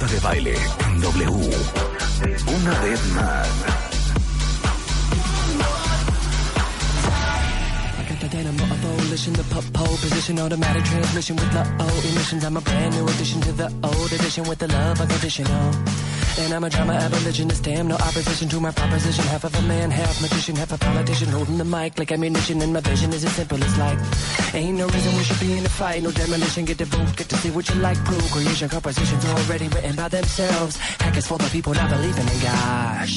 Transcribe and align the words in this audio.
Marta 0.00 0.14
de 0.14 0.20
baile 0.20 0.54
W. 1.00 1.30
Una 2.56 2.80
vez 2.80 3.00
más. 3.14 3.48
I 8.22 8.28
dynamo 8.28 8.64
of 8.64 8.78
volition, 8.78 9.34
the 9.34 9.42
pop 9.54 9.64
pole 9.74 9.96
position, 9.98 10.38
automatic 10.38 10.84
transmission 10.84 11.36
with 11.36 11.52
the 11.52 11.66
O 11.80 11.88
emissions. 12.12 12.44
I'm 12.44 12.56
a 12.56 12.60
brand 12.60 12.94
new 12.94 13.04
addition 13.08 13.40
to 13.42 13.52
the 13.52 13.70
old 13.82 14.12
edition 14.12 14.48
with 14.48 14.58
the 14.58 14.68
love 14.68 15.00
unconditional. 15.00 16.09
And 16.38 16.54
I'm 16.54 16.64
a 16.64 16.70
drama 16.70 16.94
abolitionist, 16.94 17.62
damn 17.64 17.88
no 17.88 17.96
opposition 17.96 18.48
to 18.48 18.60
my 18.60 18.70
proposition. 18.70 19.24
Half 19.26 19.44
of 19.44 19.54
a 19.54 19.62
man, 19.62 19.90
half 19.90 20.22
magician, 20.22 20.56
half 20.56 20.72
a 20.72 20.78
politician, 20.78 21.28
holding 21.28 21.58
the 21.58 21.64
mic 21.64 21.98
like 21.98 22.12
ammunition. 22.12 22.62
And 22.62 22.72
my 22.72 22.80
vision 22.80 23.12
is 23.12 23.24
as 23.24 23.32
simple 23.32 23.62
as 23.62 23.78
like, 23.78 23.98
ain't 24.54 24.78
no 24.78 24.86
reason 24.86 25.16
we 25.16 25.24
should 25.24 25.40
be 25.40 25.58
in 25.58 25.66
a 25.66 25.68
fight, 25.68 26.02
no 26.02 26.10
demolition. 26.10 26.64
Get 26.64 26.78
the 26.78 26.86
vote, 26.86 27.16
get 27.16 27.28
to 27.28 27.36
see 27.36 27.50
what 27.50 27.68
you 27.68 27.76
like. 27.76 27.98
Procreation, 28.04 28.68
compositions 28.68 29.24
already 29.26 29.68
written 29.68 29.96
by 29.96 30.08
themselves. 30.08 30.76
Hackers 30.76 31.26
for 31.26 31.38
the 31.38 31.48
people 31.50 31.74
not 31.74 31.90
believing 31.90 32.28
in 32.28 32.40
God. 32.40 33.08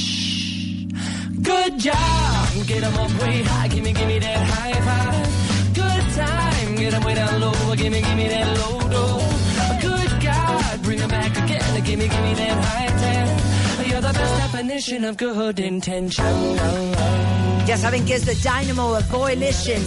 Good 1.43 1.79
job, 1.79 2.49
get 2.67 2.83
'em 2.83 2.97
up 2.97 3.11
way 3.21 3.43
high, 3.43 3.67
gimme, 3.67 3.93
gimme 3.93 4.19
that 4.19 4.47
high 4.47 4.73
five. 4.87 5.73
Good 5.73 6.05
time, 6.15 6.75
get 6.75 6.93
'em 6.93 7.03
way 7.03 7.15
down 7.15 7.41
low, 7.41 7.75
gimme, 7.75 8.01
gimme 8.01 8.27
that 8.29 8.47
low 8.59 8.77
low. 8.89 9.19
Bring 10.83 10.99
'em 10.99 11.09
back 11.09 11.37
again, 11.37 11.83
gimme, 11.83 12.07
gimme 12.07 12.33
that 12.35 12.63
high 12.63 12.87
ten. 12.99 13.89
You're 13.89 14.01
the 14.01 14.13
best 14.13 14.35
definition 14.41 15.05
of 15.05 15.17
good 15.17 15.59
intention. 15.59 16.25
Ya 17.65 17.77
saben 17.77 18.05
que 18.05 18.15
es 18.15 18.25
The 18.25 18.35
Dynamo 18.35 18.99
Coalition 19.09 19.81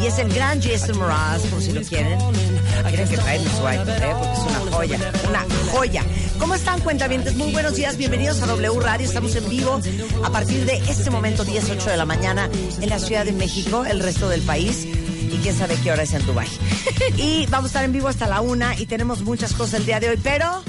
y 0.00 0.06
es 0.06 0.18
el 0.20 0.32
gran 0.32 0.62
Jason 0.62 0.96
Mraz, 0.98 1.42
por 1.50 1.60
si 1.60 1.72
lo 1.72 1.80
quieren. 1.82 2.18
Quieren 2.88 3.08
que 3.08 3.16
traigan 3.16 3.46
su 3.56 3.68
iPod, 3.68 3.88
¿eh? 3.88 4.14
porque 4.16 4.32
es 4.32 4.38
una 4.38 4.70
joya, 4.76 4.98
una 5.28 5.46
joya. 5.72 6.02
¿Cómo 6.38 6.54
están, 6.54 6.80
cuentavientes? 6.80 7.34
Muy 7.34 7.50
buenos 7.50 7.74
días, 7.74 7.96
bienvenidos 7.96 8.40
a 8.42 8.46
W 8.46 8.78
Radio. 8.80 9.06
Estamos 9.06 9.34
en 9.34 9.48
vivo 9.48 9.80
a 10.24 10.30
partir 10.30 10.64
de 10.64 10.76
este 10.88 11.10
momento, 11.10 11.44
10, 11.44 11.70
8 11.70 11.90
de 11.90 11.96
la 11.96 12.04
mañana, 12.04 12.48
en 12.80 12.88
la 12.88 13.00
Ciudad 13.00 13.24
de 13.24 13.32
México, 13.32 13.84
el 13.84 13.98
resto 13.98 14.28
del 14.28 14.42
país. 14.42 14.86
Y 15.36 15.38
quién 15.38 15.54
sabe 15.56 15.76
qué 15.82 15.92
hora 15.92 16.02
es 16.02 16.12
en 16.14 16.24
Dubai. 16.26 16.48
Y 17.18 17.46
vamos 17.46 17.66
a 17.66 17.68
estar 17.68 17.84
en 17.84 17.92
vivo 17.92 18.08
hasta 18.08 18.26
la 18.26 18.40
una 18.40 18.74
y 18.80 18.86
tenemos 18.86 19.22
muchas 19.22 19.52
cosas 19.52 19.74
el 19.80 19.86
día 19.86 20.00
de 20.00 20.08
hoy, 20.10 20.16
pero... 20.22 20.62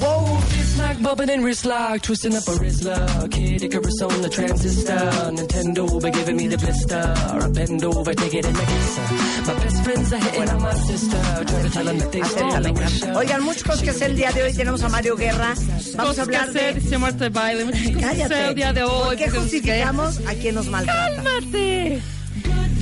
¡Wow! 0.00 0.40
Smack 0.74 0.98
bumping 1.02 1.30
and 1.30 1.44
wrist 1.44 1.64
lock, 1.66 2.00
twisting 2.02 2.34
up 2.34 2.46
a 2.48 2.52
wrist 2.58 2.82
lock. 2.84 3.30
Kid 3.30 3.62
Icarus 3.62 4.00
on 4.02 4.22
the 4.22 4.28
transistor. 4.28 4.98
Nintendo 5.32 5.86
be 6.02 6.10
giving 6.10 6.36
me 6.36 6.46
the 6.48 6.56
blister. 6.58 7.14
I 7.16 7.48
bend 7.48 7.84
over, 7.84 8.14
take 8.14 8.34
it 8.34 8.46
in 8.46 8.52
the 8.54 8.62
kisser. 8.62 9.02
My 9.46 9.54
best 9.62 9.84
friends 9.84 10.12
are 10.12 10.18
hitting 10.18 10.48
on 10.50 10.62
my 10.62 10.74
sister. 10.74 11.18
Try 11.46 11.62
to 11.62 11.70
tell 11.70 11.84
them 11.84 11.98
that 11.98 12.12
they 12.12 12.22
stole 12.22 12.50
Acéptalo. 12.50 12.62
the 12.62 12.72
pressure. 12.74 13.12
Oigan, 13.16 13.42
muchas 13.42 13.62
cosas 13.64 13.82
que 13.82 13.90
hacer 13.90 14.10
el 14.10 14.16
día 14.16 14.32
de 14.32 14.42
hoy. 14.44 14.52
Tenemos 14.54 14.82
a 14.82 14.88
Mario 14.88 15.16
Guerra. 15.16 15.54
Vamos 15.96 16.18
a 16.18 16.22
hablar 16.22 16.48
hacer, 16.48 16.82
de... 16.82 16.98
Marta 16.98 17.24
de 17.24 17.30
Baile. 17.30 17.64
Muchas 17.66 17.80
cosas 17.82 17.96
que 17.98 18.04
hacer 18.06 18.16
Cállate. 18.28 18.48
el 18.48 18.54
día 18.54 18.72
de 18.72 18.82
hoy. 18.82 19.06
¿Por 19.06 19.16
qué 19.16 19.30
justificamos 19.30 20.20
a 20.26 20.34
quien 20.34 20.54
nos 20.54 20.66
maltrata? 20.68 21.22
¡Cálmate! 21.22 22.02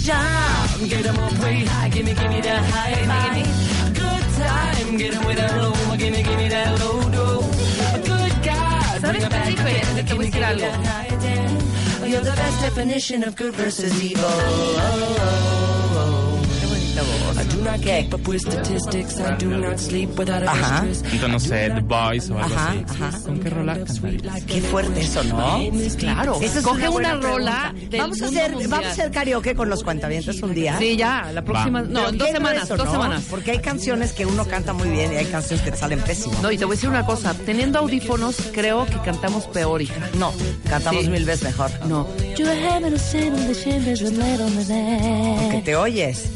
Job. 0.04 0.88
Get 0.88 1.06
'em 1.06 1.18
up 1.18 1.32
way 1.42 1.64
high, 1.64 1.88
gimme, 1.88 2.12
gimme 2.14 2.40
that 2.42 2.62
high 2.74 2.94
five. 3.08 3.46
Good 3.94 4.26
time, 4.36 4.96
get 4.98 5.14
'em 5.14 5.24
way 5.26 5.34
down 5.34 5.56
low, 5.62 5.96
gimme, 5.96 6.22
gimme 6.22 6.48
that 6.50 6.78
low 6.78 7.00
low. 7.16 7.40
Good 8.04 8.34
God, 8.44 9.00
¿Sabes 9.00 9.24
qué 9.24 9.50
diferente? 9.50 10.00
again, 10.00 10.06
Te 10.06 10.14
voy 10.14 10.26
a 10.26 10.30
decir 10.30 10.44
algo. 10.44 10.60
that. 10.60 12.06
You're 12.06 12.20
the 12.22 12.36
best 12.36 12.60
definition 12.60 13.24
of 13.24 13.34
good 13.34 13.54
versus 13.54 13.92
evil. 14.02 14.28
Qué 14.28 14.44
bonita 14.44 14.90
voz. 14.98 15.83
Ajá. 20.46 20.84
Entonces, 20.84 21.28
no 21.28 21.40
sé, 21.40 21.70
The 21.70 21.80
Boys 21.80 22.30
o 22.30 22.38
algo 22.38 22.54
Ajá, 22.54 22.70
así. 22.70 22.84
ajá. 23.02 23.20
¿Con 23.24 23.40
qué 23.40 23.50
rola 23.50 23.78
cantarías? 23.84 24.44
Qué 24.44 24.60
fuerte 24.60 25.00
eso, 25.00 25.24
¿no? 25.24 25.60
Claro. 25.98 26.38
Esa 26.40 26.58
es 26.58 26.64
Coge 26.64 26.88
buena 26.88 27.16
una 27.16 27.28
rola 27.28 27.74
Vamos 27.98 28.20
a 28.22 28.26
hacer, 28.26 28.50
mundial. 28.52 28.70
vamos 28.70 28.86
a 28.86 28.90
hacer 28.90 29.10
karaoke 29.10 29.54
con 29.54 29.68
los 29.68 29.82
cuentavientes 29.82 30.42
un 30.42 30.54
día. 30.54 30.78
Sí, 30.78 30.96
ya, 30.96 31.30
la 31.32 31.42
próxima. 31.42 31.82
Va. 31.82 31.88
No, 31.88 32.08
en 32.08 32.18
dos 32.18 32.28
semanas, 32.30 32.66
grueso, 32.66 32.76
dos 32.76 32.86
¿no? 32.86 32.92
semanas. 32.92 33.24
Porque 33.30 33.50
hay 33.52 33.58
canciones 33.58 34.12
que 34.12 34.26
uno 34.26 34.44
canta 34.46 34.72
muy 34.72 34.88
bien 34.88 35.12
y 35.12 35.16
hay 35.16 35.26
canciones 35.26 35.64
que 35.64 35.70
te 35.72 35.76
salen 35.76 36.00
pésimos. 36.00 36.40
No, 36.42 36.50
y 36.50 36.58
te 36.58 36.64
voy 36.64 36.74
a 36.74 36.76
decir 36.76 36.88
una 36.88 37.04
cosa. 37.06 37.34
Teniendo 37.34 37.78
audífonos, 37.78 38.36
creo 38.52 38.86
que 38.86 38.98
cantamos 38.98 39.44
peor, 39.46 39.82
hija. 39.82 40.08
No, 40.18 40.32
cantamos 40.68 41.04
Sí. 41.04 41.10
mil 41.10 41.24
veces 41.24 41.44
mejor. 41.44 41.70
No. 41.86 42.06
Que 45.50 45.62
te 45.64 45.76
oyes. 45.76 46.28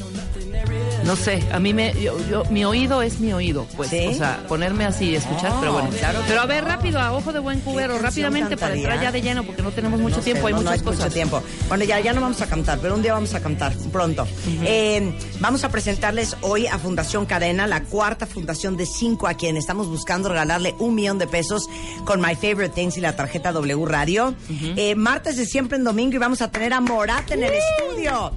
No 1.04 1.16
sé, 1.16 1.42
a 1.53 1.59
mí 1.59 1.72
me, 1.72 1.94
yo, 2.00 2.16
yo- 2.28 2.44
mi 2.50 2.64
oído 2.64 3.00
es 3.03 3.19
mi 3.20 3.32
oído, 3.32 3.66
pues, 3.76 3.88
¿Sí? 3.91 4.06
o 4.09 4.14
sea, 4.14 4.44
ponerme 4.48 4.84
así 4.84 5.06
y 5.10 5.14
escuchar, 5.16 5.53
No, 5.53 5.60
pero 5.60 5.72
bueno. 5.72 5.88
claro 5.98 6.20
que 6.20 6.26
pero 6.28 6.41
a 6.42 6.47
ver, 6.47 6.64
rápido, 6.64 7.00
a 7.00 7.12
ojo 7.12 7.32
de 7.32 7.38
buen 7.38 7.60
cubero, 7.60 7.98
rápidamente 7.98 8.56
para 8.56 8.75
entrar 8.75 9.00
ya 9.00 9.10
de 9.12 9.22
lleno, 9.22 9.42
porque 9.44 9.62
no 9.62 9.70
tenemos 9.70 10.00
mucho 10.00 10.16
No 10.16 10.22
sé, 10.22 10.32
tiempo, 10.32 10.48
hay 10.48 10.53
no, 10.54 10.60
muchas 10.60 10.72
hay 10.75 10.81
cosas. 10.81 11.00
mucho 11.00 11.12
tiempo. 11.14 11.42
Bueno, 11.69 11.84
ya, 11.84 12.00
ya 12.00 12.12
no 12.12 12.20
vamos 12.20 12.41
a 12.42 12.47
cantar, 12.47 12.78
pero 12.81 12.94
un 12.94 13.03
día 13.03 13.14
vamos 13.14 13.32
a 13.34 13.41
cantar 13.41 13.72
pronto. 13.92 14.26
Eh, 14.64 15.12
vamos 15.41 15.64
a 15.64 15.70
presentarles 15.70 16.36
hoy 16.42 16.66
a 16.66 16.78
Fundación 16.78 17.25
Cadena, 17.26 17.66
la 17.66 17.84
cuarta 17.84 18.26
fundación 18.26 18.76
de 18.76 18.84
cinco 18.86 19.28
a 19.28 19.34
quien 19.34 19.56
estamos 19.56 19.86
buscando 19.86 20.28
regalarle 20.28 20.75
un 20.78 20.94
millón 20.94 21.19
de 21.19 21.26
pesos 21.26 21.69
con 22.04 22.20
My 22.20 22.34
Favorite 22.34 22.70
Things 22.70 22.97
y 22.98 23.00
la 23.00 23.16
tarjeta 23.16 23.53
W 23.53 23.86
Radio. 23.86 24.34
Eh, 24.76 24.94
martes 24.94 25.36
de 25.36 25.47
siempre 25.47 25.78
en 25.78 25.84
domingo 25.84 26.16
y 26.16 26.19
vamos 26.19 26.42
a 26.42 26.50
tener 26.50 26.72
a 26.75 26.80
Morat 26.80 27.30
en 27.30 27.44
el 27.44 27.53
estudio. 27.54 28.32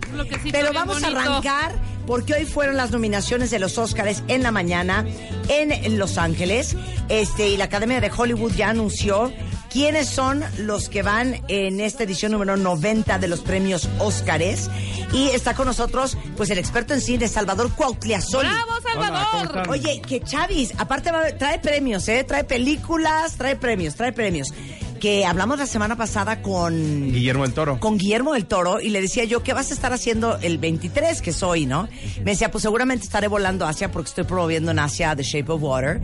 Pero 0.51 0.71
vamos 0.73 1.03
a 1.03 1.07
arrancar 1.07 1.73
porque 2.07 2.33
hoy 2.33 2.45
fueron 2.45 2.77
las 2.77 2.91
nominaciones 2.91 3.51
de 3.51 3.59
los 3.59 3.77
Óscares 3.77 4.23
en 4.27 4.43
la 4.43 4.51
mañana 4.51 5.05
en 5.49 5.97
Los 5.97 6.17
Ángeles. 6.17 6.75
Este, 7.09 7.49
y 7.49 7.57
la 7.57 7.65
Academia 7.65 7.99
de 8.01 8.11
Hollywood 8.15 8.53
ya 8.53 8.69
anunció 8.69 9.31
quiénes 9.69 10.09
son 10.09 10.43
los 10.59 10.89
que 10.89 11.01
van 11.01 11.41
en 11.47 11.79
esta 11.79 12.03
edición 12.03 12.33
número 12.33 12.57
90 12.57 13.19
de 13.19 13.27
los 13.27 13.39
premios 13.41 13.87
Óscares. 13.99 14.69
Y 15.13 15.29
está 15.29 15.53
con 15.53 15.65
nosotros, 15.67 16.17
pues, 16.37 16.49
el 16.49 16.57
experto 16.57 16.93
en 16.93 17.01
cine, 17.01 17.27
Salvador 17.27 17.71
Cuautliazoli. 17.73 18.49
¡Bravo, 18.49 18.71
Salvador! 18.83 19.69
Oye, 19.69 20.01
que 20.01 20.21
Chavis, 20.21 20.73
aparte 20.77 21.11
va- 21.11 21.31
trae 21.37 21.59
premios, 21.59 22.07
¿eh? 22.07 22.23
Trae 22.25 22.43
películas, 22.43 23.35
trae 23.37 23.55
premios, 23.55 23.95
trae 23.95 24.11
premios. 24.13 24.53
Que 25.01 25.25
hablamos 25.25 25.57
la 25.57 25.65
semana 25.65 25.97
pasada 25.97 26.43
con 26.43 27.11
Guillermo 27.11 27.41
del 27.43 27.53
Toro. 27.53 27.79
con 27.79 27.97
Guillermo 27.97 28.33
del 28.33 28.45
Toro 28.45 28.79
y 28.79 28.89
le 28.89 29.01
decía 29.01 29.23
yo, 29.23 29.41
¿qué 29.41 29.51
vas 29.51 29.71
a 29.71 29.73
estar 29.73 29.91
haciendo 29.93 30.37
el 30.43 30.59
23, 30.59 31.23
que 31.23 31.33
soy, 31.33 31.65
no? 31.65 31.89
Me 32.23 32.31
decía, 32.31 32.51
pues 32.51 32.61
seguramente 32.61 33.05
estaré 33.05 33.27
volando 33.27 33.65
a 33.65 33.69
Asia 33.69 33.91
porque 33.91 34.09
estoy 34.09 34.25
promoviendo 34.25 34.69
en 34.69 34.77
Asia 34.77 35.15
The 35.15 35.23
Shape 35.23 35.51
of 35.51 35.63
Water. 35.63 35.99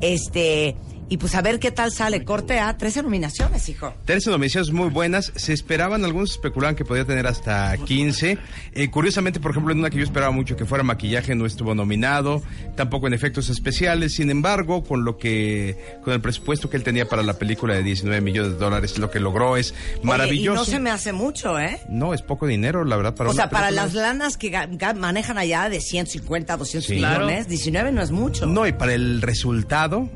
Este, 0.00 0.74
y 1.10 1.18
pues 1.18 1.34
a 1.34 1.42
ver 1.42 1.58
qué 1.58 1.70
tal 1.70 1.92
sale. 1.92 2.24
Corte 2.24 2.58
A, 2.60 2.78
13 2.78 3.02
nominaciones, 3.02 3.68
hijo. 3.68 3.92
13 4.06 4.30
nominaciones 4.30 4.70
muy 4.70 4.88
buenas. 4.88 5.32
Se 5.36 5.52
esperaban, 5.52 6.04
algunos 6.04 6.30
especulaban 6.30 6.76
que 6.76 6.84
podía 6.86 7.04
tener 7.04 7.26
hasta 7.26 7.76
15. 7.76 8.38
Eh, 8.72 8.88
curiosamente, 8.90 9.40
por 9.40 9.50
ejemplo, 9.50 9.72
en 9.72 9.80
una 9.80 9.90
que 9.90 9.98
yo 9.98 10.04
esperaba 10.04 10.30
mucho 10.32 10.56
que 10.56 10.64
fuera 10.64 10.84
maquillaje 10.84 11.34
no 11.34 11.46
estuvo 11.46 11.74
nominado, 11.74 12.42
tampoco 12.76 13.08
en 13.08 13.12
efectos 13.14 13.50
especiales. 13.50 14.14
Sin 14.14 14.30
embargo, 14.30 14.84
con 14.84 15.04
lo 15.04 15.18
que, 15.18 15.76
con 16.04 16.14
el 16.14 16.20
presupuesto 16.20 16.70
que 16.70 16.76
él 16.76 16.84
tenía 16.84 17.08
para 17.08 17.22
la 17.24 17.34
película 17.34 17.74
de 17.74 17.82
19 17.82 18.20
millones 18.20 18.52
de 18.52 18.58
dólares, 18.58 18.96
lo 18.98 19.10
que 19.10 19.18
logró 19.18 19.56
es 19.56 19.74
maravilloso. 20.04 20.60
Oye, 20.62 20.62
y 20.62 20.64
no 20.64 20.64
se 20.64 20.78
me 20.78 20.90
hace 20.90 21.12
mucho, 21.12 21.58
¿eh? 21.58 21.80
No, 21.88 22.14
es 22.14 22.22
poco 22.22 22.46
dinero, 22.46 22.84
la 22.84 22.96
verdad, 22.96 23.16
para 23.16 23.30
o 23.30 23.34
sea, 23.34 23.50
para 23.50 23.72
las 23.72 23.94
lanas 23.94 24.36
que 24.36 24.56
manejan 24.96 25.38
allá 25.38 25.68
de 25.68 25.80
150, 25.80 26.56
200 26.56 26.86
Sí. 26.86 26.94
millones, 26.94 27.48
19 27.48 27.90
no 27.90 28.00
es 28.00 28.12
mucho. 28.12 28.46
No, 28.46 28.64
y 28.66 28.72
para 28.72 28.94
el 28.94 29.20
resultado 29.22 30.08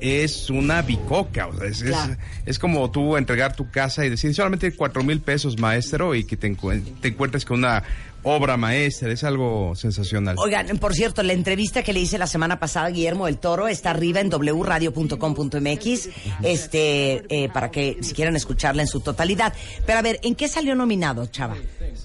es 0.00 0.35
una 0.50 0.82
bicoca. 0.82 1.46
O 1.48 1.56
sea, 1.56 1.66
es, 1.66 1.82
es- 1.82 1.90
Claro. 1.90 2.16
es 2.44 2.58
como 2.58 2.90
tú 2.90 3.16
entregar 3.16 3.54
tu 3.56 3.70
casa 3.70 4.04
y 4.04 4.10
decir 4.10 4.34
solamente 4.34 4.72
cuatro 4.72 5.02
mil 5.02 5.20
pesos, 5.20 5.58
maestro, 5.58 6.14
y 6.14 6.24
que 6.24 6.36
te, 6.36 6.54
te 7.00 7.08
encuentres 7.08 7.44
con 7.44 7.58
una 7.60 7.82
obra 8.28 8.56
maestra, 8.56 9.12
es 9.12 9.22
algo 9.22 9.74
sensacional. 9.76 10.34
Oigan, 10.38 10.66
por 10.78 10.94
cierto, 10.94 11.22
la 11.22 11.32
entrevista 11.32 11.84
que 11.84 11.92
le 11.92 12.00
hice 12.00 12.18
la 12.18 12.26
semana 12.26 12.58
pasada 12.58 12.86
a 12.86 12.90
Guillermo 12.90 13.26
del 13.26 13.38
Toro 13.38 13.68
está 13.68 13.90
arriba 13.90 14.20
en 14.20 14.30
wradio.com.mx, 14.30 16.08
este, 16.42 17.24
eh, 17.28 17.48
para 17.52 17.70
que 17.70 17.98
si 18.00 18.14
quieren 18.14 18.34
escucharla 18.34 18.82
en 18.82 18.88
su 18.88 19.00
totalidad. 19.00 19.54
Pero 19.86 20.00
a 20.00 20.02
ver, 20.02 20.18
¿en 20.22 20.34
qué 20.34 20.48
salió 20.48 20.74
nominado, 20.74 21.26
Chava? 21.26 21.56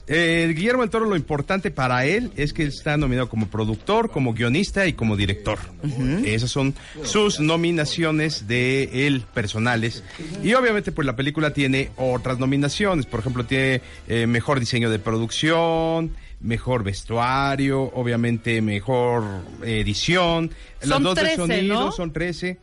Eh, 0.07 0.53
Guillermo 0.55 0.83
del 0.83 0.91
Toro, 0.91 1.05
lo 1.05 1.15
importante 1.15 1.71
para 1.71 2.05
él 2.05 2.31
es 2.35 2.53
que 2.53 2.63
está 2.63 2.97
nominado 2.97 3.27
como 3.27 3.47
productor, 3.47 4.11
como 4.11 4.33
guionista 4.33 4.85
y 4.85 4.93
como 4.93 5.17
director. 5.17 5.57
Esas 6.25 6.51
son 6.51 6.75
sus 7.03 7.39
nominaciones 7.39 8.47
de 8.47 9.07
él 9.07 9.23
personales. 9.33 10.03
Y 10.43 10.53
obviamente, 10.53 10.91
pues 10.91 11.05
la 11.05 11.15
película 11.15 11.53
tiene 11.53 11.89
otras 11.97 12.39
nominaciones. 12.39 13.05
Por 13.05 13.21
ejemplo, 13.21 13.45
tiene 13.45 13.81
eh, 14.07 14.27
mejor 14.27 14.59
diseño 14.59 14.89
de 14.89 14.99
producción, 14.99 16.10
mejor 16.41 16.83
vestuario, 16.83 17.83
obviamente 17.93 18.61
mejor 18.61 19.23
edición. 19.63 20.51
Son 20.79 20.89
Las 20.89 21.01
dos 21.01 21.15
13, 21.15 21.29
de 21.29 21.35
sonido 21.35 21.73
¿no? 21.73 21.91
son 21.91 22.11
13. 22.11 22.59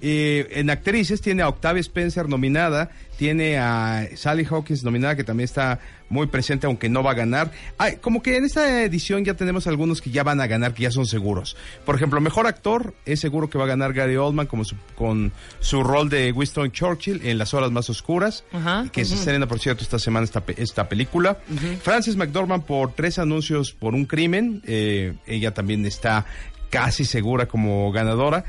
Eh, 0.00 0.48
en 0.60 0.68
actrices 0.70 1.20
tiene 1.20 1.42
a 1.42 1.48
Octavia 1.48 1.80
Spencer 1.80 2.28
nominada, 2.28 2.90
tiene 3.16 3.58
a 3.58 4.06
Sally 4.16 4.44
Hawkins 4.50 4.84
nominada, 4.84 5.16
que 5.16 5.24
también 5.24 5.44
está 5.44 5.80
muy 6.10 6.26
presente, 6.26 6.66
aunque 6.66 6.88
no 6.90 7.02
va 7.02 7.12
a 7.12 7.14
ganar. 7.14 7.50
Ay, 7.78 7.96
como 8.00 8.22
que 8.22 8.36
en 8.36 8.44
esta 8.44 8.82
edición 8.82 9.24
ya 9.24 9.34
tenemos 9.34 9.66
algunos 9.66 10.02
que 10.02 10.10
ya 10.10 10.22
van 10.22 10.40
a 10.40 10.46
ganar, 10.46 10.74
que 10.74 10.82
ya 10.82 10.90
son 10.90 11.06
seguros. 11.06 11.56
Por 11.86 11.94
ejemplo, 11.96 12.20
mejor 12.20 12.46
actor 12.46 12.94
es 13.06 13.20
seguro 13.20 13.48
que 13.48 13.56
va 13.56 13.64
a 13.64 13.68
ganar 13.68 13.94
Gary 13.94 14.16
Oldman 14.16 14.46
como 14.46 14.64
su- 14.64 14.76
con 14.94 15.32
su 15.60 15.82
rol 15.82 16.10
de 16.10 16.30
Winston 16.32 16.70
Churchill 16.70 17.20
en 17.24 17.38
Las 17.38 17.54
Horas 17.54 17.70
Más 17.72 17.88
Oscuras, 17.88 18.44
Ajá. 18.52 18.86
que 18.92 19.04
se 19.06 19.14
estrena, 19.14 19.46
por 19.46 19.58
cierto, 19.58 19.82
esta 19.84 19.98
semana 19.98 20.24
esta, 20.24 20.42
esta 20.58 20.88
película. 20.88 21.38
Frances 21.82 22.16
McDormand 22.16 22.64
por 22.64 22.92
tres 22.92 23.18
anuncios 23.18 23.72
por 23.72 23.94
un 23.94 24.04
crimen, 24.04 24.60
eh, 24.66 25.14
ella 25.26 25.54
también 25.54 25.86
está 25.86 26.26
casi 26.68 27.04
segura 27.06 27.46
como 27.46 27.90
ganadora. 27.92 28.44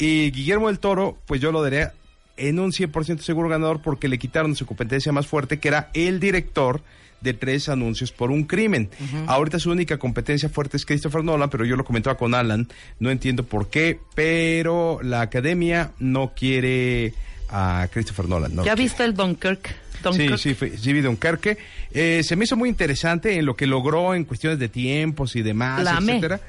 Y 0.00 0.30
Guillermo 0.32 0.66
del 0.68 0.78
Toro, 0.80 1.18
pues 1.26 1.40
yo 1.40 1.52
lo 1.52 1.62
daría 1.62 1.92
en 2.36 2.58
un 2.58 2.72
100% 2.72 3.18
seguro 3.20 3.48
ganador 3.48 3.82
porque 3.82 4.08
le 4.08 4.18
quitaron 4.18 4.56
su 4.56 4.64
competencia 4.66 5.12
más 5.12 5.26
fuerte, 5.26 5.58
que 5.60 5.68
era 5.68 5.90
el 5.94 6.18
director 6.20 6.80
de 7.20 7.34
tres 7.34 7.68
anuncios 7.68 8.12
por 8.12 8.30
un 8.30 8.44
crimen. 8.44 8.88
Ahorita 9.26 9.58
su 9.58 9.70
única 9.70 9.98
competencia 9.98 10.48
fuerte 10.48 10.78
es 10.78 10.86
Christopher 10.86 11.22
Nolan, 11.22 11.50
pero 11.50 11.66
yo 11.66 11.76
lo 11.76 11.84
comentaba 11.84 12.16
con 12.16 12.34
Alan, 12.34 12.66
no 12.98 13.10
entiendo 13.10 13.44
por 13.44 13.68
qué, 13.68 13.98
pero 14.14 15.00
la 15.02 15.20
academia 15.20 15.92
no 15.98 16.32
quiere 16.34 17.12
a 17.50 17.86
Christopher 17.92 18.26
Nolan. 18.26 18.54
¿no? 18.54 18.64
¿Ya 18.64 18.74
viste 18.74 19.04
el 19.04 19.12
Dunkirk? 19.14 19.66
Sí, 19.66 19.98
Dunkirk. 20.02 20.38
sí, 20.38 20.54
fue- 20.54 20.78
sí 20.78 20.94
vi 20.94 21.02
Dunkerque. 21.02 21.58
Eh, 21.92 22.22
se 22.24 22.36
me 22.36 22.44
hizo 22.44 22.56
muy 22.56 22.70
interesante 22.70 23.36
en 23.36 23.44
lo 23.44 23.54
que 23.54 23.66
logró 23.66 24.14
en 24.14 24.24
cuestiones 24.24 24.58
de 24.58 24.70
tiempos 24.70 25.36
y 25.36 25.42
demás, 25.42 25.84
etcétera. 26.14 26.40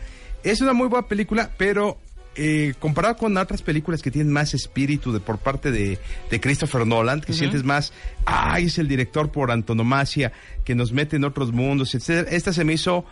Es 0.41 0.61
una 0.61 0.71
muy 0.71 0.87
buena 0.87 1.05
película, 1.05 1.51
pero 1.57 1.97
eh, 2.35 2.73
comparado 2.79 3.17
con 3.17 3.35
otras 3.35 3.61
películas 3.61 4.01
que 4.01 4.09
tienen 4.09 4.31
más 4.31 4.53
espíritu 4.53 5.11
de 5.11 5.19
por 5.19 5.37
parte 5.37 5.71
de, 5.71 5.99
de 6.29 6.39
Christopher 6.39 6.87
Nolan, 6.87 7.21
que 7.21 7.33
sientes 7.33 7.63
más, 7.63 7.91
ay, 8.25 8.65
es 8.65 8.77
el 8.77 8.87
director 8.87 9.31
por 9.31 9.51
antonomasia, 9.51 10.31
que 10.63 10.73
nos 10.73 10.93
mete 10.93 11.17
en 11.17 11.25
otros 11.25 11.51
mundos, 11.51 11.93
etcétera. 11.93 12.29
Esta 12.35 12.53
se 12.53 12.63
me 12.63 12.73
hizo 12.73 13.05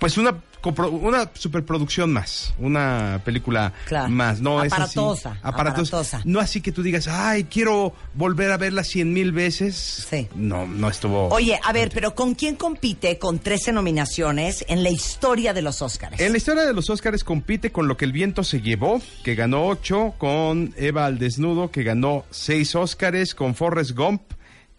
pues 0.00 0.18
una 0.18 0.34
una 0.92 1.30
superproducción 1.32 2.12
más, 2.12 2.52
una 2.58 3.22
película 3.24 3.72
Claro. 3.86 4.10
más, 4.10 4.42
no 4.42 4.62
es 4.62 4.70
así, 4.74 4.98
Aparatosa, 4.98 5.38
aparatosa. 5.42 6.20
no 6.26 6.38
así 6.38 6.60
que 6.60 6.70
tú 6.70 6.82
digas, 6.82 7.08
ay, 7.08 7.44
quiero 7.44 7.94
volver 8.12 8.50
a 8.52 8.58
verla 8.58 8.84
cien 8.84 9.14
mil 9.14 9.32
veces. 9.32 10.06
Sí. 10.10 10.28
No, 10.34 10.66
no 10.66 10.90
estuvo. 10.90 11.28
Oye, 11.28 11.58
a 11.64 11.72
ver, 11.72 11.90
pero 11.94 12.14
¿con 12.14 12.34
quién 12.34 12.56
compite 12.56 13.18
con 13.18 13.38
13 13.38 13.72
nominaciones 13.72 14.62
en 14.68 14.82
la 14.82 14.90
historia 14.90 15.54
de 15.54 15.62
los 15.62 15.80
Óscares? 15.80 16.20
En 16.20 16.32
la 16.32 16.36
historia 16.36 16.64
de 16.66 16.74
los 16.74 16.90
Óscares 16.90 17.24
compite 17.24 17.72
con 17.72 17.88
Lo 17.88 17.96
que 17.96 18.04
el 18.04 18.12
viento 18.12 18.44
se 18.44 18.60
llevó, 18.60 19.00
que 19.24 19.34
ganó 19.34 19.66
ocho, 19.66 20.14
con 20.18 20.74
Eva 20.76 21.06
al 21.06 21.18
desnudo, 21.18 21.70
que 21.70 21.84
ganó 21.84 22.26
seis 22.30 22.74
Óscares, 22.74 23.34
con 23.34 23.54
Forrest 23.54 23.92
Gump, 23.92 24.20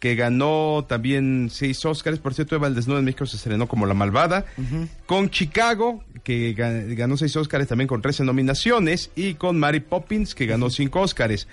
que 0.01 0.15
ganó 0.15 0.83
también 0.89 1.49
seis 1.51 1.85
Óscares. 1.85 2.19
Por 2.19 2.33
cierto, 2.33 2.55
Eva 2.55 2.65
al 2.67 2.73
desnudo 2.75 2.97
en 2.99 3.05
México 3.05 3.25
se 3.27 3.37
estrenó 3.37 3.67
como 3.67 3.85
La 3.85 3.93
Malvada. 3.93 4.45
Con 5.05 5.29
Chicago, 5.29 6.03
que 6.23 6.55
ga- 6.55 6.93
ganó 6.95 7.15
seis 7.17 7.35
Óscares 7.37 7.67
también 7.67 7.87
con 7.87 8.01
13 8.01 8.23
nominaciones. 8.25 9.11
Y 9.15 9.35
con 9.35 9.59
Mary 9.59 9.79
Poppins, 9.79 10.33
que 10.35 10.47
ganó 10.47 10.71
cinco 10.71 11.01
Óscares. 11.01 11.47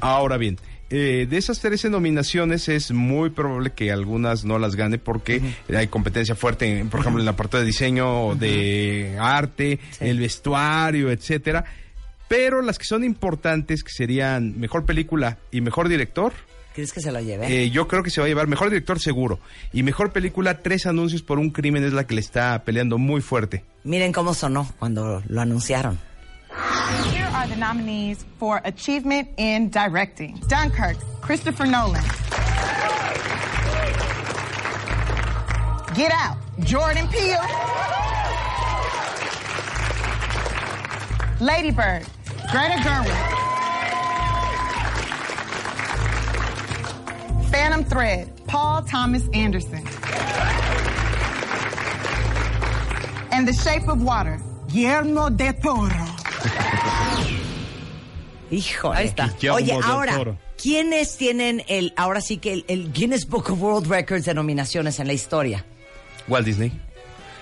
Ahora 0.00 0.36
bien, 0.36 0.58
eh, 0.90 1.28
de 1.30 1.36
esas 1.38 1.60
13 1.60 1.90
nominaciones 1.90 2.68
es 2.68 2.90
muy 2.90 3.30
probable 3.30 3.70
que 3.70 3.92
algunas 3.92 4.44
no 4.44 4.58
las 4.58 4.74
gane 4.74 4.98
porque 4.98 5.40
hay 5.74 5.86
competencia 5.86 6.34
fuerte, 6.34 6.80
en, 6.80 6.88
por 6.88 7.00
ejemplo, 7.00 7.20
en 7.22 7.26
la 7.26 7.36
parte 7.36 7.56
de 7.58 7.64
diseño, 7.64 8.34
de 8.34 9.16
arte, 9.20 9.78
Sí. 9.92 10.06
el 10.08 10.18
vestuario, 10.18 11.10
etcétera. 11.12 11.64
Pero 12.26 12.62
las 12.62 12.78
que 12.78 12.84
son 12.84 13.04
importantes, 13.04 13.84
que 13.84 13.92
serían 13.92 14.58
mejor 14.58 14.84
película 14.86 15.38
y 15.52 15.60
mejor 15.60 15.88
director, 15.88 16.32
¿Crees 16.74 16.92
que 16.92 17.00
se 17.00 17.12
lo 17.12 17.20
lleve? 17.20 17.46
eh, 17.64 17.70
yo 17.70 17.86
creo 17.86 18.02
que 18.02 18.10
se 18.10 18.20
va 18.20 18.26
a 18.26 18.28
llevar 18.28 18.46
mejor 18.46 18.70
director 18.70 18.98
seguro. 18.98 19.38
Y 19.72 19.82
mejor 19.82 20.10
película, 20.12 20.62
tres 20.62 20.86
anuncios 20.86 21.22
por 21.22 21.38
un 21.38 21.50
crimen 21.50 21.84
es 21.84 21.92
la 21.92 22.06
que 22.06 22.14
le 22.14 22.20
está 22.20 22.62
peleando 22.64 22.96
muy 22.98 23.20
fuerte. 23.20 23.64
Miren 23.84 24.12
cómo 24.12 24.32
sonó 24.34 24.66
cuando 24.78 25.22
lo 25.26 25.40
anunciaron. 25.40 25.98
Here 27.12 27.24
are 27.34 27.48
the 27.48 27.56
nominees 27.56 28.24
for 28.38 28.60
Achievement 28.64 29.28
in 29.38 29.70
Directing 29.70 30.38
Dunkirk, 30.48 30.96
Christopher 31.20 31.66
Nolan. 31.66 32.02
Get 35.94 36.10
Out, 36.12 36.38
Jordan 36.64 37.06
Peele. 37.08 37.38
Lady 41.40 41.70
Bird, 41.70 42.04
Greta 42.52 42.78
Gerwig. 42.82 43.41
Phantom 47.52 47.84
Thread, 47.84 48.28
Paul 48.46 48.82
Thomas 48.84 49.28
Anderson. 49.34 49.84
And 53.30 53.46
The 53.46 53.52
Shape 53.52 53.88
of 53.88 54.02
Water, 54.02 54.38
Guillermo 54.68 55.30
del 55.30 55.52
Toro. 55.60 55.90
Híjole. 58.50 58.96
Ahí 58.96 59.06
está. 59.06 59.32
Oye, 59.52 59.78
ahora. 59.84 60.36
¿quiénes 60.60 61.16
tienen 61.16 61.62
el, 61.68 61.92
ahora 61.96 62.20
sí 62.20 62.38
que 62.38 62.52
el, 62.52 62.64
el 62.68 62.92
Guinness 62.92 63.28
Book 63.28 63.50
of 63.50 63.60
World 63.60 63.88
Records 63.88 64.24
de 64.24 64.34
nominaciones 64.34 64.98
en 65.00 65.06
la 65.06 65.12
historia? 65.12 65.64
Walt 66.28 66.46
Disney. 66.46 66.72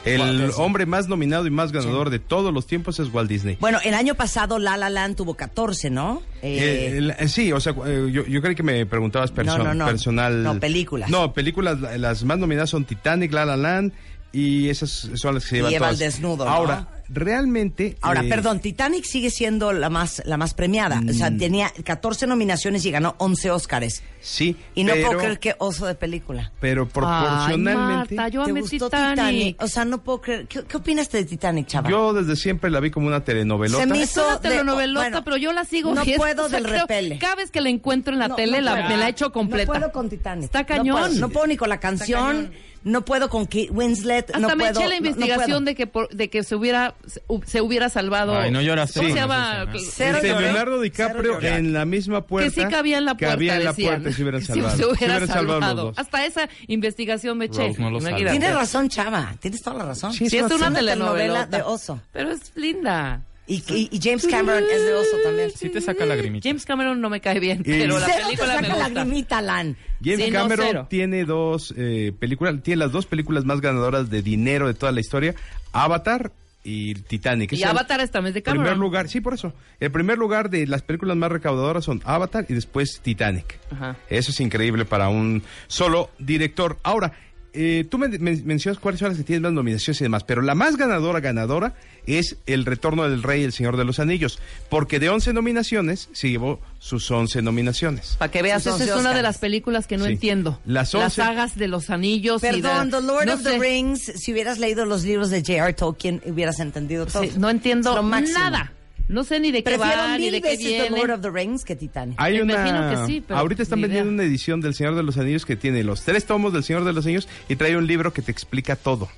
El 0.05 0.51
hombre 0.57 0.87
más 0.87 1.09
nominado 1.09 1.47
y 1.47 1.51
más 1.51 1.73
ganador 1.73 2.09
de 2.11 2.19
todos 2.19 2.53
los 2.55 2.67
tiempos 2.67 2.99
es 3.01 3.13
Walt 3.13 3.29
Disney. 3.29 3.57
Bueno, 3.61 3.79
el 3.85 3.95
año 3.95 4.15
pasado 4.15 4.59
La 4.59 4.77
La 4.77 4.89
Land 4.91 5.17
tuvo 5.17 5.35
14, 5.35 5.91
¿no? 5.91 6.23
Eh, 6.43 6.59
Eh, 6.59 6.97
el- 6.99 7.11
eh, 7.11 7.29
sí, 7.29 7.53
o 7.53 7.61
sea, 7.61 7.75
eh, 7.87 8.09
yo, 8.11 8.25
yo 8.27 8.41
creí 8.41 8.55
que 8.55 8.63
me 8.63 8.87
preguntabas 8.87 9.33
perso- 9.33 9.59
No, 9.59 9.65
no, 9.65 9.75
no. 9.75 9.87
personal. 9.87 10.43
No, 10.43 10.59
películas. 10.59 11.11
No, 11.11 11.33
películas, 11.35 11.81
la- 11.81 11.99
las 11.99 12.25
más 12.25 12.39
nominadas 12.39 12.71
son 12.71 12.85
Titanic, 12.87 13.33
La 13.33 13.45
La 13.45 13.57
Land 13.59 13.93
y 14.33 14.69
esas 14.69 14.91
son 15.15 15.35
las 15.35 15.45
que 15.45 15.51
se 15.51 15.57
llevan 15.57 15.73
Eva 15.75 15.89
al 15.89 15.97
todas. 15.97 16.13
desnudo, 16.15 16.45
¿no? 16.45 16.51
Ahora, 16.51 16.89
realmente... 17.09 17.97
Ahora, 18.01 18.23
eh, 18.23 18.29
perdón, 18.29 18.61
Titanic 18.61 19.05
sigue 19.05 19.31
siendo 19.31 19.73
la 19.73 19.91
más, 19.91 20.23
la 20.25 20.37
más 20.37 20.55
premiada. 20.55 20.99
O 21.01 21.03
Mm. 21.03 21.13
sea, 21.13 21.37
tenía 21.37 21.73
14 21.85 22.27
nominaciones 22.29 22.85
y 22.85 22.91
ganó 22.93 23.17
11 23.19 23.51
Óscares. 23.51 24.03
Sí, 24.21 24.55
Y 24.75 24.85
no 24.85 24.93
pero, 24.93 25.07
puedo 25.09 25.19
creer 25.21 25.39
que 25.41 25.55
oso 25.59 25.87
de 25.87 25.95
película. 25.95 26.53
pero 26.61 26.87
proporcionalmente... 26.89 27.71
Ay, 27.71 27.97
Marta, 28.19 28.29
yo 28.29 28.45
¿Te 28.45 28.51
amé 28.51 28.61
gustó 28.61 28.91
Titanic. 28.91 29.61
O 29.63 29.67
sea, 29.67 29.85
no 29.85 30.03
puedo 30.03 30.21
creer. 30.21 30.47
¿Qué, 30.47 30.63
qué 30.65 30.77
opinas 30.77 31.11
de 31.11 31.25
Titanic, 31.25 31.67
chaval? 31.67 31.91
Yo 31.91 32.13
desde 32.13 32.37
siempre 32.37 32.71
la 32.71 32.81
vi 32.81 32.91
como 32.91 33.07
una 33.09 33.25
telenovelota. 33.25 33.83
Se 33.83 33.87
me 33.89 34.03
Es 34.03 34.17
una 34.17 34.23
hizo 34.27 34.39
de- 34.39 34.49
telenovelota, 34.49 35.01
bueno, 35.09 35.25
pero 35.25 35.37
yo 35.39 35.53
la 35.53 35.65
sigo 35.65 35.95
no 35.95 36.05
puedo 36.05 36.45
O 36.47 36.49
sea, 36.49 36.59
del 36.61 36.69
creo- 36.69 36.83
repele. 36.83 37.19
Cada 37.19 37.35
vez 37.37 37.51
que 37.51 37.61
la 37.61 37.71
encuentro 37.71 38.13
en 38.13 38.19
la 38.21 38.29
No, 38.29 38.37
tele, 38.37 38.59
no 38.59 38.65
la- 38.67 38.73
puedo. 38.77 38.89
me 38.91 38.97
la 38.99 39.07
he 39.07 39.11
hecho 39.11 39.33
completa. 39.33 39.73
No 39.73 39.79
puedo 39.81 39.93
con 39.93 40.09
Titanic. 40.11 40.45
Está 40.45 40.61
No 40.61 40.67
cañón. 40.67 40.99
puedo, 40.99 41.15
No 41.21 41.29
puedo, 41.31 41.47
ni 41.47 41.57
con 41.57 41.69
la 41.69 41.81
canción. 41.81 42.53
No 42.83 43.05
puedo 43.05 43.29
con 43.29 43.45
Kate 43.45 43.69
Winslet. 43.71 44.27
Hasta 44.31 44.39
no 44.39 44.49
me 44.57 44.57
puedo, 44.57 44.71
eché 44.71 44.81
la 44.81 44.85
no- 44.85 44.91
no 44.91 44.97
investigación 44.97 45.47
puedo. 45.49 45.61
de 45.61 45.75
que 45.75 45.87
por- 45.87 46.09
de 46.09 46.31
que 46.31 46.43
se 46.43 46.55
hubiera 46.57 46.95
se, 47.07 47.23
hu- 47.27 47.45
se 47.45 47.61
hubiera 47.61 47.89
salvado. 47.91 48.35
Ay, 48.39 48.51
no 48.51 48.63
¿Cómo 49.01 49.09
con 49.09 49.15
se 49.15 49.21
llama? 49.21 49.67
Cero 49.93 50.19
lloré. 50.23 50.41
Leonardo 50.47 50.81
DiCaprio 50.81 51.43
en 51.43 51.73
la 51.75 51.85
misma 51.85 52.27
puerta. 52.27 52.49
que 52.55 52.63
sí 52.63 52.67
cabía 52.69 52.97
en 52.99 53.05
la 53.05 53.15
puerta. 53.17 53.35
Cabía 53.35 53.57
en 53.57 53.65
la 53.65 53.73
puerta 53.75 54.09
y 54.09 54.13
se 54.15 54.23
hubieran 54.23 54.41
Sí, 54.41 54.47
salvado. 54.47 54.77
se 54.79 54.85
hubiera 54.87 54.97
hubieran 55.17 55.29
salvado 55.29 55.61
salvado. 55.61 55.75
los 55.89 55.97
dos. 55.97 55.99
Hasta 55.99 56.25
esa 56.25 56.49
investigación 56.69 57.37
me 57.39 57.45
eché. 57.47 57.71
No. 57.79 58.01
Tienes 58.31 58.55
razón, 58.55 58.89
Chava. 58.89 59.35
Tienes 59.41 59.61
toda 59.63 59.77
la 59.79 59.85
razón. 59.85 60.13
Sí, 60.15 60.31
Sí, 60.31 60.39
es 60.39 60.45
una, 60.45 60.73
telenovela 60.73 60.93
telenovela 60.93 61.47
de 61.47 61.63
oso. 61.63 62.01
Pero 62.13 62.31
es 62.31 62.53
linda. 62.57 63.23
Y, 63.51 63.65
y- 63.75 63.89
y 63.91 64.01
James 64.01 64.27
Cameron 64.29 64.63
es 64.63 64.83
de 64.85 64.95
oso 64.95 65.17
también. 65.25 65.51
Sí 65.51 65.69
te 65.71 65.81
saca 65.81 66.07
lagrimita. 66.07 66.49
James 66.49 66.65
Cameron 66.65 67.01
no 67.01 67.11
me 67.11 67.21
cae 67.21 67.41
bien, 67.41 67.61
Y- 67.61 67.65
pero 67.65 67.99
la 67.99 68.07
Cero 68.07 68.19
te 68.19 68.25
película 68.27 68.49
saca 68.55 68.63
me 68.63 68.69
gusta. 68.69 68.89
lagrimita, 68.89 69.43
Lan. 69.43 69.77
James 70.05 70.25
Sí, 70.27 70.31
Cameron 70.31 70.89
tiene 70.89 71.25
dos 71.25 71.75
eh, 71.77 72.13
películas, 72.19 72.63
tiene 72.63 72.79
las 72.79 72.93
dos 72.93 73.07
películas 73.07 73.45
más 73.45 73.61
ganadoras 73.61 74.09
de 74.09 74.23
dinero 74.23 74.69
de 74.69 74.75
toda 74.75 74.93
la 74.93 75.01
historia, 75.01 75.35
Avatar 75.73 76.33
y 76.63 76.95
Titanic. 76.95 77.53
Y 77.53 77.57
Es 77.57 77.65
Avatar 77.65 78.01
es 78.01 78.11
también 78.11 78.35
de 78.35 78.43
primer 78.43 78.59
Cameron. 78.59 78.79
lugar, 78.81 79.09
sí, 79.09 79.21
por 79.21 79.35
eso. 79.35 79.53
El 79.81 79.91
primer 79.91 80.19
lugar 80.19 80.51
de 80.51 80.67
las 80.67 80.83
películas 80.83 81.17
más 81.17 81.33
recaudadoras 81.33 81.85
son 81.85 82.03
Avatar 82.05 82.45
y 82.49 82.55
después 82.55 83.01
Titanic. 83.03 83.59
Ajá. 83.73 83.97
Eso 84.11 84.31
es 84.31 84.41
increíble 84.41 84.85
para 84.85 85.09
un 85.09 85.43
solo 85.69 86.11
director. 86.19 86.79
Ahora, 86.83 87.13
eh, 87.53 87.85
tú 87.89 87.99
men- 87.99 88.17
men- 88.21 88.43
mencionas 88.47 88.79
cuáles 88.81 88.99
son 89.01 89.09
las 89.09 89.19
que 89.19 89.25
tienen 89.25 89.43
más 89.43 89.53
nominaciones 89.53 90.01
y 90.01 90.05
demás, 90.05 90.25
pero 90.25 90.43
la 90.43 90.55
más 90.55 90.77
ganadora, 90.77 91.21
ganadora, 91.21 91.75
es 92.07 92.37
El 92.47 92.65
Retorno 92.65 93.09
del 93.09 93.23
Rey, 93.23 93.43
El 93.45 93.53
Señor 93.53 93.77
de 93.77 93.85
los 93.85 93.99
Anillos, 94.01 94.39
porque 94.69 94.99
de 94.99 95.11
11 95.11 95.33
nominaciones 95.33 96.09
se 96.13 96.31
llevó 96.31 96.61
sus 96.79 97.11
11 97.11 97.43
nominaciones. 97.43 98.17
Para 98.19 98.31
que 98.31 98.43
veas, 98.43 98.63
esa 98.67 98.77
es 98.77 98.83
11 98.91 98.95
una 99.01 99.15
de 99.15 99.23
las 99.23 99.39
películas 99.39 99.87
que 99.87 99.97
no 99.97 100.07
Sí. 100.07 100.13
entiendo. 100.13 100.61
Las 100.65 100.93
Las 100.95 101.05
11. 101.05 101.17
sagas 101.17 101.57
de 101.57 101.69
los 101.69 101.91
anillos. 101.91 102.43
y 102.43 102.47
Perdón, 102.47 102.91
de- 102.91 102.97
The 102.99 103.03
Lord 103.07 103.27
no 103.27 103.35
of 103.35 103.43
the. 103.43 103.59
Rings, 103.59 104.01
si 104.17 104.33
hubieras 104.33 104.59
leído 104.59 104.87
los 104.87 105.05
libros 105.05 105.31
de 105.31 105.41
J.R. 105.41 105.73
Tolkien, 105.75 106.23
hubieras 106.27 106.59
entendido 106.61 107.07
todo. 107.07 107.23
Sí, 107.23 107.33
no 107.37 107.51
entiendo 107.51 108.01
nada. 108.03 108.73
No 109.11 109.25
sé 109.25 109.41
ni 109.41 109.51
de 109.51 109.59
qué 109.65 109.71
Prefiero 109.77 110.03
va, 110.03 110.17
ni 110.19 110.31
de 110.31 110.41
qué 110.41 110.57
The 110.57 110.65
viene. 110.65 110.91
Lord 110.97 111.11
of 111.11 111.21
the 111.21 111.31
Rings 111.31 111.65
que 111.65 111.75
Titanic. 111.77 112.15
Hay 112.19 112.35
Me 112.37 112.43
una. 112.45 112.53
imagino 112.55 112.91
que 112.91 113.07
sí, 113.13 113.25
pero 113.27 113.41
ahorita 113.41 113.63
están 113.63 113.81
vendiendo 113.81 114.11
idea. 114.11 114.15
una 114.15 114.23
edición 114.25 114.61
del 114.61 114.75
Señor 114.75 114.95
de 114.95 115.03
los 115.03 115.19
Anillos 115.19 115.45
que 115.45 115.57
tiene 115.57 115.83
los 115.85 116.03
tres 116.03 116.25
tomos 116.27 116.53
del 116.53 116.63
Señor 116.65 116.85
de 116.85 116.93
los 116.93 117.05
Anillos 117.05 117.29
y 117.49 117.57
trae 117.57 117.77
un 117.77 117.87
libro 117.87 118.13
que 118.13 118.23
te 118.23 118.31
explica 118.31 118.77
todo. 118.77 119.09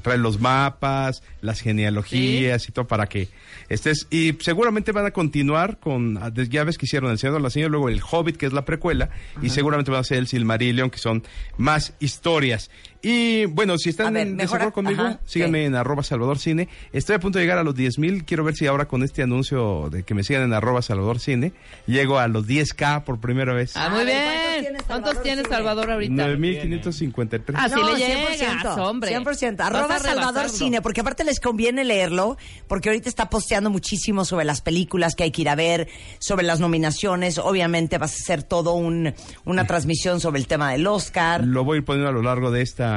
Trae 0.00 0.16
los 0.16 0.40
mapas, 0.40 1.22
las 1.42 1.60
genealogías 1.60 2.66
y 2.66 2.72
todo 2.72 2.86
para 2.86 3.06
que 3.08 3.28
estés. 3.68 4.06
Y 4.10 4.32
seguramente 4.40 4.90
van 4.92 5.04
a 5.04 5.10
continuar 5.10 5.78
con. 5.80 6.16
ah, 6.16 6.30
Ya 6.48 6.64
ves 6.64 6.78
que 6.78 6.86
hicieron 6.86 7.10
El 7.10 7.18
Señor 7.18 7.34
de 7.34 7.40
los 7.42 7.54
Anillos, 7.54 7.70
luego 7.72 7.88
El 7.90 8.00
Hobbit, 8.00 8.36
que 8.38 8.46
es 8.46 8.54
la 8.54 8.64
precuela, 8.64 9.10
y 9.42 9.50
seguramente 9.50 9.90
van 9.90 10.00
a 10.00 10.04
ser 10.04 10.16
El 10.18 10.28
Silmarillion, 10.28 10.88
que 10.88 10.96
son 10.98 11.22
más 11.58 11.92
historias. 12.00 12.70
Y 13.02 13.46
bueno, 13.46 13.78
si 13.78 13.90
están 13.90 14.14
ver, 14.14 14.28
en 14.28 14.36
desacuerdo 14.36 14.72
conmigo, 14.72 15.02
ajá, 15.02 15.20
síganme 15.24 15.58
¿qué? 15.58 15.64
en 15.66 15.74
arroba 15.74 16.04
Salvador 16.04 16.38
Cine. 16.38 16.68
Estoy 16.92 17.16
a 17.16 17.18
punto 17.18 17.38
de 17.38 17.44
llegar 17.44 17.58
a 17.58 17.64
los 17.64 17.74
10 17.74 17.98
mil. 17.98 18.24
Quiero 18.24 18.44
ver 18.44 18.54
si 18.54 18.68
ahora 18.68 18.86
con 18.86 19.02
este 19.02 19.24
anuncio 19.24 19.90
de 19.90 20.04
que 20.04 20.14
me 20.14 20.22
sigan 20.22 20.44
en 20.44 20.52
arroba 20.52 20.82
Salvador 20.82 21.18
Cine, 21.18 21.52
llego 21.86 22.20
a 22.20 22.28
los 22.28 22.46
10K 22.46 23.02
por 23.02 23.18
primera 23.20 23.52
vez. 23.54 23.76
Ah, 23.76 23.88
muy 23.88 24.04
bien. 24.04 24.22
¿cuántos 24.22 24.62
tienes, 24.62 24.82
¿Cuántos 24.86 25.10
Salvador, 25.10 25.22
tienes, 25.22 25.44
Cine? 25.44 25.56
Salvador, 25.56 25.90
ahorita? 25.90 26.26
9553. 26.28 27.58
Ah, 27.60 27.68
sí 27.68 27.74
No, 27.74 27.92
le 27.92 27.94
100%, 27.94 28.38
llegas, 28.38 28.78
hombre. 28.78 29.18
100%. 29.18 29.56
Vas 29.56 29.60
a 29.60 29.66
Arroba 29.66 29.98
Salvador. 29.98 30.48
Cine, 30.48 30.80
porque 30.80 31.00
aparte 31.00 31.24
les 31.24 31.40
conviene 31.40 31.82
leerlo, 31.82 32.36
porque 32.68 32.88
ahorita 32.88 33.08
está 33.08 33.28
posteando 33.28 33.68
muchísimo 33.68 34.24
sobre 34.24 34.44
las 34.44 34.60
películas 34.60 35.16
que 35.16 35.24
hay 35.24 35.32
que 35.32 35.42
ir 35.42 35.48
a 35.48 35.56
ver, 35.56 35.88
sobre 36.20 36.44
las 36.44 36.60
nominaciones. 36.60 37.38
Obviamente 37.38 37.98
vas 37.98 38.12
a 38.12 38.16
hacer 38.22 38.44
todo 38.44 38.74
un, 38.74 39.12
una 39.44 39.66
transmisión 39.66 40.20
sobre 40.20 40.38
el 40.38 40.46
tema 40.46 40.70
del 40.70 40.86
Oscar. 40.86 41.42
Lo 41.42 41.64
voy 41.64 41.76
a 41.76 41.78
ir 41.78 41.84
poniendo 41.84 42.08
a 42.08 42.12
lo 42.12 42.22
largo 42.22 42.52
de 42.52 42.62
esta 42.62 42.91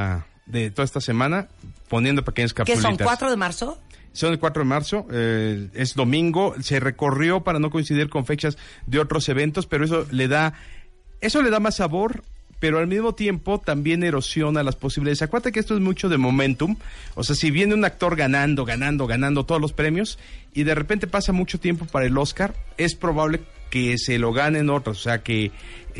de 0.45 0.71
toda 0.71 0.85
esta 0.85 1.01
semana, 1.01 1.47
poniendo 1.89 2.23
pequeñas 2.23 2.53
¿Qué 2.53 2.57
capsulitas. 2.73 2.81
son? 2.81 2.97
¿4 2.97 3.29
de 3.29 3.37
marzo? 3.37 3.81
Son 4.13 4.31
el 4.31 4.39
4 4.39 4.63
de 4.63 4.69
marzo, 4.69 5.07
eh, 5.11 5.67
es 5.73 5.93
domingo, 5.95 6.55
se 6.61 6.79
recorrió 6.79 7.43
para 7.43 7.59
no 7.59 7.69
coincidir 7.69 8.09
con 8.09 8.25
fechas 8.25 8.57
de 8.85 8.99
otros 8.99 9.27
eventos, 9.27 9.65
pero 9.67 9.83
eso 9.83 10.05
le 10.11 10.27
da, 10.29 10.53
eso 11.19 11.41
le 11.41 11.49
da 11.49 11.59
más 11.59 11.75
sabor, 11.75 12.23
pero 12.59 12.79
al 12.79 12.87
mismo 12.87 13.13
tiempo 13.13 13.59
también 13.59 14.03
erosiona 14.03 14.63
las 14.63 14.77
posibilidades. 14.77 15.21
Acuérdate 15.21 15.51
que 15.51 15.59
esto 15.59 15.73
es 15.75 15.81
mucho 15.81 16.07
de 16.07 16.17
momentum, 16.17 16.77
o 17.15 17.23
sea, 17.25 17.35
si 17.35 17.51
viene 17.51 17.73
un 17.73 17.83
actor 17.83 18.15
ganando, 18.15 18.63
ganando, 18.63 19.05
ganando 19.05 19.45
todos 19.45 19.59
los 19.59 19.73
premios 19.73 20.17
y 20.53 20.63
de 20.63 20.75
repente 20.75 21.07
pasa 21.07 21.33
mucho 21.33 21.59
tiempo 21.59 21.85
para 21.85 22.05
el 22.05 22.17
Oscar, 22.17 22.55
es 22.77 22.95
probable 22.95 23.41
que 23.69 23.97
se 23.97 24.17
lo 24.17 24.31
ganen 24.31 24.69
otros, 24.69 24.99
o 24.99 25.03
sea, 25.03 25.23
que, 25.23 25.51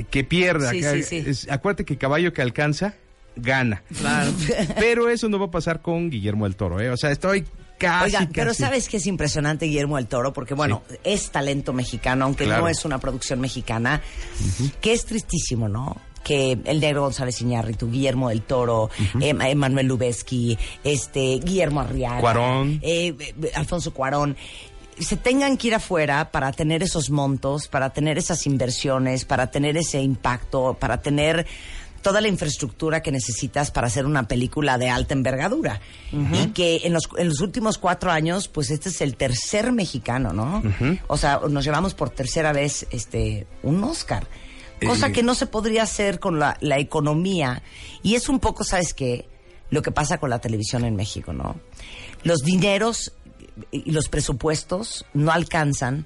que 0.10 0.24
pierda. 0.24 0.72
Sí, 0.72 0.80
Que- 0.80 1.04
sí, 1.04 1.22
sí. 1.22 1.30
es- 1.30 1.52
acuérdate 1.52 1.84
que 1.84 1.98
caballo 1.98 2.32
que 2.32 2.42
alcanza, 2.42 2.94
gana. 3.36 3.84
Claro. 3.98 4.32
Pero 4.80 5.10
eso 5.10 5.30
no 5.30 5.40
va 5.40 5.46
a 5.46 5.52
pasar 5.52 5.82
con 5.82 6.10
Guillermo 6.10 6.46
del 6.46 6.56
Toro, 6.56 6.80
¿eh? 6.80 6.90
O 6.90 6.98
sea, 6.98 7.12
estoy 7.12 7.46
casi, 7.78 8.06
Oigan, 8.16 8.30
pero 8.34 8.54
¿sabes 8.54 8.88
qué 8.88 8.98
es 8.98 9.06
impresionante 9.06 9.66
Guillermo 9.66 9.98
del 9.98 10.08
Toro? 10.08 10.32
Porque, 10.34 10.54
bueno, 10.54 10.82
es 11.04 11.30
talento 11.32 11.74
mexicano, 11.74 12.26
aunque 12.26 12.46
Claro. 12.46 12.64
no 12.64 12.70
es 12.70 12.86
una 12.86 13.00
producción 13.00 13.42
mexicana, 13.42 14.02
que 14.82 14.94
es 14.94 15.06
tristísimo, 15.06 15.68
¿no? 15.68 15.98
Que 16.24 16.58
el 16.66 16.80
negro 16.80 17.02
González 17.02 17.40
Iñárritu, 17.42 17.92
Guillermo 17.92 18.30
del 18.30 18.42
Toro, 18.42 18.90
Em- 19.20 19.42
Emanuel 19.42 19.88
Lubezki, 19.88 20.58
este, 20.84 21.40
Guillermo 21.44 21.82
Arriaga, 21.82 22.20
Cuarón. 22.22 22.80
eh, 22.82 23.14
eh, 23.20 23.52
Alfonso 23.56 23.94
Cuarón, 23.94 24.36
se 24.98 25.18
tengan 25.18 25.58
que 25.58 25.68
ir 25.68 25.76
afuera 25.76 26.32
para 26.32 26.54
tener 26.54 26.82
esos 26.82 27.10
montos, 27.10 27.68
para 27.68 27.92
tener 27.92 28.18
esas 28.18 28.48
inversiones, 28.48 29.26
para 29.26 29.52
tener 29.52 29.76
ese 29.76 30.00
impacto, 30.02 30.78
para 30.80 31.02
tener 31.02 31.46
toda 32.06 32.22
la 32.22 32.28
infraestructura 32.28 33.02
que 33.02 33.12
necesitas 33.12 33.72
para 33.72 33.88
hacer 33.88 34.06
una 34.06 34.28
película 34.28 34.78
de 34.78 34.92
alta 34.92 35.16
envergadura. 35.16 35.82
Y 36.12 36.50
que 36.50 36.82
en 36.84 36.94
los, 36.94 37.10
en 37.18 37.30
los 37.30 37.42
últimos 37.42 37.80
cuatro 37.80 38.12
años, 38.12 38.48
pues 38.48 38.70
este 38.70 38.90
es 38.90 39.02
el 39.02 39.16
tercer 39.16 39.72
mexicano, 39.72 40.32
¿no? 40.32 40.62
O 41.08 41.18
sea, 41.18 41.42
nos 41.50 41.66
llevamos 41.66 41.96
por 41.96 42.12
tercera 42.12 42.54
vez 42.54 42.86
este 42.92 43.48
un 43.64 43.84
Oscar. 43.84 44.28
Cosa 44.86 45.08
Eh. 45.08 45.14
que 45.14 45.24
no 45.24 45.34
se 45.34 45.48
podría 45.48 45.82
hacer 45.82 46.20
con 46.20 46.38
la, 46.38 46.58
la 46.62 46.78
economía. 46.78 47.64
Y 48.04 48.14
es 48.14 48.30
un 48.30 48.40
poco, 48.40 48.64
¿sabes 48.64 48.94
qué? 48.94 49.28
Lo 49.72 49.82
que 49.82 49.90
pasa 49.90 50.20
con 50.20 50.30
la 50.30 50.38
televisión 50.38 50.86
en 50.86 50.96
México, 50.96 51.34
¿no? 51.34 51.56
Los 52.22 52.42
dineros 52.44 53.14
y 53.72 53.90
los 53.92 54.10
presupuestos 54.10 55.08
no 55.16 55.32
alcanzan 55.32 56.06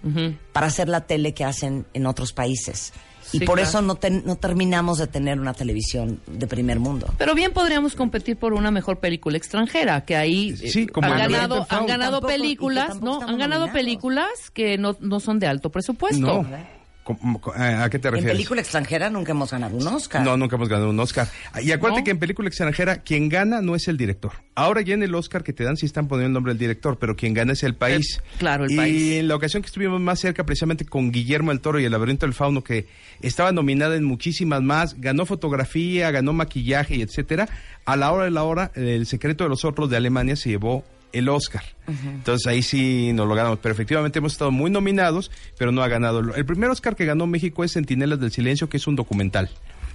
para 0.54 0.68
hacer 0.68 0.88
la 0.88 1.02
tele 1.08 1.34
que 1.34 1.44
hacen 1.44 1.88
en 1.94 2.06
otros 2.06 2.32
países. 2.32 2.94
Y 3.32 3.40
Sí, 3.40 3.46
por 3.46 3.56
claro. 3.58 3.70
eso 3.70 3.82
no, 3.82 3.96
ten- 3.96 4.24
no 4.26 4.36
terminamos 4.38 4.98
de 4.98 5.08
tener 5.08 5.40
una 5.40 5.54
televisión 5.54 6.20
de 6.28 6.48
primer 6.48 6.80
mundo. 6.80 7.08
Pero 7.18 7.36
bien 7.36 7.52
podríamos 7.54 7.96
competir 7.96 8.38
por 8.38 8.54
una 8.54 8.72
mejor 8.72 9.00
película 9.00 9.38
extranjera, 9.38 10.04
que 10.06 10.16
ahí 10.16 10.56
eh, 10.62 10.70
Sí, 10.72 10.88
como 10.88 11.08
han 11.08 11.18
ganado, 11.20 11.66
han 11.70 11.86
ganado 11.86 12.22
películas, 12.22 13.02
¿no? 13.02 13.16
Han 13.22 13.38
ganado 13.38 13.68
nominados. 13.68 13.72
películas 13.72 14.30
que 14.54 14.78
no, 14.78 14.96
no 15.00 15.20
son 15.20 15.40
de 15.40 15.48
alto 15.48 15.70
presupuesto. 15.70 16.20
No. 16.44 16.79
¿Cómo- 17.18 17.42
cómo- 17.42 17.56
¿A 17.58 17.90
qué 17.90 17.98
te 17.98 18.08
En 18.10 18.14
refieres? 18.14 18.36
película 18.36 18.62
extranjera 18.62 19.10
nunca 19.10 19.32
hemos 19.32 19.50
ganado 19.50 19.76
un 19.76 19.88
Oscar. 19.88 20.24
No, 20.24 20.38
nunca 20.38 20.58
hemos 20.58 20.70
ganado 20.70 20.92
un 20.92 21.00
Oscar. 21.00 21.28
Y 21.64 21.72
acuérdate 21.72 22.02
¿No? 22.02 22.06
que 22.06 22.12
en 22.12 22.20
película 22.20 22.48
extranjera, 22.50 22.98
quien 22.98 23.30
gana 23.30 23.62
no 23.62 23.74
es 23.76 23.88
el 23.88 23.98
director. 23.98 24.34
Ahora 24.54 24.82
ya 24.82 24.94
en 24.94 25.02
el 25.02 25.16
Oscar 25.16 25.44
que 25.44 25.52
te 25.52 25.64
dan 25.64 25.76
sí 25.76 25.88
están 25.88 26.08
poniendo 26.08 26.28
el 26.28 26.34
nombre 26.34 26.52
del 26.54 26.60
director, 26.60 27.00
pero 27.00 27.16
quien 27.16 27.34
gana 27.34 27.54
es 27.54 27.64
el 27.64 27.74
país. 27.74 28.18
Eh, 28.20 28.22
claro, 28.38 28.66
el 28.66 28.72
y 28.72 28.76
país. 28.76 29.12
en 29.14 29.28
la 29.28 29.36
ocasión 29.36 29.64
que 29.64 29.68
estuvimos 29.68 30.00
más 30.00 30.20
cerca, 30.20 30.44
precisamente 30.46 30.86
con 30.86 31.12
Guillermo 31.12 31.52
el 31.52 31.62
Toro 31.62 31.80
y 31.80 31.86
el 31.86 31.92
laberinto 31.92 32.28
del 32.28 32.34
fauno, 32.36 32.64
que 32.64 32.86
estaba 33.22 33.52
nominada 33.52 33.96
en 33.96 34.04
muchísimas 34.04 34.62
más, 34.62 35.02
ganó 35.02 35.26
fotografía, 35.26 36.12
ganó 36.12 36.34
maquillaje 36.34 36.96
y 36.98 37.02
etcétera. 37.02 37.50
A 37.86 37.96
la 37.96 38.12
hora 38.12 38.26
de 38.26 38.32
la 38.32 38.44
hora, 38.44 38.72
el 38.76 39.08
secreto 39.08 39.44
de 39.46 39.50
los 39.50 39.66
otros 39.66 39.90
de 39.90 39.98
Alemania 39.98 40.36
se 40.36 40.50
llevó 40.50 40.84
el 41.14 41.30
Oscar. 41.30 41.64
Entonces 41.88 42.46
ahí 42.48 42.62
sí 42.62 43.12
nos 43.14 43.28
lo 43.28 43.36
ganamos. 43.36 43.60
Pero 43.62 43.74
efectivamente 43.74 44.20
hemos 44.20 44.34
estado 44.34 44.52
muy 44.52 44.70
nominados, 44.70 45.32
pero 45.58 45.72
no 45.72 45.82
ha 45.82 45.88
ganado. 45.88 46.20
El 46.20 46.46
primer 46.46 46.70
Oscar 46.70 46.96
que 46.96 47.06
ganó 47.06 47.28
México 47.28 47.64
es 47.64 47.74
Centinelas 47.74 48.20
del 48.20 48.32
Silencio, 48.32 48.70
que 48.70 48.78
es 48.78 48.88
un 48.88 48.96
documental 48.96 49.50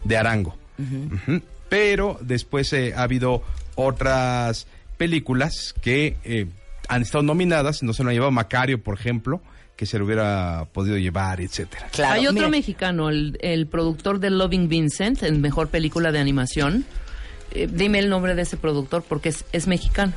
de 0.05 0.17
Arango. 0.17 0.57
Pero 1.69 2.19
después 2.21 2.73
eh, 2.73 2.95
ha 2.97 3.03
habido 3.03 3.43
otras 3.75 4.67
películas 4.97 5.75
que 5.81 6.17
eh, 6.25 6.47
han 6.89 7.03
estado 7.03 7.23
nominadas, 7.23 7.83
no 7.83 7.93
se 7.93 8.05
lo 8.05 8.11
ha 8.11 8.13
llevado 8.13 8.31
Macario, 8.31 8.83
por 8.83 8.99
ejemplo, 8.99 9.41
que 9.77 9.87
se 9.87 9.99
lo 9.99 10.05
hubiera 10.05 10.67
podido 10.73 10.97
llevar, 10.99 11.41
etcétera. 11.41 11.89
Claro, 11.91 12.15
Hay 12.15 12.27
otro 12.27 12.49
mexicano, 12.49 13.09
el, 13.09 13.39
el 13.41 13.67
productor 13.67 14.21
de 14.21 14.31
Loving 14.31 14.69
Vincent, 14.69 15.23
en 15.23 15.41
mejor 15.41 15.69
película 15.69 16.13
de 16.13 16.19
animación. 16.19 16.85
Eh, 17.53 17.69
dime 17.71 17.99
el 17.99 18.09
nombre 18.09 18.35
de 18.35 18.43
ese 18.43 18.57
productor 18.57 19.05
porque 19.09 19.31
es, 19.31 19.45
es 19.53 19.67
mexicano. 19.67 20.13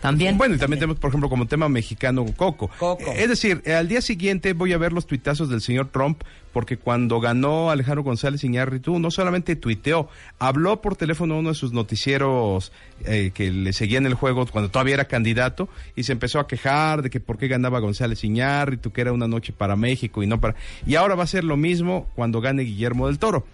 También. 0.00 0.38
Bueno, 0.38 0.54
y 0.54 0.58
también 0.58 0.80
tenemos, 0.80 0.98
por 0.98 1.08
ejemplo, 1.08 1.28
como 1.28 1.46
tema 1.46 1.68
mexicano 1.68 2.24
Coco. 2.36 2.70
Coco. 2.78 3.12
Es 3.12 3.28
decir, 3.28 3.62
eh, 3.64 3.74
al 3.74 3.88
día 3.88 4.00
siguiente 4.00 4.52
voy 4.52 4.72
a 4.72 4.78
ver 4.78 4.92
los 4.92 5.06
tuitazos 5.06 5.48
del 5.48 5.60
señor 5.60 5.88
Trump, 5.88 6.22
porque 6.52 6.78
cuando 6.78 7.20
ganó 7.20 7.70
Alejandro 7.70 8.02
González 8.02 8.42
Iñárritu, 8.42 8.98
no 8.98 9.10
solamente 9.10 9.56
tuiteó, 9.56 10.08
habló 10.38 10.80
por 10.80 10.96
teléfono 10.96 11.34
a 11.34 11.38
uno 11.38 11.50
de 11.50 11.54
sus 11.54 11.72
noticieros 11.72 12.72
eh, 13.04 13.30
que 13.34 13.50
le 13.50 13.72
seguían 13.72 14.06
el 14.06 14.14
juego 14.14 14.46
cuando 14.46 14.70
todavía 14.70 14.94
era 14.94 15.04
candidato, 15.04 15.68
y 15.96 16.04
se 16.04 16.12
empezó 16.12 16.40
a 16.40 16.46
quejar 16.46 17.02
de 17.02 17.10
que 17.10 17.20
por 17.20 17.36
qué 17.36 17.48
ganaba 17.48 17.80
González 17.80 18.24
Iñárritu, 18.24 18.90
que 18.90 19.02
era 19.02 19.12
una 19.12 19.28
noche 19.28 19.52
para 19.52 19.76
México 19.76 20.22
y 20.22 20.26
no 20.26 20.40
para... 20.40 20.54
Y 20.86 20.94
ahora 20.94 21.14
va 21.14 21.24
a 21.24 21.26
ser 21.26 21.44
lo 21.44 21.56
mismo 21.56 22.08
cuando 22.14 22.40
gane 22.40 22.62
Guillermo 22.62 23.08
del 23.08 23.18
Toro. 23.18 23.44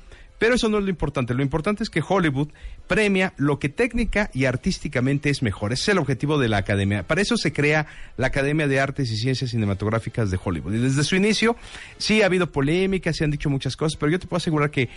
Pero 0.42 0.56
eso 0.56 0.68
no 0.68 0.78
es 0.78 0.82
lo 0.82 0.90
importante. 0.90 1.34
Lo 1.34 1.42
importante 1.44 1.84
es 1.84 1.88
que 1.88 2.02
Hollywood 2.04 2.48
premia 2.88 3.32
lo 3.36 3.60
que 3.60 3.68
técnica 3.68 4.28
y 4.34 4.46
artísticamente 4.46 5.30
es 5.30 5.40
mejor. 5.40 5.72
Ese 5.72 5.82
es 5.82 5.88
el 5.90 5.98
objetivo 5.98 6.36
de 6.36 6.48
la 6.48 6.56
academia. 6.56 7.04
Para 7.04 7.20
eso 7.20 7.36
se 7.36 7.52
crea 7.52 7.86
la 8.16 8.26
Academia 8.26 8.66
de 8.66 8.80
Artes 8.80 9.08
y 9.12 9.16
Ciencias 9.18 9.50
Cinematográficas 9.50 10.32
de 10.32 10.40
Hollywood. 10.44 10.74
Y 10.74 10.78
desde 10.78 11.04
su 11.04 11.14
inicio 11.14 11.54
sí 11.96 12.22
ha 12.22 12.26
habido 12.26 12.50
polémica, 12.50 13.12
se 13.12 13.22
han 13.22 13.30
dicho 13.30 13.50
muchas 13.50 13.76
cosas, 13.76 13.96
pero 13.96 14.10
yo 14.10 14.18
te 14.18 14.26
puedo 14.26 14.38
asegurar 14.38 14.72
que 14.72 14.88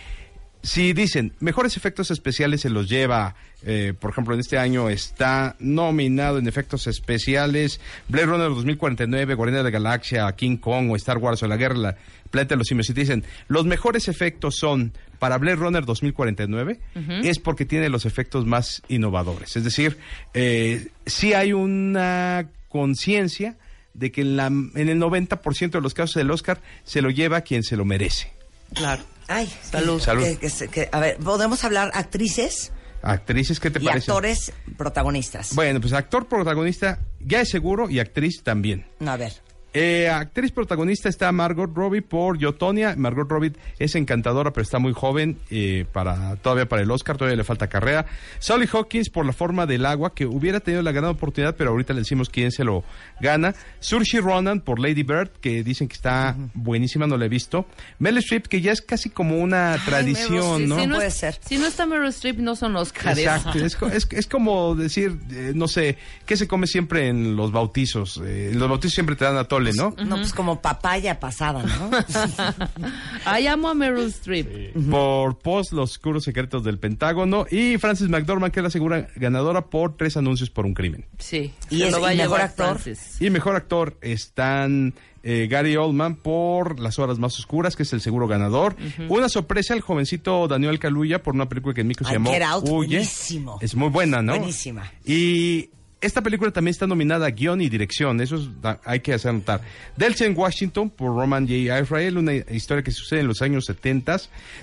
si 0.66 0.92
dicen 0.92 1.32
mejores 1.40 1.76
efectos 1.76 2.10
especiales 2.10 2.60
se 2.62 2.70
los 2.70 2.88
lleva, 2.88 3.34
eh, 3.62 3.94
por 3.98 4.10
ejemplo, 4.10 4.34
en 4.34 4.40
este 4.40 4.58
año 4.58 4.88
está 4.90 5.54
nominado 5.60 6.38
en 6.38 6.48
efectos 6.48 6.86
especiales 6.86 7.80
Blade 8.08 8.26
Runner 8.26 8.48
2049, 8.48 9.34
Guardianes 9.34 9.60
de 9.64 9.70
la 9.70 9.78
Galaxia, 9.78 10.32
King 10.32 10.56
Kong 10.56 10.90
o 10.90 10.96
Star 10.96 11.18
Wars 11.18 11.42
o 11.42 11.46
la 11.46 11.56
Guerra 11.56 11.76
la 11.76 11.96
Planeta 12.30 12.54
de 12.54 12.58
los 12.58 12.66
Simios. 12.66 12.86
Si 12.88 12.94
te 12.94 13.00
dicen 13.00 13.24
los 13.48 13.64
mejores 13.66 14.08
efectos 14.08 14.56
son 14.56 14.92
para 15.18 15.38
Blade 15.38 15.56
Runner 15.56 15.84
2049, 15.84 16.80
es 17.24 17.38
porque 17.38 17.64
tiene 17.64 17.88
los 17.88 18.04
efectos 18.04 18.44
más 18.44 18.82
innovadores. 18.88 19.56
Es 19.56 19.64
decir, 19.64 19.96
eh, 20.34 20.88
sí 21.06 21.32
hay 21.32 21.52
una 21.54 22.48
conciencia 22.68 23.56
de 23.94 24.12
que 24.12 24.20
en, 24.20 24.36
la- 24.36 24.46
en 24.48 24.88
el 24.88 24.98
90% 25.00 25.70
de 25.70 25.80
los 25.80 25.94
casos 25.94 26.14
del 26.16 26.30
Oscar 26.30 26.60
se 26.84 27.00
lo 27.00 27.08
lleva 27.10 27.40
quien 27.40 27.62
se 27.62 27.76
lo 27.76 27.84
merece. 27.86 28.30
Claro. 28.74 29.02
Ay, 29.28 29.52
Salud. 29.70 30.00
Salud. 30.00 30.22
que- 30.22 30.38
que 30.38 30.68
que- 30.68 30.88
a 30.92 31.00
ver, 31.00 31.16
¿podemos 31.18 31.64
hablar 31.64 31.90
actrices? 31.94 32.72
Actrices, 33.02 33.60
¿qué 33.60 33.70
te 33.70 33.80
Y 33.80 33.84
parece? 33.86 34.10
actores 34.10 34.52
protagonistas. 34.76 35.54
Bueno, 35.54 35.80
pues 35.80 35.92
actor 35.92 36.26
protagonista 36.28 36.98
ya 37.20 37.40
es 37.40 37.50
seguro 37.50 37.88
y 37.90 37.98
actriz 38.00 38.42
también. 38.42 38.86
No, 39.00 39.12
a 39.12 39.16
ver. 39.16 39.32
Eh, 39.78 40.08
actriz 40.08 40.52
protagonista 40.52 41.10
está 41.10 41.30
Margot 41.32 41.70
Robbie 41.74 42.00
por 42.00 42.38
Yotonia. 42.38 42.94
Margot 42.96 43.28
Robbie 43.30 43.52
es 43.78 43.94
encantadora, 43.94 44.50
pero 44.52 44.62
está 44.62 44.78
muy 44.78 44.94
joven 44.94 45.36
eh, 45.50 45.84
para 45.92 46.36
todavía 46.36 46.66
para 46.66 46.80
el 46.80 46.90
Oscar, 46.90 47.18
todavía 47.18 47.36
le 47.36 47.44
falta 47.44 47.66
carrera. 47.68 48.06
Sally 48.38 48.66
Hawkins 48.72 49.10
por 49.10 49.26
La 49.26 49.34
forma 49.34 49.66
del 49.66 49.84
agua, 49.84 50.14
que 50.14 50.24
hubiera 50.24 50.60
tenido 50.60 50.82
la 50.82 50.92
gran 50.92 51.10
oportunidad, 51.10 51.56
pero 51.56 51.70
ahorita 51.72 51.92
le 51.92 52.00
decimos 52.00 52.30
quién 52.30 52.52
se 52.52 52.64
lo 52.64 52.84
gana. 53.20 53.54
Saoirse 53.80 54.20
Ronan 54.22 54.60
por 54.60 54.78
Lady 54.80 55.02
Bird, 55.02 55.28
que 55.42 55.62
dicen 55.62 55.88
que 55.88 55.94
está 55.94 56.34
buenísima, 56.54 57.06
no 57.06 57.18
la 57.18 57.26
he 57.26 57.28
visto. 57.28 57.66
Meryl 57.98 58.18
Streep, 58.20 58.46
que 58.46 58.62
ya 58.62 58.72
es 58.72 58.80
casi 58.80 59.10
como 59.10 59.36
una 59.38 59.76
tradición, 59.84 60.62
Meryl 60.62 60.68
¿no? 60.70 60.78
Si 60.80 60.86
no, 60.86 60.94
puede 60.94 61.08
es- 61.08 61.14
ser. 61.14 61.38
si 61.46 61.58
no 61.58 61.66
está 61.66 61.84
Meryl 61.84 62.08
Streep, 62.08 62.38
no 62.38 62.56
son 62.56 62.74
Oscars. 62.76 63.18
Exacto, 63.18 63.58
es, 63.58 63.76
co- 63.76 63.88
es, 63.88 64.08
es 64.10 64.26
como 64.26 64.74
decir, 64.74 65.18
eh, 65.32 65.52
no 65.54 65.68
sé, 65.68 65.98
¿qué 66.24 66.38
se 66.38 66.48
come 66.48 66.66
siempre 66.66 67.08
en 67.08 67.36
los 67.36 67.52
bautizos? 67.52 68.22
Eh, 68.24 68.52
en 68.52 68.58
los 68.58 68.68
bautizos 68.70 68.94
siempre 68.94 69.16
te 69.16 69.24
dan 69.26 69.36
¿no? 69.74 69.94
No, 70.04 70.16
pues 70.16 70.32
como 70.32 70.60
papaya 70.60 71.18
pasada, 71.20 71.62
¿no? 71.62 71.90
Ay, 73.24 73.46
amo 73.46 73.68
a 73.68 73.74
Meryl 73.74 74.06
Streep. 74.08 74.72
por 74.90 75.38
Post, 75.38 75.72
Los 75.72 75.92
Oscuros 75.92 76.24
Secretos 76.24 76.62
del 76.64 76.78
Pentágono, 76.78 77.46
y 77.50 77.78
Frances 77.78 78.08
McDormand, 78.08 78.52
que 78.52 78.60
es 78.60 78.64
la 78.64 78.70
segura 78.70 79.08
ganadora 79.16 79.66
por 79.66 79.96
tres 79.96 80.16
anuncios 80.16 80.50
por 80.50 80.66
un 80.66 80.74
crimen. 80.74 81.06
Sí. 81.18 81.52
¿Y 81.70 81.82
es- 81.82 81.92
lo 81.92 82.00
va 82.00 82.08
a 82.08 82.14
y 82.14 82.18
mejor 82.18 82.40
actor? 82.40 82.78
Francis. 82.78 83.20
Y 83.20 83.30
mejor 83.30 83.56
actor 83.56 83.96
están 84.00 84.94
eh, 85.22 85.48
Gary 85.50 85.76
Oldman 85.76 86.14
por 86.16 86.78
Las 86.78 86.98
Horas 87.00 87.18
Más 87.18 87.36
Oscuras, 87.38 87.74
que 87.74 87.82
es 87.82 87.92
el 87.92 88.00
seguro 88.00 88.28
ganador. 88.28 88.76
Una 89.08 89.28
sorpresa, 89.28 89.74
el 89.74 89.80
jovencito 89.80 90.46
Daniel 90.46 90.78
Kaluuya 90.78 91.20
por 91.22 91.34
una 91.34 91.48
película 91.48 91.74
que 91.74 91.80
en 91.80 91.88
México 91.88 92.04
se 92.06 92.12
llamó 92.14 92.30
Get 92.30 92.42
Out, 92.42 92.64
Huye. 92.68 92.96
buenísimo. 92.98 93.58
Es 93.60 93.74
muy 93.74 93.88
buena, 93.88 94.22
¿no? 94.22 94.36
Buenísima. 94.36 94.88
Y 95.04 95.70
esta 96.00 96.20
película 96.22 96.50
también 96.50 96.72
está 96.72 96.86
nominada 96.86 97.26
a 97.26 97.30
guion 97.30 97.60
y 97.60 97.68
dirección, 97.68 98.20
eso 98.20 98.36
es- 98.36 98.48
hay 98.84 99.00
que 99.00 99.14
hacer 99.14 99.32
notar. 99.32 99.60
Delsen 99.96 100.34
Washington 100.36 100.90
por 100.90 101.14
Roman 101.16 101.46
J. 101.48 101.80
Israel, 101.80 102.18
una 102.18 102.34
historia 102.34 102.82
que 102.82 102.90
sucede 102.90 103.20
en 103.20 103.28
los 103.28 103.40
años 103.42 103.64
70. 103.64 104.16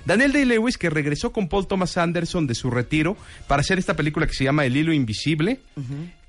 Daniel 0.05 0.31
Day-Lewis, 0.31 0.77
que 0.77 0.89
regresó 0.89 1.31
con 1.31 1.49
Paul 1.49 1.67
Thomas 1.67 1.97
Anderson 1.97 2.45
de 2.47 2.55
su 2.55 2.69
retiro 2.69 3.17
para 3.47 3.61
hacer 3.61 3.79
esta 3.79 3.95
película 3.95 4.27
que 4.27 4.33
se 4.33 4.43
llama 4.43 4.65
El 4.65 4.77
Hilo 4.77 4.93
Invisible. 4.93 5.59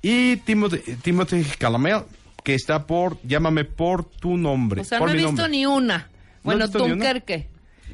Y 0.01 0.37
Timothy, 0.37 0.77
Timothy 1.01 1.43
Chalamet, 1.59 2.03
que 2.43 2.53
está 2.55 2.85
por 2.85 3.17
Llámame 3.23 3.65
por 3.65 4.05
tu 4.05 4.37
nombre. 4.37 4.81
O 4.81 4.83
sea, 4.83 4.99
por 4.99 5.07
no 5.09 5.13
he 5.13 5.17
visto 5.17 5.31
nombre. 5.31 5.49
ni 5.49 5.65
una. 5.65 6.09
Bueno, 6.43 6.65
una? 6.65 6.77
Dunkerque. 6.79 7.47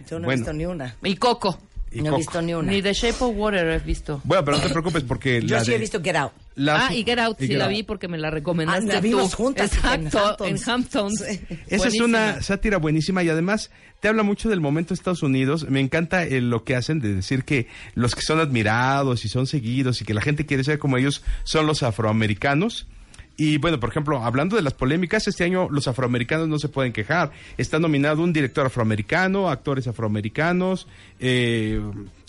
Yo 0.09 0.19
no 0.19 0.29
he 0.31 0.35
visto 0.35 0.51
ni 0.53 0.65
una. 0.65 0.95
Y 1.03 1.15
Coco. 1.15 1.59
Y 1.91 2.01
no 2.01 2.13
he 2.13 2.17
visto 2.17 2.41
ni 2.41 2.53
una. 2.53 2.71
Ni 2.71 2.81
The 2.81 2.93
Shape 2.93 3.23
of 3.23 3.33
Water 3.35 3.67
he 3.67 3.79
visto. 3.79 4.21
Bueno, 4.23 4.43
pero 4.43 4.57
no 4.57 4.63
te 4.63 4.69
preocupes 4.69 5.03
porque 5.03 5.41
Yo 5.41 5.55
la 5.57 5.63
sí 5.63 5.71
de- 5.71 5.77
he 5.77 5.79
visto 5.79 6.01
Get 6.01 6.15
Out. 6.15 6.31
La- 6.55 6.87
ah, 6.87 6.93
y 6.93 7.03
Get 7.03 7.19
Out, 7.19 7.37
y 7.39 7.43
sí 7.43 7.47
Get 7.49 7.57
la 7.57 7.65
Out. 7.65 7.73
vi 7.73 7.83
porque 7.83 8.07
me 8.07 8.17
la 8.17 8.29
recomendaste 8.29 8.91
Ah, 8.91 8.95
la 8.95 9.01
tú. 9.01 9.07
vimos 9.07 9.33
juntas, 9.35 9.71
en 9.71 9.77
Exacto, 10.05 10.19
Hamptons. 10.45 10.49
en 10.67 10.69
Hamptons. 10.69 11.23
Sí. 11.27 11.39
Esa 11.67 11.87
es 11.87 11.99
una 11.99 12.41
sátira 12.41 12.77
buenísima 12.77 13.23
y 13.23 13.29
además 13.29 13.71
te 13.99 14.07
habla 14.07 14.23
mucho 14.23 14.49
del 14.49 14.59
momento 14.61 14.89
de 14.89 14.95
Estados 14.95 15.23
Unidos. 15.23 15.67
Me 15.69 15.79
encanta 15.79 16.23
eh, 16.23 16.41
lo 16.41 16.63
que 16.63 16.75
hacen 16.75 16.99
de 16.99 17.13
decir 17.15 17.43
que 17.43 17.67
los 17.95 18.15
que 18.15 18.21
son 18.21 18.39
admirados 18.39 19.25
y 19.25 19.29
son 19.29 19.47
seguidos 19.47 20.01
y 20.01 20.05
que 20.05 20.13
la 20.13 20.21
gente 20.21 20.45
quiere 20.45 20.63
ser 20.63 20.79
como 20.79 20.97
ellos 20.97 21.23
son 21.43 21.65
los 21.67 21.83
afroamericanos. 21.83 22.87
Y 23.37 23.57
bueno, 23.57 23.79
por 23.79 23.89
ejemplo, 23.89 24.23
hablando 24.23 24.55
de 24.55 24.61
las 24.61 24.73
polémicas, 24.73 25.27
este 25.27 25.43
año 25.45 25.67
los 25.69 25.87
afroamericanos 25.87 26.47
no 26.47 26.59
se 26.59 26.67
pueden 26.69 26.91
quejar. 26.93 27.31
Está 27.57 27.79
nominado 27.79 28.21
un 28.21 28.33
director 28.33 28.65
afroamericano, 28.67 29.49
actores 29.49 29.87
afroamericanos, 29.87 30.85
eh, 31.19 31.81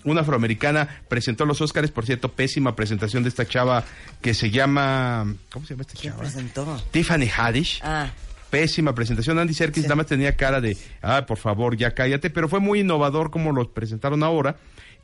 una 0.04 0.23
afroamericana 0.23 0.88
presentó 1.09 1.44
los 1.44 1.61
Óscares, 1.61 1.90
por 1.90 2.06
cierto, 2.06 2.30
pésima 2.30 2.75
presentación 2.76 3.23
de 3.23 3.28
esta 3.28 3.47
chava 3.47 3.85
que 4.21 4.35
se 4.35 4.50
llama... 4.50 5.35
¿Cómo 5.52 5.64
se 5.66 5.75
llama 5.75 5.82
esta 5.82 5.94
¿Quién 5.94 6.12
chava? 6.12 6.23
presentó? 6.23 6.82
Tiffany 6.90 7.28
Haddish. 7.28 7.80
Ah, 7.82 8.11
Pésima 8.50 8.94
presentación. 8.94 9.38
Andy 9.38 9.54
Serkis 9.54 9.85
nada 9.85 9.94
más 9.97 10.06
tenía 10.06 10.37
cara 10.37 10.61
de, 10.61 10.76
ah, 11.00 11.25
por 11.26 11.38
favor, 11.38 11.75
ya 11.75 11.94
cállate, 11.94 12.28
pero 12.28 12.50
fue 12.50 12.61
muy 12.61 12.80
innovador 12.80 13.30
como 13.30 13.50
lo 13.50 13.71
presentaron 13.73 14.23
ahora. 14.23 14.56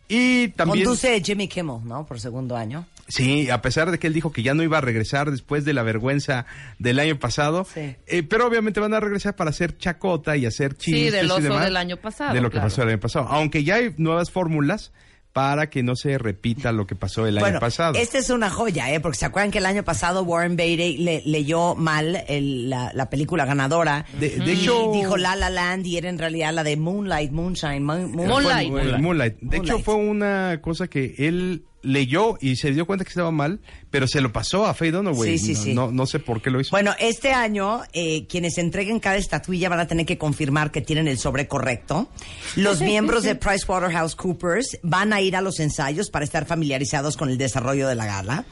Y 0.07 0.49
también, 0.49 0.85
conduce 0.85 1.19
Jimmy 1.23 1.49
Kimmel, 1.49 1.79
¿no? 1.85 2.05
Por 2.07 2.21
segundo 2.21 2.57
año. 2.57 2.87
Sí, 3.09 3.51
a 3.51 3.61
pesar 3.63 3.91
de 3.91 3.99
que 3.99 4.07
él 4.07 4.13
dijo 4.15 4.33
que 4.33 4.43
ya 4.43 4.55
no 4.55 4.63
iba 4.63 4.79
a 4.79 4.81
regresar 4.81 5.31
después 5.31 5.65
de 5.65 5.73
la 5.73 5.83
vergüenza 5.83 6.47
del 6.79 6.99
año 7.01 7.19
pasado, 7.19 7.67
Sí. 7.73 7.97
eh, 8.07 8.23
pero 8.23 8.47
obviamente 8.47 8.81
van 8.81 8.95
a 8.95 9.01
regresar 9.01 9.35
para 9.37 9.51
hacer 9.51 9.77
chacota 9.79 10.37
y 10.37 10.47
hacer 10.47 10.73
Sí, 10.79 10.93
chistes 10.93 11.13
del 11.13 11.27
y 11.27 11.31
oso 11.31 11.41
demás 11.41 11.65
del 11.65 11.77
año 11.77 11.97
pasado, 11.97 12.35
De 12.35 12.41
lo 12.41 12.51
que 12.51 12.61
pasó 12.61 12.83
el 12.83 12.91
año 12.91 13.01
pasado. 13.01 13.27
Aunque 13.29 13.65
ya 13.65 13.77
hay 13.77 13.95
nuevas 13.97 14.31
fórmulas 14.31 14.93
para 15.33 15.69
que 15.71 15.83
no 15.85 15.95
se 15.95 16.19
repita 16.19 16.73
lo 16.73 16.87
que 16.87 16.97
pasó 16.97 17.25
el 17.27 17.35
bueno, 17.35 17.47
año 17.59 17.61
pasado. 17.61 17.95
esta 17.97 18.19
es 18.19 18.29
una 18.31 18.51
joya, 18.51 18.93
¿eh? 18.93 18.99
Porque 18.99 19.19
se 19.19 19.27
acuerdan 19.27 19.53
que 19.53 19.59
el 19.59 19.67
año 19.67 19.85
pasado 19.85 20.23
Warren 20.25 20.57
Beatty 20.57 20.97
le- 20.97 21.23
leyó 21.27 21.77
mal 21.77 22.25
el- 22.29 22.69
la, 22.69 22.91
la 22.93 23.09
película 23.09 23.45
ganadora. 23.45 24.05
De- 24.19 24.31
de 24.31 24.53
y 24.55 24.63
hecho- 24.63 24.91
dijo 24.93 25.17
La 25.17 25.37
La 25.37 25.49
Land 25.51 25.87
y 25.87 25.97
era 25.97 26.09
en 26.09 26.19
realidad 26.19 26.53
la 26.55 26.65
de 26.65 26.77
Moonlight, 26.77 27.31
Moonshine, 27.31 27.81
Moon- 27.85 28.11
Moon- 28.11 28.27
Moonlight. 28.29 28.99
Moonlight. 28.99 29.37
De 29.41 29.59
hecho, 29.59 29.79
fue 29.79 29.95
una 29.95 30.59
cosa 30.61 30.89
que 30.89 31.15
él 31.19 31.63
leyó 31.89 32.37
y 32.41 32.57
se 32.57 32.73
dio 32.73 32.87
cuenta 32.87 33.05
que 33.05 33.09
estaba 33.09 33.31
mal, 33.31 33.61
pero 33.91 34.07
se 34.07 34.21
lo 34.21 34.33
pasó 34.33 34.67
a 34.67 34.75
Faye 34.75 34.93
Dunaway. 34.93 35.39
Sí, 35.39 35.55
sí, 35.55 35.55
no, 35.55 35.63
sí. 35.65 35.75
No, 35.75 35.91
no 35.93 36.07
sé 36.07 36.19
por 36.19 36.43
qué 36.43 36.51
lo 36.51 36.61
hizo. 36.61 36.71
Bueno, 36.71 36.95
este 36.99 37.33
año 37.33 37.83
eh, 37.93 38.27
quienes 38.27 38.59
entreguen 38.59 39.01
cada 39.01 39.17
estatuilla 39.17 39.69
van 39.69 39.81
a 39.81 39.87
tener 39.87 40.05
que 40.07 40.19
confirmar 40.19 40.71
que 40.71 40.81
tienen 40.81 41.09
el 41.09 41.19
sobre 41.19 41.49
correcto. 41.49 42.09
Los 42.57 42.81
miembros 42.81 43.23
de 43.23 43.35
PricewaterhouseCoopers 43.99 44.79
van 44.83 45.13
a 45.13 45.21
ir 45.21 45.37
a 45.37 45.41
los 45.41 45.61
ensayos 45.61 46.11
para 46.11 46.25
estar 46.25 46.47
familiarizados 46.47 47.17
con 47.17 47.31
el 47.31 47.39
desarrollo 47.39 47.89
de 47.89 47.95
la 47.95 48.07
gala. 48.07 48.45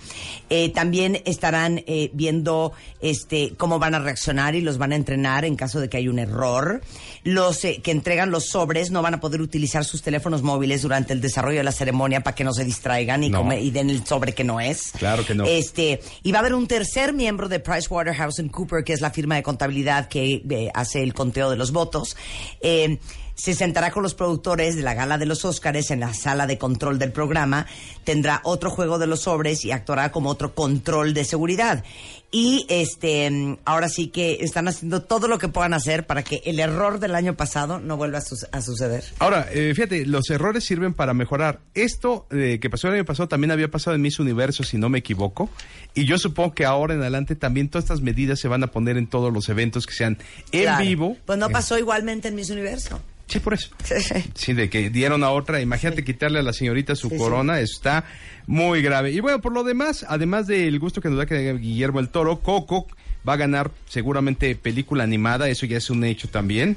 Eh, 0.51 0.71
también 0.71 1.21
estarán 1.25 1.83
eh, 1.87 2.11
viendo 2.15 2.73
este 3.01 3.55
cómo 3.57 3.79
van 3.79 3.95
a 3.95 3.99
reaccionar 3.99 4.55
y 4.55 4.61
los 4.61 4.79
van 4.79 4.93
a 4.93 4.97
entrenar 4.97 5.45
en 5.45 5.57
caso 5.57 5.81
de 5.81 5.89
que 5.89 5.99
haya 5.99 6.11
un 6.11 6.19
error. 6.19 6.81
Los 7.25 7.65
eh, 7.65 7.81
que 7.83 7.91
entregan 7.91 8.31
los 8.31 8.47
sobres 8.47 8.91
no 8.91 9.03
van 9.03 9.15
a 9.15 9.21
poder 9.21 9.41
utilizar 9.43 9.85
sus 9.85 10.03
teléfonos 10.03 10.43
móviles 10.43 10.83
durante 10.83 11.13
el 11.13 11.21
desarrollo 11.21 11.59
de 11.59 11.65
la 11.65 11.73
ceremonia 11.73 12.21
para 12.23 12.35
que 12.35 12.45
no 12.45 12.53
se 12.53 12.65
distraigan 12.65 13.25
y, 13.25 13.31
No. 13.31 13.39
come- 13.39 13.61
y 13.61 13.71
den 13.71 13.91
el 13.91 14.07
sobre 14.07 14.33
que 14.33 14.45
no 14.45 14.61
es. 14.61 14.93
Claro 14.99 15.26
Este, 15.47 16.01
y 16.23 16.33
va 16.33 16.39
a 16.39 16.41
haber 16.41 16.55
un 16.55 16.67
tercer 16.67 17.13
miembro 17.13 17.49
de 17.49 17.61
PricewaterhouseCoopers, 17.61 18.85
que 18.85 18.93
es 18.93 19.01
la 19.01 19.11
firma 19.11 19.37
de 19.37 19.43
contabilidad 19.43 20.09
que 20.09 20.43
eh, 20.49 20.71
hace 20.75 21.03
el 21.03 21.15
conteo 21.15 21.51
de 21.51 21.57
los 21.57 21.73
votos. 21.73 22.17
Eh, 22.61 22.99
se 23.37 23.55
sentará 23.55 23.91
con 23.93 24.03
los 24.03 24.15
productores 24.15 24.75
de 24.77 24.83
la 24.83 24.95
gala 24.95 25.19
de 25.19 25.27
los 25.27 25.45
Óscares 25.45 25.91
en 25.93 26.01
la 26.01 26.13
sala 26.15 26.47
de 26.49 26.59
control 26.59 26.99
del 26.99 27.13
programa, 27.13 27.67
tendrá 28.03 28.41
otro 28.45 28.71
juego 28.71 28.99
de 28.99 29.07
los 29.07 29.21
sobres 29.21 29.65
y 29.65 29.71
actuará 29.71 30.11
como 30.11 30.31
otro 30.31 30.55
control 30.55 31.15
de 31.15 31.25
seguridad. 31.25 31.85
Y 32.33 32.67
este, 32.69 33.57
ahora 33.65 33.89
sí 33.89 34.09
que 34.09 34.39
están 34.41 34.67
haciendo 34.69 35.03
todo 35.03 35.29
lo 35.29 35.39
que 35.39 35.49
puedan 35.49 35.75
hacer 35.75 36.07
para 36.07 36.23
que 36.25 36.43
el 36.45 36.59
error 36.59 36.99
del 36.99 37.15
año 37.15 37.35
pasado 37.37 37.79
no 37.79 37.97
vuelva 37.97 38.19
a, 38.19 38.21
su- 38.23 38.47
a 38.51 38.61
suceder. 38.63 39.05
Ahora, 39.21 39.47
eh, 39.53 39.73
fíjate, 39.75 40.07
los 40.07 40.29
errores 40.31 40.65
sirven 40.65 40.93
para 40.93 41.15
mejorar. 41.15 41.61
Esto 41.75 42.27
eh, 42.33 42.59
que 42.61 42.69
pasó 42.69 42.89
el 42.89 42.95
año 42.95 43.05
pasado 43.05 43.29
también 43.29 43.53
había 43.53 43.71
pasado 43.71 43.95
en 43.95 44.03
Miss 44.03 44.19
Universo, 44.19 44.65
si 44.65 44.77
no 44.77 44.89
me 44.89 44.99
equivoco. 44.99 45.49
Y 45.95 46.05
yo 46.05 46.19
supongo 46.19 46.53
que 46.55 46.65
ahora 46.65 46.95
en 46.95 47.01
adelante 47.01 47.37
también 47.37 47.69
todas 47.69 47.85
estas 47.85 48.01
medidas 48.01 48.41
se 48.41 48.49
van 48.49 48.65
a 48.65 48.69
poner 48.69 48.97
en 48.97 49.07
todos 49.07 49.33
los 49.33 49.49
eventos 49.49 49.87
que 49.87 49.95
sean 49.95 50.19
en 50.53 50.63
Claro. 50.63 50.85
vivo. 50.85 51.17
Pues 51.27 51.39
no 51.39 51.47
Eh, 51.47 51.53
pasó 51.53 51.79
igualmente 51.79 52.29
en 52.29 52.35
Miss 52.35 52.51
Universo. 52.51 53.01
Sí, 53.27 53.41
por 53.41 53.55
eso. 53.55 53.71
Sí, 54.35 54.53
de 54.53 54.71
que 54.71 54.89
dieron 54.91 55.25
a 55.25 55.31
otra. 55.31 55.61
Imagínate 55.61 56.05
quitarle 56.05 56.39
a 56.39 56.43
la 56.43 56.53
señorita 56.53 56.95
su 56.95 57.09
Sí, 57.09 57.15
sí. 57.17 57.21
corona. 57.21 57.59
Está 57.61 58.05
muy 58.47 58.83
grave. 58.83 59.11
Y 59.13 59.21
bueno, 59.21 59.41
por 59.41 59.53
lo 59.53 59.65
demás, 59.65 60.07
además 60.09 60.47
del 60.47 60.79
gusto 60.79 61.01
que 61.01 61.09
nos 61.09 61.19
da 61.19 61.27
que 61.27 61.53
Guillermo 61.55 61.99
el 62.01 62.09
Toro, 62.09 62.39
Coco 62.41 62.87
va 63.29 63.33
a 63.33 63.37
ganar 63.37 63.73
seguramente 63.89 64.55
película 64.55 65.03
animada. 65.05 65.49
Eso 65.49 65.67
ya 65.67 65.79
es 65.79 65.91
un 65.91 66.05
hecho 66.05 66.29
también. 66.29 66.77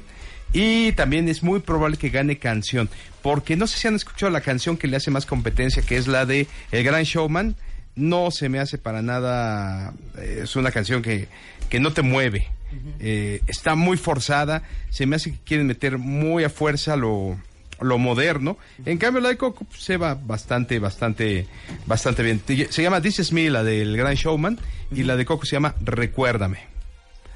Y 0.52 0.90
también 0.92 1.28
es 1.28 1.44
muy 1.44 1.60
probable 1.60 1.96
que 1.96 2.10
gane 2.10 2.38
canción. 2.38 2.88
Porque 3.22 3.54
no 3.56 3.68
sé 3.68 3.78
si 3.78 3.86
han 3.86 3.94
escuchado 3.94 4.30
la 4.32 4.40
canción 4.40 4.76
que 4.76 4.88
le 4.88 4.96
hace 4.96 5.12
más 5.12 5.26
competencia, 5.26 5.82
que 5.82 5.96
es 5.96 6.08
la 6.08 6.26
de 6.26 6.48
El 6.72 6.82
Gran 6.82 7.04
Showman. 7.04 7.54
No 7.94 8.32
se 8.32 8.48
me 8.48 8.58
hace 8.58 8.76
para 8.78 9.02
nada. 9.02 9.94
eh, 10.18 10.40
es 10.42 10.56
una 10.56 10.72
canción 10.72 11.02
que, 11.02 11.28
que 11.68 11.78
no 11.78 11.92
te 11.92 12.02
mueve. 12.02 12.48
Eh, 12.98 13.40
está 13.46 13.74
muy 13.74 13.96
forzada. 13.96 14.62
Se 14.90 15.06
me 15.06 15.16
hace 15.16 15.32
que 15.32 15.38
quieren 15.44 15.66
meter 15.66 15.98
muy 15.98 16.44
a 16.44 16.50
fuerza 16.50 16.96
lo, 16.96 17.38
lo 17.80 17.98
moderno. 17.98 18.58
En 18.84 18.98
cambio, 18.98 19.20
la 19.20 19.30
de 19.30 19.36
Coco 19.36 19.64
pues, 19.64 19.82
se 19.82 19.96
va 19.96 20.14
bastante, 20.14 20.78
bastante, 20.78 21.46
bastante 21.86 22.22
bien. 22.22 22.42
Se 22.70 22.82
llama 22.82 23.00
This 23.00 23.20
Is 23.20 23.32
Me, 23.32 23.50
la 23.50 23.62
del 23.62 23.96
Gran 23.96 24.14
Showman. 24.14 24.58
Y 24.92 25.04
la 25.04 25.16
de 25.16 25.24
Coco 25.24 25.46
se 25.46 25.56
llama 25.56 25.74
Recuérdame. 25.80 26.58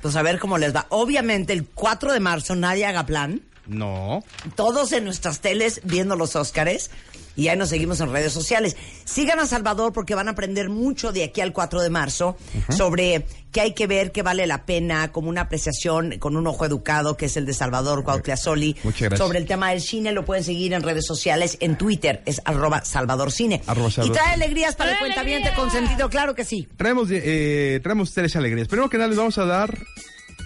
Pues 0.02 0.16
a 0.16 0.22
ver 0.22 0.38
cómo 0.38 0.58
les 0.58 0.74
va. 0.74 0.86
Obviamente, 0.90 1.52
el 1.52 1.64
4 1.66 2.12
de 2.12 2.20
marzo 2.20 2.54
nadie 2.54 2.84
haga 2.84 3.06
plan. 3.06 3.40
No. 3.66 4.24
Todos 4.55 4.92
en 4.92 5.05
nuestras 5.05 5.40
teles 5.40 5.81
viendo 5.85 6.16
los 6.16 6.37
Óscares 6.37 6.90
y 7.37 7.48
ahí 7.48 7.57
nos 7.57 7.70
seguimos 7.70 8.00
en 8.00 8.12
redes 8.12 8.33
sociales. 8.33 8.77
Sigan 9.05 9.40
a 9.40 9.46
Salvador 9.46 9.92
porque 9.92 10.14
van 10.14 10.29
a 10.29 10.33
aprender 10.33 10.68
mucho 10.68 11.12
de 11.12 11.24
aquí 11.24 11.40
al 11.40 11.53
4 11.53 11.83
de 11.83 11.90
marzo 11.90 12.37
sobre 12.68 13.27
qué 13.50 13.61
hay 13.61 13.72
que 13.72 13.87
ver, 13.87 14.12
qué 14.12 14.22
vale 14.22 14.46
la 14.46 14.66
pena, 14.66 15.11
como 15.12 15.29
una 15.29 15.42
apreciación 15.42 16.18
con 16.18 16.37
un 16.37 16.46
ojo 16.46 16.64
educado, 16.64 17.16
que 17.16 17.27
es 17.27 17.37
el 17.37 17.46
de 17.46 17.55
Salvador 17.55 18.05
Cuauhtliazoli. 18.05 18.77
Muchas 18.85 19.00
gracias. 19.00 19.18
Sobre 19.18 19.38
el 19.38 19.46
tema 19.46 19.70
del 19.70 19.81
cine 19.81 20.12
lo 20.12 20.24
pueden 20.24 20.44
seguir 20.44 20.72
en 20.72 20.83
redes 20.83 21.07
sociales, 21.07 21.57
en 21.61 21.77
Twitter 21.77 22.22
es 22.27 22.40
arroba 22.44 22.85
Salvador 22.85 23.33
Cine. 23.33 23.62
Arroba 23.66 23.88
y 24.03 24.11
trae 24.11 24.35
alegrías 24.35 24.77
para 24.77 24.90
el 24.90 24.98
¡Trae 24.98 25.09
cuentaviente 25.09 25.53
consentido, 25.55 26.09
claro 26.09 26.35
que 26.35 26.44
sí. 26.44 26.68
Traemos, 26.77 27.09
eh, 27.11 27.81
traemos 27.83 28.12
tres 28.12 28.37
alegrías. 28.37 28.68
Primero 28.68 28.88
que 28.88 28.98
nada 28.98 29.09
les 29.09 29.18
vamos 29.18 29.38
a 29.38 29.44
dar 29.44 29.77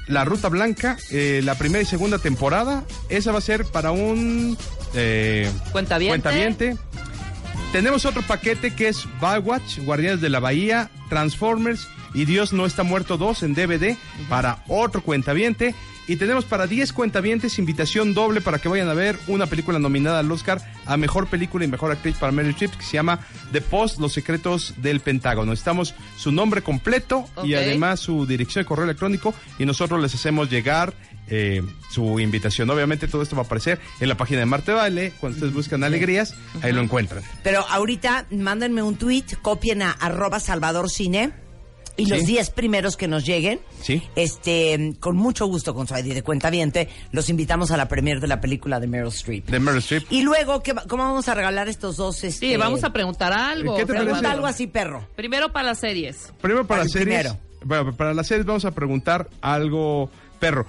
la 0.08 0.24
Ruta 0.24 0.48
Blanca, 0.48 0.96
eh, 1.10 1.40
la 1.44 1.54
primera 1.54 1.82
y 1.82 1.86
segunda 1.86 2.18
temporada. 2.18 2.84
Esa 3.08 3.32
va 3.32 3.38
a 3.38 3.42
ser 3.42 3.64
para 3.64 3.92
un 3.92 4.56
eh, 4.94 5.50
Cuentaviente. 5.72 6.08
cuentaviente. 6.22 6.76
Tenemos 7.72 8.06
otro 8.06 8.22
paquete 8.22 8.74
que 8.74 8.88
es 8.88 9.06
Bywatch, 9.20 9.78
Guardianes 9.80 10.20
de 10.20 10.30
la 10.30 10.40
Bahía, 10.40 10.90
Transformers 11.10 11.86
y 12.14 12.24
Dios 12.24 12.52
no 12.52 12.66
está 12.66 12.82
muerto 12.82 13.16
2 13.16 13.42
en 13.42 13.54
DVD 13.54 13.96
para 14.28 14.62
otro 14.68 15.02
cuentaviente. 15.02 15.74
Y 16.08 16.16
tenemos 16.16 16.46
para 16.46 16.66
10 16.66 16.94
cuentavientes 16.94 17.58
invitación 17.58 18.14
doble 18.14 18.40
para 18.40 18.58
que 18.58 18.68
vayan 18.68 18.88
a 18.88 18.94
ver 18.94 19.18
una 19.26 19.46
película 19.46 19.78
nominada 19.78 20.20
al 20.20 20.32
Oscar 20.32 20.58
a 20.86 20.96
Mejor 20.96 21.26
Película 21.26 21.66
y 21.66 21.68
Mejor 21.68 21.92
Actriz 21.92 22.16
para 22.16 22.32
Meryl 22.32 22.52
Streep 22.52 22.74
que 22.74 22.82
se 22.82 22.92
llama 22.92 23.20
The 23.52 23.60
Post, 23.60 24.00
Los 24.00 24.14
Secretos 24.14 24.72
del 24.78 25.00
Pentágono. 25.00 25.52
Estamos 25.52 25.94
su 26.16 26.32
nombre 26.32 26.62
completo 26.62 27.28
y 27.44 27.54
además 27.54 28.00
su 28.00 28.26
dirección 28.26 28.64
de 28.64 28.66
correo 28.66 28.86
electrónico 28.86 29.34
y 29.58 29.66
nosotros 29.66 30.00
les 30.00 30.14
hacemos 30.14 30.48
llegar 30.48 30.94
eh, 31.28 31.62
su 31.90 32.18
invitación. 32.20 32.70
Obviamente 32.70 33.06
todo 33.06 33.20
esto 33.20 33.36
va 33.36 33.42
a 33.42 33.44
aparecer 33.44 33.78
en 34.00 34.08
la 34.08 34.16
página 34.16 34.40
de 34.40 34.46
Marte 34.46 34.72
Vale. 34.72 35.12
Cuando 35.20 35.36
ustedes 35.36 35.52
buscan 35.52 35.84
alegrías, 35.84 36.34
ahí 36.62 36.72
lo 36.72 36.80
encuentran. 36.80 37.22
Pero 37.42 37.66
ahorita 37.68 38.24
mándenme 38.30 38.82
un 38.82 38.96
tweet, 38.96 39.24
copien 39.42 39.82
a 39.82 39.90
arroba 39.90 40.40
Salvador 40.40 40.88
Cine 40.88 41.47
y 41.98 42.06
los 42.06 42.20
Sí. 42.20 42.26
10 42.26 42.48
primeros 42.50 42.96
que 42.96 43.06
nos 43.08 43.26
lleguen, 43.26 43.60
Sí. 43.82 44.02
este, 44.16 44.94
con 45.00 45.16
mucho 45.16 45.44
gusto 45.46 45.74
con 45.74 45.86
su 45.86 45.94
ID 45.94 46.14
de 46.14 46.22
cuenta 46.22 46.48
los 47.12 47.28
invitamos 47.28 47.70
a 47.72 47.76
la 47.76 47.88
premier 47.88 48.20
de 48.20 48.26
la 48.28 48.40
película 48.40 48.80
de 48.80 48.86
Meryl 48.86 49.08
Streep. 49.08 49.46
De 49.50 49.58
Meryl 49.60 49.78
Streep. 49.80 50.04
Y 50.10 50.22
luego, 50.22 50.62
¿qué 50.62 50.74
¿cómo 50.88 51.02
vamos 51.02 51.28
a 51.28 51.34
regalar 51.34 51.68
estos 51.68 51.96
dos? 51.96 52.24
Este, 52.24 52.48
Sí, 52.48 52.56
vamos 52.56 52.84
a 52.84 52.92
preguntar 52.92 53.32
algo. 53.32 53.74
¿Qué 53.76 53.82
te 53.82 53.88
Pregunta 53.88 54.12
parece? 54.14 54.32
algo 54.32 54.46
así, 54.46 54.66
perro. 54.66 55.06
Primero 55.16 55.52
para 55.52 55.66
las 55.68 55.80
series. 55.80 56.32
Primero 56.40 56.66
para 56.66 56.80
Al 56.82 56.86
las 56.86 56.92
series. 56.92 57.18
primero. 57.18 57.38
Bueno, 57.64 57.96
para 57.96 58.14
las 58.14 58.26
series 58.28 58.46
vamos 58.46 58.64
a 58.64 58.70
preguntar 58.70 59.28
algo, 59.40 60.08
perro. 60.38 60.64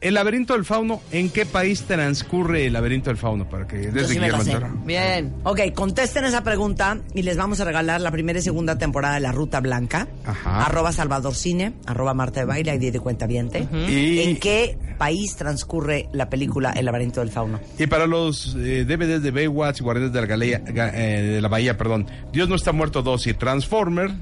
El 0.00 0.14
laberinto 0.14 0.52
del 0.54 0.64
fauno, 0.64 1.00
¿en 1.10 1.28
qué 1.28 1.44
país 1.44 1.82
transcurre 1.82 2.66
el 2.66 2.74
laberinto 2.74 3.10
del 3.10 3.16
fauno? 3.16 3.48
Para 3.50 3.66
que 3.66 3.78
desde 3.78 4.14
sí 4.14 4.20
Guillermo. 4.20 4.82
Bien. 4.84 5.34
Ok, 5.42 5.60
contesten 5.74 6.24
esa 6.24 6.44
pregunta 6.44 7.00
y 7.14 7.22
les 7.22 7.36
vamos 7.36 7.58
a 7.60 7.64
regalar 7.64 8.00
la 8.00 8.12
primera 8.12 8.38
y 8.38 8.42
segunda 8.42 8.78
temporada 8.78 9.14
de 9.14 9.20
La 9.20 9.32
Ruta 9.32 9.58
Blanca. 9.58 10.06
Ajá. 10.24 10.66
Arroba 10.66 10.92
Salvador 10.92 11.34
Cine, 11.34 11.72
arroba 11.86 12.14
Marta 12.14 12.38
de 12.38 12.46
Baile, 12.46 12.76
ID 12.76 12.92
de 12.92 13.00
cuenta 13.00 13.26
Y- 13.28 14.20
¿En 14.20 14.36
qué 14.38 14.78
país 14.98 15.34
transcurre 15.36 16.08
la 16.12 16.30
película 16.30 16.70
El 16.70 16.84
laberinto 16.84 17.18
del 17.18 17.30
fauno? 17.30 17.58
Y 17.76 17.88
para 17.88 18.06
los 18.06 18.54
eh, 18.56 18.84
DVDs 18.84 19.20
de 19.24 19.32
Baywatch, 19.32 19.80
Guardianes 19.80 20.12
de 20.12 20.20
la, 20.20 20.26
Galea- 20.28 20.64
Ga- 20.64 20.92
eh, 20.94 21.22
de 21.22 21.40
la 21.40 21.48
Bahía, 21.48 21.76
perdón, 21.76 22.06
Dios 22.32 22.48
no 22.48 22.54
está 22.54 22.70
muerto 22.70 23.02
2 23.02 23.26
y 23.26 23.34
Transformer, 23.34 24.12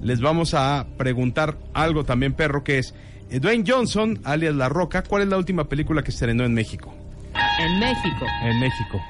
les 0.00 0.20
vamos 0.20 0.54
a 0.54 0.86
preguntar 0.96 1.56
algo 1.72 2.04
también, 2.04 2.34
perro, 2.34 2.62
que 2.62 2.78
es 2.78 2.94
Dwayne 3.30 3.64
Johnson, 3.66 4.20
alias 4.24 4.54
La 4.54 4.68
Roca, 4.68 5.02
¿cuál 5.02 5.22
es 5.22 5.28
la 5.28 5.36
última 5.36 5.64
película 5.68 6.02
que 6.02 6.10
estrenó 6.10 6.44
en 6.44 6.54
México? 6.54 6.94
En 7.58 7.78
México. 7.78 8.26
En 8.42 8.60
México. 8.60 9.00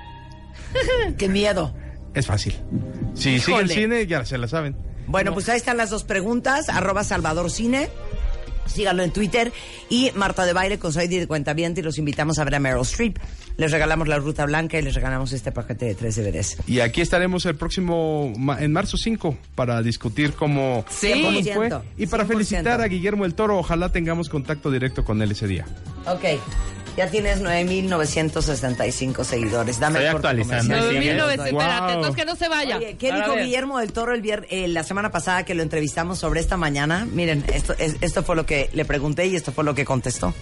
¡Qué 1.18 1.29
miedo! 1.29 1.74
Es 2.14 2.27
fácil. 2.27 2.55
Si 3.14 3.38
sigue 3.40 3.59
el 3.59 3.66
Híjole. 3.66 3.74
cine, 3.74 4.07
ya 4.07 4.24
se 4.24 4.38
la 4.38 4.48
saben. 4.48 4.77
Bueno, 5.07 5.35
pues 5.35 5.48
ahí 5.48 5.57
están 5.57 5.77
las 5.77 5.90
dos 5.90 6.05
preguntas. 6.05 6.68
Arroba 6.68 7.05
Salvador 7.05 7.50
Cine. 7.50 7.88
Síganlo 8.66 9.03
en 9.03 9.12
Twitter. 9.12 9.53
Y 9.88 10.11
Marta 10.14 10.44
de 10.44 10.53
Baile 10.53 10.79
con 10.79 10.92
ID 10.92 11.20
de 11.20 11.27
cuenta 11.27 11.55
y 11.57 11.83
los 11.83 11.98
invitamos 11.98 12.38
a 12.38 12.44
ver 12.44 12.55
a 12.57 12.61
Meryl 12.61 12.83
Streep. 12.83 13.18
Les 13.57 13.70
regalamos 13.70 14.09
la 14.09 14.18
Ruta 14.18 14.44
Blanca 14.46 14.79
y 14.79 14.83
les 14.83 14.94
regalamos 14.94 15.33
este 15.33 15.53
paquete 15.53 15.87
de 15.87 15.94
tres 15.94 16.16
DVDs. 16.16 16.57
Y 16.66 16.81
aquí 16.81 17.00
estaremos 17.00 17.46
el 17.46 17.55
próximo, 17.57 18.33
en 18.59 18.72
marzo 18.72 18.96
5, 18.96 19.37
para 19.55 19.81
discutir 19.83 20.33
cómo, 20.33 20.85
Sí. 20.88 21.12
cómo 21.12 21.31
fue. 21.31 21.42
100%, 21.70 21.83
Y 21.96 22.07
para 22.07 22.24
100%. 22.24 22.27
felicitar 22.27 22.81
a 22.81 22.88
Guillermo 22.88 23.24
el 23.24 23.35
Toro, 23.35 23.59
ojalá 23.59 23.90
tengamos 23.92 24.29
contacto 24.29 24.70
directo 24.70 25.05
con 25.05 25.22
él 25.22 25.31
ese 25.33 25.46
día. 25.46 25.66
Ok. 26.07 26.24
Ya 26.96 27.09
tienes 27.11 27.42
9.965 27.42 29.24
seguidores. 29.24 29.80
Dame 29.80 29.98
Estoy 29.98 30.14
actualizando, 30.14 30.74
comercial. 30.76 31.02
sí, 31.02 31.09
9.900. 31.11 31.37
Wow. 31.50 31.61
Espérate, 31.61 31.92
entonces 31.94 32.16
que 32.16 32.24
no 32.24 32.37
se 32.37 32.48
vaya. 32.48 32.76
Oye, 32.76 32.96
¿qué 32.96 33.12
dijo. 33.12 33.35
Guillermo 33.35 33.78
del 33.80 33.92
Toro 33.92 34.14
el 34.14 34.22
vier- 34.22 34.46
eh, 34.50 34.68
la 34.68 34.85
semana 34.85 35.11
pasada 35.11 35.44
que 35.44 35.54
lo 35.54 35.62
entrevistamos 35.62 36.18
sobre 36.20 36.40
esta 36.40 36.57
mañana? 36.57 37.07
Miren, 37.11 37.44
esto, 37.52 37.74
es- 37.78 37.96
esto 38.00 38.22
fue 38.22 38.37
lo 38.37 38.46
que 38.46 38.70
le 38.72 38.85
pregunté 38.85 39.26
y 39.26 39.35
esto 39.35 39.50
fue 39.52 39.64
lo 39.64 39.74
que 39.74 39.85
contestó. 39.85 40.33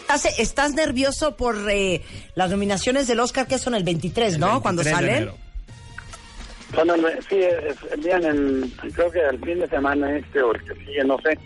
¿Estás, 0.00 0.38
estás 0.40 0.74
nervioso 0.74 1.36
por 1.36 1.56
eh, 1.70 2.02
las 2.34 2.50
nominaciones 2.50 3.06
del 3.06 3.20
Oscar 3.20 3.46
que 3.46 3.58
son 3.58 3.74
el 3.74 3.84
23, 3.84 4.38
¿no? 4.38 4.60
Cuando 4.60 4.82
23 4.82 5.08
de 5.08 5.14
salen. 5.14 5.22
el- 5.28 7.22
sí, 7.28 7.36
es, 7.36 7.76
vienen, 8.02 8.72
creo 8.94 9.10
que 9.10 9.20
el 9.20 9.38
fin 9.40 9.60
de 9.60 9.68
semana 9.68 10.16
este 10.16 10.42
o 10.42 10.52
el 10.52 10.62
que 10.64 10.74
sigue, 10.84 11.04
no 11.04 11.16
sé, 11.22 11.38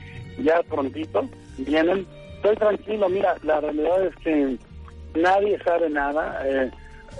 ya 0.42 0.62
prontito 0.69 1.29
vienen. 1.59 2.07
Estoy 2.46 2.68
tranquilo, 2.68 3.09
mira, 3.09 3.35
la 3.42 3.61
realidad 3.61 4.06
es 4.06 4.14
que 4.16 4.56
nadie 5.16 5.59
sabe 5.64 5.90
nada. 5.90 6.42
eh, 6.46 6.70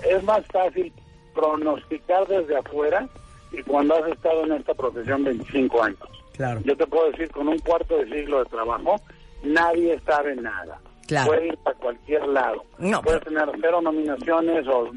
es 0.09 0.23
más 0.23 0.45
fácil 0.53 0.93
pronosticar 1.35 2.25
desde 2.27 2.55
afuera 2.55 3.09
y 3.51 3.61
cuando 3.63 3.95
has 3.95 4.09
estado 4.09 4.45
en 4.45 4.53
esta 4.53 4.73
profesión 4.73 5.25
25 5.25 5.83
años. 5.83 5.99
Claro. 6.31 6.61
Yo 6.63 6.77
te 6.77 6.87
puedo 6.87 7.11
decir, 7.11 7.29
con 7.31 7.49
un 7.49 7.59
cuarto 7.59 7.97
de 7.97 8.05
siglo 8.05 8.39
de 8.39 8.49
trabajo, 8.49 8.95
nadie 9.43 9.99
sabe 10.05 10.33
nada. 10.37 10.79
Claro. 11.07 11.27
Puede 11.27 11.47
ir 11.47 11.59
a 11.65 11.73
cualquier 11.73 12.25
lado. 12.27 12.63
No, 12.77 13.01
Puedes 13.01 13.23
tener 13.23 13.49
cero 13.59 13.81
nominaciones 13.81 14.65
o 14.67 14.89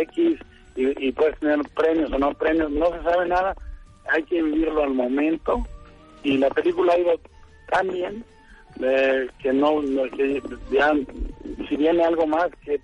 X 0.00 0.38
y, 0.74 1.06
y 1.08 1.12
puedes 1.12 1.38
tener 1.38 1.60
premios 1.76 2.12
o 2.12 2.18
no 2.18 2.34
premios. 2.34 2.72
No 2.72 2.90
se 2.90 3.02
sabe 3.04 3.28
nada. 3.28 3.54
Hay 4.10 4.24
que 4.24 4.42
vivirlo 4.42 4.82
al 4.82 4.94
momento. 4.94 5.64
Y 6.24 6.38
la 6.38 6.50
película 6.50 6.94
ha 6.94 6.98
ido 6.98 7.12
tan 7.70 7.88
bien 7.88 8.24
eh, 8.80 9.26
que 9.42 9.52
no, 9.52 9.80
que 10.16 10.42
si 11.68 11.76
viene 11.76 12.04
algo 12.04 12.26
más, 12.26 12.46
que, 12.64 12.80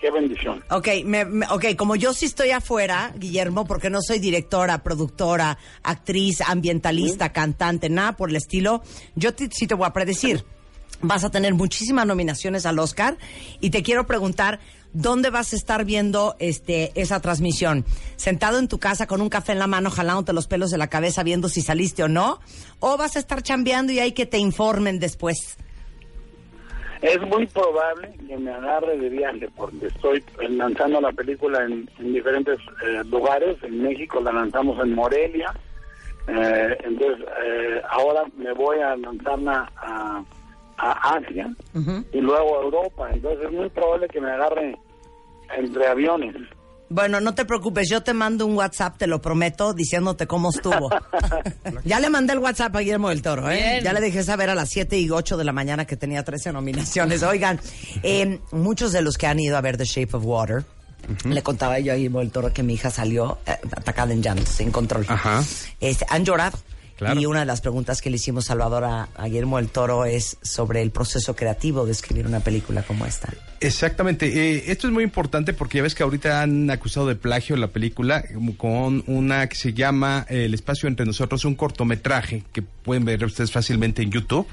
qué 0.00 0.10
bendición. 0.10 0.62
Ok, 0.70 0.88
me- 1.04 1.24
me- 1.24 1.46
ok, 1.50 1.76
como 1.76 1.96
yo 1.96 2.12
sí 2.14 2.26
estoy 2.26 2.50
afuera, 2.50 3.12
Guillermo, 3.16 3.66
porque 3.66 3.90
no 3.90 4.00
soy 4.00 4.18
directora, 4.18 4.82
productora, 4.82 5.58
actriz, 5.82 6.40
ambientalista, 6.40 7.32
cantante, 7.32 7.88
nada 7.88 8.12
por 8.16 8.30
el 8.30 8.36
estilo, 8.36 8.82
yo 9.14 9.34
te- 9.34 9.50
sí 9.52 9.66
te 9.66 9.74
voy 9.74 9.86
a 9.86 9.92
predecir. 9.92 10.44
Vas 11.00 11.24
a 11.24 11.30
tener 11.30 11.54
muchísimas 11.54 12.06
nominaciones 12.06 12.64
al 12.64 12.78
Oscar 12.78 13.16
y 13.60 13.70
te 13.70 13.82
quiero 13.82 14.06
preguntar 14.06 14.60
dónde 14.92 15.30
vas 15.30 15.52
a 15.52 15.56
estar 15.56 15.84
viendo 15.84 16.36
este 16.38 16.92
esa 16.94 17.20
transmisión. 17.20 17.84
Sentado 18.16 18.58
en 18.58 18.68
tu 18.68 18.78
casa 18.78 19.06
con 19.06 19.20
un 19.20 19.28
café 19.28 19.52
en 19.52 19.58
la 19.58 19.66
mano, 19.66 19.90
jalándote 19.90 20.32
los 20.32 20.46
pelos 20.46 20.70
de 20.70 20.78
la 20.78 20.88
cabeza, 20.88 21.22
viendo 21.22 21.48
si 21.48 21.62
saliste 21.62 22.02
o 22.02 22.08
no, 22.08 22.40
o 22.80 22.96
vas 22.96 23.16
a 23.16 23.18
estar 23.18 23.42
chambeando 23.42 23.92
y 23.92 23.98
hay 23.98 24.12
que 24.12 24.26
te 24.26 24.38
informen 24.38 24.98
después. 24.98 25.56
Es 27.02 27.20
muy 27.20 27.46
probable 27.48 28.12
que 28.28 28.36
me 28.36 28.52
agarre 28.52 28.96
de 28.96 29.08
viaje 29.08 29.48
porque 29.56 29.86
estoy 29.88 30.18
eh, 30.40 30.48
lanzando 30.48 31.00
la 31.00 31.10
película 31.10 31.64
en, 31.64 31.90
en 31.98 32.12
diferentes 32.12 32.60
eh, 32.86 33.02
lugares. 33.10 33.56
En 33.64 33.82
México 33.82 34.20
la 34.20 34.32
lanzamos 34.32 34.78
en 34.80 34.94
Morelia. 34.94 35.52
Eh, 36.28 36.78
entonces, 36.84 37.26
eh, 37.44 37.82
ahora 37.90 38.24
me 38.36 38.52
voy 38.52 38.78
a 38.78 38.96
lanzarla 38.96 39.70
a, 39.76 40.22
a 40.76 41.16
Asia 41.16 41.54
y 42.12 42.20
luego 42.20 42.58
a 42.58 42.62
Europa. 42.64 43.10
Entonces, 43.12 43.46
es 43.46 43.52
muy 43.52 43.68
probable 43.70 44.08
que 44.08 44.20
me 44.20 44.30
agarre 44.30 44.76
entre 45.56 45.86
aviones. 45.86 46.34
Bueno, 46.92 47.20
no 47.20 47.34
te 47.34 47.46
preocupes, 47.46 47.88
yo 47.88 48.02
te 48.02 48.12
mando 48.12 48.44
un 48.44 48.54
WhatsApp, 48.54 48.98
te 48.98 49.06
lo 49.06 49.22
prometo, 49.22 49.72
diciéndote 49.72 50.26
cómo 50.26 50.50
estuvo. 50.50 50.90
ya 51.84 52.00
le 52.00 52.10
mandé 52.10 52.34
el 52.34 52.38
WhatsApp 52.38 52.76
a 52.76 52.80
Guillermo 52.80 53.08
del 53.08 53.22
Toro, 53.22 53.50
¿eh? 53.50 53.56
Bien. 53.56 53.84
Ya 53.84 53.94
le 53.94 54.00
dejé 54.02 54.22
saber 54.22 54.50
a 54.50 54.54
las 54.54 54.68
7 54.68 54.98
y 54.98 55.08
8 55.08 55.38
de 55.38 55.44
la 55.44 55.52
mañana 55.52 55.86
que 55.86 55.96
tenía 55.96 56.22
13 56.22 56.52
nominaciones. 56.52 57.22
Oigan, 57.22 57.58
eh, 58.02 58.40
muchos 58.50 58.92
de 58.92 59.00
los 59.00 59.16
que 59.16 59.26
han 59.26 59.40
ido 59.40 59.56
a 59.56 59.62
ver 59.62 59.78
The 59.78 59.86
Shape 59.86 60.18
of 60.18 60.24
Water, 60.26 60.64
le 61.24 61.42
contaba 61.42 61.78
yo 61.78 61.94
a 61.94 61.96
Guillermo 61.96 62.18
del 62.18 62.30
Toro 62.30 62.52
que 62.52 62.62
mi 62.62 62.74
hija 62.74 62.90
salió 62.90 63.38
eh, 63.46 63.56
atacada 63.74 64.12
en 64.12 64.22
llanto, 64.22 64.44
sin 64.44 64.70
control. 64.70 65.06
Ajá. 65.08 65.42
Este, 65.80 66.04
han 66.10 66.26
llorado. 66.26 66.58
Claro. 67.02 67.20
Y 67.20 67.26
una 67.26 67.40
de 67.40 67.46
las 67.46 67.60
preguntas 67.60 68.00
que 68.00 68.10
le 68.10 68.16
hicimos 68.16 68.44
Salvador 68.44 68.84
a, 68.84 69.08
a 69.16 69.26
Guillermo 69.26 69.56
del 69.56 69.68
Toro 69.68 70.04
es 70.04 70.36
sobre 70.40 70.82
el 70.82 70.92
proceso 70.92 71.34
creativo 71.34 71.84
de 71.84 71.90
escribir 71.90 72.28
una 72.28 72.38
película 72.38 72.82
como 72.82 73.06
esta. 73.06 73.32
Exactamente. 73.58 74.26
Eh, 74.26 74.64
esto 74.68 74.86
es 74.86 74.92
muy 74.92 75.02
importante 75.02 75.52
porque 75.52 75.78
ya 75.78 75.82
ves 75.82 75.96
que 75.96 76.04
ahorita 76.04 76.42
han 76.42 76.70
acusado 76.70 77.08
de 77.08 77.16
plagio 77.16 77.56
la 77.56 77.68
película 77.68 78.22
con 78.56 79.02
una 79.08 79.48
que 79.48 79.56
se 79.56 79.72
llama 79.72 80.26
El 80.28 80.54
espacio 80.54 80.88
entre 80.88 81.04
nosotros, 81.04 81.44
un 81.44 81.56
cortometraje 81.56 82.44
que 82.52 82.62
pueden 82.62 83.04
ver 83.04 83.24
ustedes 83.24 83.50
fácilmente 83.50 84.02
en 84.02 84.12
YouTube. 84.12 84.46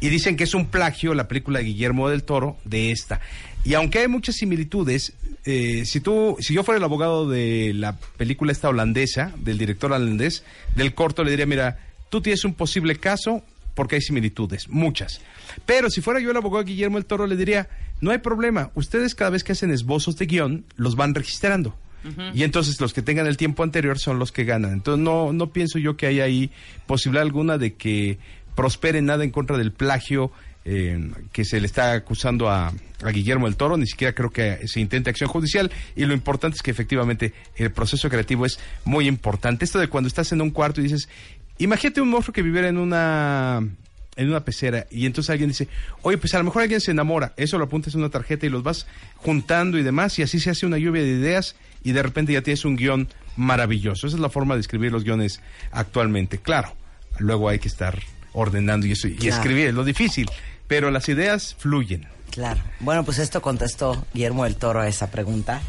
y 0.00 0.08
dicen 0.08 0.36
que 0.36 0.44
es 0.44 0.54
un 0.54 0.66
plagio 0.66 1.14
la 1.14 1.28
película 1.28 1.58
de 1.60 1.66
Guillermo 1.66 2.08
del 2.08 2.22
Toro 2.22 2.56
de 2.64 2.90
esta. 2.90 3.20
Y 3.64 3.74
aunque 3.74 4.00
hay 4.00 4.08
muchas 4.08 4.36
similitudes, 4.36 5.14
eh, 5.44 5.84
si 5.86 6.00
tú, 6.00 6.36
si 6.40 6.54
yo 6.54 6.62
fuera 6.62 6.78
el 6.78 6.84
abogado 6.84 7.28
de 7.28 7.72
la 7.74 7.96
película 8.16 8.52
esta 8.52 8.68
holandesa, 8.68 9.32
del 9.38 9.58
director 9.58 9.92
holandés, 9.92 10.44
del 10.74 10.94
corto, 10.94 11.24
le 11.24 11.30
diría, 11.30 11.46
mira, 11.46 11.78
tú 12.16 12.22
tienes 12.22 12.46
un 12.46 12.54
posible 12.54 12.96
caso 12.96 13.42
porque 13.74 13.96
hay 13.96 14.00
similitudes, 14.00 14.70
muchas. 14.70 15.20
Pero 15.66 15.90
si 15.90 16.00
fuera 16.00 16.18
yo 16.18 16.30
el 16.30 16.36
abogado 16.38 16.64
Guillermo 16.64 16.96
del 16.96 17.04
Toro, 17.04 17.26
le 17.26 17.36
diría, 17.36 17.68
no 18.00 18.10
hay 18.10 18.18
problema, 18.18 18.70
ustedes 18.74 19.14
cada 19.14 19.28
vez 19.30 19.44
que 19.44 19.52
hacen 19.52 19.70
esbozos 19.70 20.16
de 20.16 20.24
guion, 20.24 20.64
los 20.76 20.96
van 20.96 21.14
registrando. 21.14 21.76
Y 22.34 22.44
entonces 22.44 22.80
los 22.80 22.94
que 22.94 23.02
tengan 23.02 23.26
el 23.26 23.36
tiempo 23.36 23.64
anterior 23.64 23.98
son 23.98 24.20
los 24.20 24.30
que 24.30 24.44
ganan. 24.44 24.72
Entonces 24.72 25.02
no, 25.02 25.32
no 25.32 25.50
pienso 25.50 25.80
yo 25.80 25.96
que 25.96 26.06
haya 26.06 26.22
ahí 26.22 26.52
posibilidad 26.86 27.22
alguna 27.22 27.58
de 27.58 27.74
que 27.74 28.18
prospere 28.54 29.02
nada 29.02 29.24
en 29.24 29.30
contra 29.30 29.58
del 29.58 29.72
plagio 29.72 30.30
eh, 30.64 31.10
que 31.32 31.44
se 31.44 31.60
le 31.60 31.66
está 31.66 31.92
acusando 31.92 32.48
a, 32.48 32.72
a 33.02 33.10
Guillermo 33.10 33.46
del 33.46 33.56
Toro, 33.56 33.76
ni 33.76 33.86
siquiera 33.86 34.14
creo 34.14 34.30
que 34.30 34.66
se 34.66 34.80
intente 34.80 35.10
acción 35.10 35.28
judicial 35.28 35.70
y 35.94 36.04
lo 36.06 36.14
importante 36.14 36.56
es 36.56 36.62
que 36.62 36.70
efectivamente 36.70 37.32
el 37.56 37.70
proceso 37.70 38.08
creativo 38.08 38.46
es 38.46 38.58
muy 38.84 39.06
importante. 39.06 39.64
Esto 39.64 39.78
de 39.78 39.88
cuando 39.88 40.08
estás 40.08 40.32
en 40.32 40.40
un 40.40 40.50
cuarto 40.50 40.80
y 40.80 40.84
dices, 40.84 41.08
imagínate 41.58 42.00
un 42.00 42.08
monstruo 42.10 42.32
que 42.32 42.42
viviera 42.42 42.68
en 42.68 42.78
una 42.78 43.62
en 44.18 44.28
una 44.30 44.40
pecera 44.44 44.86
y 44.90 45.04
entonces 45.04 45.28
alguien 45.28 45.50
dice, 45.50 45.68
oye, 46.00 46.16
pues 46.16 46.32
a 46.34 46.38
lo 46.38 46.44
mejor 46.44 46.62
alguien 46.62 46.80
se 46.80 46.90
enamora, 46.90 47.34
eso 47.36 47.58
lo 47.58 47.64
apuntas 47.66 47.92
en 47.94 48.00
una 48.00 48.08
tarjeta 48.08 48.46
y 48.46 48.48
los 48.48 48.62
vas 48.62 48.86
juntando 49.16 49.76
y 49.78 49.82
demás 49.82 50.18
y 50.18 50.22
así 50.22 50.40
se 50.40 50.48
hace 50.48 50.64
una 50.64 50.78
lluvia 50.78 51.02
de 51.02 51.08
ideas 51.10 51.54
y 51.84 51.92
de 51.92 52.02
repente 52.02 52.32
ya 52.32 52.40
tienes 52.40 52.64
un 52.64 52.76
guion 52.76 53.08
maravilloso. 53.36 54.06
Esa 54.06 54.16
es 54.16 54.20
la 54.20 54.30
forma 54.30 54.54
de 54.54 54.60
escribir 54.62 54.90
los 54.90 55.04
guiones 55.04 55.40
actualmente. 55.70 56.38
Claro, 56.38 56.74
luego 57.18 57.50
hay 57.50 57.58
que 57.58 57.68
estar 57.68 57.98
ordenando 58.32 58.86
y, 58.86 58.92
eso, 58.92 59.06
y 59.06 59.16
Claro. 59.16 59.36
escribir, 59.36 59.66
es 59.68 59.74
lo 59.74 59.84
difícil, 59.84 60.30
pero 60.66 60.90
las 60.90 61.08
ideas 61.10 61.54
fluyen. 61.58 62.06
Claro. 62.30 62.60
Bueno, 62.80 63.04
pues 63.04 63.18
esto 63.18 63.40
contestó 63.42 64.04
Guillermo 64.14 64.44
del 64.44 64.56
Toro 64.56 64.80
a 64.80 64.88
esa 64.88 65.10
pregunta. 65.10 65.60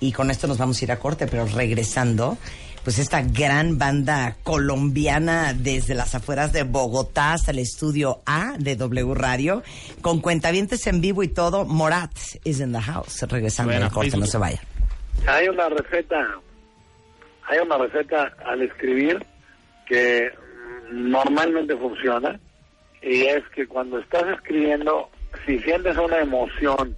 Y 0.00 0.12
con 0.12 0.30
esto 0.30 0.46
nos 0.46 0.58
vamos 0.58 0.80
a 0.80 0.84
ir 0.84 0.92
a 0.92 0.98
corte, 0.98 1.26
pero 1.26 1.46
regresando, 1.46 2.36
pues 2.84 2.98
esta 2.98 3.22
gran 3.22 3.78
banda 3.78 4.36
colombiana 4.42 5.54
desde 5.54 5.94
las 5.94 6.14
afueras 6.14 6.52
de 6.52 6.64
Bogotá 6.64 7.32
hasta 7.32 7.52
el 7.52 7.60
estudio 7.60 8.20
A 8.26 8.54
de 8.58 8.76
W 8.76 9.14
Radio, 9.14 9.62
con 10.00 10.20
cuentavientes 10.20 10.86
en 10.86 11.00
vivo 11.00 11.22
y 11.22 11.28
todo, 11.28 11.64
Morat 11.64 12.10
is 12.44 12.60
in 12.60 12.72
the 12.72 12.80
house. 12.80 13.22
Regresando 13.22 13.72
Bueno, 13.72 13.86
del 13.86 13.94
corte, 13.94 14.16
no 14.16 14.26
se 14.26 14.38
vaya. 14.38 14.60
Hay 15.26 15.48
una 15.48 15.68
receta, 15.68 16.26
hay 17.48 17.58
una 17.60 17.78
receta 17.78 18.34
al 18.44 18.62
escribir 18.62 19.24
que 19.86 20.30
normalmente 20.90 21.76
funciona 21.76 22.40
y 23.00 23.22
es 23.22 23.42
que 23.54 23.66
cuando 23.66 23.98
estás 23.98 24.24
escribiendo, 24.34 25.08
si 25.46 25.58
sientes 25.60 25.96
una 25.96 26.18
emoción 26.18 26.96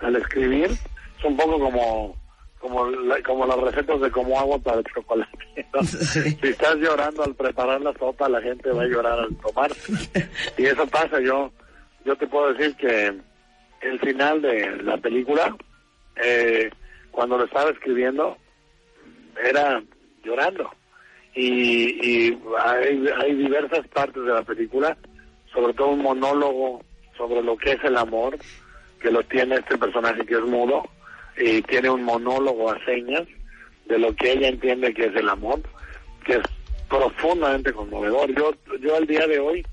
al 0.00 0.16
escribir, 0.16 0.70
es 0.70 1.24
un 1.24 1.36
poco 1.36 1.58
como 1.58 2.16
como 2.64 2.86
la- 2.86 3.22
como 3.22 3.44
las 3.44 3.58
recetas 3.58 4.00
de 4.00 4.10
cómo 4.10 4.40
agua 4.40 4.58
para 4.58 4.78
el 4.78 4.84
chocolate. 4.84 5.66
¿no? 5.74 5.82
Si 5.84 6.46
estás 6.48 6.76
llorando 6.76 7.22
al 7.22 7.34
preparar 7.34 7.78
la 7.82 7.92
sopa, 7.92 8.26
la 8.30 8.40
gente 8.40 8.70
va 8.70 8.84
a 8.84 8.86
llorar 8.86 9.18
al 9.20 9.36
tomar. 9.36 9.70
Y 10.56 10.64
eso 10.64 10.86
pasa. 10.86 11.20
Yo 11.20 11.52
yo 12.06 12.16
te 12.16 12.26
puedo 12.26 12.54
decir 12.54 12.74
que 12.76 13.12
el 13.82 14.00
final 14.00 14.40
de 14.40 14.82
la 14.82 14.96
película, 14.96 15.54
eh, 16.24 16.70
cuando 17.10 17.36
lo 17.36 17.44
estaba 17.44 17.68
escribiendo, 17.70 18.36
era 19.44 19.82
llorando. 20.24 20.70
Y, 21.34 22.00
y 22.30 22.38
hay, 22.58 23.06
hay 23.20 23.34
diversas 23.34 23.86
partes 23.88 24.22
de 24.24 24.32
la 24.32 24.42
película, 24.42 24.96
sobre 25.52 25.74
todo 25.74 25.88
un 25.88 26.00
monólogo 26.02 26.82
sobre 27.16 27.42
lo 27.42 27.56
que 27.58 27.72
es 27.72 27.84
el 27.84 27.96
amor, 27.98 28.36
que 29.00 29.10
lo 29.10 29.22
tiene 29.24 29.56
este 29.56 29.76
personaje 29.76 30.24
que 30.24 30.34
es 30.34 30.40
mudo, 30.42 30.88
y 31.36 31.62
tiene 31.62 31.90
un 31.90 32.04
monólogo 32.04 32.70
a 32.70 32.84
señas 32.84 33.22
de 33.86 33.98
lo 33.98 34.14
que 34.14 34.32
ella 34.32 34.48
entiende 34.48 34.94
que 34.94 35.06
es 35.06 35.16
el 35.16 35.28
amor, 35.28 35.60
que 36.24 36.34
es 36.34 36.42
profundamente 36.88 37.72
conmovedor. 37.72 38.34
Yo, 38.34 38.52
yo 38.80 38.96
al 38.96 39.06
día 39.06 39.26
de 39.26 39.38
hoy 39.38 39.66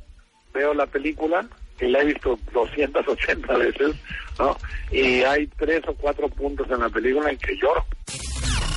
veo 0.54 0.74
la 0.74 0.88
película 0.88 1.48
y 1.80 1.88
la 1.88 2.02
he 2.02 2.06
visto 2.06 2.38
280 2.54 3.58
veces, 3.58 3.96
¿no? 4.38 4.58
Y 4.92 5.22
hay 5.24 5.48
tres 5.58 5.82
o 5.88 5.94
cuatro 5.96 6.30
puntos 6.30 6.70
en 6.70 6.80
la 6.80 6.90
película 6.90 7.30
en 7.30 7.38
que 7.38 7.56
lloro. 7.56 7.86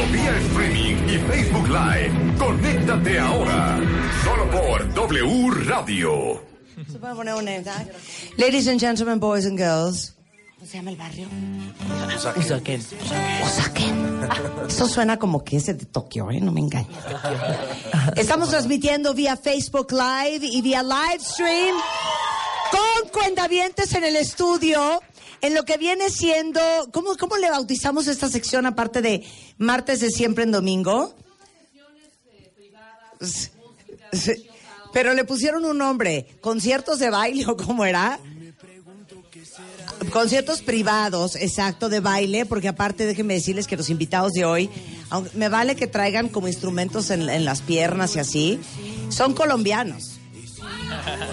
Transmitiendo 0.00 0.06
vía 0.12 0.36
streaming 0.38 0.96
y 1.08 1.18
Facebook 1.18 1.68
Live. 1.68 2.36
Conéctate 2.38 3.18
ahora. 3.18 3.80
Solo 4.24 4.50
por 4.50 4.94
W 4.94 5.50
Radio. 5.66 6.42
Ladies 8.36 8.68
and 8.68 8.80
gentlemen, 8.80 9.18
boys 9.18 9.44
and 9.46 9.58
girls. 9.58 10.14
¿Cómo 10.56 10.70
se 10.70 10.76
llama 10.78 10.90
el 10.90 10.96
barrio? 10.96 11.28
Usaquén. 12.36 12.80
Usaquén. 13.44 14.20
Eso 14.68 14.86
suena 14.88 15.18
como 15.18 15.44
que 15.44 15.56
es 15.56 15.66
de 15.66 15.74
Tokio, 15.74 16.30
¿eh? 16.30 16.40
No 16.40 16.52
me 16.52 16.60
engañes. 16.60 16.96
Estamos 18.16 18.50
transmitiendo 18.50 19.12
vía 19.14 19.36
Facebook 19.36 19.92
Live 19.92 20.46
y 20.46 20.62
vía 20.62 20.82
live 20.82 21.20
stream 21.20 21.76
con 22.70 23.10
cuentavientes 23.10 23.94
en 23.94 24.04
el 24.04 24.16
estudio. 24.16 25.00
En 25.42 25.54
lo 25.54 25.64
que 25.64 25.78
viene 25.78 26.10
siendo, 26.10 26.60
¿cómo, 26.92 27.16
¿cómo 27.16 27.36
le 27.36 27.50
bautizamos 27.50 28.06
esta 28.06 28.28
sección 28.28 28.66
aparte 28.66 29.00
de 29.00 29.24
martes 29.58 30.00
de 30.00 30.10
siempre 30.10 30.44
en 30.44 30.52
domingo? 30.52 31.14
Sí. 34.12 34.46
Pero 34.92 35.14
le 35.14 35.24
pusieron 35.24 35.64
un 35.64 35.78
nombre, 35.78 36.26
conciertos 36.40 36.98
de 36.98 37.10
baile 37.10 37.46
o 37.46 37.56
cómo 37.56 37.84
era. 37.84 38.18
Conciertos 40.12 40.62
privados, 40.62 41.36
exacto, 41.36 41.88
de 41.88 42.00
baile, 42.00 42.46
porque 42.46 42.68
aparte 42.68 43.06
déjenme 43.06 43.34
decirles 43.34 43.66
que 43.66 43.76
los 43.76 43.90
invitados 43.90 44.32
de 44.32 44.44
hoy, 44.44 44.70
aunque 45.10 45.30
me 45.36 45.48
vale 45.48 45.76
que 45.76 45.86
traigan 45.86 46.28
como 46.28 46.48
instrumentos 46.48 47.10
en, 47.10 47.28
en 47.28 47.44
las 47.44 47.60
piernas 47.60 48.16
y 48.16 48.18
así, 48.18 48.60
son 49.10 49.34
colombianos. 49.34 50.18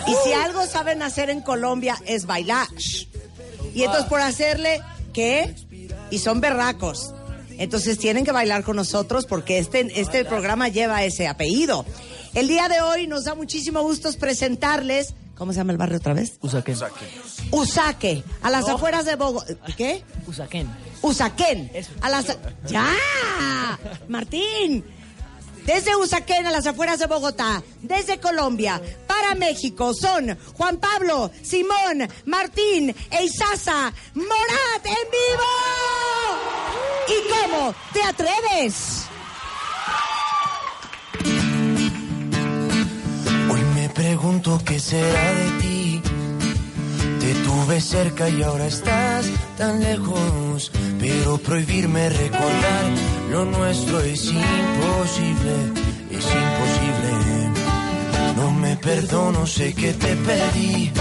Y 0.05 0.13
si 0.23 0.33
algo 0.33 0.65
saben 0.67 1.01
hacer 1.01 1.29
en 1.29 1.41
Colombia 1.41 1.97
es 2.05 2.25
bailar. 2.25 2.67
Y 3.77 3.83
entonces 3.83 4.05
por 4.09 4.21
hacerle, 4.21 4.81
¿qué? 5.13 5.53
Y 6.09 6.17
son 6.17 6.41
berracos. 6.41 7.13
Entonces 7.59 7.99
tienen 7.99 8.25
que 8.25 8.31
bailar 8.31 8.63
con 8.63 8.75
nosotros 8.75 9.27
porque 9.27 9.59
este, 9.59 9.99
este 10.01 10.25
programa 10.25 10.67
lleva 10.67 11.03
ese 11.03 11.27
apellido. 11.27 11.85
El 12.33 12.47
día 12.47 12.69
de 12.69 12.81
hoy 12.81 13.05
nos 13.05 13.25
da 13.25 13.35
muchísimo 13.35 13.83
gusto 13.83 14.09
presentarles. 14.19 15.13
¿Cómo 15.35 15.53
se 15.53 15.57
llama 15.57 15.73
el 15.73 15.77
barrio 15.77 15.97
otra 15.97 16.13
vez? 16.13 16.37
Usaquén. 16.41 16.75
Usaque, 17.51 18.23
a 18.41 18.49
las 18.49 18.67
afueras 18.67 19.05
de 19.05 19.15
Bogotá. 19.15 19.55
¿Qué? 19.77 20.03
Usaquén. 20.25 20.67
Usaquén. 21.03 21.71
A 22.01 22.09
las 22.09 22.35
¡Ya! 22.67 22.89
Martín. 24.07 24.83
Desde 25.67 25.97
Usaquén 25.97 26.47
a 26.47 26.51
las 26.51 26.65
afueras 26.65 26.97
de 26.97 27.07
Bogotá, 27.07 27.61
desde 27.81 28.21
Colombia, 28.21 28.81
para 29.05 29.35
México 29.35 29.93
son 29.93 30.37
Juan 30.53 30.77
Pablo, 30.77 31.29
Simón, 31.43 32.07
Martín 32.25 32.95
e 33.11 33.23
Isaza 33.25 33.93
Morat 34.13 34.85
en 34.85 35.07
vivo. 35.11 35.51
¿Y 37.09 37.17
cómo 37.33 37.75
te 37.91 38.01
atreves? 38.01 39.07
Hoy 43.51 43.61
me 43.75 43.89
pregunto 43.89 44.61
qué 44.65 44.79
será 44.79 45.33
de 45.33 45.51
ti. 45.59 46.01
Te 47.19 47.33
tuve 47.43 47.81
cerca 47.81 48.29
y 48.29 48.41
ahora 48.41 48.67
estás 48.67 49.25
tan 49.57 49.83
lejos. 49.83 50.71
Pero 50.97 51.37
prohibirme 51.39 52.09
recordar 52.09 53.16
lo 53.29 53.45
nuestro 53.45 54.01
es 54.01 54.25
imposible, 54.25 55.53
es 56.11 56.25
imposible. 56.25 57.53
No 58.35 58.51
me 58.51 58.75
perdono, 58.77 59.45
sé 59.45 59.73
que 59.73 59.93
te 59.93 60.15
perdí. 60.15 60.91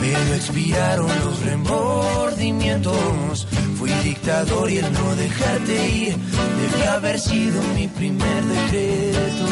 pero 0.00 0.34
expiraron 0.34 1.08
los 1.24 1.40
remordimientos. 1.42 3.46
Fui 3.78 3.90
dictador 4.04 4.70
y 4.70 4.78
el 4.78 4.92
no 4.92 5.16
dejarte 5.16 5.88
ir 5.88 6.16
debía 6.16 6.94
haber 6.94 7.18
sido 7.18 7.60
mi 7.74 7.88
primer 7.88 8.44
decreto. 8.44 9.46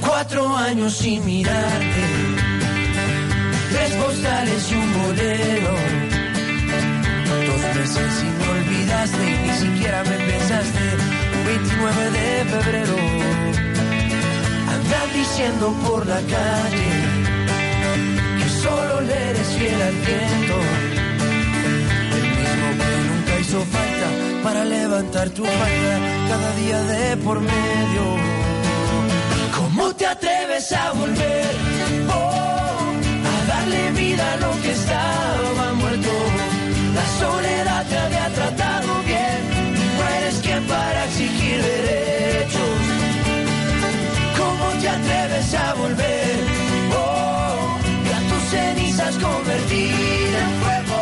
Cuatro 0.00 0.56
años 0.56 0.96
sin 0.96 1.24
mirarte, 1.24 2.04
tres 3.70 3.92
postales 3.94 4.72
y 4.72 4.74
un 4.74 5.02
bolero. 5.02 6.07
Meses 7.78 8.24
y 8.24 8.30
me 8.38 8.48
olvidaste 8.48 9.24
y 9.24 9.46
ni 9.46 9.54
siquiera 9.54 10.02
me 10.02 10.16
pensaste. 10.30 10.84
Un 11.38 11.46
29 11.46 12.10
de 12.10 12.44
febrero, 12.52 12.96
andas 14.74 15.14
diciendo 15.14 15.72
por 15.86 16.04
la 16.04 16.20
calle 16.34 16.88
que 18.38 18.48
solo 18.62 19.00
le 19.02 19.30
eres 19.30 19.48
fiel 19.56 19.80
al 19.80 19.94
viento. 20.08 20.56
El 22.16 22.26
mismo 22.40 22.68
que 22.82 22.92
nunca 23.10 23.40
hizo 23.42 23.60
falta 23.76 24.08
para 24.42 24.64
levantar 24.64 25.30
tu 25.30 25.44
falda 25.44 25.94
cada 26.28 26.50
día 26.56 26.82
de 26.82 27.16
por 27.18 27.40
medio. 27.40 28.04
¿Cómo 29.56 29.94
te 29.94 30.06
atreves 30.06 30.72
a 30.72 30.92
volver? 30.92 31.50
Oh, 32.10 32.92
a 33.32 33.46
darle 33.46 33.92
vida 33.92 34.32
a 34.32 34.36
lo 34.38 34.62
que 34.62 34.72
estaba 34.72 35.72
muerto. 35.74 36.57
La 36.98 37.06
soledad 37.22 37.86
te 37.90 37.96
había 37.96 38.26
tratado 38.38 39.02
bien. 39.04 39.40
No 39.98 40.04
eres 40.18 40.36
quien 40.44 40.62
para 40.66 41.04
exigir 41.04 41.62
derechos. 41.62 42.80
¿Cómo 44.40 44.66
te 44.80 44.88
atreves 44.88 45.54
a 45.54 45.74
volver? 45.74 46.36
Oh, 46.96 47.78
y 48.04 48.28
tus 48.30 48.42
cenizas 48.50 49.14
convertir 49.16 50.30
en 50.44 50.50
fuego. 50.62 51.00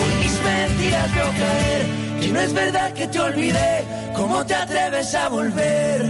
Hoy 0.00 0.14
mis 0.22 0.36
mentiras 0.50 1.14
veo 1.14 1.30
caer. 1.42 1.82
Y 2.22 2.26
no 2.32 2.40
es 2.40 2.52
verdad 2.52 2.92
que 2.94 3.06
te 3.08 3.20
olvidé. 3.20 3.84
¿Cómo 4.14 4.44
te 4.46 4.54
atreves 4.54 5.14
a 5.14 5.28
volver? 5.28 6.02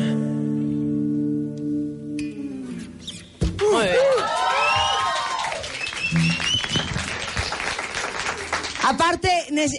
Ne- 3.73 4.18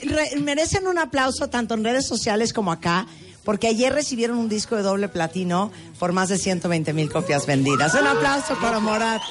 re- 0.04 0.40
merecen 0.42 0.88
un 0.88 0.98
aplauso 0.98 1.48
tanto 1.50 1.74
en 1.74 1.84
redes 1.84 2.06
sociales 2.08 2.54
como 2.54 2.72
acá, 2.72 3.08
porque 3.44 3.68
ayer 3.68 3.92
recibieron 3.94 4.38
un 4.38 4.50
disco 4.50 4.76
de 4.76 4.84
doble 4.84 5.08
platino 5.10 5.72
por 5.98 6.12
más 6.12 6.30
de 6.30 6.38
120 6.38 6.94
mil 6.94 7.10
copias 7.12 7.46
vendidas. 7.46 7.94
Un 7.96 8.06
aplauso 8.08 8.56
para 8.62 8.80
Morat. 8.80 9.22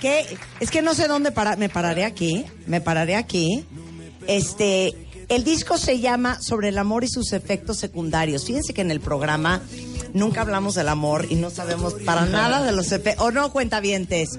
Que 0.00 0.36
es 0.60 0.70
que 0.70 0.82
no 0.82 0.94
sé 0.94 1.08
dónde 1.08 1.30
parar. 1.32 1.56
Me 1.56 1.68
pararé 1.68 2.04
aquí. 2.04 2.44
Me 2.66 2.80
pararé 2.80 3.16
aquí. 3.16 3.64
Este, 4.26 4.94
el 5.28 5.44
disco 5.44 5.78
se 5.78 6.00
llama 6.00 6.40
Sobre 6.42 6.68
el 6.68 6.78
amor 6.78 7.04
y 7.04 7.08
sus 7.08 7.32
efectos 7.32 7.78
secundarios. 7.78 8.44
Fíjense 8.44 8.74
que 8.74 8.82
en 8.82 8.90
el 8.90 9.00
programa 9.00 9.62
nunca 10.14 10.40
hablamos 10.40 10.74
del 10.74 10.88
amor 10.88 11.26
y 11.30 11.34
no 11.36 11.50
sabemos 11.50 11.94
para 12.04 12.26
nada 12.26 12.62
de 12.62 12.72
los 12.72 12.92
efectos. 12.92 13.24
O 13.26 13.30
no, 13.30 13.50
cuentavientes. 13.52 14.38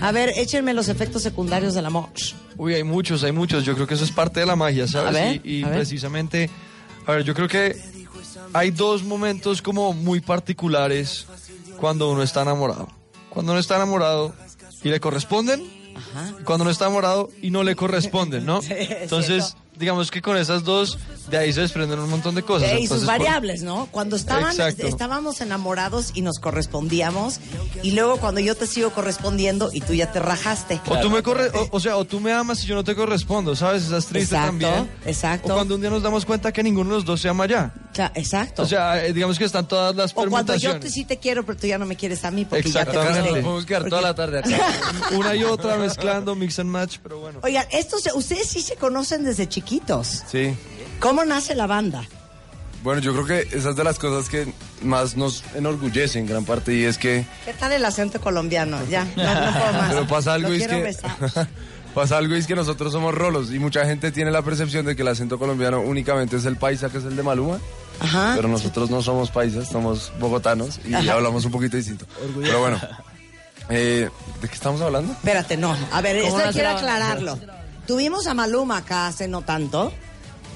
A 0.00 0.12
ver, 0.12 0.32
échenme 0.36 0.74
los 0.74 0.88
efectos 0.88 1.22
secundarios 1.22 1.74
del 1.74 1.86
amor. 1.86 2.08
Uy, 2.56 2.74
hay 2.74 2.84
muchos, 2.84 3.22
hay 3.24 3.32
muchos. 3.32 3.64
Yo 3.64 3.74
creo 3.74 3.86
que 3.86 3.94
eso 3.94 4.04
es 4.04 4.10
parte 4.10 4.40
de 4.40 4.46
la 4.46 4.56
magia, 4.56 4.86
¿sabes? 4.86 5.08
A 5.08 5.12
ver, 5.12 5.40
y 5.44 5.60
y 5.60 5.62
a 5.62 5.68
ver. 5.68 5.76
precisamente, 5.76 6.50
a 7.06 7.12
ver, 7.12 7.24
yo 7.24 7.34
creo 7.34 7.48
que 7.48 7.76
hay 8.52 8.70
dos 8.70 9.02
momentos 9.02 9.62
como 9.62 9.92
muy 9.92 10.20
particulares 10.20 11.26
cuando 11.78 12.10
uno 12.10 12.22
está 12.22 12.42
enamorado. 12.42 12.88
Cuando 13.30 13.52
uno 13.52 13.60
está 13.60 13.76
enamorado 13.76 14.34
y 14.82 14.88
le 14.88 15.00
corresponden, 15.00 15.60
y 15.60 16.42
cuando 16.44 16.62
uno 16.64 16.70
está 16.70 16.86
enamorado 16.86 17.30
y 17.40 17.50
no 17.50 17.62
le 17.62 17.76
corresponden, 17.76 18.44
¿no? 18.44 18.60
Sí, 18.62 18.74
Entonces, 18.78 19.44
cierto. 19.44 19.69
Digamos 19.80 20.10
que 20.10 20.20
con 20.22 20.36
esas 20.36 20.62
dos, 20.62 20.98
de 21.30 21.38
ahí 21.38 21.52
se 21.52 21.62
desprenden 21.62 21.98
un 21.98 22.10
montón 22.10 22.34
de 22.34 22.42
cosas. 22.42 22.78
Y 22.78 22.86
sus 22.86 22.98
por- 22.98 23.06
variables, 23.06 23.62
¿no? 23.62 23.88
Cuando 23.90 24.14
estaban, 24.14 24.50
Exacto. 24.52 24.86
estábamos 24.86 25.40
enamorados 25.40 26.10
y 26.14 26.20
nos 26.22 26.38
correspondíamos, 26.38 27.40
y 27.82 27.92
luego 27.92 28.18
cuando 28.18 28.40
yo 28.40 28.54
te 28.54 28.66
sigo 28.66 28.90
correspondiendo 28.90 29.70
y 29.72 29.80
tú 29.80 29.94
ya 29.94 30.12
te 30.12 30.20
rajaste. 30.20 30.80
O 30.86 30.98
tú 31.00 31.10
me 31.10 31.22
corre, 31.22 31.48
o, 31.54 31.68
o 31.72 31.80
sea, 31.80 31.96
o 31.96 32.04
tú 32.04 32.20
me 32.20 32.32
amas 32.32 32.62
y 32.62 32.66
yo 32.66 32.74
no 32.74 32.84
te 32.84 32.94
correspondo, 32.94 33.56
¿sabes? 33.56 33.84
Esa 33.86 33.96
es 33.96 34.06
triste 34.06 34.34
Exacto, 34.36 34.66
también. 34.66 34.90
exacto. 35.06 35.52
O 35.52 35.56
cuando 35.56 35.74
un 35.74 35.80
día 35.80 35.90
nos 35.90 36.02
damos 36.02 36.24
cuenta 36.26 36.52
que 36.52 36.62
ninguno 36.62 36.90
de 36.90 36.96
los 36.96 37.04
dos 37.04 37.20
se 37.20 37.28
ama 37.28 37.46
ya. 37.46 37.72
Exacto. 38.14 38.62
O 38.62 38.66
sea, 38.66 39.04
eh, 39.04 39.12
digamos 39.12 39.38
que 39.38 39.44
están 39.44 39.66
todas 39.66 39.94
las 39.96 40.12
O 40.14 40.26
cuando 40.26 40.54
yo 40.56 40.78
te, 40.78 40.90
sí 40.90 41.04
te 41.04 41.18
quiero, 41.18 41.44
pero 41.44 41.58
tú 41.58 41.66
ya 41.66 41.78
no 41.78 41.86
me 41.86 41.96
quieres 41.96 42.24
a 42.24 42.30
mí 42.30 42.44
porque 42.44 42.70
ya 42.70 42.84
te 42.84 42.90
Exactamente. 42.90 43.20
fuiste. 43.20 43.32
Nos 43.36 43.42
podemos 43.44 43.66
quedar 43.66 43.88
toda 43.88 44.02
la 44.02 44.14
tarde 44.14 44.42
Una 45.16 45.34
y 45.34 45.44
otra 45.44 45.76
mezclando, 45.76 46.34
mix 46.34 46.58
and 46.58 46.70
match, 46.70 46.98
pero 47.02 47.18
bueno. 47.20 47.40
Oigan, 47.42 47.66
estos, 47.72 48.08
ustedes 48.14 48.46
sí 48.46 48.60
se 48.60 48.76
conocen 48.76 49.24
desde 49.24 49.48
chiquitos. 49.48 49.69
Sí. 50.30 50.54
¿Cómo 50.98 51.24
nace 51.24 51.54
la 51.54 51.66
banda? 51.66 52.02
Bueno, 52.82 53.00
yo 53.00 53.12
creo 53.12 53.26
que 53.26 53.56
esa 53.56 53.70
es 53.70 53.76
de 53.76 53.84
las 53.84 53.98
cosas 53.98 54.28
que 54.30 54.52
más 54.82 55.16
nos 55.16 55.44
enorgullece 55.54 56.18
en 56.18 56.26
gran 56.26 56.44
parte 56.46 56.74
y 56.74 56.84
es 56.84 56.96
que 56.96 57.26
¿Qué 57.44 57.52
tal 57.52 57.72
el 57.72 57.84
acento 57.84 58.20
colombiano? 58.20 58.78
Ya, 58.90 59.04
no, 59.04 59.22
no 59.22 59.52
puedo 59.52 59.72
más. 59.74 59.92
Pero 59.92 60.06
pasa 60.08 60.34
algo 60.34 60.48
Lo 60.48 60.54
y 60.56 60.62
es 60.62 60.66
que 60.66 60.96
pasa 61.94 62.16
algo 62.16 62.34
y 62.34 62.38
es 62.38 62.46
que 62.46 62.54
nosotros 62.54 62.92
somos 62.92 63.14
rolos 63.14 63.52
y 63.52 63.58
mucha 63.58 63.84
gente 63.84 64.10
tiene 64.12 64.30
la 64.30 64.42
percepción 64.42 64.86
de 64.86 64.96
que 64.96 65.02
el 65.02 65.08
acento 65.08 65.38
colombiano 65.38 65.80
únicamente 65.80 66.36
es 66.36 66.46
el 66.46 66.56
paisa 66.56 66.88
que 66.88 66.98
es 66.98 67.04
el 67.04 67.16
de 67.16 67.22
Maluma. 67.22 67.58
Ajá. 68.00 68.32
Pero 68.34 68.48
nosotros 68.48 68.88
no 68.88 69.02
somos 69.02 69.30
paisas, 69.30 69.68
somos 69.68 70.10
bogotanos 70.18 70.80
y 70.88 70.94
Ajá. 70.94 71.12
hablamos 71.12 71.44
un 71.44 71.52
poquito 71.52 71.76
distinto. 71.76 72.06
Pero 72.40 72.60
bueno, 72.60 72.80
eh, 73.68 74.08
¿de 74.40 74.48
qué 74.48 74.54
estamos 74.54 74.80
hablando? 74.80 75.12
Espérate, 75.12 75.58
no. 75.58 75.76
A 75.92 76.00
ver, 76.00 76.22
¿Cómo 76.22 76.38
esto 76.40 76.52
quiero 76.52 76.70
aclararlo. 76.70 77.38
Tuvimos 77.90 78.28
a 78.28 78.34
Maluma 78.34 78.76
acá 78.76 79.08
hace 79.08 79.26
no 79.26 79.42
tanto. 79.42 79.92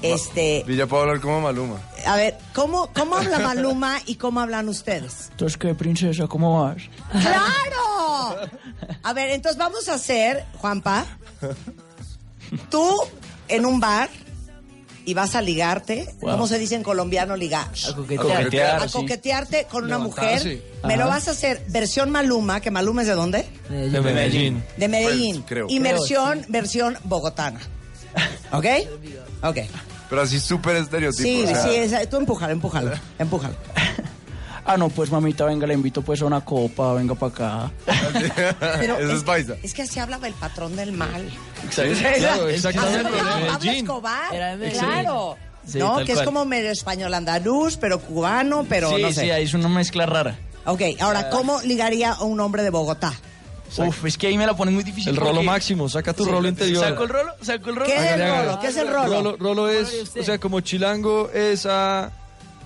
Este, 0.01 0.63
Y 0.65 0.77
ya 0.77 0.87
puedo 0.87 1.03
hablar 1.03 1.19
como 1.19 1.41
Maluma. 1.41 1.81
a 2.07 2.15
ver, 2.15 2.37
¿cómo, 2.53 2.89
¿cómo 2.93 3.17
habla 3.17 3.39
Maluma 3.39 3.97
y 4.05 4.15
cómo 4.15 4.39
hablan 4.39 4.69
ustedes? 4.69 5.27
Entonces, 5.31 5.57
¿qué, 5.57 5.75
princesa? 5.75 6.27
¿Cómo 6.27 6.63
vas? 6.63 6.77
¡Claro! 7.11 8.47
A 9.03 9.11
ver, 9.11 9.31
entonces 9.31 9.57
vamos 9.57 9.89
a 9.89 9.95
hacer, 9.95 10.45
Juanpa, 10.59 11.05
tú 12.69 12.89
en 13.49 13.65
un 13.65 13.81
bar 13.81 14.09
y 15.05 15.13
vas 15.13 15.35
a 15.35 15.41
ligarte, 15.41 16.07
Wow. 16.21 16.31
¿cómo 16.31 16.47
se 16.47 16.57
dice 16.59 16.75
en 16.75 16.83
colombiano 16.83 17.35
ligar? 17.35 17.67
A 17.89 17.95
coquetear, 17.95 18.81
A 18.83 18.87
sí. 18.87 18.93
coquetearte 18.97 19.67
con 19.69 19.83
una 19.85 19.97
mujer. 19.99 20.61
Me 20.83 20.97
lo 20.97 21.07
vas 21.07 21.27
a 21.27 21.31
hacer 21.31 21.63
versión 21.69 22.09
Maluma, 22.09 22.59
que 22.61 22.71
Maluma 22.71 23.01
es 23.01 23.07
de 23.07 23.13
dónde? 23.13 23.45
De 23.69 24.01
Medellín. 24.01 24.63
De 24.77 24.87
Medellín. 24.87 25.35
Pues, 25.37 25.47
creo. 25.47 25.67
Y 25.69 25.79
Creo, 25.79 25.93
versión, 25.93 26.45
versión 26.49 26.97
bogotana. 27.03 27.59
¿Ok? 28.51 28.65
Ok. 29.43 29.57
Pero 30.09 30.21
así 30.21 30.39
súper 30.39 30.75
estereotipo. 30.77 31.23
Sí, 31.23 31.43
o 31.43 31.47
sea, 31.89 32.01
sí, 32.01 32.07
tú 32.07 32.17
empújalo, 32.17 32.53
empújalo, 32.53 32.91
empújalo. 33.19 33.55
Ah, 34.67 34.77
no, 34.77 34.89
pues 34.89 35.11
mamita, 35.11 35.45
venga, 35.45 35.67
le 35.67 35.75
invito 35.75 36.01
pues 36.01 36.21
a 36.21 36.25
una 36.25 36.41
copa, 36.43 36.93
venga 36.93 37.13
para 37.13 37.31
acá. 37.31 37.71
Pero 38.79 38.97
Eso 38.97 39.13
es 39.13 39.23
paisa. 39.23 39.55
Es 39.61 39.73
que 39.75 39.83
así 39.83 39.99
hablaba 39.99 40.27
el 40.27 40.33
patrón 40.33 40.75
del 40.75 40.91
mal. 40.91 41.29
Exacto, 41.63 41.93
claro, 42.17 42.49
exactamente. 42.49 43.09
Pablo. 43.11 43.71
Escobar, 43.71 44.33
Era 44.35 44.47
de 44.51 44.57
Medellín. 44.57 44.79
claro. 44.81 45.37
Sí, 45.67 45.79
no, 45.79 45.97
que 45.97 46.11
es 46.11 46.13
cual. 46.13 46.25
como 46.25 46.45
medio 46.45 46.69
español 46.71 47.13
andaluz, 47.13 47.77
pero 47.77 47.99
cubano, 47.99 48.65
pero 48.69 48.95
sí, 48.95 49.01
no 49.01 49.11
sé. 49.11 49.21
sí, 49.21 49.31
ahí 49.31 49.43
es 49.43 49.53
una 49.55 49.67
mezcla 49.67 50.05
rara. 50.05 50.37
Ok, 50.65 50.81
ahora, 50.99 51.29
¿cómo 51.29 51.59
ligaría 51.61 52.11
a 52.13 52.23
un 52.23 52.39
hombre 52.39 52.61
de 52.63 52.69
Bogotá? 52.71 53.13
Uf, 53.77 54.05
es 54.05 54.17
que 54.17 54.27
ahí 54.27 54.37
me 54.37 54.45
la 54.45 54.55
ponen 54.55 54.73
muy 54.75 54.83
difícil. 54.83 55.09
El 55.09 55.17
rolo 55.17 55.41
máximo, 55.43 55.89
saca 55.89 56.13
tu 56.13 56.23
Sí. 56.23 56.29
rolo 56.31 56.47
interior. 56.47 56.83
¿Saco 56.83 57.03
el 57.03 57.09
rolo? 57.09 57.33
¿Saco 57.41 57.69
el 57.71 57.75
rolo? 57.75 57.87
¿Qué 57.87 57.95
es 57.97 58.11
el 58.11 58.21
rolo? 58.29 58.59
¿Qué 58.59 58.67
es 58.67 58.77
el 58.77 58.87
rolo? 58.87 59.07
Rolo, 59.09 59.37
rolo 59.37 59.69
es, 59.69 60.11
o 60.19 60.23
sea, 60.23 60.37
como 60.39 60.61
chilango 60.61 61.29
es 61.31 61.65
a... 61.65 62.11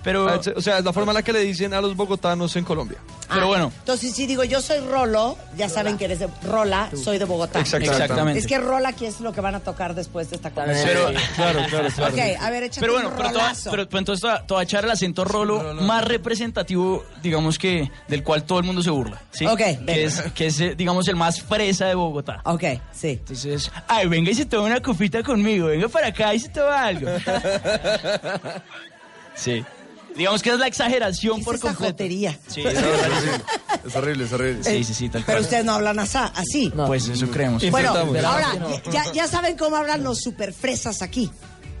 Pero, 0.02 0.28
a- 0.28 0.40
o 0.56 0.60
sea, 0.62 0.78
es 0.78 0.84
la 0.84 0.92
forma 0.92 1.12
en 1.12 1.16
la 1.16 1.22
que 1.22 1.32
le 1.32 1.40
dicen 1.40 1.74
a 1.74 1.80
los 1.80 1.94
bogotanos 1.94 2.56
en 2.56 2.64
Colombia. 2.64 2.98
pero 3.28 3.42
Ah, 3.42 3.46
bueno, 3.46 3.72
Entonces, 3.80 4.12
si 4.14 4.26
digo 4.26 4.42
yo 4.44 4.60
soy 4.60 4.80
Rolo, 4.80 5.36
ya 5.56 5.68
saben 5.68 5.96
que 5.98 6.06
eres 6.06 6.18
de 6.20 6.28
Rola, 6.42 6.90
soy 7.02 7.18
de 7.18 7.24
Bogotá. 7.26 7.60
Exactamente. 7.60 8.02
exactamente. 8.02 8.38
Es 8.40 8.46
que 8.46 8.58
Rola 8.58 8.88
aquí 8.88 9.06
es 9.06 9.20
lo 9.20 9.32
que 9.32 9.40
van 9.40 9.54
a 9.54 9.60
tocar 9.60 9.94
después 9.94 10.30
de 10.30 10.36
esta 10.36 10.50
conversación. 10.50 11.12
Pero- 11.12 11.20
Claro, 11.36 11.60
claro, 11.68 11.88
claro. 11.94 12.14
Ok, 12.14 12.20
a 12.40 12.50
ver, 12.50 12.62
échate 12.64 12.80
Pero 12.80 12.92
bueno, 12.94 13.08
un 13.10 13.16
pero, 13.16 13.30
toda- 13.30 13.52
pero, 13.70 13.82
entonces 13.98 14.20
toda, 14.22 14.46
toda 14.46 14.62
echar 14.62 14.84
el 14.84 14.90
acento 14.90 15.24
rolo 15.24 15.74
más 15.74 16.04
representativo, 16.04 17.04
digamos 17.22 17.58
que, 17.58 17.90
del 18.08 18.22
cual 18.24 18.44
todo 18.44 18.58
el 18.58 18.64
mundo 18.64 18.82
se 18.82 18.90
burla, 18.90 19.20
¿sí? 19.30 19.46
Ok, 19.46 19.58
venga. 19.60 19.86
Que 19.86 20.04
es, 20.04 20.22
que 20.34 20.46
es, 20.46 20.60
eh, 20.60 20.74
digamos, 20.76 21.06
el 21.08 21.16
más 21.16 21.40
fresa 21.42 21.86
de 21.86 21.94
Bogotá. 21.94 22.40
Ok, 22.44 22.64
sí. 22.92 23.10
Entonces, 23.10 23.70
ay, 23.86 24.08
venga 24.08 24.30
y 24.30 24.34
se 24.34 24.46
toma 24.46 24.64
una 24.66 24.80
copita 24.80 25.22
conmigo, 25.22 25.66
venga 25.68 25.88
para 25.88 26.08
acá 26.08 26.34
y 26.34 26.40
se 26.40 26.48
toma 26.48 26.84
algo. 26.86 27.08
sí. 29.34 29.64
Digamos 30.16 30.42
que 30.42 30.50
es 30.50 30.58
la 30.58 30.66
exageración 30.66 31.38
¿Qué 31.38 31.44
por 31.44 31.58
completo. 31.60 31.84
jotería? 31.92 32.38
Sí, 32.48 32.60
Es 32.62 32.76
horrible, 32.76 33.04
es 33.86 33.94
horrible. 33.96 34.24
Es 34.24 34.32
horrible. 34.32 34.64
sí, 34.64 34.84
sí, 34.84 34.94
sí, 34.94 35.08
tal 35.08 35.22
Pero 35.24 35.36
cual. 35.38 35.44
ustedes 35.44 35.64
no 35.64 35.72
hablan 35.74 35.98
así. 35.98 36.18
así. 36.34 36.72
Pues 36.86 37.08
eso 37.08 37.30
creemos. 37.30 37.62
Bueno, 37.70 37.90
Intentamos. 38.02 38.24
ahora, 38.24 38.80
ya, 38.92 39.12
ya 39.12 39.26
saben 39.28 39.56
cómo 39.56 39.76
hablan 39.76 40.02
los 40.04 40.20
superfresas 40.20 41.02
aquí. 41.02 41.30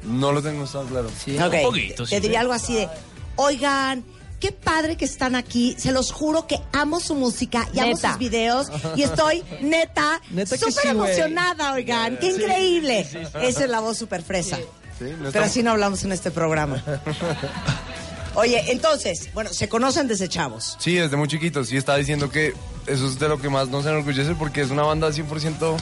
No 0.04 0.32
lo 0.32 0.42
tengo 0.42 0.64
tan 0.64 0.86
claro. 0.86 1.08
Ok, 1.08 1.54
un 1.54 1.62
poquito, 1.62 2.04
Te 2.04 2.16
sí. 2.16 2.20
diría 2.20 2.40
algo 2.40 2.54
así 2.54 2.72
de, 2.74 2.88
oigan, 3.36 4.02
qué 4.38 4.50
padre 4.52 4.96
que 4.96 5.04
están 5.04 5.34
aquí. 5.34 5.74
Se 5.78 5.92
los 5.92 6.10
juro 6.10 6.46
que 6.46 6.58
amo 6.72 7.00
su 7.00 7.14
música 7.14 7.68
y 7.74 7.80
amo 7.80 7.90
Neta. 7.94 8.10
sus 8.10 8.18
videos. 8.18 8.68
Y 8.96 9.02
estoy, 9.02 9.42
neta, 9.60 10.22
Neta 10.30 10.56
que 10.56 10.70
súper 10.70 10.72
sí, 10.84 10.88
güey. 10.94 11.10
emocionada, 11.12 11.72
oigan. 11.74 12.16
¡Qué 12.16 12.28
increíble! 12.28 13.00
Esa 13.42 13.64
es 13.64 13.68
la 13.68 13.80
voz 13.80 13.98
súper 13.98 14.22
fresa. 14.22 14.56
Sí, 14.56 15.04
no 15.04 15.16
Pero 15.16 15.26
estamos- 15.28 15.48
así 15.48 15.62
no 15.62 15.70
hablamos 15.72 16.02
en 16.04 16.12
este 16.12 16.30
programa. 16.30 16.82
Oye, 18.34 18.62
entonces, 18.70 19.28
bueno, 19.34 19.52
se 19.52 19.68
conocen 19.68 20.06
desde 20.06 20.28
chavos. 20.28 20.76
Sí, 20.78 20.94
desde 20.94 21.16
muy 21.16 21.28
chiquitos. 21.28 21.68
Sí, 21.68 21.76
estaba 21.76 21.98
diciendo 21.98 22.30
que 22.30 22.54
eso 22.86 23.06
es 23.08 23.18
de 23.18 23.28
lo 23.28 23.40
que 23.40 23.48
más 23.48 23.68
nos 23.68 23.84
enorgullece 23.86 24.34
porque 24.34 24.60
es 24.60 24.70
una 24.70 24.82
banda 24.82 25.08
100% 25.10 25.76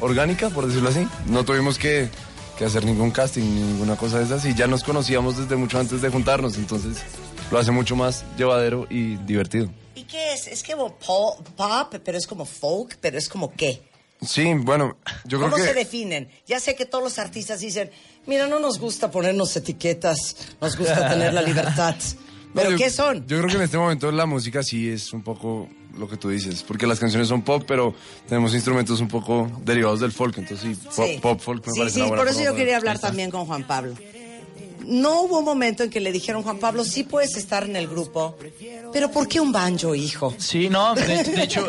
orgánica, 0.00 0.50
por 0.50 0.66
decirlo 0.66 0.90
así. 0.90 1.06
No 1.26 1.44
tuvimos 1.44 1.78
que, 1.78 2.08
que 2.58 2.64
hacer 2.66 2.84
ningún 2.84 3.10
casting, 3.10 3.42
ni 3.42 3.60
ninguna 3.62 3.96
cosa 3.96 4.18
de 4.18 4.24
esas. 4.24 4.44
Y 4.44 4.54
ya 4.54 4.66
nos 4.66 4.84
conocíamos 4.84 5.38
desde 5.38 5.56
mucho 5.56 5.78
antes 5.78 6.02
de 6.02 6.10
juntarnos. 6.10 6.56
Entonces 6.56 6.98
lo 7.50 7.58
hace 7.58 7.70
mucho 7.70 7.96
más 7.96 8.24
llevadero 8.36 8.86
y 8.90 9.16
divertido. 9.16 9.70
¿Y 9.94 10.04
qué 10.04 10.34
es? 10.34 10.46
Es 10.46 10.62
como 10.62 10.94
po- 10.98 11.42
pop, 11.56 11.94
pero 12.04 12.18
es 12.18 12.26
como 12.26 12.44
folk, 12.44 12.98
pero 13.00 13.16
es 13.18 13.28
como 13.28 13.52
qué. 13.54 13.82
Sí, 14.20 14.52
bueno, 14.52 14.96
yo 15.24 15.38
creo 15.38 15.50
¿Cómo 15.50 15.56
que... 15.62 15.68
se 15.68 15.74
definen? 15.74 16.28
Ya 16.46 16.58
sé 16.60 16.74
que 16.74 16.86
todos 16.86 17.04
los 17.04 17.18
artistas 17.20 17.60
dicen, 17.60 17.90
mira, 18.28 18.46
no 18.46 18.60
nos 18.60 18.78
gusta 18.78 19.10
ponernos 19.10 19.56
etiquetas, 19.56 20.36
nos 20.60 20.76
gusta 20.76 21.08
tener 21.08 21.34
la 21.34 21.42
libertad. 21.42 21.96
No, 21.96 22.54
¿Pero 22.54 22.70
yo- 22.72 22.76
qué 22.76 22.90
son? 22.90 23.26
Yo 23.26 23.38
creo 23.38 23.48
que 23.48 23.56
en 23.56 23.62
este 23.62 23.78
momento 23.78 24.10
la 24.12 24.26
música 24.26 24.62
sí 24.62 24.88
es 24.88 25.12
un 25.12 25.22
poco 25.22 25.68
lo 25.98 26.08
que 26.08 26.16
tú 26.16 26.28
dices, 26.28 26.62
porque 26.62 26.86
las 26.86 27.00
canciones 27.00 27.26
son 27.28 27.42
pop, 27.42 27.64
pero 27.66 27.92
tenemos 28.28 28.54
instrumentos 28.54 29.00
un 29.00 29.08
poco 29.08 29.50
derivados 29.64 29.98
del 29.98 30.12
folk, 30.12 30.38
entonces 30.38 30.76
sí, 30.78 30.86
pop, 30.94 31.06
Sí. 31.06 31.18
pop 31.20 31.40
folk 31.40 31.66
me 31.66 31.72
Sí, 31.72 31.78
parece 31.80 31.94
sí, 31.94 32.00
una 32.00 32.08
buena 32.10 32.20
por 32.22 32.28
eso 32.28 32.38
forma 32.38 32.50
yo 32.52 32.56
quería 32.56 32.76
hablar 32.76 32.98
también 33.00 33.30
con 33.32 33.46
Juan 33.46 33.64
Pablo. 33.66 33.94
No 34.88 35.22
hubo 35.22 35.40
un 35.40 35.44
momento 35.44 35.82
en 35.82 35.90
que 35.90 36.00
le 36.00 36.12
dijeron, 36.12 36.42
Juan 36.42 36.58
Pablo, 36.58 36.82
sí 36.82 37.04
puedes 37.04 37.36
estar 37.36 37.64
en 37.64 37.76
el 37.76 37.86
grupo, 37.86 38.36
pero 38.92 39.10
¿por 39.10 39.28
qué 39.28 39.38
un 39.38 39.52
banjo, 39.52 39.94
hijo? 39.94 40.34
Sí, 40.38 40.70
no, 40.70 40.94
de, 40.94 41.24
de 41.24 41.42
hecho, 41.42 41.68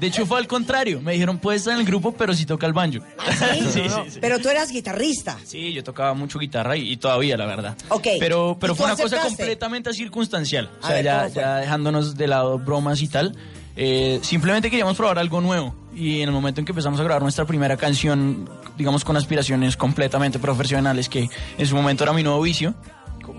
de 0.00 0.06
hecho 0.08 0.26
fue 0.26 0.38
al 0.38 0.48
contrario. 0.48 1.00
Me 1.00 1.12
dijeron, 1.12 1.38
puedes 1.38 1.60
estar 1.62 1.74
en 1.74 1.80
el 1.80 1.86
grupo, 1.86 2.12
pero 2.12 2.34
si 2.34 2.46
toca 2.46 2.66
el 2.66 2.72
banjo. 2.72 3.04
¿Sí? 3.54 3.60
sí, 3.72 3.82
sí, 3.88 4.10
sí. 4.10 4.18
Pero 4.20 4.40
tú 4.40 4.48
eras 4.48 4.72
guitarrista. 4.72 5.38
Sí, 5.44 5.72
yo 5.72 5.84
tocaba 5.84 6.12
mucho 6.14 6.40
guitarra 6.40 6.76
y, 6.76 6.90
y 6.92 6.96
todavía, 6.96 7.36
la 7.36 7.46
verdad. 7.46 7.76
Ok. 7.88 8.08
Pero, 8.18 8.56
¿Y 8.56 8.60
pero 8.60 8.74
fue 8.74 8.86
una 8.86 8.96
cosa 8.96 9.20
completamente 9.20 9.92
circunstancial. 9.92 10.70
O 10.82 10.86
sea, 10.86 10.96
ver, 10.96 11.04
ya, 11.04 11.28
ya 11.28 11.56
dejándonos 11.56 12.16
de 12.16 12.26
lado 12.26 12.58
bromas 12.58 13.00
y 13.00 13.06
tal. 13.08 13.36
Eh, 13.82 14.20
simplemente 14.22 14.68
queríamos 14.68 14.94
probar 14.94 15.18
algo 15.18 15.40
nuevo. 15.40 15.74
Y 15.94 16.20
en 16.20 16.28
el 16.28 16.32
momento 16.34 16.60
en 16.60 16.66
que 16.66 16.72
empezamos 16.72 17.00
a 17.00 17.02
grabar 17.02 17.22
nuestra 17.22 17.46
primera 17.46 17.78
canción, 17.78 18.46
digamos 18.76 19.04
con 19.04 19.16
aspiraciones 19.16 19.74
completamente 19.76 20.38
profesionales, 20.38 21.08
que 21.08 21.30
en 21.56 21.66
su 21.66 21.74
momento 21.74 22.04
era 22.04 22.12
mi 22.12 22.22
nuevo 22.22 22.42
vicio, 22.42 22.74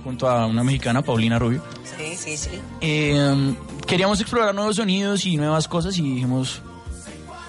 junto 0.04 0.28
a 0.28 0.48
una 0.48 0.64
mexicana, 0.64 1.04
Paulina 1.04 1.38
Rubio. 1.38 1.62
Sí, 1.96 2.16
sí, 2.18 2.38
sí. 2.38 2.60
Eh, 2.82 3.54
queríamos 3.86 4.20
explorar 4.20 4.56
nuevos 4.56 4.78
sonidos 4.78 5.26
y 5.28 5.38
nuevas 5.38 5.68
cosas 5.68 5.96
y 6.00 6.02
dijimos, 6.02 6.62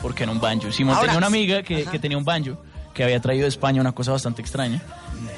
¿por 0.02 0.14
qué 0.14 0.26
no 0.26 0.32
un 0.32 0.40
banjo? 0.40 0.70
Simón 0.70 0.94
Ahora- 0.94 1.06
tenía 1.06 1.18
una 1.18 1.26
amiga 1.28 1.62
que, 1.62 1.84
que 1.84 1.98
tenía 1.98 2.18
un 2.18 2.24
banjo, 2.24 2.58
que 2.92 3.04
había 3.04 3.20
traído 3.20 3.44
de 3.44 3.48
España 3.48 3.80
una 3.80 3.92
cosa 3.92 4.12
bastante 4.12 4.42
extraña. 4.42 4.82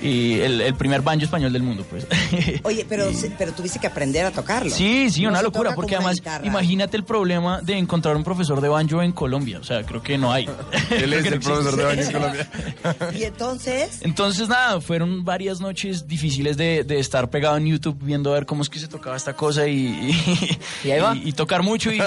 Y 0.02 0.40
el, 0.40 0.60
el 0.60 0.74
primer 0.74 1.00
banjo 1.02 1.24
español 1.24 1.52
del 1.52 1.62
mundo, 1.62 1.84
pues. 1.88 2.06
Oye, 2.62 2.84
pero, 2.88 3.06
pero 3.38 3.52
tuviste 3.52 3.78
que 3.78 3.86
aprender 3.86 4.26
a 4.26 4.30
tocarlo. 4.30 4.70
Sí, 4.70 5.10
sí, 5.10 5.22
No 5.22 5.30
una 5.30 5.42
locura, 5.42 5.74
porque 5.74 5.94
además, 5.96 6.16
guitarra. 6.16 6.46
imagínate 6.46 6.96
el 6.96 7.04
problema 7.04 7.60
de 7.62 7.78
encontrar 7.78 8.16
un 8.16 8.24
profesor 8.24 8.60
de 8.60 8.68
banjo 8.68 9.02
en 9.02 9.12
Colombia. 9.12 9.58
O 9.60 9.64
sea, 9.64 9.82
creo 9.84 10.02
que 10.02 10.18
no 10.18 10.32
hay. 10.32 10.48
Él 10.90 11.12
es 11.12 11.24
el 11.26 11.40
profesor 11.40 11.76
de 11.76 11.84
baño 11.84 12.02
en 12.02 12.12
Colombia. 12.12 12.50
Y 13.18 13.24
entonces, 13.24 13.98
Entonces, 14.02 14.48
nada, 14.48 14.80
fueron 14.80 15.24
varias 15.24 15.60
noches 15.60 16.06
difíciles 16.06 16.56
de, 16.56 16.84
de 16.84 16.98
estar 16.98 17.30
pegado 17.30 17.56
en 17.56 17.66
YouTube 17.66 17.98
viendo 18.02 18.30
a 18.30 18.34
ver 18.34 18.46
cómo 18.46 18.62
es 18.62 18.68
que 18.68 18.78
se 18.78 18.88
tocaba 18.88 19.16
esta 19.16 19.34
cosa 19.34 19.66
y, 19.66 19.86
y, 19.86 20.58
Y 20.88 20.90
ahí 20.90 21.00
va. 21.00 21.14
y- 21.16 21.28
y 21.28 21.32
tocar 21.32 21.62
mucho 21.62 21.90
y, 21.92 21.98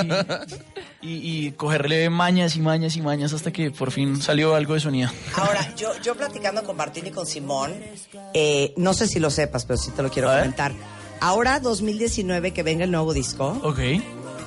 y, 1.07 1.47
y 1.47 1.51
cogerle 1.53 2.09
mañas 2.09 2.55
y 2.55 2.59
mañas 2.61 2.95
y 2.97 3.01
mañas 3.01 3.33
hasta 3.33 3.51
que 3.51 3.71
por 3.71 3.91
fin 3.91 4.21
salió 4.21 4.55
algo 4.55 4.73
de 4.73 4.79
sonido. 4.79 5.09
ahora, 5.35 5.73
yo, 5.75 5.89
yo 6.03 6.15
platicando 6.15 6.63
con 6.63 6.75
Martín 6.77 7.07
y 7.07 7.11
con 7.11 7.25
Simón, 7.25 7.73
eh, 8.33 8.73
no 8.77 8.93
sé 8.93 9.07
si 9.07 9.19
lo 9.19 9.29
sepas, 9.29 9.65
pero 9.65 9.77
sí 9.77 9.91
te 9.91 10.01
lo 10.03 10.09
quiero 10.09 10.29
A 10.29 10.33
ver. 10.35 10.41
comentar. 10.41 10.73
Ahora, 11.21 11.59
2019, 11.59 12.51
que 12.51 12.63
venga 12.63 12.83
el 12.83 12.91
nuevo 12.91 13.13
disco, 13.13 13.59
Ok. 13.63 13.79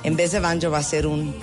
en 0.03 0.15
vez 0.15 0.31
de 0.31 0.39
banjo 0.39 0.69
va 0.71 0.77
a 0.77 0.83
ser 0.83 1.05
un 1.07 1.35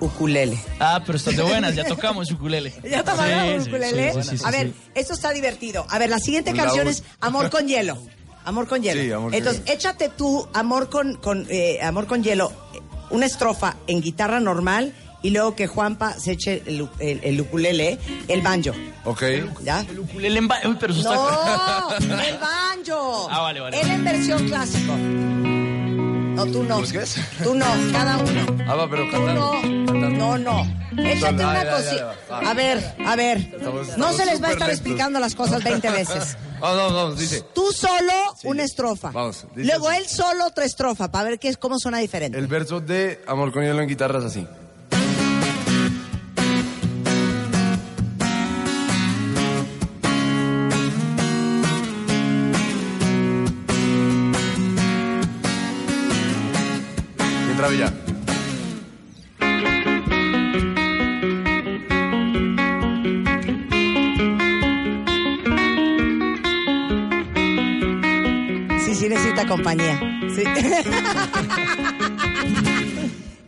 ukulele. 0.00 0.58
Ah, 0.78 1.02
pero 1.04 1.16
estás 1.18 1.36
de 1.36 1.42
buenas, 1.42 1.74
ya 1.74 1.84
tocamos 1.84 2.30
ukulele. 2.30 2.72
¿Ya 2.88 3.02
te 3.02 3.10
Sí, 3.12 3.68
ukulele? 3.68 4.12
sí, 4.14 4.22
sí, 4.22 4.38
sí, 4.38 4.44
a 4.46 4.50
ver, 4.50 4.68
sí. 4.68 4.74
esto 4.94 5.12
está 5.14 5.32
divertido. 5.32 5.86
A 5.90 5.98
ver, 5.98 6.08
la 6.10 6.18
siguiente 6.18 6.52
canción 6.54 6.86
es 6.88 7.02
Amor 7.20 7.50
con 7.50 7.66
hielo. 7.66 7.98
Amor 8.44 8.66
con 8.66 8.82
hielo. 8.82 9.02
Sí, 9.02 9.12
Amor 9.12 9.30
con 9.30 9.34
Entonces, 9.34 9.62
hielo. 9.64 9.74
échate 9.76 10.08
tú 10.08 10.48
Amor 10.54 10.88
con, 10.88 11.16
con, 11.16 11.46
eh, 11.50 11.78
Amor 11.82 12.06
con 12.06 12.22
hielo, 12.22 12.50
una 13.10 13.26
estrofa 13.26 13.76
en 13.86 14.00
guitarra 14.00 14.40
normal 14.40 14.92
y 15.22 15.30
luego 15.30 15.54
que 15.54 15.66
Juanpa 15.66 16.14
se 16.14 16.32
eche 16.32 16.62
el, 16.66 16.88
el- 16.98 17.20
el 17.22 17.40
ukulele, 17.40 17.98
el 18.28 18.40
banjo. 18.40 18.70
Ok. 19.04 19.22
¿Ya? 19.62 19.80
El 19.80 19.98
ukulele 20.00 20.38
en 20.38 20.48
ba- 20.48 20.60
Uy, 20.64 20.76
pero 20.80 20.94
eso 20.94 21.02
No, 21.12 21.30
está... 21.30 21.96
el 22.28 22.38
banjo. 22.38 23.28
Ah, 23.30 23.40
vale, 23.42 23.60
vale. 23.60 23.80
Él 23.80 23.90
en 23.90 24.04
versión 24.04 24.46
clásico. 24.48 24.94
No, 26.34 26.46
tú 26.46 26.62
no. 26.62 26.78
¿Pues 26.78 26.92
qué 26.92 26.98
es? 27.02 27.16
Tú 27.42 27.54
no, 27.54 27.64
cada 27.92 28.16
uno. 28.18 28.46
Ah, 28.68 28.74
va, 28.74 28.88
pero 28.88 29.04
Tú 29.04 29.10
cantando. 29.12 29.62
no, 29.62 30.10
no, 30.10 30.38
no. 30.38 30.80
Échate 31.02 31.44
una 31.44 31.70
cosita. 31.70 32.14
A 32.28 32.54
ver, 32.54 32.94
a 33.04 33.16
ver. 33.16 33.38
Estamos- 33.38 33.88
No 33.88 34.10
estamos 34.10 34.16
se 34.16 34.26
les 34.26 34.42
va 34.42 34.48
a 34.48 34.52
estar 34.52 34.68
lentos. 34.68 34.68
explicando 34.86 35.20
las 35.20 35.34
cosas 35.34 35.62
20 35.62 35.90
veces. 35.90 36.36
Vamos, 36.60 36.76
vamos, 36.76 36.92
vamos, 36.94 37.18
dice. 37.18 37.42
Tú 37.54 37.72
solo 37.72 38.12
una 38.44 38.62
estrofa. 38.64 39.10
Vamos, 39.10 39.46
dice 39.54 39.68
Luego 39.68 39.90
él 39.90 40.06
solo 40.06 40.46
otra 40.46 40.64
estrofa 40.64 41.10
para 41.10 41.30
ver 41.30 41.38
qué 41.38 41.48
es, 41.48 41.56
cómo 41.56 41.78
suena 41.78 41.98
diferente. 41.98 42.38
El 42.38 42.46
verso 42.46 42.80
de 42.80 43.20
Amor 43.26 43.52
con 43.52 43.62
hielo 43.62 43.80
en 43.80 43.88
guitarra 43.88 44.18
es 44.18 44.24
así. 44.26 44.46
Entra 57.60 57.72
Villa. 57.72 57.92
Sí, 68.82 68.94
sí 68.94 69.10
necesita 69.10 69.46
compañía. 69.46 70.00
Sí. 70.34 70.42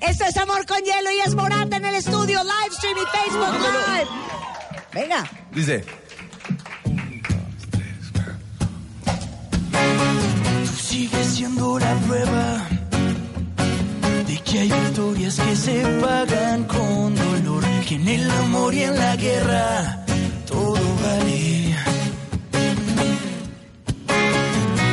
Esto 0.00 0.24
es 0.26 0.36
Amor 0.36 0.66
con 0.66 0.82
Hielo 0.82 1.10
y 1.10 1.20
es 1.26 1.34
Morata 1.34 1.78
en 1.78 1.86
el 1.86 1.94
estudio, 1.94 2.42
live 2.42 2.70
stream 2.72 2.98
y 2.98 3.06
Facebook 3.16 3.62
Live. 3.62 4.10
Venga. 4.92 5.24
Dice. 5.52 5.86
Tú 10.60 10.66
sigues 10.66 11.26
siendo 11.28 11.78
la 11.78 11.94
prueba 12.00 12.68
que 14.52 14.58
hay 14.58 14.68
victorias 14.70 15.40
que 15.40 15.56
se 15.56 15.82
pagan 16.02 16.64
con 16.64 17.14
dolor, 17.14 17.64
que 17.88 17.94
en 17.94 18.06
el 18.06 18.30
amor 18.30 18.74
y 18.74 18.82
en 18.82 18.98
la 18.98 19.16
guerra 19.16 20.04
todo 20.46 20.84
vale. 21.02 21.74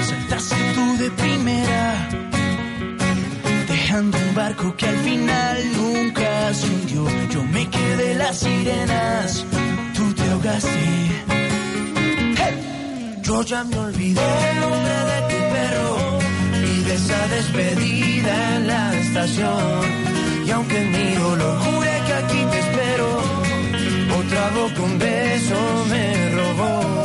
Saltaste 0.07 0.55
tú 0.76 0.97
de 1.03 1.12
primera, 1.12 2.10
dejando 3.68 4.18
un 4.18 4.36
barco 4.36 4.76
que 4.78 4.86
al 4.88 4.97
final 4.97 5.57
nunca 5.76 6.53
se. 6.53 6.70
Yo 7.34 7.43
me 7.43 7.70
quedé 7.70 8.16
las 8.16 8.39
sirenas, 8.39 9.45
tú 9.93 10.14
te 10.14 10.24
ahogaste. 10.32 10.86
Yo 13.24 13.43
ya 13.43 13.64
me 13.66 13.78
olvidé 13.78 14.30
el 14.51 14.60
nombre 14.62 14.97
de 15.12 15.20
tu 15.30 15.38
perro 15.53 16.09
esa 16.91 17.27
despedida 17.27 18.55
en 18.57 18.67
la 18.67 18.93
estación. 18.97 19.81
Y 20.45 20.51
aunque 20.51 20.79
mi 20.85 21.15
dolor 21.15 21.59
jure 21.59 21.91
que 22.07 22.13
aquí 22.13 22.41
te 22.51 22.59
espero, 22.59 23.07
otra 24.19 24.49
boca 24.57 24.81
un 24.81 24.97
beso 24.97 25.85
me 25.89 26.29
robó. 26.31 27.03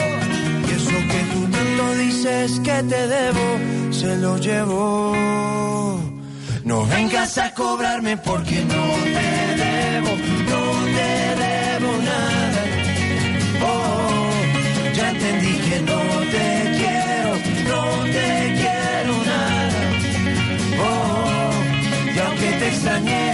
Y 0.69 0.71
eso 0.73 0.99
que 1.11 1.21
tú 1.33 1.41
tanto 1.51 1.95
dices 1.99 2.61
que 2.61 2.83
te 2.85 3.07
debo, 3.09 3.47
se 3.91 4.17
lo 4.17 4.39
llevo. 4.39 5.55
No 6.65 6.87
vengas 6.87 7.37
a 7.39 7.53
cobrarme 7.53 8.17
porque 8.17 8.65
no 8.65 8.85
te 9.17 9.31
debo, 9.65 10.13
no 10.53 10.63
te 10.97 11.11
debo 11.45 11.91
nada. 12.11 12.63
Oh, 13.63 14.31
ya 14.97 15.11
entendí 15.11 15.55
que 15.69 15.81
no 15.81 16.01
te 16.35 16.47
quiero, 16.79 17.31
no 17.69 18.05
te 18.13 18.44
te 22.65 22.71
extrañé, 22.71 23.27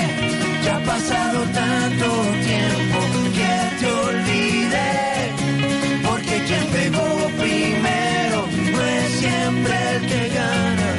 ya 0.64 0.76
ha 0.76 0.81
pasado 0.81 1.39
tanto 1.61 2.07
tiempo 2.51 2.99
que 3.37 3.53
te 3.81 3.89
olvidé. 4.09 4.93
Porque 6.07 6.35
quien 6.47 6.64
pegó 6.76 7.07
primero 7.39 8.39
no 8.72 8.81
es 8.83 9.09
siempre 9.22 9.74
el 9.95 10.01
que 10.11 10.22
gana. 10.39 10.91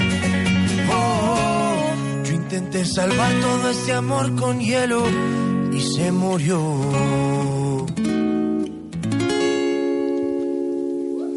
Oh, 0.94 1.94
Intenté 2.32 2.86
salvar 2.86 3.32
todo 3.42 3.70
este 3.70 3.94
amor 3.94 4.36
con 4.36 4.60
hielo 4.60 5.04
y 5.74 5.82
se 5.82 6.12
murió. 6.12 6.60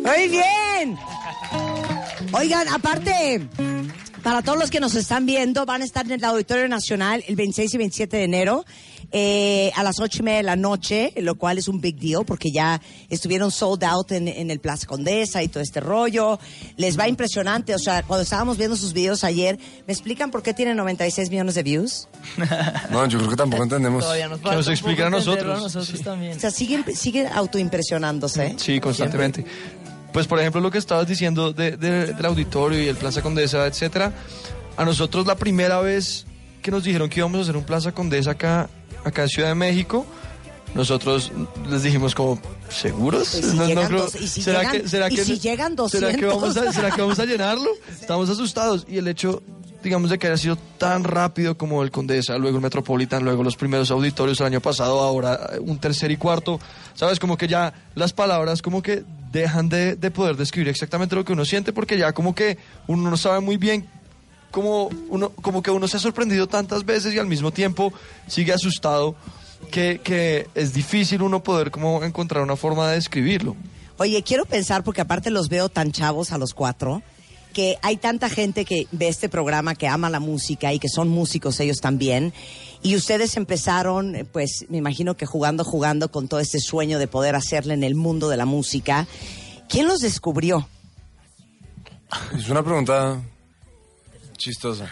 Muy 0.06 0.28
bien. 0.28 0.98
Oigan, 2.32 2.68
aparte, 2.68 3.48
para 4.24 4.40
todos 4.40 4.58
los 4.58 4.70
que 4.70 4.80
nos 4.80 4.94
están 4.94 5.26
viendo, 5.26 5.66
van 5.66 5.82
a 5.82 5.84
estar 5.84 6.06
en 6.06 6.12
el 6.12 6.24
Auditorio 6.24 6.66
Nacional 6.66 7.22
el 7.28 7.36
26 7.36 7.74
y 7.74 7.76
27 7.76 8.16
de 8.16 8.24
enero 8.24 8.64
eh, 9.12 9.70
a 9.76 9.82
las 9.82 10.00
ocho 10.00 10.20
y 10.20 10.22
media 10.22 10.38
de 10.38 10.42
la 10.44 10.56
noche, 10.56 11.12
lo 11.18 11.34
cual 11.34 11.58
es 11.58 11.68
un 11.68 11.80
big 11.80 11.98
deal 11.98 12.24
porque 12.24 12.50
ya 12.50 12.80
estuvieron 13.10 13.50
sold 13.50 13.84
out 13.84 14.12
en, 14.12 14.26
en 14.26 14.50
el 14.50 14.60
Plaza 14.60 14.86
Condesa 14.86 15.42
y 15.42 15.48
todo 15.48 15.62
este 15.62 15.80
rollo. 15.80 16.40
Les 16.78 16.98
va 16.98 17.06
impresionante. 17.06 17.74
O 17.74 17.78
sea, 17.78 18.02
cuando 18.02 18.22
estábamos 18.22 18.56
viendo 18.56 18.76
sus 18.76 18.94
videos 18.94 19.24
ayer, 19.24 19.58
¿me 19.86 19.92
explican 19.92 20.30
por 20.30 20.42
qué 20.42 20.54
tienen 20.54 20.78
96 20.78 21.28
millones 21.30 21.54
de 21.54 21.62
views? 21.62 22.08
No, 22.90 23.06
yo 23.06 23.18
creo 23.18 23.30
que 23.30 23.36
tampoco 23.36 23.62
entendemos. 23.62 24.04
Todavía 24.04 24.28
nos 24.28 24.40
Que 24.40 24.50
nos 24.50 24.68
expliquen 24.68 25.06
a 25.06 25.10
nosotros. 25.10 25.58
a 25.58 25.62
nosotros 25.62 26.00
también. 26.02 26.36
O 26.36 26.40
sea, 26.40 26.50
siguen, 26.50 26.84
siguen 26.96 27.26
autoimpresionándose. 27.26 28.54
Sí, 28.58 28.80
constantemente. 28.80 29.44
Pues 30.14 30.26
por 30.26 30.38
ejemplo 30.40 30.62
lo 30.62 30.70
que 30.70 30.78
estabas 30.78 31.06
diciendo 31.06 31.52
de- 31.52 31.76
de- 31.76 32.14
del 32.14 32.24
auditorio 32.24 32.80
y 32.82 32.88
el 32.88 32.96
Plaza 32.96 33.20
Condesa, 33.20 33.66
etcétera. 33.66 34.12
A 34.76 34.84
nosotros 34.86 35.26
la 35.26 35.34
primera 35.34 35.80
vez 35.80 36.24
que 36.62 36.70
nos 36.70 36.84
dijeron 36.84 37.10
que 37.10 37.18
íbamos 37.20 37.40
a 37.40 37.42
hacer 37.42 37.56
un 37.56 37.64
Plaza 37.64 37.92
Condesa 37.92 38.30
acá, 38.30 38.70
acá 39.04 39.22
en 39.22 39.28
Ciudad 39.28 39.48
de 39.48 39.54
México, 39.56 40.06
nosotros 40.74 41.30
les 41.68 41.82
dijimos 41.82 42.14
como, 42.14 42.40
¿seguros? 42.68 43.34
¿será 44.42 44.70
que, 44.70 44.82
200? 45.22 45.90
vamos 46.26 46.56
a, 46.56 46.72
¿Será 46.72 46.90
que 46.90 47.00
vamos 47.02 47.18
a 47.18 47.24
llenarlo? 47.26 47.70
Estamos 48.00 48.28
asustados. 48.30 48.84
Y 48.88 48.98
el 48.98 49.06
hecho, 49.06 49.42
digamos, 49.84 50.10
de 50.10 50.18
que 50.18 50.26
haya 50.28 50.36
sido 50.36 50.56
tan 50.78 51.04
rápido 51.04 51.56
como 51.56 51.82
el 51.84 51.90
Condesa, 51.92 52.38
luego 52.38 52.56
el 52.58 52.62
Metropolitan, 52.62 53.22
luego 53.24 53.42
los 53.44 53.56
primeros 53.56 53.90
auditorios 53.92 54.40
el 54.40 54.46
año 54.46 54.60
pasado, 54.60 55.00
ahora 55.00 55.50
eh, 55.54 55.58
un 55.60 55.78
tercer 55.78 56.10
y 56.10 56.16
cuarto, 56.16 56.58
¿sabes? 56.94 57.20
Como 57.20 57.36
que 57.36 57.46
ya 57.46 57.72
las 57.94 58.12
palabras 58.12 58.60
como 58.62 58.82
que 58.82 59.04
dejan 59.40 59.68
de, 59.68 59.96
de 59.96 60.10
poder 60.10 60.36
describir 60.36 60.68
exactamente 60.68 61.14
lo 61.14 61.24
que 61.24 61.32
uno 61.32 61.44
siente 61.44 61.72
porque 61.72 61.98
ya 61.98 62.12
como 62.12 62.34
que 62.34 62.58
uno 62.86 63.10
no 63.10 63.16
sabe 63.16 63.40
muy 63.40 63.56
bien 63.56 63.86
como 64.50 64.88
uno 65.08 65.30
como 65.30 65.62
que 65.62 65.70
uno 65.72 65.88
se 65.88 65.96
ha 65.96 66.00
sorprendido 66.00 66.46
tantas 66.46 66.84
veces 66.84 67.12
y 67.12 67.18
al 67.18 67.26
mismo 67.26 67.50
tiempo 67.50 67.92
sigue 68.28 68.52
asustado 68.52 69.16
que, 69.70 70.00
que 70.02 70.46
es 70.54 70.72
difícil 70.72 71.22
uno 71.22 71.42
poder 71.42 71.70
como 71.70 72.02
encontrar 72.04 72.42
una 72.42 72.56
forma 72.56 72.88
de 72.88 72.94
describirlo. 72.96 73.56
Oye, 73.98 74.22
quiero 74.22 74.44
pensar, 74.44 74.82
porque 74.84 75.00
aparte 75.00 75.30
los 75.30 75.48
veo 75.48 75.68
tan 75.68 75.92
chavos 75.92 76.32
a 76.32 76.38
los 76.38 76.52
cuatro, 76.52 77.02
que 77.54 77.78
hay 77.80 77.96
tanta 77.96 78.28
gente 78.28 78.66
que 78.66 78.86
ve 78.92 79.08
este 79.08 79.30
programa, 79.30 79.74
que 79.74 79.88
ama 79.88 80.10
la 80.10 80.20
música 80.20 80.74
y 80.74 80.78
que 80.78 80.90
son 80.90 81.08
músicos 81.08 81.58
ellos 81.60 81.78
también. 81.80 82.34
Y 82.82 82.96
ustedes 82.96 83.38
empezaron, 83.38 84.14
eh, 84.14 84.24
pues 84.26 84.66
me 84.68 84.76
imagino 84.76 85.16
que 85.16 85.24
jugando, 85.24 85.64
jugando 85.64 86.10
con 86.10 86.28
todo 86.28 86.40
este 86.40 86.60
sueño 86.60 86.98
de 86.98 87.08
poder 87.08 87.34
hacerle 87.34 87.72
en 87.72 87.82
el 87.82 87.94
mundo 87.94 88.28
de 88.28 88.36
la 88.36 88.44
música. 88.44 89.06
¿Quién 89.70 89.88
los 89.88 90.00
descubrió? 90.00 90.68
Es 92.36 92.50
una 92.50 92.62
pregunta 92.62 93.22
chistosa. 94.36 94.86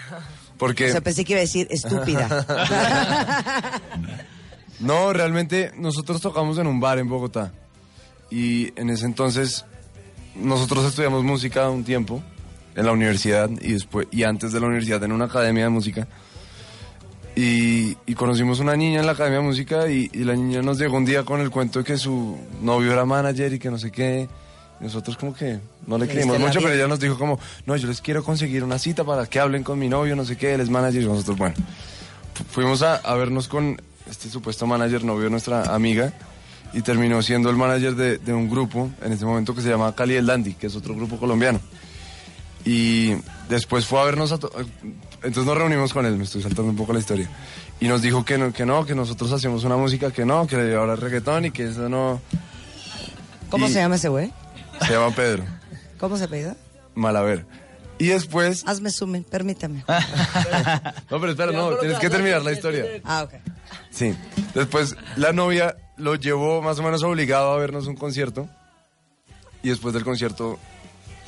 Porque... 0.56 0.88
O 0.88 0.92
sea, 0.92 1.02
pensé 1.02 1.26
que 1.26 1.34
iba 1.34 1.40
a 1.40 1.42
decir 1.42 1.68
estúpida. 1.70 2.46
No, 4.82 5.12
realmente 5.12 5.70
nosotros 5.76 6.20
tocamos 6.20 6.58
en 6.58 6.66
un 6.66 6.80
bar 6.80 6.98
en 6.98 7.08
Bogotá. 7.08 7.52
Y 8.32 8.78
en 8.80 8.90
ese 8.90 9.06
entonces 9.06 9.64
nosotros 10.34 10.84
estudiamos 10.84 11.22
música 11.22 11.70
un 11.70 11.84
tiempo 11.84 12.20
en 12.74 12.86
la 12.86 12.92
universidad 12.92 13.50
y 13.60 13.72
después 13.72 14.06
y 14.10 14.22
antes 14.22 14.52
de 14.52 14.60
la 14.60 14.66
universidad 14.66 15.02
en 15.04 15.12
una 15.12 15.26
academia 15.26 15.64
de 15.64 15.70
música. 15.70 16.06
Y, 17.34 17.96
y 18.04 18.14
conocimos 18.14 18.60
una 18.60 18.76
niña 18.76 19.00
en 19.00 19.06
la 19.06 19.12
academia 19.12 19.38
de 19.38 19.44
música 19.44 19.88
y, 19.90 20.10
y 20.12 20.24
la 20.24 20.34
niña 20.34 20.60
nos 20.60 20.78
llegó 20.78 20.98
un 20.98 21.06
día 21.06 21.24
con 21.24 21.40
el 21.40 21.48
cuento 21.50 21.78
de 21.78 21.84
que 21.86 21.96
su 21.96 22.36
novio 22.60 22.92
era 22.92 23.06
manager 23.06 23.54
y 23.54 23.58
que 23.58 23.70
no 23.70 23.78
sé 23.78 23.90
qué. 23.90 24.28
Y 24.80 24.84
nosotros 24.84 25.16
como 25.16 25.32
que 25.34 25.58
no 25.86 25.96
le 25.96 26.06
creímos 26.08 26.38
mucho, 26.48 26.60
pero 26.60 26.74
ella 26.74 26.88
nos 26.88 27.00
dijo 27.00 27.16
como, 27.16 27.38
no, 27.66 27.74
yo 27.76 27.88
les 27.88 28.00
quiero 28.02 28.22
conseguir 28.22 28.64
una 28.64 28.78
cita 28.78 29.02
para 29.04 29.24
que 29.26 29.40
hablen 29.40 29.62
con 29.62 29.78
mi 29.78 29.88
novio, 29.88 30.14
no 30.14 30.24
sé 30.26 30.36
qué, 30.36 30.54
él 30.54 30.60
es 30.60 30.68
manager 30.68 31.02
y 31.02 31.06
nosotros, 31.06 31.38
bueno. 31.38 31.54
Fu- 32.34 32.44
Fuimos 32.50 32.82
a, 32.82 32.96
a 32.96 33.14
vernos 33.14 33.48
con 33.48 33.80
este 34.10 34.28
supuesto 34.28 34.66
manager, 34.66 35.04
novio 35.04 35.24
de 35.24 35.30
nuestra 35.30 35.74
amiga, 35.74 36.12
y 36.74 36.82
terminó 36.82 37.22
siendo 37.22 37.48
el 37.48 37.56
manager 37.56 37.94
de, 37.94 38.18
de 38.18 38.32
un 38.34 38.50
grupo 38.50 38.90
en 39.02 39.12
ese 39.12 39.24
momento 39.24 39.54
que 39.54 39.62
se 39.62 39.68
llama 39.70 39.94
Cali 39.94 40.16
el 40.16 40.26
Dandy, 40.26 40.54
que 40.54 40.66
es 40.66 40.74
otro 40.76 40.94
grupo 40.94 41.16
colombiano. 41.16 41.60
Y 42.64 43.14
después 43.48 43.86
fue 43.86 44.00
a 44.00 44.04
vernos 44.04 44.32
a... 44.32 44.38
to- 44.38 44.50
Entonces 45.22 45.44
nos 45.44 45.56
reunimos 45.56 45.92
con 45.92 46.06
él, 46.06 46.16
me 46.16 46.24
estoy 46.24 46.42
saltando 46.42 46.70
un 46.70 46.76
poco 46.76 46.92
la 46.92 47.00
historia. 47.00 47.28
Y 47.80 47.88
nos 47.88 48.02
dijo 48.02 48.24
que 48.24 48.38
no, 48.38 48.52
que 48.52 48.64
no, 48.64 48.86
que 48.86 48.94
nosotros 48.94 49.32
hacíamos 49.32 49.64
una 49.64 49.76
música 49.76 50.12
que 50.12 50.24
no, 50.24 50.46
que 50.46 50.74
ahora 50.74 50.94
es 50.94 51.00
reggaetón 51.00 51.46
y 51.46 51.50
que 51.50 51.68
eso 51.68 51.88
no... 51.88 52.20
¿Cómo 53.50 53.66
Y- 53.66 53.72
se 53.72 53.80
llama 53.80 53.96
ese 53.96 54.08
güey? 54.08 54.32
Se 54.86 54.92
llama 54.92 55.14
Pedro, 55.14 55.44
¿Cómo 55.98 56.16
se 56.16 56.26
pide? 56.28 56.54
Malaver. 56.94 57.44
Y 57.98 58.06
después... 58.06 58.64
Hazme 58.66 58.90
zoom, 58.90 59.22
permítame. 59.24 59.84
No, 61.10 61.20
pero 61.20 61.30
espera, 61.30 61.52
no, 61.52 61.76
tienes 61.76 61.98
que 61.98 62.08
terminar 62.10 62.42
la 62.42 62.52
historia. 62.52 62.84
Ah, 63.04 63.24
ok. 63.24 63.34
Sí. 63.90 64.14
Después 64.54 64.96
la 65.16 65.32
novia 65.32 65.76
lo 65.96 66.14
llevó 66.14 66.62
más 66.62 66.78
o 66.78 66.82
menos 66.82 67.02
obligado 67.02 67.52
a 67.52 67.58
vernos 67.58 67.86
un 67.86 67.96
concierto. 67.96 68.48
Y 69.62 69.68
después 69.68 69.92
del 69.94 70.02
concierto 70.04 70.58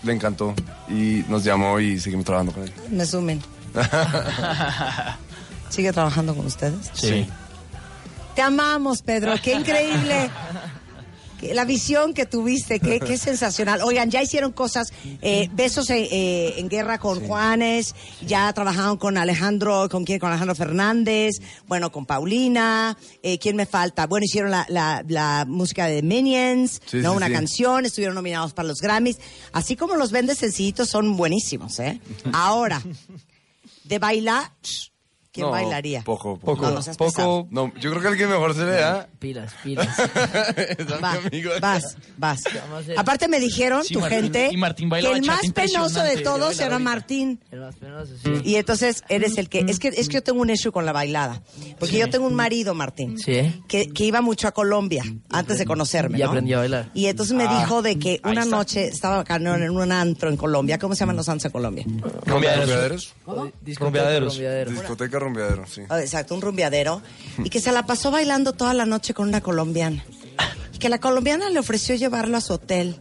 le 0.05 0.13
encantó 0.13 0.55
y 0.89 1.25
nos 1.29 1.45
llamó 1.45 1.81
y 1.81 1.99
seguimos 1.99 2.25
trabajando 2.27 2.53
con 2.53 2.65
él. 2.65 2.73
Me 2.91 3.07
sumen. 3.07 3.41
¿Sigue 5.69 5.93
trabajando 5.93 6.35
con 6.35 6.47
ustedes? 6.47 6.91
Sí. 6.93 7.27
Te 8.35 8.43
amamos, 8.43 9.03
Pedro. 9.03 9.35
Qué 9.43 9.55
increíble. 9.55 10.31
La 11.53 11.65
visión 11.65 12.15
que 12.15 12.27
tuviste, 12.27 12.81
qué, 12.81 13.01
qué 13.01 13.19
sensacional. 13.19 13.83
Oigan, 13.83 14.11
ya 14.11 14.23
hicieron 14.23 14.53
cosas, 14.53 14.93
eh, 15.23 15.49
besos 15.53 15.91
eh, 15.91 16.09
eh, 16.11 16.55
en 16.59 16.69
guerra 16.69 16.99
con 16.99 17.21
Juanes, 17.27 17.95
ya 18.27 18.53
trabajaron 18.53 18.97
con 18.97 19.19
Alejandro, 19.19 19.89
¿con 19.91 20.05
quién? 20.05 20.19
Con 20.19 20.31
Alejandro 20.31 20.55
Fernández, 20.55 21.35
bueno, 21.67 21.93
con 21.93 22.07
Paulina, 22.07 22.97
eh, 23.23 23.39
¿quién 23.39 23.57
me 23.57 23.67
falta? 23.67 24.07
Bueno, 24.07 24.25
hicieron 24.25 24.51
la, 24.51 24.65
la, 24.69 25.05
la 25.07 25.45
música 25.47 25.87
de 25.87 26.03
Minions, 26.03 26.81
Sí, 26.87 26.99
¿no? 26.99 27.13
Una 27.13 27.31
canción, 27.31 27.85
estuvieron 27.85 28.15
nominados 28.15 28.53
para 28.53 28.69
los 28.69 28.79
Grammys. 28.81 29.19
Así 29.53 29.77
como 29.77 29.97
los 29.97 30.11
vendes 30.13 30.39
sencillitos, 30.39 30.89
son 30.89 31.17
buenísimos, 31.17 31.79
¿eh? 31.81 32.01
Ahora, 32.33 32.83
de 33.85 33.99
bailar, 33.99 34.51
¿quién 35.35 35.45
No, 35.47 35.51
bailaría? 35.53 36.03
Poco, 36.03 36.39
poco. 36.39 36.63
No, 36.63 36.71
no 36.71 36.81
seas 36.83 36.97
pesado. 36.97 37.47
No, 37.51 37.71
yo 37.81 37.91
creo 37.91 38.01
que 38.01 38.09
el 38.09 38.17
que 38.17 38.27
mejor 38.27 38.55
se 38.55 38.65
le 38.65 38.71
da. 38.73 39.07
Pilas, 39.19 39.53
pilas. 39.65 39.89
Va, 41.03 41.19
vas, 41.61 41.97
vas. 42.17 42.43
Aparte 42.97 43.29
me 43.29 43.41
dijeron, 43.41 43.83
Sí, 43.85 43.95
tu 43.95 44.01
Martín- 44.01 44.23
gente, 44.23 44.49
y 44.53 44.57
Martín 44.57 44.89
baila 44.89 45.11
que 45.11 45.17
el 45.17 45.23
más 45.27 45.51
penoso 45.53 46.03
de 46.03 46.19
todos 46.19 46.59
era. 46.61 46.79
Martín. 46.79 47.41
El 47.51 47.61
más 47.61 47.75
penoso, 47.77 48.13
sí. 48.23 48.31
Y 48.45 48.55
entonces 48.57 49.03
eres 49.09 49.37
el 49.39 49.49
que... 49.49 49.61
Es 49.69 49.79
que, 49.79 49.89
es 49.89 50.09
que 50.09 50.15
yo 50.15 50.23
tengo 50.23 50.41
un 50.41 50.51
issue 50.51 50.71
con 50.73 50.87
la 50.87 50.93
bailada. 50.93 51.43
Porque 51.79 51.99
yo 51.99 52.09
tengo 52.11 52.27
un 52.27 52.35
marido, 52.35 52.75
Martín, 52.75 53.19
Sí. 53.19 53.63
que, 53.69 53.89
que 53.89 54.05
iba 54.05 54.21
mucho 54.21 54.47
a 54.49 54.53
Colombia 54.53 55.03
antes 55.31 55.59
de 55.59 55.65
conocerme, 55.67 56.19
Y 56.19 56.23
¿no? 56.23 56.29
aprendió 56.29 56.57
a 56.59 56.61
bailar. 56.61 56.91
Y 56.95 57.07
entonces 57.07 57.35
me 57.37 57.45
Ah, 57.45 57.61
dijo 57.61 57.83
de 57.83 57.99
que 57.99 58.21
una 58.25 58.45
noche 58.45 58.87
estaba 58.87 59.21
acá 59.21 59.39
¿no? 59.39 59.55
en 59.55 59.71
un 59.71 59.91
antro 59.93 60.29
en 60.31 60.37
Colombia. 60.37 60.79
¿Cómo 60.79 60.95
se 60.95 61.01
llaman 61.01 61.17
los 61.17 61.29
antros 61.29 61.47
en 61.47 61.51
Colombia? 61.53 61.85
Rumbeaderos. 62.27 63.15
rumbeadero. 63.79 64.31
Discoteca 64.71 65.19
rumbeadero, 65.25 65.67
sí. 65.67 65.83
Ah, 65.89 66.01
Exacto, 66.01 66.35
un 66.35 66.41
rumbeadero. 66.41 67.03
Y 67.43 67.51
que 67.51 67.61
se 67.61 67.73
la 67.73 67.85
pasó 67.87 68.11
bailando 68.11 68.53
toda 68.53 68.75
la 68.75 68.87
noche 68.87 69.13
con 69.15 69.29
una 69.29 69.41
colombiana. 69.41 70.05
Y 70.73 70.79
que 70.79 70.89
la 70.89 70.99
colombiana 71.01 71.51
le 71.51 71.59
ofreció 71.59 71.95
llevarlo 71.95 72.37
a 72.37 72.41
su 72.41 72.53
hotel. 72.55 73.01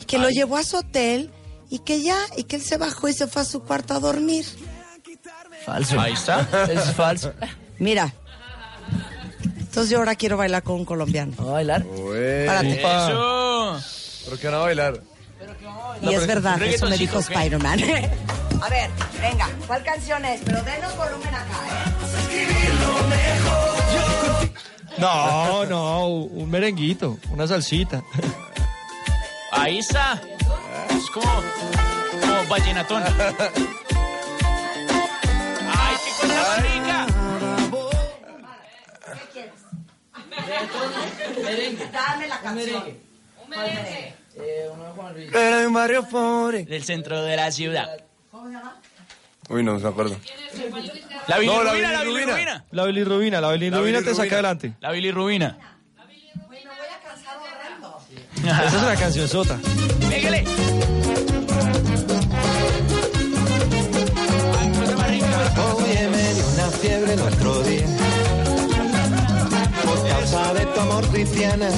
Y 0.00 0.04
que 0.04 0.18
lo 0.18 0.28
llevó 0.30 0.56
a 0.56 0.62
su 0.62 0.76
hotel. 0.78 1.30
Y 1.68 1.80
que 1.80 2.00
ya, 2.02 2.16
y 2.36 2.44
que 2.44 2.56
él 2.56 2.62
se 2.62 2.76
bajó 2.78 3.08
y 3.08 3.12
se 3.12 3.26
fue 3.26 3.42
a 3.42 3.44
su 3.44 3.60
cuarto 3.62 3.94
a 3.94 4.00
dormir. 4.00 4.44
Falso. 5.64 6.00
Ahí 6.00 6.12
está. 6.12 6.48
Es 6.72 6.92
falso. 6.94 7.32
Mira. 7.78 8.14
Entonces 9.58 9.90
yo 9.90 9.98
ahora 9.98 10.14
quiero 10.14 10.36
bailar 10.36 10.62
con 10.62 10.76
un 10.76 10.84
colombiano. 10.84 11.34
¿A 11.38 11.44
bailar? 11.52 11.84
Párate. 12.46 12.80
Eso. 12.80 13.80
¿Pero 14.24 14.38
qué 14.38 14.46
van 14.46 14.54
a 14.54 14.58
bailar? 14.58 15.02
Y 16.02 16.14
es 16.14 16.26
verdad, 16.26 16.62
eso 16.62 16.88
me 16.88 16.96
dijo 16.96 17.18
¿qué? 17.18 17.34
Spider-Man. 17.34 17.80
A 18.62 18.68
ver, 18.68 18.90
venga, 19.20 19.48
¿cuál 19.66 19.82
canción 19.82 20.24
es? 20.24 20.40
Pero 20.44 20.62
denos 20.62 20.96
volumen 20.96 21.34
acá, 21.34 21.66
¿eh? 21.68 22.06
No, 24.98 25.64
no, 25.66 26.06
un 26.08 26.50
merenguito, 26.50 27.18
una 27.30 27.46
salsita. 27.46 28.02
Ahí 29.52 29.78
está. 29.78 30.20
Es 30.90 31.10
como, 31.10 31.42
como 32.20 32.46
vallenatón. 32.48 33.02
¡Ay, 33.02 33.16
qué 36.04 36.10
cosa 36.20 36.34
más 36.34 36.62
rica! 36.62 37.06
Dame 41.92 42.26
la 42.26 42.40
canción. 42.40 42.84
Era 45.34 45.60
de 45.60 45.66
un 45.66 45.74
barrio 45.74 46.08
pobre. 46.08 46.64
Del 46.64 46.84
centro 46.84 47.22
de 47.22 47.36
la 47.36 47.50
ciudad. 47.50 48.05
Uy, 49.48 49.62
no 49.62 49.78
me 49.78 49.88
acuerdo. 49.88 50.16
La 51.28 51.38
No, 51.38 51.62
la 51.64 51.72
bilirrubina, 51.72 51.92
la 51.92 52.04
bilirrubina. 52.04 52.64
La 52.70 52.84
bilirrubina, 52.84 53.40
la 53.40 53.52
bilirrubina 53.52 54.02
te 54.02 54.14
saca 54.14 54.34
adelante. 54.34 54.72
La 54.80 54.90
bilirrubina. 54.92 55.56
Esa 58.38 58.64
es 58.66 58.74
una 58.74 58.96
canción 58.96 59.28
sota. 59.28 59.58
Pégale. 60.08 60.44
Oye, 65.74 66.08
me 66.08 66.34
dio 66.34 66.46
una 66.54 66.70
fiebre 66.70 67.12
el 67.14 67.20
otro 67.20 67.62
día 67.62 67.86
por 69.84 70.08
causa 70.08 70.54
de 70.54 70.66
tu 70.66 70.80
amor 70.80 71.06
cristiana 71.08 71.68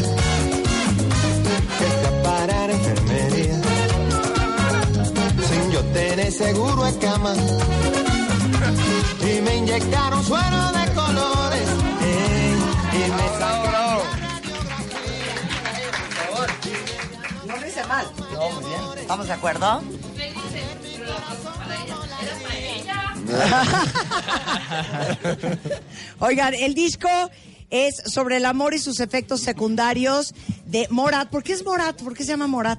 que 1.78 2.06
a 2.06 2.22
parar 2.22 2.70
sin 2.72 3.07
yo 5.78 5.84
tener 5.92 6.32
seguro 6.32 6.84
a 6.84 6.92
cama 6.98 7.34
y 9.20 9.40
me 9.42 9.56
inyectaron 9.56 10.24
suero 10.24 10.72
de 10.72 10.92
colores 10.94 11.68
y 12.92 13.10
me 13.10 13.28
sacaron 13.38 14.02
No 17.46 17.56
lo 17.56 17.66
hice 17.66 17.84
mal. 17.86 18.06
No, 18.32 18.50
muy 18.50 18.64
bien. 18.64 18.80
¿Estamos 18.98 19.26
de 19.26 19.32
acuerdo? 19.32 19.82
Oigan, 26.20 26.54
el 26.54 26.74
disco 26.74 27.08
es 27.70 27.96
sobre 28.06 28.38
el 28.38 28.46
amor 28.46 28.72
y 28.74 28.78
sus 28.78 29.00
efectos 29.00 29.40
secundarios 29.40 30.34
de 30.66 30.86
Morat. 30.90 31.28
¿Por 31.28 31.42
qué 31.42 31.52
es 31.52 31.64
Morat? 31.64 32.00
¿Por 32.02 32.14
qué 32.14 32.24
se 32.24 32.30
llama 32.30 32.46
Morat? 32.46 32.78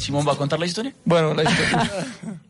Simón 0.00 0.26
va 0.26 0.32
a 0.32 0.36
contar 0.36 0.58
la 0.58 0.66
historia. 0.66 0.94
Bueno, 1.04 1.34
la 1.34 1.44
historia. 1.44 1.90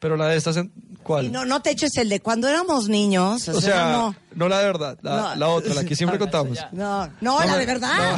Pero 0.00 0.16
la 0.18 0.26
de 0.28 0.36
estas, 0.36 0.58
¿cuál? 1.02 1.26
Y 1.26 1.28
no, 1.30 1.46
no 1.46 1.62
te 1.62 1.70
eches 1.70 1.96
el 1.96 2.10
de 2.10 2.20
cuando 2.20 2.46
éramos 2.46 2.88
niños. 2.88 3.48
O, 3.48 3.56
O 3.56 3.60
sea, 3.60 3.90
no. 3.92 4.14
no 4.34 4.48
la 4.50 4.58
de 4.58 4.64
verdad, 4.66 4.98
la, 5.00 5.16
No. 5.16 5.36
la 5.36 5.48
otra, 5.48 5.72
la 5.72 5.84
que 5.84 5.96
siempre 5.96 6.18
contamos. 6.24 6.58
No, 6.72 7.08
no, 7.22 7.42
la 7.42 7.56
de 7.56 7.64
verdad. 7.64 8.16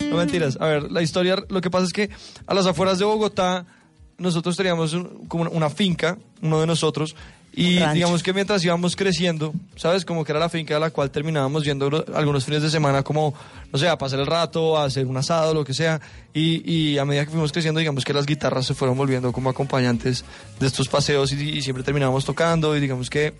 No, 0.00 0.06
no 0.10 0.16
mentiras. 0.16 0.56
A 0.60 0.66
ver, 0.66 0.90
la 0.90 1.02
historia, 1.02 1.36
lo 1.48 1.60
que 1.60 1.70
pasa 1.70 1.84
es 1.84 1.92
que 1.92 2.10
a 2.46 2.54
las 2.54 2.66
afueras 2.66 2.98
de 2.98 3.04
Bogotá, 3.04 3.64
nosotros 4.18 4.56
teníamos 4.56 4.92
un- 4.92 5.26
como 5.28 5.48
una 5.50 5.70
finca, 5.70 6.18
uno 6.42 6.60
de 6.60 6.66
nosotros, 6.66 7.14
y 7.52 7.78
digamos 7.94 8.22
que 8.22 8.32
mientras 8.32 8.64
íbamos 8.64 8.94
creciendo, 8.96 9.52
¿sabes? 9.76 10.04
Como 10.04 10.24
que 10.24 10.32
era 10.32 10.38
la 10.38 10.48
finca 10.48 10.76
a 10.76 10.78
la 10.78 10.90
cual 10.90 11.10
terminábamos 11.10 11.64
yendo 11.64 12.04
algunos 12.14 12.44
fines 12.44 12.62
de 12.62 12.70
semana 12.70 13.02
como, 13.02 13.34
no 13.72 13.78
sé, 13.78 13.88
a 13.88 13.98
pasar 13.98 14.20
el 14.20 14.26
rato, 14.26 14.78
a 14.78 14.84
hacer 14.84 15.06
un 15.06 15.16
asado, 15.16 15.52
lo 15.52 15.64
que 15.64 15.74
sea, 15.74 16.00
y, 16.32 16.62
y 16.70 16.98
a 16.98 17.04
medida 17.04 17.24
que 17.24 17.30
fuimos 17.32 17.50
creciendo, 17.52 17.80
digamos 17.80 18.04
que 18.04 18.12
las 18.12 18.24
guitarras 18.26 18.66
se 18.66 18.74
fueron 18.74 18.96
volviendo 18.96 19.32
como 19.32 19.50
acompañantes 19.50 20.24
de 20.60 20.66
estos 20.66 20.88
paseos 20.88 21.32
y, 21.32 21.48
y 21.50 21.62
siempre 21.62 21.82
terminábamos 21.82 22.24
tocando 22.24 22.76
y 22.76 22.80
digamos 22.80 23.10
que 23.10 23.34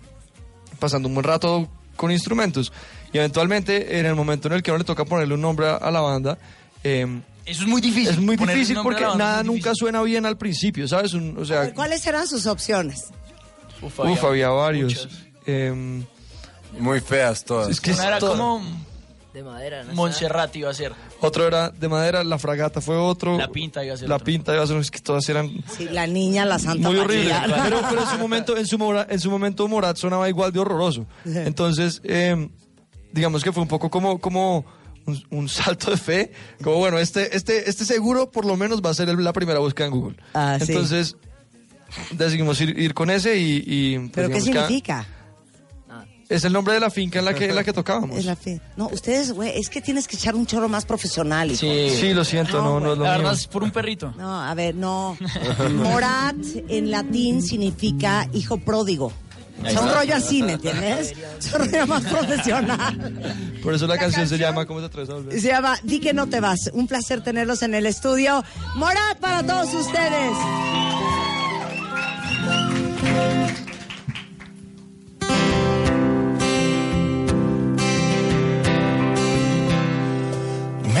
pasando 0.79 1.07
un 1.07 1.13
buen 1.15 1.23
rato 1.23 1.69
con 1.95 2.11
instrumentos. 2.11 2.71
Y 3.13 3.17
eventualmente, 3.17 3.99
en 3.99 4.05
el 4.05 4.15
momento 4.15 4.47
en 4.47 4.55
el 4.55 4.63
que 4.63 4.71
uno 4.71 4.79
le 4.79 4.83
toca 4.83 5.05
ponerle 5.05 5.33
un 5.35 5.41
nombre 5.41 5.67
a, 5.67 5.75
a 5.75 5.91
la 5.91 6.01
banda, 6.01 6.37
eh, 6.83 7.05
Eso 7.45 7.63
es 7.63 7.67
muy 7.67 7.79
difícil. 7.81 8.09
es 8.09 8.19
muy 8.19 8.35
difícil 8.35 8.77
porque 8.83 9.03
nada 9.15 9.43
nunca 9.43 9.71
suena 9.75 10.01
bien 10.01 10.25
al 10.25 10.37
principio, 10.37 10.87
¿sabes? 10.87 11.13
Un- 11.13 11.37
o 11.37 11.45
sea, 11.45 11.73
¿Cuáles 11.73 12.05
eran 12.07 12.27
sus 12.27 12.45
opciones? 12.45 13.05
Uf, 13.81 13.99
uf, 13.99 14.23
había 14.23 14.49
varios. 14.49 15.07
Eh, 15.45 16.03
Muy 16.79 16.99
feas 17.01 17.43
todas. 17.43 17.69
es 17.69 17.81
que 17.81 17.91
Una 17.91 18.07
era 18.07 18.19
como 18.19 18.61
De 19.33 19.43
madera, 19.43 19.83
¿no? 19.83 19.93
Montserrat 19.93 20.53
iba 20.57 20.69
a 20.69 20.73
ser. 20.73 20.93
Otro 21.21 21.47
era 21.47 21.69
de 21.69 21.87
madera, 21.87 22.23
la 22.23 22.37
fragata 22.37 22.81
fue 22.81 22.95
otro. 22.97 23.37
La 23.37 23.47
pinta 23.47 23.83
iba 23.83 23.93
a 23.93 23.97
ser 23.97 24.09
La 24.09 24.15
otro. 24.15 24.25
pinta 24.25 24.53
iba 24.53 24.63
a 24.63 24.67
ser, 24.67 24.77
es 24.77 24.91
que 24.91 24.99
todas 24.99 25.27
eran 25.29 25.49
Sí, 25.77 25.87
la 25.89 26.05
niña, 26.05 26.45
la 26.45 26.59
Santa 26.59 26.89
muy 26.89 26.97
horribles. 26.99 27.33
María. 27.39 27.61
Pero, 27.63 27.81
pero 27.89 28.01
en 28.03 28.07
su 28.09 28.17
momento, 28.17 28.57
en 28.57 28.67
su, 28.67 28.77
mora- 28.77 29.07
en 29.09 29.19
su 29.19 29.31
momento 29.31 29.67
Morat 29.67 29.95
sonaba 29.97 30.27
igual 30.29 30.51
de 30.51 30.59
horroroso. 30.59 31.05
Entonces, 31.25 32.01
eh, 32.03 32.49
digamos 33.13 33.43
que 33.43 33.51
fue 33.53 33.63
un 33.63 33.69
poco 33.69 33.89
como, 33.89 34.19
como 34.19 34.65
un, 35.05 35.23
un 35.29 35.49
salto 35.49 35.91
de 35.91 35.97
fe. 35.97 36.31
Como 36.63 36.77
bueno, 36.77 36.99
este, 36.99 37.35
este, 37.35 37.69
este 37.69 37.85
seguro 37.85 38.29
por 38.31 38.45
lo 38.45 38.57
menos 38.57 38.81
va 38.81 38.89
a 38.89 38.93
ser 38.93 39.07
el- 39.09 39.23
la 39.23 39.33
primera 39.33 39.59
búsqueda 39.59 39.87
en 39.87 39.93
Google. 39.93 40.17
Ah, 40.33 40.57
sí. 40.59 40.73
Decidimos 42.11 42.59
ir, 42.61 42.77
ir 42.77 42.93
con 42.93 43.09
ese 43.09 43.37
y. 43.37 43.63
y, 43.65 43.97
pues, 43.99 44.11
¿Pero 44.13 44.29
qué 44.29 44.41
significa? 44.41 45.07
Es 46.31 46.45
el 46.45 46.53
nombre 46.53 46.73
de 46.73 46.79
la 46.79 46.89
finca 46.89 47.19
en 47.19 47.25
la 47.25 47.33
que, 47.33 47.49
en 47.49 47.55
la 47.55 47.61
que 47.65 47.73
tocábamos. 47.73 48.17
Es 48.17 48.23
la 48.23 48.37
fe. 48.37 48.61
No, 48.77 48.87
ustedes, 48.87 49.33
güey, 49.33 49.51
es 49.59 49.69
que 49.69 49.81
tienes 49.81 50.07
que 50.07 50.15
echar 50.15 50.33
un 50.33 50.45
chorro 50.45 50.69
más 50.69 50.85
profesional. 50.85 51.51
hijo. 51.51 51.59
Sí, 51.59 52.13
lo 52.13 52.23
siento, 52.23 52.61
no, 52.61 52.79
no 52.79 52.93
es 52.93 52.97
lo 52.97 53.03
La 53.03 53.11
mío. 53.11 53.19
verdad 53.23 53.33
es 53.33 53.47
por 53.47 53.63
un 53.63 53.71
perrito. 53.71 54.13
No, 54.17 54.41
a 54.41 54.53
ver, 54.53 54.73
no. 54.73 55.17
Morat 55.73 56.37
en 56.69 56.89
latín 56.89 57.41
significa 57.41 58.29
hijo 58.31 58.55
pródigo. 58.55 59.11
O 59.61 59.69
sea, 59.69 59.81
un 59.81 59.93
rollo 59.93 60.15
así, 60.15 60.41
¿me 60.41 60.53
entiendes? 60.53 61.13
Es 61.37 61.53
un 61.53 61.59
rollo 61.69 61.85
más 61.85 62.03
profesional. 62.05 63.59
Por 63.61 63.73
eso 63.75 63.85
la, 63.85 63.97
canción, 63.97 64.25
se 64.25 64.37
llama 64.37 64.65
¿Cómo 64.65 64.79
te 64.79 64.85
atreves 64.85 65.09
a 65.09 65.13
volver? 65.15 65.39
Se 65.39 65.47
llama 65.49 65.77
Di 65.83 65.99
que 65.99 66.13
no 66.13 66.27
te 66.27 66.39
vas. 66.39 66.71
Un 66.71 66.87
placer 66.87 67.21
tenerlos 67.21 67.61
en 67.61 67.75
el 67.75 67.85
estudio. 67.85 68.41
Morat 68.75 69.19
para 69.19 69.45
todos 69.45 69.73
ustedes. 69.73 70.31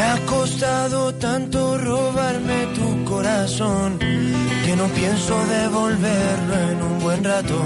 Me 0.01 0.07
ha 0.07 0.17
costado 0.25 1.13
tanto 1.13 1.77
robarme 1.77 2.65
tu 2.73 3.05
corazón 3.05 3.99
que 3.99 4.75
no 4.75 4.87
pienso 4.99 5.35
devolverlo 5.45 6.55
en 6.71 6.81
un 6.81 6.99
buen 7.01 7.23
rato. 7.23 7.59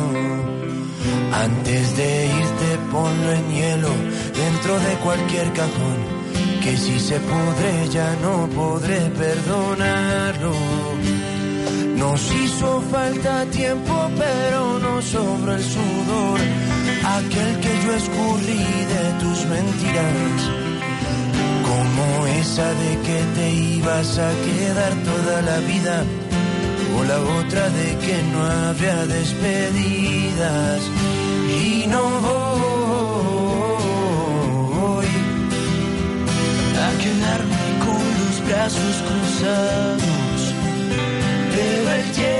Antes 1.31 1.95
de 1.95 2.27
irte 2.41 2.69
ponlo 2.91 3.31
en 3.31 3.45
hielo 3.55 3.93
dentro 4.43 4.73
de 4.86 4.93
cualquier 5.05 5.47
cajón, 5.53 5.99
que 6.61 6.75
si 6.75 6.99
se 6.99 7.21
pudre 7.21 7.88
ya 7.89 8.13
no 8.21 8.49
podré 8.49 8.99
perdonarlo. 9.23 10.53
Nos 11.95 12.19
hizo 12.36 12.81
falta 12.91 13.45
tiempo 13.45 14.11
pero 14.17 14.79
no 14.79 15.01
sobró 15.01 15.55
el 15.55 15.63
sudor, 15.63 16.39
aquel 17.17 17.59
que 17.61 17.73
yo 17.86 17.93
escurrí 17.93 18.65
de 18.93 19.03
tus 19.21 19.45
mentiras. 19.45 20.64
Como 21.76 22.07
esa 22.28 22.69
de 22.84 22.91
que 23.05 23.19
te 23.36 23.47
ibas 23.51 24.17
a 24.17 24.32
quedar 24.45 24.93
toda 25.03 25.41
la 25.41 25.57
vida. 25.71 25.95
O 26.97 27.03
la 27.03 27.19
otra 27.39 27.69
de 27.69 27.88
que 28.03 28.15
no 28.32 28.39
habría 28.45 29.05
despedidas. 29.05 30.82
Y 31.61 31.86
no 31.88 32.03
voy 34.78 35.11
a 36.86 36.89
quedarme 37.03 37.65
con 37.86 38.03
los 38.21 38.36
brazos 38.47 38.95
cruzados. 39.07 40.39
Pero 41.53 41.84
el 41.99 42.05
tiempo 42.21 42.36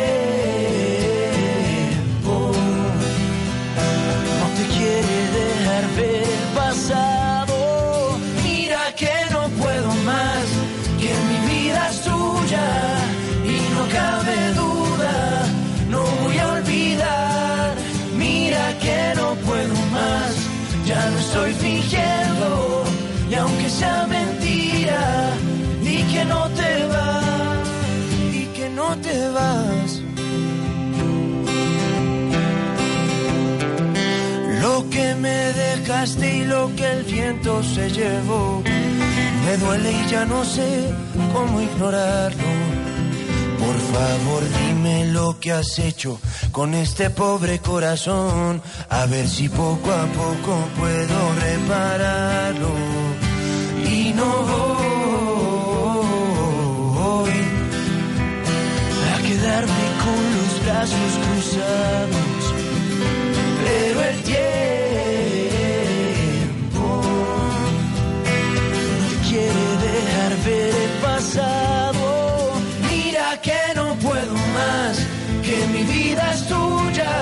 no 4.40 4.46
te 4.58 4.64
quiere 4.76 5.16
dejar 5.40 5.84
ver 5.98 6.24
el 6.24 6.46
ya 20.86 21.10
no 21.10 21.20
estoy 21.20 21.54
fingiendo 21.54 22.84
y 23.30 23.34
aunque 23.34 23.70
sea 23.70 24.06
mentira, 24.08 25.32
di 25.82 25.98
que 26.12 26.26
no 26.26 26.48
te 26.50 26.86
vas, 26.94 27.68
di 28.32 28.46
que 28.56 28.70
no 28.70 28.96
te 28.98 29.30
vas. 29.30 30.02
Lo 34.62 34.90
que 34.90 35.16
me 35.16 35.54
dejaste 35.54 36.38
y 36.38 36.44
lo 36.46 36.76
que 36.76 36.92
el 36.92 37.04
viento 37.04 37.64
se 37.64 37.90
llevó, 37.90 38.62
me 39.46 39.58
duele 39.58 39.92
y 39.92 40.10
ya 40.10 40.26
no 40.26 40.44
sé 40.46 40.94
cómo 41.34 41.62
ignorarlo. 41.62 42.75
Por 43.60 43.78
favor 43.94 44.44
dime 44.60 45.06
lo 45.08 45.40
que 45.40 45.52
has 45.52 45.80
hecho 45.80 46.20
con 46.52 46.74
este 46.74 47.10
pobre 47.10 47.60
corazón, 47.60 48.62
a 48.90 49.06
ver 49.06 49.28
si 49.28 49.50
poco 49.50 49.92
a 49.92 50.06
poco 50.08 50.68
puedo 50.78 51.34
repararlo. 51.42 52.70
Y 53.86 54.14
no 54.14 54.32
voy 56.98 57.32
a 59.14 59.18
quedarme 59.22 59.86
con 60.04 60.22
los 60.38 60.64
brazos 60.66 61.12
cruzados 61.24 62.36
pero 63.66 64.02
el 64.02 64.18
tiempo 64.24 64.46
no 69.02 69.10
quiere 69.28 69.64
dejar 69.86 70.32
ver 70.46 70.74
el 70.76 70.94
pasado 71.02 71.95
que 73.42 73.60
no 73.76 73.96
puedo 73.96 74.34
más, 74.34 74.98
que 75.44 75.68
mi 75.68 75.84
vida 75.84 76.32
es 76.34 76.48
tuya 76.48 77.14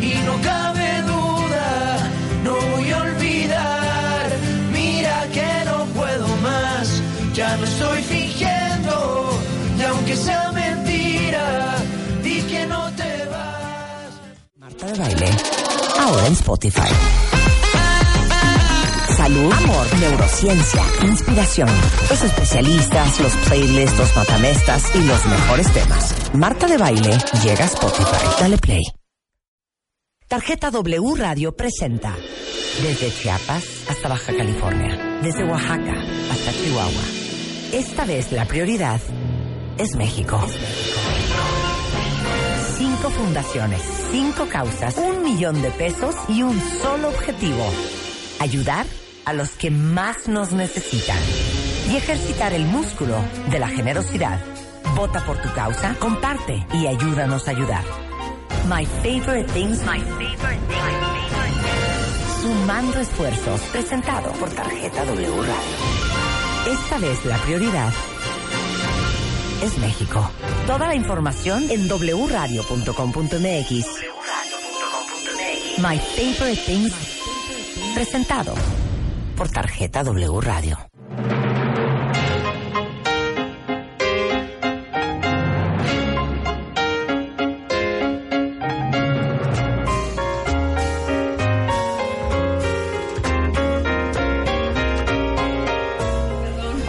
y 0.00 0.14
no 0.26 0.40
cabe 0.42 1.02
duda, 1.02 2.10
no 2.44 2.54
voy 2.54 2.90
a 2.90 2.98
olvidar, 2.98 4.30
mira 4.72 5.26
que 5.32 5.64
no 5.64 5.84
puedo 5.86 6.26
más, 6.38 7.02
ya 7.34 7.56
no 7.56 7.64
estoy 7.64 8.02
fingiendo 8.02 9.30
y 9.78 9.82
aunque 9.82 10.16
sea 10.16 10.52
mentira, 10.52 11.76
di 12.22 12.42
que 12.42 12.66
no 12.66 12.90
te 12.92 13.24
vas. 13.26 14.10
Marta 14.56 14.86
de 14.86 14.98
baile, 14.98 15.30
ahora 15.98 16.26
en 16.26 16.32
Spotify. 16.32 17.47
Amor, 19.28 19.98
neurociencia, 20.00 20.82
inspiración, 21.02 21.68
los 22.08 22.22
especialistas, 22.22 23.20
los 23.20 23.36
playlists, 23.46 23.98
los 23.98 24.16
matamestas 24.16 24.82
y 24.94 25.02
los 25.02 25.26
mejores 25.26 25.70
temas. 25.70 26.14
Marta 26.32 26.66
de 26.66 26.78
Baile 26.78 27.10
llega 27.44 27.64
a 27.64 27.66
Spotify. 27.66 28.26
Dale 28.40 28.56
play. 28.56 28.82
Tarjeta 30.28 30.70
W 30.70 31.14
Radio 31.16 31.54
presenta 31.54 32.16
desde 32.82 33.12
Chiapas 33.12 33.64
hasta 33.90 34.08
Baja 34.08 34.34
California, 34.34 35.20
desde 35.22 35.44
Oaxaca 35.44 35.94
hasta 36.32 36.52
Chihuahua. 36.52 37.02
Esta 37.74 38.06
vez 38.06 38.32
la 38.32 38.46
prioridad 38.46 38.98
es 39.76 39.94
México. 39.94 40.42
Cinco 42.78 43.10
fundaciones, 43.10 43.82
cinco 44.10 44.46
causas, 44.48 44.96
un 44.96 45.22
millón 45.22 45.60
de 45.60 45.70
pesos 45.72 46.14
y 46.30 46.42
un 46.42 46.58
solo 46.80 47.08
objetivo. 47.08 47.70
Ayudar 48.40 48.86
a 49.28 49.34
los 49.34 49.50
que 49.50 49.70
más 49.70 50.26
nos 50.26 50.52
necesitan 50.52 51.18
y 51.90 51.96
ejercitar 51.96 52.54
el 52.54 52.64
músculo 52.64 53.22
de 53.50 53.58
la 53.58 53.68
generosidad. 53.68 54.40
Vota 54.96 55.20
por 55.26 55.36
tu 55.36 55.52
causa, 55.52 55.94
comparte 55.98 56.66
y 56.72 56.86
ayúdanos 56.86 57.46
a 57.46 57.50
ayudar. 57.50 57.84
My 58.66 58.86
Favorite 58.86 59.52
Things, 59.52 59.80
My 59.80 60.00
Favorite 60.00 60.38
Things. 60.38 60.62
Sumando 62.40 62.98
esfuerzos, 63.00 63.60
presentado 63.70 64.32
por 64.32 64.48
Tarjeta 64.48 65.04
W 65.04 65.42
Radio. 65.42 65.52
Esta 66.72 66.96
vez 66.96 67.22
la 67.26 67.36
prioridad 67.36 67.92
es 69.62 69.76
México. 69.76 70.30
Toda 70.66 70.86
la 70.86 70.94
información 70.94 71.70
en 71.70 71.86
wradio.com.mx. 71.86 72.88
My 75.82 75.98
Favorite 75.98 76.62
Things, 76.64 76.94
presentado 77.94 78.54
por 79.38 79.48
Tarjeta 79.48 80.02
W 80.02 80.40
Radio. 80.40 80.76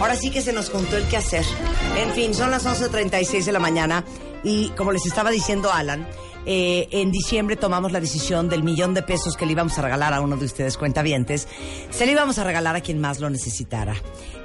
Ahora 0.00 0.16
sí 0.16 0.32
que 0.32 0.42
se 0.42 0.52
nos 0.52 0.70
contó 0.70 0.96
el 0.96 1.06
qué 1.06 1.18
hacer. 1.18 1.44
En 1.96 2.10
fin, 2.10 2.34
son 2.34 2.50
las 2.50 2.66
11.36 2.66 3.44
de 3.44 3.52
la 3.52 3.60
mañana 3.60 4.04
y 4.44 4.70
como 4.70 4.92
les 4.92 5.06
estaba 5.06 5.30
diciendo 5.30 5.72
Alan, 5.72 6.06
eh, 6.46 6.88
en 6.92 7.12
diciembre 7.12 7.56
tomamos 7.56 7.92
la 7.92 8.00
decisión 8.00 8.48
del 8.48 8.62
millón 8.62 8.94
de 8.94 9.02
pesos 9.02 9.36
que 9.36 9.44
le 9.44 9.52
íbamos 9.52 9.78
a 9.78 9.82
regalar 9.82 10.14
a 10.14 10.20
uno 10.20 10.36
de 10.36 10.46
ustedes 10.46 10.78
cuentavientes. 10.78 11.46
Se 11.90 12.06
le 12.06 12.12
íbamos 12.12 12.38
a 12.38 12.44
regalar 12.44 12.76
a 12.76 12.80
quien 12.80 12.98
más 12.98 13.20
lo 13.20 13.28
necesitara. 13.28 13.94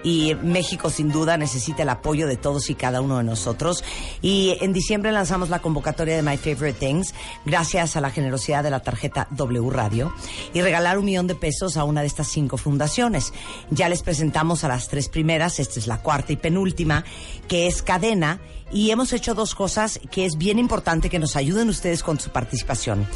Y 0.04 0.36
México 0.36 0.92
sin 0.92 1.12
duda 1.12 1.38
necesita 1.38 1.82
el 1.82 1.90
apoyo 1.90 2.28
de 2.28 2.36
todos 2.36 2.70
y 2.70 2.76
cada 2.76 3.02
uno 3.02 3.18
de 3.18 3.24
nosotros. 3.24 3.84
Y 4.22 4.58
en 4.62 4.74
diciembre 4.74 5.12
lanzamos 5.12 5.50
la 5.50 5.62
convocatoria 5.62 6.16
de 6.16 6.22
My 6.22 6.38
Favorite 6.38 6.80
Things 6.80 7.16
gracias 7.46 7.96
a 7.96 8.02
la 8.02 8.12
generosidad 8.12 8.64
de 8.64 8.70
la 8.70 8.82
tarjeta 8.82 9.28
W 9.32 9.70
Radio 9.72 10.14
y 10.54 10.62
regalar 10.62 11.00
un 11.00 11.06
millón 11.06 11.28
de 11.28 11.36
pesos 11.36 11.78
a 11.78 11.86
una 11.86 12.02
de 12.02 12.08
estas 12.08 12.28
cinco 12.28 12.58
fundaciones. 12.58 13.34
Ya 13.72 13.90
les 13.90 14.04
presentamos 14.04 14.64
a 14.64 14.68
las 14.68 14.90
tres 14.90 15.10
primeras, 15.10 15.60
esta 15.60 15.80
es 15.80 15.88
la 15.88 16.02
cuarta 16.02 16.34
y 16.34 16.36
penúltima, 16.36 17.04
que 17.48 17.68
es 17.68 17.82
Cadena 17.82 18.42
y 18.72 18.92
hemos 18.92 19.14
hecho 19.14 19.34
dos 19.34 19.56
cosas 19.56 20.00
que 20.12 20.26
es 20.26 20.38
bien 20.38 20.60
importante 20.60 21.10
que 21.10 21.20
nos 21.20 21.36
ayuden 21.36 21.70
ustedes 21.70 22.04
con 22.04 22.20
su 22.20 22.30
participación. 22.32 23.08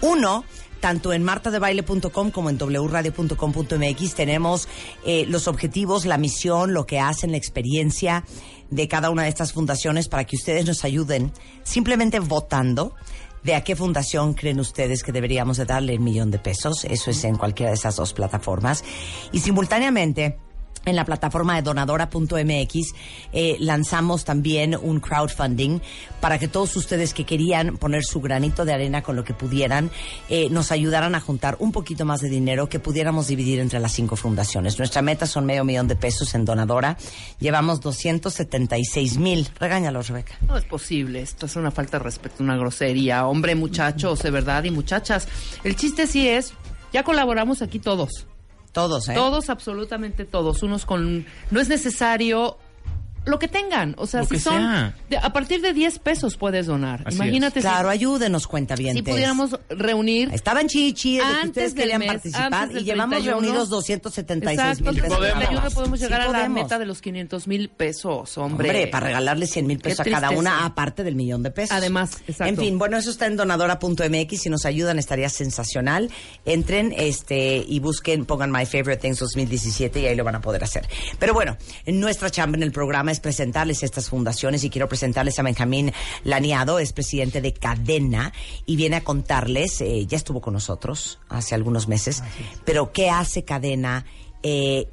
Uno, 0.00 0.44
tanto 0.80 1.12
en 1.12 1.24
martadebaile.com 1.24 2.30
como 2.30 2.50
en 2.50 2.58
wradio.com.mx 2.58 4.14
tenemos 4.14 4.68
eh, 5.04 5.26
los 5.26 5.48
objetivos, 5.48 6.04
la 6.04 6.18
misión, 6.18 6.72
lo 6.72 6.86
que 6.86 7.00
hacen, 7.00 7.32
la 7.32 7.36
experiencia 7.36 8.24
de 8.70 8.86
cada 8.86 9.10
una 9.10 9.22
de 9.22 9.28
estas 9.28 9.52
fundaciones 9.52 10.08
para 10.08 10.24
que 10.24 10.36
ustedes 10.36 10.66
nos 10.66 10.84
ayuden 10.84 11.32
simplemente 11.62 12.20
votando 12.20 12.94
de 13.42 13.54
a 13.54 13.62
qué 13.62 13.76
fundación 13.76 14.34
creen 14.34 14.60
ustedes 14.60 15.02
que 15.02 15.12
deberíamos 15.12 15.56
de 15.56 15.64
darle 15.64 15.94
el 15.94 16.00
millón 16.00 16.30
de 16.30 16.38
pesos. 16.38 16.84
Eso 16.84 17.10
es 17.10 17.24
en 17.24 17.36
cualquiera 17.36 17.70
de 17.70 17.76
esas 17.76 17.96
dos 17.96 18.12
plataformas. 18.12 18.84
Y 19.32 19.40
simultáneamente 19.40 20.38
en 20.88 20.96
la 20.96 21.04
plataforma 21.04 21.56
de 21.56 21.62
donadora.mx 21.62 22.94
eh, 23.32 23.56
lanzamos 23.60 24.24
también 24.24 24.76
un 24.80 25.00
crowdfunding 25.00 25.80
para 26.20 26.38
que 26.38 26.48
todos 26.48 26.74
ustedes 26.76 27.14
que 27.14 27.24
querían 27.24 27.76
poner 27.76 28.04
su 28.04 28.20
granito 28.20 28.64
de 28.64 28.72
arena 28.72 29.02
con 29.02 29.16
lo 29.16 29.24
que 29.24 29.34
pudieran 29.34 29.90
eh, 30.28 30.48
nos 30.50 30.72
ayudaran 30.72 31.14
a 31.14 31.20
juntar 31.20 31.56
un 31.60 31.72
poquito 31.72 32.04
más 32.04 32.20
de 32.20 32.28
dinero 32.28 32.68
que 32.68 32.80
pudiéramos 32.80 33.28
dividir 33.28 33.60
entre 33.60 33.80
las 33.80 33.92
cinco 33.92 34.16
fundaciones. 34.16 34.78
Nuestra 34.78 35.02
meta 35.02 35.26
son 35.26 35.46
medio 35.46 35.64
millón 35.64 35.88
de 35.88 35.96
pesos 35.96 36.34
en 36.34 36.44
donadora. 36.44 36.96
Llevamos 37.38 37.80
276 37.80 39.18
mil. 39.18 39.48
Regáñalo, 39.58 40.02
Rebeca. 40.02 40.34
No 40.46 40.56
es 40.56 40.64
posible, 40.64 41.20
esto 41.20 41.46
es 41.46 41.56
una 41.56 41.70
falta 41.70 41.98
de 41.98 42.04
respeto, 42.04 42.42
una 42.42 42.56
grosería. 42.56 43.26
Hombre, 43.26 43.54
muchachos, 43.54 44.22
de 44.22 44.30
verdad, 44.30 44.64
y 44.64 44.70
muchachas. 44.70 45.28
El 45.64 45.76
chiste 45.76 46.06
sí 46.06 46.28
es, 46.28 46.52
ya 46.92 47.02
colaboramos 47.02 47.62
aquí 47.62 47.78
todos. 47.78 48.26
Todos, 48.72 49.08
¿eh? 49.08 49.14
Todos, 49.14 49.50
absolutamente 49.50 50.24
todos. 50.24 50.62
Unos 50.62 50.84
con... 50.84 51.26
No 51.50 51.60
es 51.60 51.68
necesario 51.68 52.58
lo 53.24 53.38
que 53.38 53.48
tengan. 53.48 53.94
O 53.98 54.06
sea, 54.06 54.20
Lo 54.20 54.26
si 54.26 54.34
que 54.36 54.40
son... 54.40 54.54
sea. 54.56 54.94
de- 55.10 55.18
a 55.18 55.32
partir 55.32 55.60
de 55.60 55.72
10 55.72 55.98
pesos 55.98 56.36
puedes 56.36 56.66
donar. 56.66 57.02
Así 57.04 57.16
Imagínate 57.16 57.60
si- 57.60 57.66
Claro, 57.68 57.88
ayúdenos, 57.90 58.46
cuenta 58.46 58.74
bien. 58.74 58.94
si 58.96 59.02
pudiéramos 59.02 59.58
reunir... 59.68 60.30
Estaban 60.32 60.66
chichi 60.68 61.18
de 61.18 61.18
que 61.18 61.24
Antes 61.26 61.46
ustedes 61.48 61.74
del 61.74 61.82
querían 61.82 61.98
mes, 62.00 62.08
participar 62.08 62.54
antes 62.54 62.82
y 62.82 62.84
llevamos 62.84 63.10
31. 63.18 63.40
reunidos 63.40 63.68
276 63.68 64.58
Exacto, 64.58 64.92
mil 64.92 65.02
pesos. 65.02 65.20
del 65.20 65.32
31 65.34 65.70
podemos 65.70 65.98
Sí 65.98 66.04
llegar 66.06 66.20
a 66.20 66.24
la 66.24 66.30
podemos. 66.32 66.62
meta 66.62 66.78
de 66.78 66.86
los 66.86 67.00
500 67.02 67.46
mil 67.48 67.68
pesos, 67.68 68.38
hombre. 68.38 68.68
Hombre, 68.68 68.86
para 68.86 69.06
regalarle 69.08 69.46
100 69.46 69.66
mil 69.66 69.78
pesos 69.78 70.00
a 70.00 70.04
cada 70.04 70.30
una, 70.30 70.64
aparte 70.64 71.04
del 71.04 71.14
millón 71.14 71.42
de 71.42 71.50
pesos. 71.50 71.76
Además, 71.76 72.12
exacto. 72.26 72.44
En 72.46 72.56
fin, 72.56 72.78
bueno, 72.78 72.96
eso 72.96 73.10
está 73.10 73.26
en 73.26 73.36
donadora.mx. 73.36 74.40
Si 74.40 74.48
nos 74.50 74.64
ayudan, 74.64 74.98
estaría 74.98 75.28
sensacional. 75.28 76.10
Entren 76.44 76.94
este 76.96 77.64
y 77.66 77.80
busquen, 77.80 78.24
pongan 78.24 78.50
My 78.50 78.64
Favorite 78.66 78.96
Things 78.98 79.18
2017 79.18 80.00
y 80.00 80.06
ahí 80.06 80.16
lo 80.16 80.24
van 80.24 80.36
a 80.36 80.40
poder 80.40 80.64
hacer. 80.64 80.88
Pero 81.18 81.34
bueno, 81.34 81.56
en 81.84 82.00
nuestra 82.00 82.30
chamba 82.30 82.56
en 82.56 82.62
el 82.62 82.72
programa 82.72 83.12
es 83.12 83.17
presentarles 83.20 83.82
estas 83.82 84.08
fundaciones 84.08 84.64
y 84.64 84.70
quiero 84.70 84.88
presentarles 84.88 85.38
a 85.38 85.42
Benjamín 85.42 85.92
Laniado, 86.24 86.78
es 86.78 86.92
presidente 86.92 87.40
de 87.40 87.52
Cadena 87.52 88.32
y 88.66 88.76
viene 88.76 88.96
a 88.96 89.04
contarles, 89.04 89.80
eh, 89.80 90.06
ya 90.06 90.16
estuvo 90.16 90.40
con 90.40 90.54
nosotros 90.54 91.18
hace 91.28 91.54
algunos 91.54 91.88
meses, 91.88 92.22
pero 92.64 92.92
¿qué 92.92 93.10
hace 93.10 93.44
Cadena? 93.44 94.04
Eh, 94.42 94.88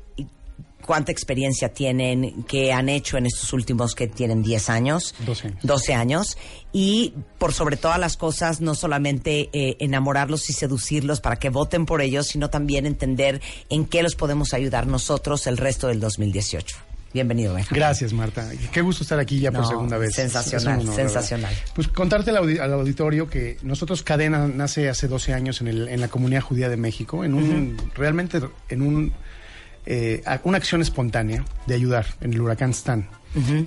cuánta 0.85 1.11
experiencia 1.11 1.73
tienen, 1.73 2.43
qué 2.43 2.71
han 2.71 2.89
hecho 2.89 3.17
en 3.17 3.25
estos 3.25 3.51
últimos 3.53 3.95
que 3.95 4.07
tienen 4.07 4.43
10 4.43 4.69
años. 4.69 5.15
12 5.25 5.47
años. 5.47 5.59
12 5.63 5.93
años. 5.93 6.37
Y 6.71 7.13
por 7.37 7.53
sobre 7.53 7.77
todas 7.77 7.99
las 7.99 8.17
cosas, 8.17 8.61
no 8.61 8.75
solamente 8.75 9.49
eh, 9.51 9.77
enamorarlos 9.79 10.49
y 10.49 10.53
seducirlos 10.53 11.21
para 11.21 11.37
que 11.37 11.49
voten 11.49 11.85
por 11.85 12.01
ellos, 12.01 12.27
sino 12.27 12.49
también 12.49 12.85
entender 12.85 13.41
en 13.69 13.85
qué 13.85 14.03
los 14.03 14.15
podemos 14.15 14.53
ayudar 14.53 14.87
nosotros 14.87 15.47
el 15.47 15.57
resto 15.57 15.87
del 15.87 15.99
2018. 15.99 16.77
Bienvenido, 17.15 17.53
Benjamín. 17.53 17.79
Gracias, 17.79 18.11
Marta. 18.11 18.45
Qué 18.73 18.81
gusto 18.81 19.03
estar 19.03 19.17
aquí 19.19 19.39
ya 19.39 19.49
por 19.49 19.61
No, 19.61 19.67
segunda 19.67 19.97
vez. 19.97 20.13
sensacional, 20.15 20.81
honor, 20.81 20.95
sensacional. 20.95 21.53
Pues 21.73 21.87
contarte 21.87 22.31
al, 22.31 22.37
audi- 22.37 22.59
al 22.59 22.73
auditorio 22.73 23.29
que 23.29 23.57
nosotros 23.63 24.03
Cadena 24.03 24.47
nace 24.49 24.89
hace 24.89 25.07
12 25.07 25.33
años 25.33 25.61
en, 25.61 25.69
el- 25.69 25.87
en 25.87 26.01
la 26.01 26.09
comunidad 26.09 26.41
judía 26.41 26.67
de 26.67 26.75
México, 26.75 27.23
en 27.23 27.33
un 27.33 27.77
realmente 27.95 28.41
en 28.67 28.81
un 28.81 29.13
eh, 29.85 30.23
una 30.43 30.57
acción 30.57 30.81
espontánea 30.81 31.45
de 31.67 31.75
ayudar 31.75 32.05
en 32.19 32.33
el 32.33 32.41
huracán 32.41 32.71
Stan. 32.71 33.07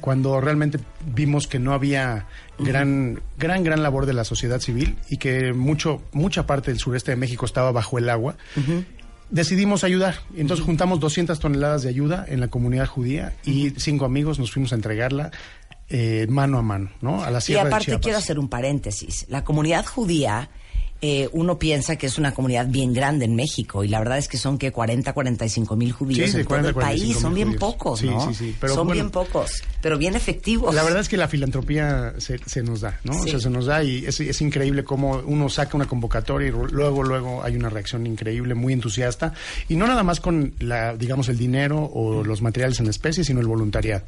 Cuando 0.01 0.40
realmente 0.40 0.78
vimos 1.14 1.46
que 1.46 1.59
no 1.59 1.74
había 1.74 2.24
gran, 2.59 3.20
gran, 3.38 3.64
gran 3.64 3.82
labor 3.82 4.07
de 4.07 4.14
la 4.14 4.24
sociedad 4.24 4.61
civil 4.61 4.96
y 5.11 5.18
que 5.18 5.53
mucho, 5.53 6.03
mucha 6.12 6.46
parte 6.46 6.70
del 6.70 6.80
sureste 6.80 7.11
de 7.12 7.16
México 7.16 7.44
estaba 7.44 7.70
bajo 7.70 7.99
el 7.99 8.09
agua, 8.09 8.36
decidimos 9.31 9.85
ayudar. 9.85 10.16
Entonces 10.37 10.64
juntamos 10.64 11.01
200 11.01 11.39
toneladas 11.39 11.83
de 11.83 11.89
ayuda 11.89 12.24
en 12.29 12.41
la 12.41 12.49
comunidad 12.49 12.87
judía 12.87 13.35
y 13.45 13.70
cinco 13.70 14.05
amigos 14.05 14.39
nos 14.39 14.53
fuimos 14.53 14.72
a 14.72 14.76
entregarla 14.76 15.31
eh, 15.91 16.26
mano 16.29 16.59
a 16.59 16.62
mano, 16.62 16.91
¿no? 17.01 17.22
A 17.22 17.31
la 17.31 17.39
Y 17.39 17.43
sierra 17.43 17.64
de 17.64 17.68
aparte 17.68 17.99
quiero 18.01 18.18
hacer 18.18 18.39
un 18.39 18.49
paréntesis. 18.49 19.24
La 19.29 19.45
comunidad 19.45 19.87
judía, 19.87 20.51
eh, 21.01 21.28
uno 21.32 21.59
piensa 21.59 21.96
que 21.96 22.07
es 22.07 22.18
una 22.18 22.34
comunidad 22.34 22.66
bien 22.66 22.92
grande 22.92 23.24
en 23.24 23.36
México 23.36 23.84
y 23.84 23.88
la 23.88 24.01
verdad 24.01 24.18
es 24.18 24.26
que 24.28 24.36
son 24.36 24.59
que 24.59 24.72
40, 24.72 25.12
45 25.12 25.76
mil 25.76 25.92
judíos 25.92 26.30
Sí, 26.30 26.36
en 26.38 26.42
todo 26.42 26.49
40, 26.61 26.68
el 26.70 26.74
país. 26.74 27.01
45 27.16 27.20
Son 27.20 27.34
bien 27.34 27.49
judíos. 27.49 27.61
pocos, 27.61 28.03
¿no? 28.03 28.28
sí, 28.28 28.34
sí, 28.34 28.57
pero 28.61 28.74
son 28.74 28.86
bueno. 28.88 29.03
bien 29.03 29.11
pocos, 29.11 29.62
pero 29.80 29.96
bien 29.99 30.16
efectivos. 30.16 30.74
La 30.74 30.82
verdad 30.82 31.01
es 31.01 31.09
que 31.09 31.16
la 31.16 31.28
filantropía 31.28 32.14
se, 32.18 32.38
se 32.46 32.62
nos 32.62 32.80
da, 32.80 32.99
¿no? 33.05 33.12
O 33.20 33.26
sea, 33.26 33.38
se 33.38 33.51
nos 33.51 33.66
da 33.66 33.82
y 33.84 34.05
es, 34.07 34.18
es 34.20 34.40
increíble 34.40 34.82
cómo 34.84 35.22
uno 35.24 35.49
saca 35.49 35.76
una 35.76 35.86
convocatoria 35.86 36.49
y 36.49 36.51
luego, 36.51 37.03
luego 37.03 37.42
hay 37.44 37.57
una 37.57 37.68
reacción 37.70 38.07
increíble, 38.07 38.55
muy 38.55 38.72
entusiasta. 38.72 39.34
Y 39.68 39.76
no 39.76 39.86
nada 39.86 40.03
más 40.03 40.20
con, 40.20 40.55
la, 40.59 40.96
digamos, 40.96 41.28
el 41.28 41.38
dinero 41.38 41.84
o 41.92 42.24
los 42.24 42.42
materiales 42.42 42.80
en 42.80 42.88
especie, 42.88 43.22
sino 43.24 43.40
el 43.40 43.46
voluntariado. 43.46 44.05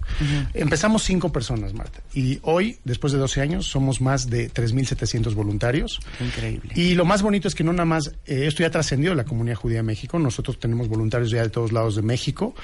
Empezamos 0.55 1.05
cinco 1.05 1.30
personas, 1.32 1.72
Marta. 1.74 2.01
Y 2.14 2.38
hoy, 2.43 2.78
después 2.84 3.12
de 3.12 3.18
12 3.18 3.41
años, 3.41 3.66
somos 3.66 4.01
más 4.01 4.28
de 4.28 4.51
3.700 4.53 5.34
voluntarios. 5.34 6.01
Increíble. 6.20 6.72
Y 6.81 6.95
lo 6.95 7.05
más 7.05 7.20
bonito 7.20 7.47
es 7.47 7.55
que 7.55 7.62
no 7.62 7.74
nada 7.74 7.85
más, 7.85 8.09
eh, 8.24 8.47
esto 8.47 8.62
ya 8.62 8.70
trascendió 8.70 9.14
la 9.14 9.24
comunidad 9.24 9.57
judía 9.57 9.76
de 9.76 9.83
México, 9.83 10.18
nosotros 10.18 10.59
tenemos 10.59 10.89
voluntarios 10.89 11.31
ya 11.31 11.43
de 11.43 11.51
todos 11.51 11.72
lados 11.72 11.95
de 11.95 12.01
México, 12.01 12.55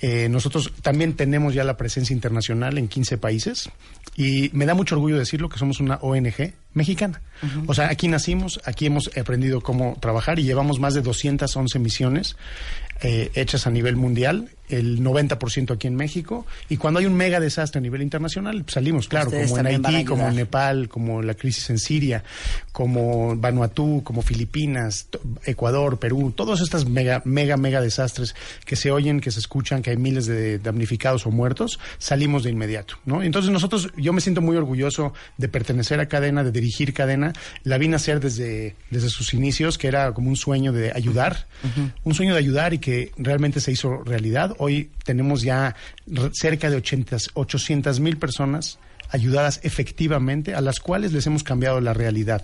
Eh, 0.00 0.28
nosotros 0.28 0.72
también 0.82 1.14
tenemos 1.14 1.54
ya 1.54 1.64
la 1.64 1.78
presencia 1.78 2.12
internacional 2.12 2.76
en 2.76 2.86
15 2.86 3.16
países. 3.16 3.70
Y 4.14 4.50
me 4.52 4.66
da 4.66 4.74
mucho 4.74 4.94
orgullo 4.94 5.18
decirlo 5.18 5.48
que 5.48 5.58
somos 5.58 5.80
una 5.80 5.96
ONG 5.96 6.52
mexicana. 6.74 7.20
O 7.66 7.74
sea, 7.74 7.88
aquí 7.88 8.08
nacimos, 8.08 8.60
aquí 8.64 8.86
hemos 8.86 9.10
aprendido 9.16 9.60
cómo 9.60 9.96
trabajar 10.00 10.38
y 10.38 10.44
llevamos 10.44 10.80
más 10.80 10.94
de 10.94 11.02
211 11.02 11.78
misiones 11.78 12.36
eh, 13.02 13.30
hechas 13.34 13.66
a 13.66 13.70
nivel 13.70 13.94
mundial, 13.96 14.48
el 14.70 15.00
90% 15.02 15.74
aquí 15.74 15.86
en 15.86 15.96
México, 15.96 16.46
y 16.70 16.78
cuando 16.78 16.98
hay 16.98 17.04
un 17.04 17.14
mega 17.14 17.40
desastre 17.40 17.78
a 17.78 17.82
nivel 17.82 18.00
internacional, 18.00 18.62
pues 18.62 18.72
salimos, 18.72 19.06
claro, 19.06 19.26
Ustedes 19.26 19.50
como 19.50 19.60
en 19.60 19.66
Haití, 19.66 20.04
como 20.06 20.26
en. 20.26 20.34
Nepal, 20.34 20.88
como 20.88 21.20
la 21.20 21.34
crisis 21.34 21.68
en 21.68 21.78
Siria, 21.78 22.24
como 22.72 23.36
Vanuatu, 23.36 24.02
como 24.02 24.22
Filipinas, 24.22 25.08
Ecuador, 25.44 25.98
Perú, 25.98 26.32
todos 26.34 26.62
estos 26.62 26.88
mega, 26.88 27.20
mega, 27.26 27.58
mega 27.58 27.82
desastres 27.82 28.34
que 28.64 28.76
se 28.76 28.90
oyen, 28.90 29.20
que 29.20 29.30
se 29.30 29.40
escuchan, 29.40 29.82
que 29.82 29.90
hay 29.90 29.98
miles 29.98 30.24
de 30.24 30.58
damnificados 30.58 31.26
o 31.26 31.30
muertos, 31.30 31.78
salimos 31.98 32.44
de 32.44 32.50
inmediato, 32.50 32.96
¿no? 33.04 33.22
Entonces 33.22 33.50
nosotros, 33.50 33.90
yo 33.98 34.14
me 34.14 34.22
siento 34.22 34.40
muy 34.40 34.56
orgulloso 34.56 35.12
de 35.36 35.48
pertenecer 35.48 36.00
a 36.00 36.06
Cadena, 36.06 36.42
de 36.42 36.50
dirigir 36.66 36.92
Cadena, 36.92 37.32
la 37.64 37.78
vi 37.78 37.88
nacer 37.88 38.20
desde, 38.20 38.74
desde 38.90 39.08
sus 39.08 39.34
inicios, 39.34 39.78
que 39.78 39.88
era 39.88 40.12
como 40.12 40.28
un 40.28 40.36
sueño 40.36 40.72
de 40.72 40.92
ayudar, 40.92 41.46
un 42.04 42.14
sueño 42.14 42.32
de 42.32 42.38
ayudar 42.40 42.74
y 42.74 42.78
que 42.78 43.12
realmente 43.16 43.60
se 43.60 43.72
hizo 43.72 44.02
realidad. 44.04 44.54
Hoy 44.58 44.90
tenemos 45.04 45.42
ya 45.42 45.76
cerca 46.32 46.70
de 46.70 46.76
800 46.76 48.00
mil 48.00 48.16
personas 48.16 48.78
ayudadas 49.10 49.60
efectivamente, 49.62 50.54
a 50.54 50.60
las 50.60 50.80
cuales 50.80 51.12
les 51.12 51.26
hemos 51.26 51.44
cambiado 51.44 51.80
la 51.80 51.94
realidad. 51.94 52.42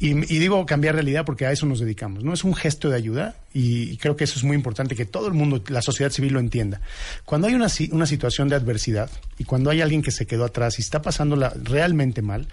Y, 0.00 0.12
digo 0.14 0.66
cambiar 0.66 0.96
realidad 0.96 1.24
porque 1.24 1.46
a 1.46 1.52
eso 1.52 1.66
nos 1.66 1.78
dedicamos, 1.78 2.24
¿no? 2.24 2.34
Es 2.34 2.42
un 2.42 2.54
gesto 2.54 2.90
de 2.90 2.96
ayuda 2.96 3.36
y, 3.52 3.96
creo 3.98 4.16
que 4.16 4.24
eso 4.24 4.38
es 4.38 4.44
muy 4.44 4.56
importante 4.56 4.96
que 4.96 5.06
todo 5.06 5.28
el 5.28 5.34
mundo, 5.34 5.62
la 5.68 5.82
sociedad 5.82 6.10
civil 6.10 6.32
lo 6.32 6.40
entienda. 6.40 6.80
Cuando 7.24 7.46
hay 7.46 7.54
una, 7.54 7.68
una 7.92 8.06
situación 8.06 8.48
de 8.48 8.56
adversidad 8.56 9.10
y 9.38 9.44
cuando 9.44 9.70
hay 9.70 9.80
alguien 9.80 10.02
que 10.02 10.10
se 10.10 10.26
quedó 10.26 10.44
atrás 10.44 10.78
y 10.78 10.82
está 10.82 11.00
pasándola 11.00 11.54
realmente 11.62 12.22
mal, 12.22 12.48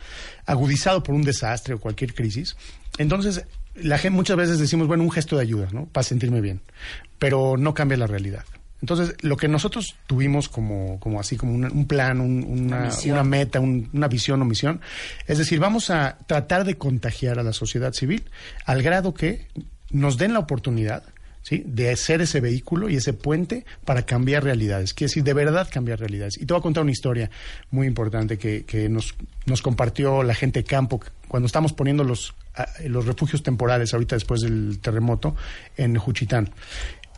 agudizado 0.46 1.02
por 1.04 1.16
un 1.16 1.24
desastre 1.24 1.74
o 1.74 1.80
cualquier 1.80 2.14
crisis, 2.14 2.56
entonces 2.98 3.44
la 3.76 3.98
gente, 3.98 4.16
muchas 4.16 4.38
veces 4.38 4.60
decimos, 4.60 4.88
bueno, 4.88 5.04
un 5.04 5.12
gesto 5.12 5.36
de 5.36 5.42
ayuda, 5.42 5.68
¿no? 5.72 5.86
Para 5.86 6.04
sentirme 6.04 6.42
bien, 6.42 6.62
pero 7.18 7.58
no 7.58 7.74
cambia 7.74 7.98
la 7.98 8.08
realidad. 8.08 8.46
Entonces, 8.82 9.16
lo 9.22 9.38
que 9.38 9.48
nosotros 9.48 9.96
tuvimos 10.08 10.50
como, 10.50 11.00
como 11.00 11.20
así, 11.20 11.38
como 11.38 11.54
un, 11.54 11.66
un 11.66 11.86
plan, 11.88 12.20
un- 12.20 12.44
Una 12.44 12.78
una, 12.78 12.86
misión. 12.88 13.14
una 13.14 13.24
meta, 13.24 13.60
un- 13.60 13.90
una 13.94 14.08
visión 14.08 14.42
o 14.42 14.46
misión, 14.46 14.82
es 15.28 15.38
decir, 15.38 15.60
vamos 15.60 15.90
a 15.90 16.18
tratar 16.28 16.66
de 16.66 16.76
contagiar 16.78 17.38
a 17.40 17.44
la 17.44 17.54
sociedad 17.54 17.94
civil 17.94 18.24
al 18.66 18.82
grado 18.82 19.14
que 19.14 19.48
nos 19.92 20.18
den 20.18 20.34
la 20.34 20.40
oportunidad 20.40 21.04
¿sí? 21.44 21.64
de 21.66 21.96
ser 21.96 22.22
ese 22.22 22.40
vehículo 22.40 22.88
y 22.90 22.96
ese 22.96 23.14
puente 23.14 23.66
para 23.86 24.04
cambiar 24.04 24.44
realidades. 24.44 24.94
Quiere 24.94 25.10
decir, 25.10 25.24
de 25.24 25.34
verdad 25.34 25.68
cambiar 25.72 26.00
realidades. 26.00 26.38
Y 26.38 26.46
te 26.46 26.54
voy 26.54 26.60
a 26.60 26.64
contar 26.64 26.84
una 26.84 26.92
historia 26.92 27.30
muy 27.72 27.88
importante 27.88 28.38
que, 28.38 28.64
que 28.66 28.90
nos, 28.90 29.16
nos 29.46 29.62
compartió 29.62 30.24
la 30.24 30.34
gente 30.36 30.60
de 30.62 30.66
campo 30.66 31.02
cuando 31.28 31.46
estamos 31.48 31.74
poniendo 31.74 32.04
los, 32.04 32.34
los 32.86 33.06
refugios 33.06 33.42
temporales 33.44 33.94
ahorita 33.94 34.16
después 34.16 34.42
del 34.42 34.80
terremoto 34.82 35.36
en 35.78 35.98
Juchitán. 35.98 36.50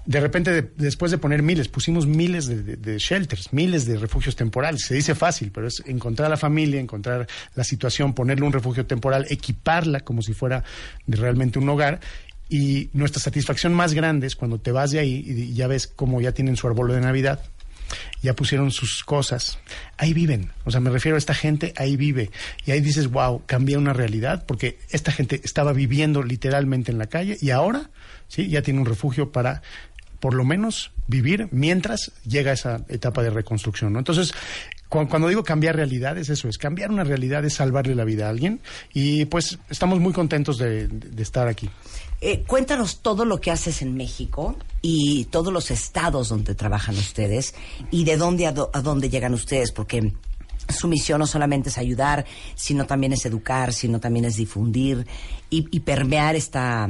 De 0.06 0.20
repente, 0.20 0.52
de- 0.52 0.70
después 0.78 1.12
de 1.12 1.18
poner 1.18 1.42
miles, 1.42 1.68
pusimos 1.70 2.06
miles 2.06 2.48
de, 2.48 2.98
shelters, 3.00 3.54
miles 3.54 3.86
de 3.86 3.98
refugios 3.98 4.36
temporales. 4.36 4.82
Se 4.86 4.96
dice 4.96 5.16
fácil, 5.16 5.52
pero 5.54 5.68
es 5.68 5.82
encontrar 5.86 6.26
a 6.28 6.30
la 6.30 6.38
familia, 6.38 6.80
encontrar 6.82 7.28
la 7.56 7.64
situación, 7.64 8.14
ponerle 8.14 8.46
un 8.46 8.52
refugio 8.52 8.86
temporal, 8.86 9.26
equiparla 9.30 10.02
como 10.02 10.22
si 10.22 10.34
fuera 10.34 10.64
realmente 11.08 11.58
un 11.60 11.70
hogar. 11.70 12.02
Y 12.50 12.90
nuestra 12.94 13.22
satisfacción 13.22 13.74
más 13.74 13.94
grande 13.94 14.28
es 14.28 14.36
cuando 14.36 14.60
te 14.60 14.72
vas 14.72 14.92
de 14.92 15.00
ahí 15.00 15.24
y 15.26 15.54
ya 15.54 15.68
ves 15.68 15.88
cómo 15.88 16.20
ya 16.22 16.34
tienen 16.34 16.58
su 16.58 16.68
árbol 16.68 16.92
de 16.92 17.00
Navidad, 17.00 17.40
ya 18.22 18.36
pusieron 18.36 18.72
sus 18.72 19.04
cosas, 19.04 19.58
ahí 19.98 20.14
viven. 20.14 20.52
O 20.66 20.72
sea, 20.72 20.80
me 20.82 20.90
refiero 20.90 21.16
a 21.16 21.18
esta 21.18 21.34
gente, 21.34 21.74
ahí 21.78 21.96
vive. 21.96 22.30
Y 22.66 22.72
ahí 22.72 22.82
dices, 22.82 23.08
wow, 23.10 23.44
cambia 23.46 23.78
una 23.80 23.94
realidad, 23.94 24.46
porque 24.46 24.78
esta 24.92 25.12
gente 25.12 25.40
estaba 25.44 25.74
viviendo 25.74 26.22
literalmente 26.24 26.92
en 26.92 26.98
la 26.98 27.08
calle 27.08 27.38
y 27.42 27.50
ahora, 27.52 27.90
sí, 28.28 28.50
ya 28.50 28.62
tiene 28.62 28.82
un 28.82 28.86
refugio 28.86 29.32
para 29.32 29.62
por 30.24 30.36
lo 30.36 30.46
menos 30.46 30.92
vivir 31.06 31.50
mientras 31.52 32.14
llega 32.26 32.54
esa 32.54 32.86
etapa 32.88 33.22
de 33.22 33.30
reconstrucción. 33.30 33.92
¿no? 33.92 34.00
Entonces, 34.00 34.32
cu- 34.88 35.06
cuando 35.10 35.28
digo 35.28 35.44
cambiar 35.44 35.76
realidades, 35.76 36.30
eso 36.30 36.48
es, 36.48 36.58
cambiar 36.58 36.92
una 36.92 37.04
realidad 37.04 37.44
es 37.44 37.56
salvarle 37.56 37.94
la 37.94 38.06
vida 38.06 38.28
a 38.28 38.30
alguien 38.30 38.62
y 38.94 39.26
pues 39.26 39.60
estamos 39.70 40.00
muy 40.00 40.14
contentos 40.14 40.58
de, 40.58 40.88
estar 41.18 41.50
aquí. 41.50 41.70
Eh, 42.22 42.46
cuéntanos 42.48 43.02
todo 43.02 43.26
lo 43.26 43.42
que 43.42 43.52
haces 43.52 43.82
en 43.82 43.98
México 43.98 44.56
y 44.82 45.26
todos 45.26 45.52
los 45.52 45.72
estados 45.72 46.30
donde 46.30 46.56
trabajan 46.56 46.96
ustedes 46.96 47.54
y 47.92 48.06
de 48.06 48.16
dónde 48.16 48.48
a, 48.48 48.54
dónde 48.54 49.10
llegan 49.10 49.34
ustedes, 49.34 49.74
porque 49.74 50.14
su 50.70 50.88
misión 50.88 51.20
no 51.20 51.28
solamente 51.28 51.68
es 51.68 51.78
ayudar, 51.78 52.24
sino 52.56 52.86
también 52.86 53.12
es 53.12 53.26
educar, 53.26 53.74
sino 53.74 54.00
también 54.00 54.24
es 54.24 54.38
difundir 54.38 55.06
y 55.50 55.82
permear 55.82 56.36
esta, 56.36 56.90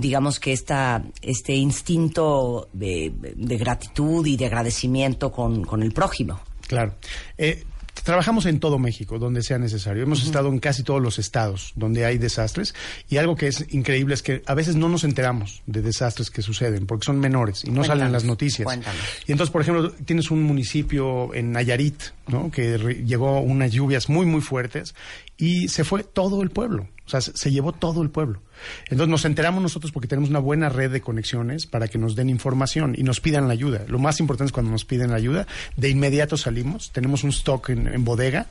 digamos 0.00 0.40
que 0.40 0.52
esta, 0.52 1.02
este 1.22 1.54
instinto 1.54 2.68
de, 2.72 3.12
de 3.34 3.56
gratitud 3.56 4.26
y 4.26 4.36
de 4.36 4.46
agradecimiento 4.46 5.30
con, 5.32 5.64
con 5.64 5.82
el 5.82 5.92
prójimo. 5.92 6.40
Claro. 6.66 6.94
Eh, 7.38 7.64
trabajamos 8.02 8.46
en 8.46 8.60
todo 8.60 8.78
México, 8.78 9.18
donde 9.18 9.42
sea 9.42 9.58
necesario. 9.58 10.02
Hemos 10.02 10.24
estado 10.24 10.48
en 10.48 10.58
casi 10.58 10.82
todos 10.82 11.02
los 11.02 11.18
estados 11.18 11.72
donde 11.74 12.04
hay 12.04 12.18
desastres 12.18 12.74
y 13.08 13.16
algo 13.16 13.36
que 13.36 13.48
es 13.48 13.66
increíble 13.72 14.14
es 14.14 14.22
que 14.22 14.42
a 14.46 14.54
veces 14.54 14.76
no 14.76 14.88
nos 14.88 15.04
enteramos 15.04 15.62
de 15.66 15.82
desastres 15.82 16.30
que 16.30 16.42
suceden 16.42 16.86
porque 16.86 17.04
son 17.04 17.18
menores 17.18 17.64
y 17.64 17.70
no 17.70 17.84
salen 17.84 18.06
en 18.06 18.12
las 18.12 18.24
noticias. 18.24 18.64
cuéntanos. 18.64 19.00
Y 19.26 19.32
entonces, 19.32 19.52
por 19.52 19.62
ejemplo, 19.62 19.90
tienes 20.04 20.30
un 20.30 20.42
municipio 20.42 21.34
en 21.34 21.52
Nayarit, 21.52 22.00
¿no? 22.28 22.50
Que 22.50 22.78
llegó 23.04 23.40
unas 23.40 23.72
lluvias 23.72 24.08
muy, 24.08 24.26
muy 24.26 24.40
fuertes 24.40 24.94
y 25.38 25.68
se 25.68 25.84
fue 25.84 26.02
todo 26.04 26.42
el 26.42 26.50
pueblo. 26.50 26.88
O 27.06 27.08
sea, 27.08 27.20
se, 27.20 27.52
llevó 27.52 27.72
todo 27.72 28.02
el 28.02 28.10
pueblo. 28.10 28.42
Entonces 28.88 29.08
nos 29.08 29.24
enteramos 29.24 29.62
nosotros 29.62 29.92
porque 29.92 30.08
tenemos 30.08 30.28
una 30.28 30.40
buena 30.40 30.68
red 30.68 30.90
de 30.90 31.00
conexiones 31.00 31.64
para 31.66 31.86
que 31.86 31.98
nos 31.98 32.16
den 32.16 32.28
información 32.28 32.96
y 32.98 33.04
nos 33.04 33.20
pidan 33.20 33.46
la 33.46 33.52
ayuda. 33.52 33.84
Lo 33.86 34.00
más 34.00 34.18
importante 34.18 34.48
es 34.48 34.52
cuando 34.52 34.72
nos 34.72 34.84
piden 34.84 35.10
la 35.10 35.16
ayuda, 35.16 35.46
de 35.76 35.88
inmediato 35.88 36.36
salimos. 36.36 36.90
Tenemos 36.90 37.22
un 37.22 37.30
stock 37.30 37.68
en, 37.68 38.04
bodega 38.04 38.46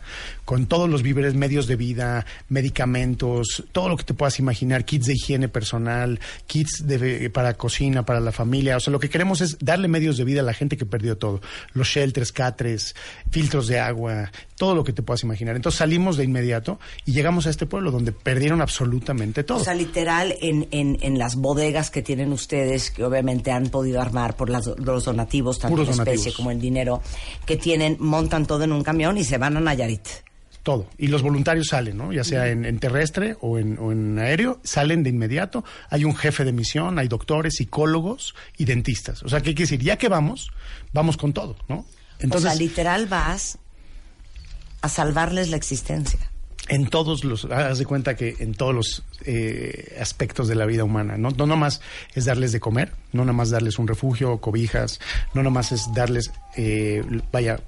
con 0.46 0.68
todos 0.68 0.90
los 0.90 1.04
víveres, 1.04 1.34
medios 1.34 1.68
de 1.68 1.76
vida, 1.76 2.26
medicamentos, 2.48 3.66
todo 3.74 3.90
lo 3.90 3.98
que 3.98 4.06
te 4.06 4.14
puedas 4.14 4.40
imaginar, 4.40 4.86
kits 4.86 5.08
de 5.08 5.16
higiene 5.16 5.50
personal, 5.50 6.22
kits 6.48 6.88
de, 6.88 7.30
para 7.30 7.56
cocina, 7.56 8.06
para 8.06 8.22
la 8.22 8.32
familia. 8.32 8.78
O 8.78 8.80
sea, 8.80 8.94
lo 8.94 9.02
que 9.02 9.10
queremos 9.10 9.42
es 9.42 9.58
darle 9.60 9.90
medios 9.90 10.16
de 10.16 10.24
vida 10.24 10.40
a 10.40 10.46
la 10.46 10.54
gente 10.54 10.78
que 10.78 10.86
perdió 10.86 11.18
todo. 11.18 11.42
Los 11.74 11.90
shelters, 11.90 12.32
catres, 12.32 12.96
filtros 13.32 13.68
de 13.68 13.80
agua, 13.80 14.32
todo 14.58 14.74
lo 14.76 14.84
que 14.84 14.94
te 14.94 15.02
puedas 15.04 15.24
imaginar. 15.24 15.56
Entonces 15.56 15.80
salimos 15.80 16.18
de 16.18 16.24
inmediato 16.24 16.80
y 17.06 17.12
llegamos 17.12 17.46
a 17.48 17.50
este 17.50 17.66
pueblo 17.66 17.92
donde 17.92 18.12
perdieron 18.12 18.62
absolutamente 18.62 19.44
todo. 19.44 19.58
O 19.60 19.64
sea, 19.64 19.74
literal, 19.74 20.36
en, 20.42 20.68
en, 20.72 20.98
en 21.02 21.18
las 21.20 21.36
bodegas 21.36 21.90
que 21.92 22.02
tienen 22.02 22.32
ustedes, 22.32 22.92
que 22.92 23.04
obviamente 23.04 23.52
han 23.52 23.68
podido 23.68 24.02
armar 24.02 24.36
por 24.38 24.50
las- 24.50 24.68
los 24.78 25.06
donativos, 25.06 25.60
tanto 25.60 25.76
Puros 25.78 25.96
en 25.96 26.02
especie 26.08 26.34
como 26.34 26.52
en 26.52 26.60
dinero, 26.60 27.02
que 27.46 27.58
tienen, 27.58 27.98
montan 28.00 28.46
todo 28.46 28.64
en 28.64 28.72
un 28.72 28.84
camión 28.84 29.18
y 29.18 29.24
se 29.24 29.38
van 29.38 29.58
a 29.58 29.60
Nayarit. 29.60 30.08
Todo. 30.64 30.88
Y 30.98 31.08
los 31.10 31.22
voluntarios 31.22 31.68
salen, 31.68 31.96
¿no? 31.98 32.12
Ya 32.12 32.24
sea 32.24 32.48
en, 32.48 32.66
en 32.66 32.80
terrestre 32.80 33.38
o 33.42 33.60
en, 33.60 33.78
o 33.78 33.92
en 33.92 34.18
aéreo, 34.18 34.60
salen 34.64 35.04
de 35.04 35.12
inmediato. 35.12 35.64
Hay 35.92 36.06
un 36.06 36.16
jefe 36.16 36.44
de 36.44 36.54
misión, 36.54 36.98
hay 36.98 37.08
doctores, 37.08 37.58
psicólogos 37.58 38.34
y 38.58 38.66
dentistas. 38.66 39.22
O 39.22 39.30
sea, 39.30 39.42
¿qué 39.42 39.54
quiere 39.54 39.70
decir? 39.70 39.84
Ya 39.84 39.98
que 39.98 40.10
vamos, 40.10 40.50
vamos 40.92 41.18
con 41.18 41.34
todo, 41.34 41.56
¿no? 41.70 41.86
Entonces, 42.20 42.50
o 42.50 42.56
sea, 42.56 42.60
literal 42.60 43.06
vas 43.06 43.60
a 44.86 44.90
salvarles 44.90 45.50
la 45.50 45.58
existencia. 45.58 46.20
en 46.68 46.88
todos 46.88 47.24
los, 47.24 47.46
haz 47.46 47.78
de 47.78 47.86
cuenta 47.86 48.16
que 48.16 48.36
en 48.40 48.54
todos 48.54 48.74
los 48.74 49.04
eh, 49.26 49.98
aspectos 50.00 50.48
de 50.48 50.56
la 50.56 50.66
vida 50.66 50.84
humana, 50.84 51.18
no, 51.18 51.30
no 51.30 51.46
nomás 51.46 51.82
es 52.16 52.26
darles 52.26 52.52
de 52.52 52.60
comer, 52.60 52.92
no 53.12 53.24
nomás 53.24 53.52
darles 53.52 53.78
un 53.78 53.88
refugio, 53.88 54.40
cobijas, 54.40 55.00
no 55.34 55.44
nomás 55.44 55.72
es 55.72 55.94
darles, 55.94 56.32
eh, 56.56 57.04
vaya, 57.32 57.60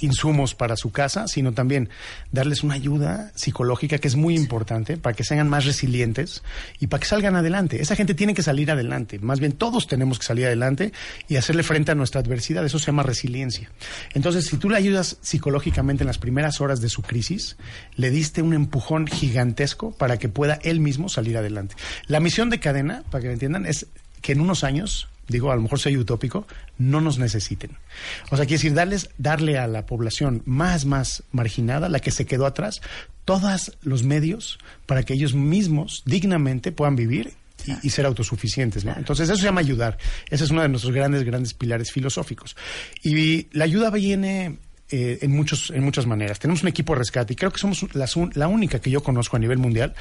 insumos 0.00 0.54
para 0.54 0.76
su 0.76 0.90
casa, 0.92 1.28
sino 1.28 1.52
también 1.52 1.88
darles 2.32 2.62
una 2.62 2.74
ayuda 2.74 3.32
psicológica 3.34 3.98
que 3.98 4.08
es 4.08 4.16
muy 4.16 4.34
importante 4.34 4.96
para 4.96 5.14
que 5.14 5.24
sean 5.24 5.48
más 5.48 5.64
resilientes 5.64 6.42
y 6.80 6.86
para 6.86 7.00
que 7.00 7.06
salgan 7.06 7.36
adelante. 7.36 7.80
Esa 7.80 7.96
gente 7.96 8.14
tiene 8.14 8.34
que 8.34 8.42
salir 8.42 8.70
adelante, 8.70 9.18
más 9.18 9.40
bien 9.40 9.52
todos 9.52 9.86
tenemos 9.86 10.18
que 10.18 10.26
salir 10.26 10.46
adelante 10.46 10.92
y 11.28 11.36
hacerle 11.36 11.62
frente 11.62 11.92
a 11.92 11.94
nuestra 11.94 12.20
adversidad, 12.20 12.64
eso 12.64 12.78
se 12.78 12.86
llama 12.86 13.02
resiliencia. 13.02 13.70
Entonces, 14.12 14.46
si 14.46 14.56
tú 14.56 14.70
le 14.70 14.76
ayudas 14.76 15.18
psicológicamente 15.20 16.02
en 16.02 16.08
las 16.08 16.18
primeras 16.18 16.60
horas 16.60 16.80
de 16.80 16.88
su 16.88 17.02
crisis, 17.02 17.56
le 17.96 18.10
diste 18.10 18.42
un 18.42 18.54
empujón 18.54 19.06
gigantesco 19.06 19.92
para 19.92 20.18
que 20.18 20.28
pueda 20.28 20.58
él 20.62 20.80
mismo 20.80 21.08
salir 21.08 21.36
adelante. 21.36 21.74
La 22.06 22.20
misión 22.20 22.50
de 22.50 22.60
cadena, 22.60 23.02
para 23.10 23.22
que 23.22 23.28
me 23.28 23.34
entiendan, 23.34 23.66
es 23.66 23.86
que 24.20 24.32
en 24.32 24.40
unos 24.40 24.64
años 24.64 25.08
digo, 25.28 25.50
a 25.50 25.56
lo 25.56 25.62
mejor 25.62 25.78
soy 25.78 25.96
utópico, 25.96 26.46
no 26.78 27.00
nos 27.00 27.18
necesiten. 27.18 27.72
O 28.30 28.36
sea, 28.36 28.46
quiere 28.46 28.58
decir, 28.58 28.74
darles, 28.74 29.10
darle 29.18 29.58
a 29.58 29.66
la 29.66 29.86
población 29.86 30.42
más, 30.44 30.84
más 30.84 31.22
marginada, 31.32 31.88
la 31.88 32.00
que 32.00 32.10
se 32.10 32.26
quedó 32.26 32.46
atrás, 32.46 32.80
todos 33.24 33.76
los 33.82 34.02
medios 34.02 34.58
para 34.86 35.02
que 35.02 35.14
ellos 35.14 35.34
mismos 35.34 36.02
dignamente 36.04 36.72
puedan 36.72 36.96
vivir 36.96 37.32
y, 37.82 37.88
ser 37.90 38.04
autosuficientes. 38.04 38.84
¿no? 38.84 38.94
Entonces, 38.96 39.28
eso 39.28 39.38
se 39.38 39.44
llama 39.44 39.60
ayudar. 39.60 39.96
Ese 40.28 40.44
es 40.44 40.50
uno 40.50 40.60
de 40.62 40.68
nuestros 40.68 40.92
grandes, 40.94 41.24
grandes 41.24 41.54
pilares 41.54 41.90
filosóficos. 41.90 42.56
Y 43.02 43.46
la 43.56 43.64
ayuda 43.64 43.88
viene 43.90 44.58
eh, 44.90 45.18
en, 45.22 45.30
muchos, 45.30 45.70
en 45.70 45.82
muchas 45.82 46.04
maneras. 46.06 46.38
Tenemos 46.38 46.62
un 46.62 46.68
equipo 46.68 46.92
de 46.92 46.98
rescate 46.98 47.32
y 47.32 47.36
creo 47.36 47.50
que 47.50 47.58
somos 47.58 47.82
un- 48.16 48.30
la 48.34 48.48
única 48.48 48.80
que 48.80 48.90
yo 48.90 49.02
conozco 49.02 49.36
a 49.36 49.40
nivel 49.40 49.56
mundial, 49.56 49.94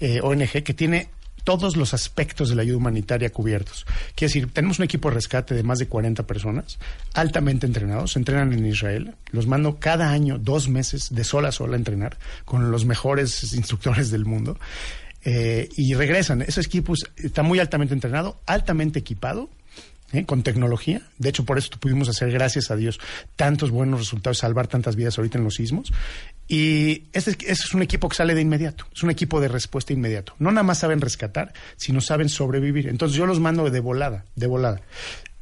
eh, 0.00 0.18
ONG, 0.22 0.64
que 0.64 0.74
tiene 0.74 1.08
todos 1.44 1.76
los 1.76 1.94
aspectos 1.94 2.48
de 2.48 2.56
la 2.56 2.62
ayuda 2.62 2.78
humanitaria 2.78 3.30
cubiertos. 3.30 3.84
Quiere 4.14 4.32
decir, 4.32 4.50
tenemos 4.52 4.78
un 4.78 4.84
equipo 4.86 5.08
de 5.08 5.14
rescate 5.14 5.54
de 5.54 5.62
más 5.62 5.78
de 5.78 5.86
40 5.86 6.26
personas, 6.26 6.78
altamente 7.12 7.66
entrenados, 7.66 8.12
se 8.12 8.18
entrenan 8.18 8.52
en 8.52 8.66
Israel, 8.66 9.14
los 9.30 9.46
mando 9.46 9.76
cada 9.78 10.10
año 10.10 10.38
dos 10.38 10.68
meses 10.68 11.14
de 11.14 11.22
sol 11.24 11.46
a 11.46 11.52
sol 11.52 11.72
a 11.74 11.76
entrenar 11.76 12.16
con 12.44 12.70
los 12.70 12.84
mejores 12.84 13.52
instructores 13.54 14.10
del 14.10 14.24
mundo. 14.24 14.58
eh, 15.26 15.70
y 15.78 15.94
regresan. 15.94 16.42
Ese 16.42 16.60
equipo 16.60 16.92
es- 16.92 17.06
está 17.16 17.42
muy 17.42 17.58
altamente 17.58 17.94
entrenado, 17.94 18.38
altamente 18.44 18.98
equipado, 18.98 19.48
¿eh? 20.12 20.24
con 20.24 20.42
tecnología. 20.42 21.02
De 21.18 21.28
hecho, 21.30 21.44
por 21.44 21.58
eso 21.58 21.70
pudimos 21.80 22.08
hacer, 22.08 22.30
gracias 22.30 22.70
a 22.70 22.76
Dios, 22.76 23.00
tantos 23.36 23.70
buenos 23.70 24.00
resultados, 24.00 24.38
salvar 24.38 24.66
tantas 24.68 24.96
vidas 24.96 25.18
ahorita 25.18 25.38
en 25.38 25.44
los 25.44 25.54
sismos. 25.54 25.92
Y 26.46 27.04
este, 27.12 27.30
este 27.30 27.52
es 27.52 27.74
un 27.74 27.82
equipo 27.82 28.08
que 28.08 28.16
sale 28.16 28.34
de 28.34 28.40
inmediato, 28.42 28.86
es 28.94 29.02
un 29.02 29.10
equipo 29.10 29.40
de 29.40 29.48
respuesta 29.48 29.92
inmediato. 29.92 30.34
No 30.38 30.50
nada 30.50 30.62
más 30.62 30.78
saben 30.78 31.00
rescatar, 31.00 31.52
sino 31.76 32.00
saben 32.00 32.28
sobrevivir. 32.28 32.88
Entonces 32.88 33.16
yo 33.16 33.26
los 33.26 33.40
mando 33.40 33.68
de 33.70 33.80
volada, 33.80 34.24
de 34.36 34.46
volada, 34.46 34.82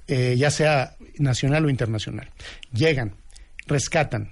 eh, 0.07 0.37
ya 0.39 0.51
sea 0.51 0.97
nacional 1.19 1.65
o 1.65 1.71
internacional. 1.71 2.31
Llegan, 2.73 3.15
rescatan, 3.67 4.31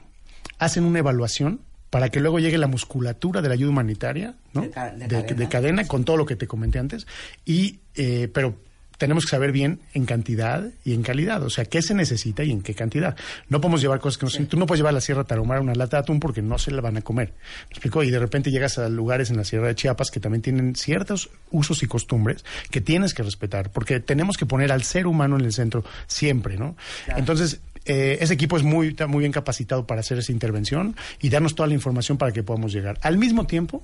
hacen 0.59 0.85
una 0.85 1.01
evaluación 1.01 1.61
para 1.91 2.09
que 2.09 2.21
luego 2.21 2.39
llegue 2.39 2.57
la 2.57 2.69
musculatura 2.69 3.43
de 3.43 3.49
la 3.49 3.55
ayuda 3.55 3.71
humanitaria, 3.71 4.37
¿no? 4.53 4.63
De 4.63 4.71
ca- 4.71 4.91
de 4.93 5.09
de, 5.09 5.09
cadena. 5.09 5.35
de 5.39 5.49
cadena, 5.49 5.85
con 5.89 6.05
todo 6.05 6.17
lo 6.17 6.25
que 6.27 6.37
te 6.37 6.47
comenté 6.47 6.79
antes. 6.79 7.07
Y, 7.45 7.81
eh, 7.97 8.29
pero 8.33 8.55
tenemos 9.01 9.25
que 9.25 9.31
saber 9.31 9.51
bien 9.51 9.81
en 9.95 10.05
cantidad 10.05 10.63
y 10.85 10.93
en 10.93 11.03
calidad, 11.03 11.43
o 11.43 11.49
sea, 11.49 11.65
qué 11.65 11.81
se 11.81 11.95
necesita 11.95 12.45
y 12.45 12.51
en 12.53 12.61
qué 12.61 12.75
cantidad. 12.75 13.17
No 13.49 13.61
podemos 13.63 13.81
llevar 13.81 13.99
cosas 13.99 14.19
que 14.19 14.27
no 14.27 14.31
se- 14.31 14.45
Tú 14.45 14.59
no 14.59 14.67
puedes 14.67 14.79
llevar 14.81 14.91
a 14.91 14.93
la 14.93 15.01
Sierra 15.01 15.25
Tarahumara 15.25 15.63
una 15.63 15.75
lata 15.75 15.97
de 15.97 16.03
atún 16.03 16.21
porque 16.21 16.43
no 16.43 16.59
se 16.59 16.71
la 16.71 16.83
van 16.83 16.99
a 16.99 17.01
comer. 17.01 17.33
¿Me 17.69 17.71
explico? 17.71 18.05
Y 18.05 18.11
de 18.11 18.19
repente 18.19 18.51
llegas 18.51 18.77
a 18.79 18.91
lugares 18.91 19.31
en 19.31 19.39
la 19.39 19.45
Sierra 19.45 19.69
de 19.69 19.75
Chiapas 19.75 20.11
que 20.11 20.21
también 20.21 20.43
tienen 20.43 20.77
ciertos 20.77 21.31
usos 21.51 21.83
y 21.83 21.87
costumbres 21.87 22.45
que 22.71 22.83
tienes 22.83 23.15
que 23.15 23.23
respetar, 23.23 23.73
porque 23.73 24.01
tenemos 24.01 24.37
que 24.37 24.45
poner 24.45 24.71
al 24.71 24.83
ser 24.83 25.07
humano 25.07 25.37
en 25.39 25.47
el 25.47 25.53
centro 25.55 25.83
siempre, 26.07 26.59
¿no? 26.59 26.77
Entonces, 27.17 27.61
eh, 27.87 28.19
ese 28.21 28.35
equipo 28.35 28.59
es 28.59 28.63
muy, 28.63 28.89
está 28.89 29.07
muy 29.07 29.21
bien 29.21 29.33
capacitado 29.33 29.87
para 29.87 30.01
hacer 30.01 30.19
esa 30.19 30.31
intervención 30.33 30.95
y 31.23 31.31
darnos 31.31 31.55
toda 31.55 31.67
la 31.69 31.75
información 31.75 32.19
para 32.19 32.33
que 32.33 32.43
podamos 32.43 32.73
llegar. 32.73 32.99
Al 33.01 33.17
mismo 33.17 33.47
tiempo, 33.47 33.83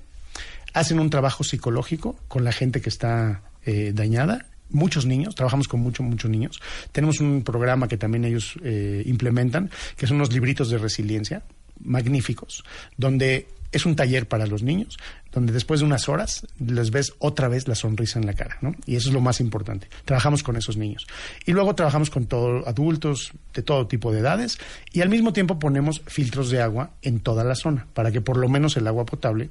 hacen 0.75 1.01
un 1.01 1.09
trabajo 1.09 1.43
psicológico 1.43 2.17
con 2.29 2.45
la 2.45 2.53
gente 2.53 2.83
que 2.83 2.91
está 2.91 3.41
eh, 3.65 3.93
dañada. 3.95 4.45
Muchos 4.71 5.07
niños, 5.07 5.35
trabajamos 5.35 5.69
con 5.69 5.81
muchos, 5.81 6.05
muchos 6.07 6.31
niños. 6.31 6.61
Tenemos 6.93 7.21
un 7.21 7.43
programa 7.43 7.89
que 7.89 7.97
también 7.97 8.25
ellos 8.25 8.55
eh, 8.63 9.03
implementan, 9.07 9.71
que 9.97 10.07
son 10.07 10.17
unos 10.17 10.33
libritos 10.33 10.71
de 10.71 10.79
resiliencia 10.79 11.43
magníficos, 11.85 12.65
donde 12.97 13.49
es 13.73 13.85
un 13.85 13.97
taller 13.97 14.27
para 14.27 14.47
los 14.47 14.63
niños, 14.63 14.97
donde 15.33 15.53
después 15.53 15.81
de 15.81 15.87
unas 15.87 16.09
horas 16.09 16.47
les 16.59 16.91
ves 16.91 17.13
otra 17.19 17.49
vez 17.49 17.69
la 17.69 17.75
sonrisa 17.75 18.19
en 18.19 18.27
la 18.27 18.33
cara, 18.33 18.57
¿no? 18.61 18.75
Y 18.87 18.97
eso 18.97 19.09
es 19.09 19.15
lo 19.15 19.21
más 19.21 19.41
importante. 19.41 19.89
Trabajamos 20.05 20.43
con 20.43 20.57
esos 20.57 20.77
niños. 20.77 21.07
Y 21.45 21.53
luego 21.53 21.75
trabajamos 21.75 22.11
con 22.11 22.27
todos 22.27 22.67
adultos 22.67 23.33
de 23.53 23.63
todo 23.63 23.87
tipo 23.87 24.13
de 24.13 24.21
edades 24.21 24.59
y 24.93 25.03
al 25.03 25.09
mismo 25.09 25.33
tiempo 25.33 25.59
ponemos 25.59 26.03
filtros 26.07 26.51
de 26.51 26.63
agua 26.63 26.93
en 27.03 27.21
toda 27.21 27.45
la 27.45 27.55
zona 27.55 27.87
para 27.93 28.11
que 28.11 28.21
por 28.21 28.37
lo 28.37 28.49
menos 28.49 28.77
el 28.77 28.87
agua 28.87 29.05
potable 29.05 29.51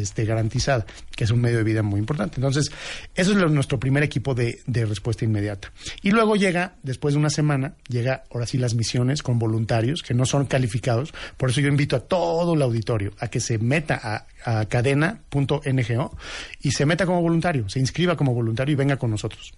esté 0.00 0.24
garantizada, 0.24 0.86
que 1.14 1.24
es 1.24 1.30
un 1.30 1.40
medio 1.40 1.58
de 1.58 1.64
vida 1.64 1.82
muy 1.82 2.00
importante. 2.00 2.36
Entonces, 2.36 2.70
eso 3.14 3.30
es 3.32 3.36
lo- 3.36 3.48
nuestro 3.48 3.78
primer 3.78 4.02
equipo 4.02 4.34
de, 4.34 4.60
de 4.66 4.86
respuesta 4.86 5.24
inmediata. 5.24 5.72
Y 6.02 6.10
luego 6.10 6.36
llega, 6.36 6.74
después 6.82 7.14
de 7.14 7.20
una 7.20 7.30
semana, 7.30 7.74
llega 7.88 8.24
ahora 8.32 8.46
sí 8.46 8.58
las 8.58 8.74
misiones 8.74 9.22
con 9.22 9.38
voluntarios 9.38 10.02
que 10.02 10.14
no 10.14 10.26
son 10.26 10.46
calificados. 10.46 11.12
Por 11.36 11.50
eso 11.50 11.60
yo 11.60 11.68
invito 11.68 11.96
a 11.96 12.00
todo 12.00 12.54
el 12.54 12.62
auditorio 12.62 13.12
a 13.18 13.28
que 13.28 13.40
se 13.40 13.58
meta 13.58 14.00
a, 14.44 14.58
a 14.60 14.64
cadena.ngo 14.66 16.16
y 16.62 16.70
se 16.72 16.86
meta 16.86 17.06
como 17.06 17.22
voluntario, 17.22 17.68
se 17.68 17.80
inscriba 17.80 18.16
como 18.16 18.34
voluntario 18.34 18.72
y 18.72 18.76
venga 18.76 18.96
con 18.96 19.10
nosotros 19.10 19.52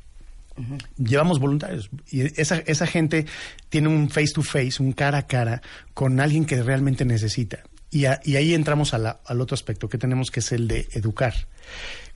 llevamos 0.97 1.39
voluntarios 1.39 1.91
y 2.11 2.23
esa, 2.41 2.57
esa 2.65 2.87
gente 2.87 3.27
tiene 3.69 3.89
un 3.89 4.09
face 4.09 4.33
to 4.35 4.41
face, 4.43 4.83
un 4.83 4.93
cara 4.93 5.19
a 5.19 5.27
cara 5.27 5.61
con 5.93 6.19
alguien 6.19 6.47
que 6.47 6.63
realmente 6.63 7.05
necesita. 7.05 7.59
Y, 7.97 8.05
a- 8.07 8.21
y 8.25 8.37
ahí 8.37 8.53
entramos 8.55 8.93
a 8.95 8.99
la- 8.99 9.21
al 9.25 9.41
otro 9.41 9.55
aspecto 9.55 9.89
que 9.89 9.97
tenemos 9.99 10.31
que 10.31 10.41
es 10.41 10.53
el 10.53 10.69
de 10.69 10.87
educar. 10.93 11.35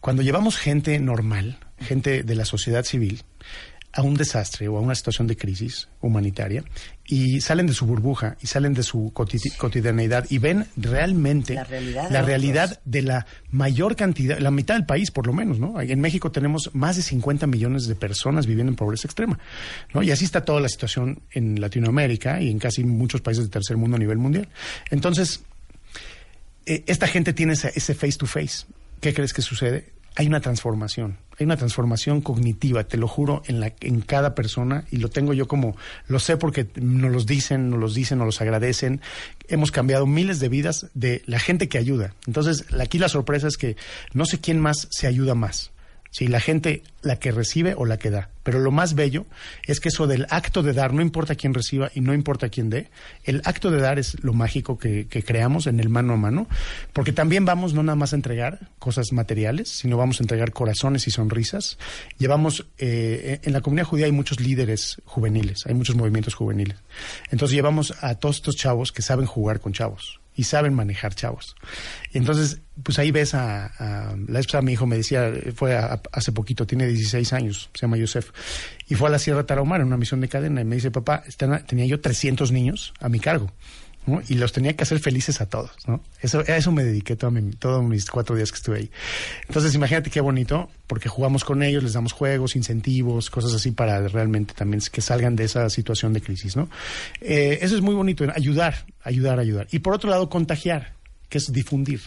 Cuando 0.01 0.23
llevamos 0.23 0.57
gente 0.57 0.99
normal, 0.99 1.59
gente 1.79 2.23
de 2.23 2.35
la 2.35 2.45
sociedad 2.45 2.85
civil, 2.85 3.23
a 3.93 4.03
un 4.03 4.15
desastre 4.15 4.69
o 4.69 4.77
a 4.77 4.81
una 4.81 4.95
situación 4.95 5.27
de 5.27 5.37
crisis 5.37 5.89
humanitaria 6.01 6.63
y 7.05 7.41
salen 7.41 7.67
de 7.67 7.73
su 7.75 7.87
burbuja 7.87 8.37
y 8.41 8.47
salen 8.47 8.73
de 8.73 8.85
su 8.85 9.11
coti- 9.13 9.51
cotidianeidad 9.59 10.27
y 10.31 10.39
ven 10.39 10.67
realmente 10.77 11.55
La 11.55 11.65
realidad 11.65 12.05
de 12.09 12.13
la 12.13 12.23
realidad 12.23 12.81
de 12.85 13.03
la 13.03 13.27
mayor 13.51 13.97
cantidad, 13.97 14.39
la 14.39 14.53
mitad 14.53 14.75
del 14.77 14.87
país 14.87 15.11
por 15.11 15.27
lo 15.27 15.33
menos, 15.33 15.59
¿no? 15.59 15.81
En 15.81 16.01
México 16.01 16.31
tenemos 16.31 16.71
más 16.73 16.95
de 16.95 17.03
50 17.03 17.49
millones 17.49 17.89
de 17.89 17.97
personas 17.97 18.47
viviendo 18.47 18.71
en 18.71 18.77
pobreza 18.77 19.09
extrema, 19.09 19.41
¿no? 19.93 20.05
Y 20.05 20.13
así 20.13 20.25
está 20.25 20.45
toda 20.45 20.61
la 20.61 20.69
situación 20.69 21.23
en 21.33 21.61
Latinoamérica 21.61 22.41
y 22.41 22.49
en 22.49 22.61
casi 22.61 22.85
muchos 22.85 23.23
países 23.23 23.43
del 23.43 23.51
tercer 23.51 23.77
mundo 23.77 23.97
a 23.97 23.99
nivel 23.99 24.19
mundial. 24.19 24.49
Entonces, 24.91 25.43
eh, 26.67 26.85
esta 26.87 27.07
gente 27.07 27.33
tiene 27.33 27.55
ese, 27.55 27.73
ese 27.75 27.95
face 27.95 28.19
to 28.19 28.27
face. 28.27 28.67
¿Qué 29.01 29.15
crees 29.15 29.33
que 29.33 29.43
sucede? 29.43 29.93
Hay 30.17 30.27
una 30.27 30.41
transformación, 30.41 31.19
hay 31.39 31.47
una 31.47 31.57
transformación 31.57 32.21
cognitiva, 32.21 32.85
te 32.85 32.97
lo 32.97 33.07
juro, 33.07 33.43
en, 33.47 33.61
la, 33.61 33.73
en 33.81 34.01
cada 34.01 34.35
persona, 34.35 34.85
y 34.91 34.97
lo 34.97 35.09
tengo 35.09 35.33
yo 35.33 35.47
como, 35.47 35.77
lo 36.09 36.19
sé 36.19 36.37
porque 36.37 36.67
nos 36.75 37.13
los 37.13 37.27
dicen, 37.27 37.71
nos 37.71 37.79
los 37.79 37.95
dicen, 37.95 38.19
nos 38.19 38.27
los 38.27 38.41
agradecen. 38.41 39.01
Hemos 39.49 39.71
cambiado 39.71 40.07
miles 40.07 40.41
de 40.41 40.49
vidas 40.49 40.89
de 40.95 41.23
la 41.27 41.39
gente 41.39 41.69
que 41.69 41.79
ayuda. 41.79 42.15
Entonces, 42.27 42.67
aquí 42.79 42.99
la 42.99 43.09
sorpresa 43.09 43.47
es 43.47 43.57
que 43.57 43.77
no 44.13 44.27
sé 44.27 44.41
quién 44.41 44.61
más 44.61 44.89
se 44.91 45.07
ayuda 45.07 45.35
más. 45.35 45.71
Si 46.11 46.27
la 46.27 46.41
gente, 46.41 46.83
la 47.03 47.17
que 47.17 47.31
recibe 47.31 47.75
o 47.77 47.87
la 47.87 47.99
que 47.99 48.11
da. 48.11 48.31
Pero 48.43 48.59
lo 48.59 48.73
más 48.73 48.95
bello 48.95 49.27
es 49.67 49.81
que 49.81 49.91
eso 49.91 50.07
del 50.07 50.27
acto 50.31 50.63
de 50.63 50.73
dar, 50.73 50.93
no 50.93 51.03
importa 51.03 51.35
quién 51.35 51.55
reciba 51.55 51.91
y 51.95 52.01
no 52.01 52.15
importa 52.15 52.49
quién 52.49 52.69
dé, 52.69 52.91
el 53.25 53.43
acto 53.45 53.71
de 53.71 53.81
dar 53.81 53.99
es 53.99 54.23
lo 54.25 54.33
mágico 54.33 54.79
que, 54.79 55.07
que 55.07 55.23
creamos 55.23 55.67
en 55.67 55.79
el 55.79 55.89
mano 55.89 56.15
a 56.15 56.17
mano, 56.17 56.49
porque 56.93 57.13
también 57.13 57.45
vamos 57.45 57.75
no 57.75 57.83
nada 57.83 57.97
más 57.97 58.13
a 58.13 58.17
entregar 58.17 58.69
cosas 58.79 59.13
materiales, 59.13 59.69
sino 59.69 59.97
vamos 59.97 60.21
a 60.21 60.25
entregar 60.25 60.53
corazones 60.53 61.07
y 61.07 61.11
sonrisas. 61.11 61.79
Llevamos, 62.19 62.67
eh, 62.79 63.41
en 63.43 63.53
la 63.53 63.61
comunidad 63.61 63.87
judía 63.87 64.07
hay 64.07 64.13
muchos 64.13 64.41
líderes 64.41 65.01
juveniles, 65.05 65.67
hay 65.67 65.75
muchos 65.75 65.97
movimientos 65.97 66.35
juveniles. 66.35 66.77
Entonces 67.31 67.55
llevamos 67.55 67.95
a 68.01 68.17
todos 68.17 68.37
estos 68.37 68.57
chavos 68.57 68.91
que 68.93 69.03
saben 69.03 69.27
jugar 69.27 69.61
con 69.61 69.73
chavos 69.73 70.20
y 70.35 70.45
saben 70.45 70.75
manejar 70.75 71.15
chavos. 71.15 71.55
Y 72.13 72.19
entonces, 72.19 72.61
pues 72.83 72.99
ahí 72.99 73.11
ves 73.11 73.35
a, 73.35 74.15
la 74.29 74.39
vez 74.39 74.47
pasada 74.47 74.63
mi 74.63 74.73
hijo 74.73 74.87
me 74.87 74.97
decía, 74.97 75.33
fue 75.55 75.77
a- 75.77 76.01
hace 76.13 76.33
poquito, 76.33 76.67
tiene 76.67 76.87
16 76.87 77.33
años, 77.33 77.71
se 77.75 77.81
llama 77.83 77.97
Yosef, 77.97 78.31
y 78.89 78.95
fue 78.95 79.09
a 79.09 79.11
la 79.13 79.19
Sierra 79.19 79.45
Tarahumara 79.45 79.83
en 79.83 79.89
una 79.89 79.97
misión 79.97 80.21
de 80.21 80.29
cadena 80.29 80.61
y 80.61 80.65
me 80.65 80.77
dice, 80.77 80.91
papá, 80.91 81.23
tenía 81.67 81.87
yo 81.87 82.01
300 82.01 82.53
niños 82.53 82.93
a 83.01 83.09
mi 83.09 83.21
cargo. 83.21 83.51
Y 84.29 84.35
los 84.35 84.53
tenía 84.53 84.75
que 84.75 84.83
hacer 84.83 84.99
felices 84.99 85.41
a 85.41 85.49
todos, 85.49 85.71
¿no? 85.87 86.01
Eso, 86.21 86.41
a 86.41 86.57
eso 86.57 86.73
me 86.73 86.85
dediqué 86.85 87.17
todo 87.17 87.33
todos 87.59 87.85
mis 87.85 88.07
cuatro 88.11 88.35
días 88.35 88.51
que 88.51 88.57
estuve 88.57 88.79
ahí. 88.79 88.91
Entonces, 89.47 89.75
imagínate 89.75 90.11
qué 90.11 90.21
bonito, 90.21 90.69
porque 90.87 91.09
jugamos 91.09 91.45
con 91.45 91.63
ellos, 91.63 91.83
les 91.83 91.93
damos 91.93 92.13
juegos, 92.13 92.57
incentivos, 92.57 93.31
cosas 93.31 93.55
así 93.55 93.71
para 93.71 94.09
realmente 94.09 94.55
también 94.55 94.83
que 94.91 95.01
salgan 95.01 95.37
de 95.37 95.45
esa 95.45 95.69
situación 95.71 96.13
de 96.13 96.23
crisis, 96.23 96.57
¿no? 96.57 96.69
Eh, 97.21 97.59
eso 97.63 97.77
es 97.77 97.83
muy 97.83 97.95
bonito, 97.95 98.25
ayudar, 98.35 98.87
ayudar, 99.03 99.39
ayudar. 99.39 99.69
Y 99.71 99.81
por 99.81 99.95
otro 99.95 100.11
lado, 100.11 100.29
contagiar, 100.29 100.95
que 101.31 101.39
es 101.39 101.53
difundir, 101.53 102.01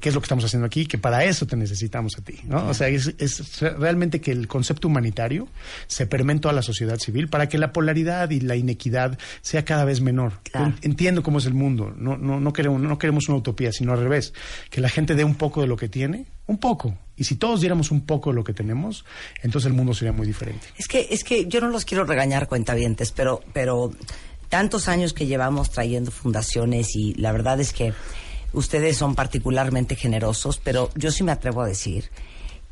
que 0.00 0.08
es 0.08 0.14
lo 0.14 0.20
que 0.20 0.24
estamos 0.24 0.44
haciendo 0.44 0.66
aquí, 0.66 0.86
que 0.86 0.98
para 0.98 1.24
eso 1.24 1.46
te 1.46 1.56
necesitamos 1.56 2.14
a 2.18 2.22
ti, 2.22 2.40
¿no? 2.44 2.68
O 2.68 2.74
sea, 2.74 2.88
es, 2.88 3.14
es 3.18 3.60
realmente 3.60 4.20
que 4.20 4.32
el 4.32 4.48
concepto 4.48 4.88
humanitario 4.88 5.46
se 5.86 6.06
permee 6.06 6.34
en 6.34 6.40
toda 6.40 6.54
la 6.54 6.62
sociedad 6.62 6.98
civil 6.98 7.28
para 7.28 7.48
que 7.48 7.58
la 7.58 7.72
polaridad 7.72 8.30
y 8.30 8.40
la 8.40 8.56
inequidad 8.56 9.18
sea 9.42 9.64
cada 9.64 9.84
vez 9.84 10.00
menor. 10.00 10.40
Claro. 10.42 10.74
Entiendo 10.80 11.22
cómo 11.22 11.38
es 11.38 11.46
el 11.46 11.54
mundo, 11.54 11.94
no, 11.96 12.16
no, 12.16 12.40
no, 12.40 12.52
queremos, 12.52 12.80
no 12.80 12.98
queremos 12.98 13.28
una 13.28 13.38
utopía, 13.38 13.72
sino 13.72 13.92
al 13.92 14.00
revés, 14.00 14.32
que 14.70 14.80
la 14.80 14.88
gente 14.88 15.14
dé 15.14 15.22
un 15.22 15.34
poco 15.34 15.60
de 15.60 15.66
lo 15.66 15.76
que 15.76 15.90
tiene, 15.90 16.24
un 16.46 16.56
poco. 16.56 16.96
Y 17.14 17.24
si 17.24 17.36
todos 17.36 17.60
diéramos 17.60 17.90
un 17.90 18.00
poco 18.06 18.30
de 18.30 18.36
lo 18.36 18.44
que 18.44 18.54
tenemos, 18.54 19.04
entonces 19.42 19.70
el 19.70 19.76
mundo 19.76 19.92
sería 19.92 20.12
muy 20.12 20.26
diferente. 20.26 20.66
Es 20.78 20.88
que, 20.88 21.08
es 21.10 21.24
que 21.24 21.46
yo 21.46 21.60
no 21.60 21.68
los 21.68 21.84
quiero 21.84 22.04
regañar, 22.04 22.48
cuentavientes, 22.48 23.12
pero, 23.12 23.42
pero 23.52 23.92
tantos 24.52 24.86
años 24.86 25.14
que 25.14 25.26
llevamos 25.26 25.70
trayendo 25.70 26.10
fundaciones 26.10 26.94
y 26.94 27.14
la 27.14 27.32
verdad 27.32 27.58
es 27.60 27.72
que 27.72 27.94
ustedes 28.52 28.96
son 28.96 29.14
particularmente 29.14 29.96
generosos, 29.96 30.58
pero 30.58 30.90
yo 30.94 31.10
sí 31.10 31.24
me 31.24 31.32
atrevo 31.32 31.62
a 31.62 31.66
decir 31.66 32.10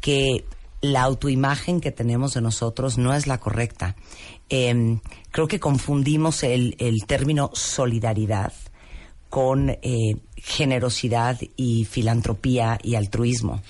que 0.00 0.44
la 0.80 1.02
autoimagen 1.02 1.80
que 1.80 1.92
tenemos 1.92 2.34
de 2.34 2.40
nosotros 2.40 2.98
no 2.98 3.14
es 3.14 3.26
la 3.26 3.38
correcta. 3.38 3.96
Eh, 4.48 4.98
creo 5.30 5.46
que 5.46 5.60
confundimos 5.60 6.42
el, 6.42 6.74
el 6.78 7.04
término 7.06 7.50
solidaridad 7.52 8.52
con 9.30 9.70
eh, 9.70 10.16
generosidad 10.36 11.38
y 11.56 11.84
filantropía 11.84 12.78
y 12.82 12.96
altruismo. 12.96 13.62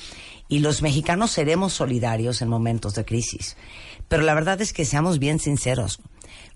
Y 0.48 0.60
los 0.60 0.82
mexicanos 0.82 1.30
seremos 1.30 1.74
solidarios 1.74 2.42
en 2.42 2.48
momentos 2.48 2.94
de 2.94 3.04
crisis. 3.04 3.56
Pero 4.08 4.22
la 4.22 4.34
verdad 4.34 4.60
es 4.60 4.72
que 4.72 4.84
seamos 4.84 5.20
bien 5.20 5.38
sinceros. 5.38 6.00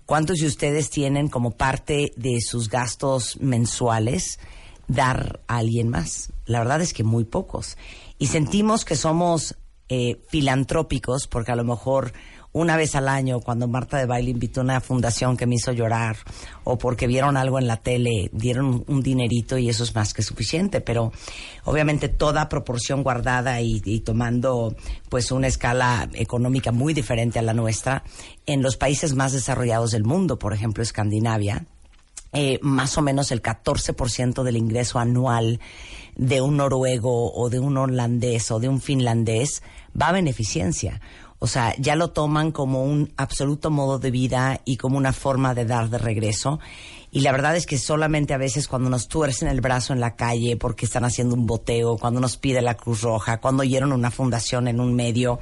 ¿Cuántos 0.05 0.39
de 0.39 0.47
ustedes 0.47 0.89
tienen 0.89 1.29
como 1.29 1.51
parte 1.51 2.11
de 2.17 2.41
sus 2.41 2.67
gastos 2.69 3.37
mensuales 3.39 4.39
dar 4.87 5.41
a 5.47 5.57
alguien 5.57 5.89
más? 5.89 6.31
La 6.45 6.59
verdad 6.59 6.81
es 6.81 6.93
que 6.93 7.03
muy 7.03 7.23
pocos. 7.23 7.77
Y 8.17 8.27
sentimos 8.27 8.85
que 8.85 8.95
somos 8.95 9.55
eh, 9.89 10.21
filantrópicos 10.29 11.27
porque 11.27 11.51
a 11.51 11.55
lo 11.55 11.63
mejor 11.63 12.13
una 12.55 12.77
vez 12.77 12.95
al 12.95 13.09
año, 13.09 13.41
cuando 13.41 13.67
Marta 13.67 13.97
de 13.97 14.05
Baile 14.05 14.31
invitó 14.31 14.61
a 14.61 14.63
una 14.63 14.79
fundación 14.79 15.35
que 15.35 15.45
me 15.45 15.55
hizo 15.55 15.73
llorar, 15.73 16.15
o 16.63 16.77
porque 16.77 17.05
vieron 17.05 17.35
algo 17.35 17.59
en 17.59 17.67
la 17.67 17.75
tele, 17.75 18.29
dieron 18.31 18.85
un 18.87 19.03
dinerito 19.03 19.57
y 19.57 19.67
eso 19.67 19.83
es 19.83 19.93
más 19.93 20.13
que 20.13 20.21
suficiente. 20.21 20.79
Pero 20.79 21.11
obviamente 21.65 22.07
toda 22.07 22.47
proporción 22.47 23.03
guardada 23.03 23.59
y, 23.59 23.81
y 23.83 23.99
tomando 23.99 24.73
pues 25.09 25.33
una 25.33 25.47
escala 25.47 26.07
económica 26.13 26.71
muy 26.71 26.93
diferente 26.93 27.39
a 27.39 27.41
la 27.41 27.53
nuestra, 27.53 28.05
en 28.45 28.61
los 28.61 28.77
países 28.77 29.15
más 29.15 29.33
desarrollados 29.33 29.91
del 29.91 30.05
mundo, 30.05 30.39
por 30.39 30.53
ejemplo 30.53 30.81
Escandinavia, 30.81 31.65
eh, 32.33 32.59
más 32.61 32.97
o 32.97 33.01
menos 33.01 33.31
el 33.31 33.41
14% 33.41 34.43
del 34.43 34.57
ingreso 34.57 34.99
anual 34.99 35.59
de 36.15 36.41
un 36.41 36.57
noruego 36.57 37.33
o 37.33 37.49
de 37.49 37.59
un 37.59 37.77
holandés 37.77 38.51
o 38.51 38.59
de 38.59 38.69
un 38.69 38.81
finlandés 38.81 39.63
va 39.99 40.09
a 40.09 40.13
beneficencia. 40.13 41.01
O 41.39 41.47
sea, 41.47 41.75
ya 41.77 41.95
lo 41.95 42.11
toman 42.11 42.51
como 42.51 42.83
un 42.83 43.13
absoluto 43.17 43.69
modo 43.69 43.99
de 43.99 44.09
vida 44.09 44.61
y 44.65 44.77
como 44.77 44.97
una 44.97 45.13
forma 45.13 45.53
de 45.53 45.65
dar 45.65 45.89
de 45.89 45.97
regreso. 45.97 46.59
Y 47.11 47.21
la 47.21 47.31
verdad 47.31 47.55
es 47.55 47.65
que 47.65 47.77
solamente 47.77 48.33
a 48.33 48.37
veces 48.37 48.67
cuando 48.67 48.89
nos 48.89 49.07
tuercen 49.07 49.47
el 49.47 49.61
brazo 49.61 49.93
en 49.93 49.99
la 49.99 50.15
calle 50.15 50.57
porque 50.57 50.85
están 50.85 51.05
haciendo 51.05 51.35
un 51.35 51.45
boteo, 51.45 51.97
cuando 51.97 52.19
nos 52.19 52.37
pide 52.37 52.61
la 52.61 52.75
Cruz 52.75 53.01
Roja, 53.01 53.39
cuando 53.39 53.61
oyeron 53.61 53.93
una 53.93 54.11
fundación 54.11 54.67
en 54.67 54.79
un 54.79 54.95
medio 54.95 55.39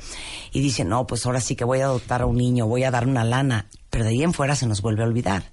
y 0.52 0.62
dicen, 0.62 0.90
no, 0.90 1.08
pues 1.08 1.26
ahora 1.26 1.42
sí 1.42 1.56
que 1.56 1.64
voy 1.64 1.80
a 1.80 1.86
adoptar 1.86 2.22
a 2.22 2.26
un 2.26 2.38
niño, 2.38 2.68
voy 2.68 2.84
a 2.84 2.92
dar 2.92 3.08
una 3.08 3.24
lana, 3.24 3.68
pero 3.90 4.04
de 4.04 4.12
ahí 4.12 4.24
en 4.24 4.34
fuera 4.34 4.56
se 4.56 4.68
nos 4.68 4.82
vuelve 4.82 5.04
a 5.04 5.08
olvidar. 5.08 5.52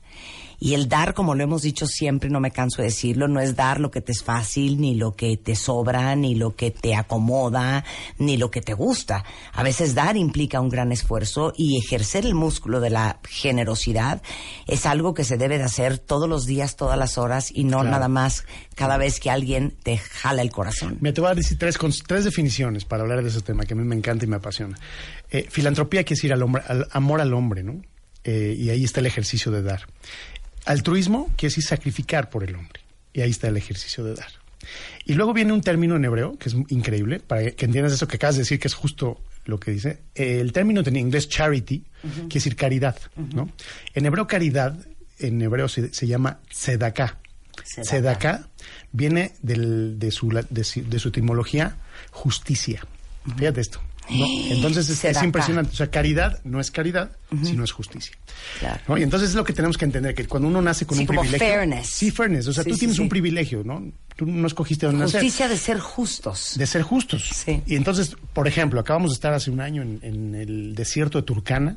Y 0.60 0.74
el 0.74 0.88
dar, 0.88 1.14
como 1.14 1.34
lo 1.34 1.42
hemos 1.42 1.62
dicho 1.62 1.86
siempre, 1.86 2.28
no 2.28 2.38
me 2.38 2.50
canso 2.50 2.82
de 2.82 2.88
decirlo, 2.88 3.26
no 3.28 3.40
es 3.40 3.56
dar 3.56 3.80
lo 3.80 3.90
que 3.90 4.02
te 4.02 4.12
es 4.12 4.22
fácil, 4.22 4.78
ni 4.80 4.94
lo 4.94 5.16
que 5.16 5.38
te 5.38 5.56
sobra, 5.56 6.14
ni 6.14 6.34
lo 6.34 6.54
que 6.54 6.70
te 6.70 6.94
acomoda, 6.94 7.84
ni 8.18 8.36
lo 8.36 8.50
que 8.50 8.60
te 8.60 8.74
gusta. 8.74 9.24
A 9.52 9.62
veces 9.62 9.94
dar 9.94 10.16
implica 10.18 10.60
un 10.60 10.68
gran 10.68 10.92
esfuerzo 10.92 11.54
y 11.56 11.78
ejercer 11.78 12.26
el 12.26 12.34
músculo 12.34 12.80
de 12.80 12.90
la 12.90 13.20
generosidad 13.28 14.22
es 14.66 14.84
algo 14.86 15.14
que 15.14 15.24
se 15.24 15.38
debe 15.38 15.58
de 15.58 15.64
hacer 15.64 15.98
todos 15.98 16.28
los 16.28 16.44
días, 16.44 16.76
todas 16.76 16.98
las 16.98 17.18
horas 17.18 17.50
y 17.52 17.64
no 17.64 17.80
Claro. 17.80 17.90
nada 17.92 18.08
más 18.08 18.44
cada 18.74 18.98
vez 18.98 19.18
que 19.18 19.30
alguien 19.30 19.74
te 19.82 19.96
jala 19.96 20.42
el 20.42 20.50
corazón. 20.50 20.98
Me 21.00 21.12
te 21.12 21.20
voy 21.22 21.30
a 21.30 21.34
decir 21.34 21.58
tres, 21.58 21.78
tres 22.06 22.24
definiciones 22.24 22.84
para 22.84 23.02
hablar 23.02 23.22
de 23.22 23.30
ese 23.30 23.40
tema 23.40 23.64
que 23.64 23.72
a 23.72 23.76
mí 23.76 23.84
me 23.84 23.96
encanta 23.96 24.26
y 24.26 24.28
me 24.28 24.36
apasiona. 24.36 24.78
Eh, 25.30 25.46
filantropía 25.48 26.04
quiere 26.04 26.18
decir 26.18 26.32
al 26.32 26.42
hombre, 26.42 26.62
al 26.66 26.86
amor 26.92 27.20
al 27.20 27.32
hombre, 27.32 27.62
¿no? 27.62 27.80
Eh, 28.24 28.54
y 28.58 28.68
ahí 28.68 28.84
está 28.84 29.00
el 29.00 29.06
ejercicio 29.06 29.50
de 29.50 29.62
dar. 29.62 29.86
Altruismo 30.66 31.26
quiere 31.36 31.50
decir 31.50 31.64
sacrificar 31.64 32.30
por 32.30 32.44
el 32.44 32.54
hombre. 32.54 32.80
Y 33.12 33.20
ahí 33.22 33.30
está 33.30 33.48
el 33.48 33.56
ejercicio 33.56 34.04
de 34.04 34.14
dar. 34.14 34.28
Y 35.04 35.14
luego 35.14 35.32
viene 35.32 35.52
un 35.52 35.62
término 35.62 35.96
en 35.96 36.04
hebreo 36.04 36.36
que 36.38 36.48
es 36.50 36.56
increíble, 36.68 37.18
para 37.20 37.50
que 37.52 37.64
entiendas 37.64 37.92
eso 37.92 38.06
que 38.06 38.16
acabas 38.16 38.36
de 38.36 38.42
decir, 38.42 38.58
que 38.60 38.68
es 38.68 38.74
justo 38.74 39.20
lo 39.46 39.58
que 39.58 39.70
dice. 39.72 40.00
El 40.14 40.52
término 40.52 40.82
en 40.84 40.96
inglés 40.96 41.28
charity 41.28 41.84
quiere 42.02 42.28
decir 42.28 42.56
caridad, 42.56 42.96
¿no? 43.34 43.50
En 43.94 44.06
hebreo 44.06 44.26
caridad, 44.26 44.76
en 45.18 45.40
hebreo 45.42 45.66
se, 45.68 45.92
se 45.94 46.06
llama. 46.06 46.40
Tzedakah. 46.50 47.18
Tzedakah 47.82 48.48
viene 48.92 49.32
del- 49.42 49.98
de, 49.98 50.10
su, 50.10 50.30
la- 50.30 50.46
de, 50.48 50.62
su- 50.62 50.88
de 50.88 50.98
su 50.98 51.08
etimología 51.08 51.76
justicia. 52.10 52.86
Fíjate 53.36 53.60
esto. 53.62 53.80
¿No? 54.08 54.26
Entonces 54.50 54.88
es, 54.88 55.04
es 55.04 55.22
impresionante. 55.22 55.72
O 55.72 55.76
sea, 55.76 55.90
caridad 55.90 56.40
no 56.44 56.60
es 56.60 56.70
caridad, 56.70 57.10
sino 57.42 57.64
es 57.64 57.72
justicia. 57.72 58.16
Claro. 58.58 58.80
¿no? 58.88 58.98
Y 58.98 59.02
entonces 59.02 59.30
es 59.30 59.34
lo 59.34 59.44
que 59.44 59.52
tenemos 59.52 59.76
que 59.76 59.84
entender, 59.84 60.14
que 60.14 60.26
cuando 60.26 60.48
uno 60.48 60.62
nace 60.62 60.86
con 60.86 60.96
Sí, 60.96 61.02
un 61.02 61.06
como 61.06 61.20
privilegio... 61.20 61.46
fairness. 61.48 61.86
Sí, 61.88 62.10
fairness. 62.10 62.46
O 62.48 62.52
sea, 62.52 62.64
Sí, 62.64 62.70
tú 62.70 62.74
sí, 62.76 62.80
tienes 62.80 62.98
un 62.98 63.08
privilegio, 63.08 63.62
¿no? 63.64 63.92
Tú 64.16 64.26
no 64.26 64.46
escogiste 64.46 64.86
dónde 64.86 65.02
nacer. 65.04 65.22
Justicia 65.22 65.48
de 65.48 65.56
ser 65.56 65.78
justos. 65.78 66.54
De 66.56 66.66
ser 66.66 66.82
justos. 66.82 67.24
Sí. 67.32 67.62
Y 67.66 67.76
entonces, 67.76 68.16
por 68.32 68.48
ejemplo, 68.48 68.80
acabamos 68.80 69.10
de 69.10 69.14
estar 69.14 69.32
hace 69.32 69.50
un 69.50 69.60
año 69.60 69.82
en, 69.82 69.98
en 70.02 70.34
el 70.34 70.74
desierto 70.74 71.18
de 71.18 71.22
Turkana, 71.24 71.76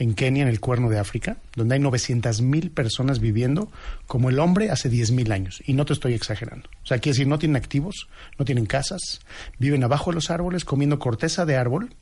en 0.00 0.14
Kenia, 0.14 0.42
en 0.42 0.48
el 0.48 0.60
cuerno 0.60 0.88
de 0.88 0.98
África, 0.98 1.36
donde 1.54 1.74
hay 1.74 1.80
900 1.80 2.40
mil 2.40 2.70
personas 2.70 3.20
viviendo 3.20 3.70
como 4.06 4.30
el 4.30 4.38
hombre 4.38 4.70
hace 4.70 4.88
10 4.88 5.12
mil 5.12 5.30
años. 5.30 5.62
Y 5.66 5.74
no 5.74 5.84
te 5.84 5.92
estoy 5.92 6.14
exagerando. 6.14 6.70
O 6.82 6.86
sea, 6.86 6.98
quiere 6.98 7.14
decir, 7.14 7.28
no 7.28 7.38
tienen 7.38 7.56
activos, 7.56 8.08
no 8.38 8.46
tienen 8.46 8.64
casas, 8.64 9.20
viven 9.58 9.84
abajo 9.84 10.10
de 10.10 10.14
los 10.14 10.30
árboles 10.30 10.64
comiendo 10.64 10.98
corteza 10.98 11.44
de 11.44 11.56
árbol, 11.56 11.94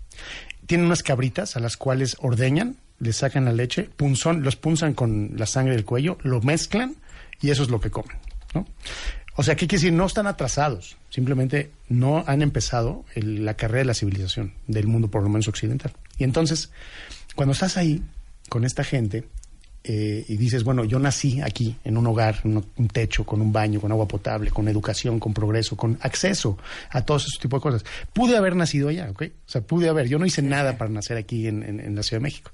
tienen 0.66 0.86
unas 0.86 1.03
cabritas 1.03 1.57
a 1.57 1.61
las 1.61 1.76
cuales 1.76 2.16
ordeñan, 2.20 2.76
les 3.01 3.16
sacan 3.16 3.44
la 3.44 3.53
leche, 3.53 3.90
punzón, 3.96 4.44
los 4.44 4.55
punzan 4.55 4.94
con 4.94 5.32
la 5.36 5.46
sangre 5.46 5.74
del 5.74 5.84
cuello, 5.84 6.18
lo 6.22 6.40
mezclan 6.40 6.94
y 7.40 7.51
eso 7.51 7.64
es 7.64 7.68
lo 7.68 7.80
que 7.80 7.90
comen. 7.90 8.16
O 9.34 9.42
sea, 9.42 9.57
¿qué 9.57 9.66
quiere 9.66 9.82
decir? 9.82 9.92
No 9.92 10.07
están 10.07 10.28
atrasados, 10.28 10.96
simplemente 11.11 11.72
no 11.88 12.22
han 12.28 12.42
empezado 12.42 13.05
la 13.16 13.55
carrera 13.55 13.80
de 13.80 13.84
la 13.86 13.94
civilización 13.94 14.55
del 14.68 14.86
mundo, 14.86 15.09
por 15.09 15.22
lo 15.22 15.28
menos 15.28 15.49
occidental. 15.49 15.92
Y 16.16 16.24
entonces, 16.24 16.70
cuando 17.39 17.53
estás 17.53 17.76
ahí 17.76 18.03
con 18.49 18.64
esta 18.64 18.82
gente 18.82 19.22
eh, 19.84 20.24
y 20.26 20.36
dices, 20.36 20.64
bueno, 20.64 20.84
yo 20.84 20.99
nací 20.99 21.41
aquí, 21.41 21.76
en 21.84 21.97
un 21.97 22.05
hogar, 22.09 22.41
en 22.43 22.57
un, 22.57 22.89
techo, 22.89 23.24
con 23.24 23.41
un 23.41 23.53
baño, 23.53 23.80
con 23.80 23.93
agua 23.93 24.09
potable, 24.09 24.51
con 24.51 24.66
educación, 24.66 25.20
con 25.20 25.32
progreso, 25.32 25.76
con 25.76 25.97
acceso 26.03 26.59
a 26.91 27.03
todos 27.03 27.26
esos 27.26 27.39
tipos 27.39 27.61
de 27.61 27.62
cosas. 27.62 27.84
Pude 28.12 28.36
haber 28.36 28.57
nacido 28.57 28.89
allá, 28.89 29.09
¿ok? 29.11 29.22
O 29.47 29.49
sea, 29.51 29.61
pude 29.61 29.89
haber. 29.89 30.09
Yo 30.09 30.18
no 30.18 30.26
hice 30.26 30.43
nada 30.43 30.76
para 30.78 30.91
nacer 30.91 31.16
aquí 31.16 31.47
en, 31.47 31.62
en- 31.62 31.78
en 31.78 31.95
la 31.95 32.03
Ciudad 32.03 32.18
de 32.18 32.24
México. 32.24 32.51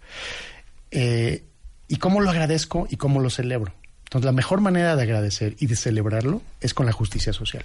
Eh, 0.90 1.44
¿Y 1.88 1.96
cómo 1.96 2.20
lo 2.20 2.28
agradezco 2.28 2.86
y 2.90 2.96
cómo 2.96 3.20
lo 3.20 3.30
celebro? 3.30 3.72
Entonces, 4.04 4.26
la 4.26 4.32
mejor 4.32 4.60
manera 4.60 4.94
de 4.96 5.02
agradecer 5.02 5.56
y 5.60 5.66
de 5.66 5.76
celebrarlo 5.76 6.42
es 6.60 6.74
con 6.74 6.84
la 6.84 6.92
justicia 6.92 7.32
social. 7.32 7.64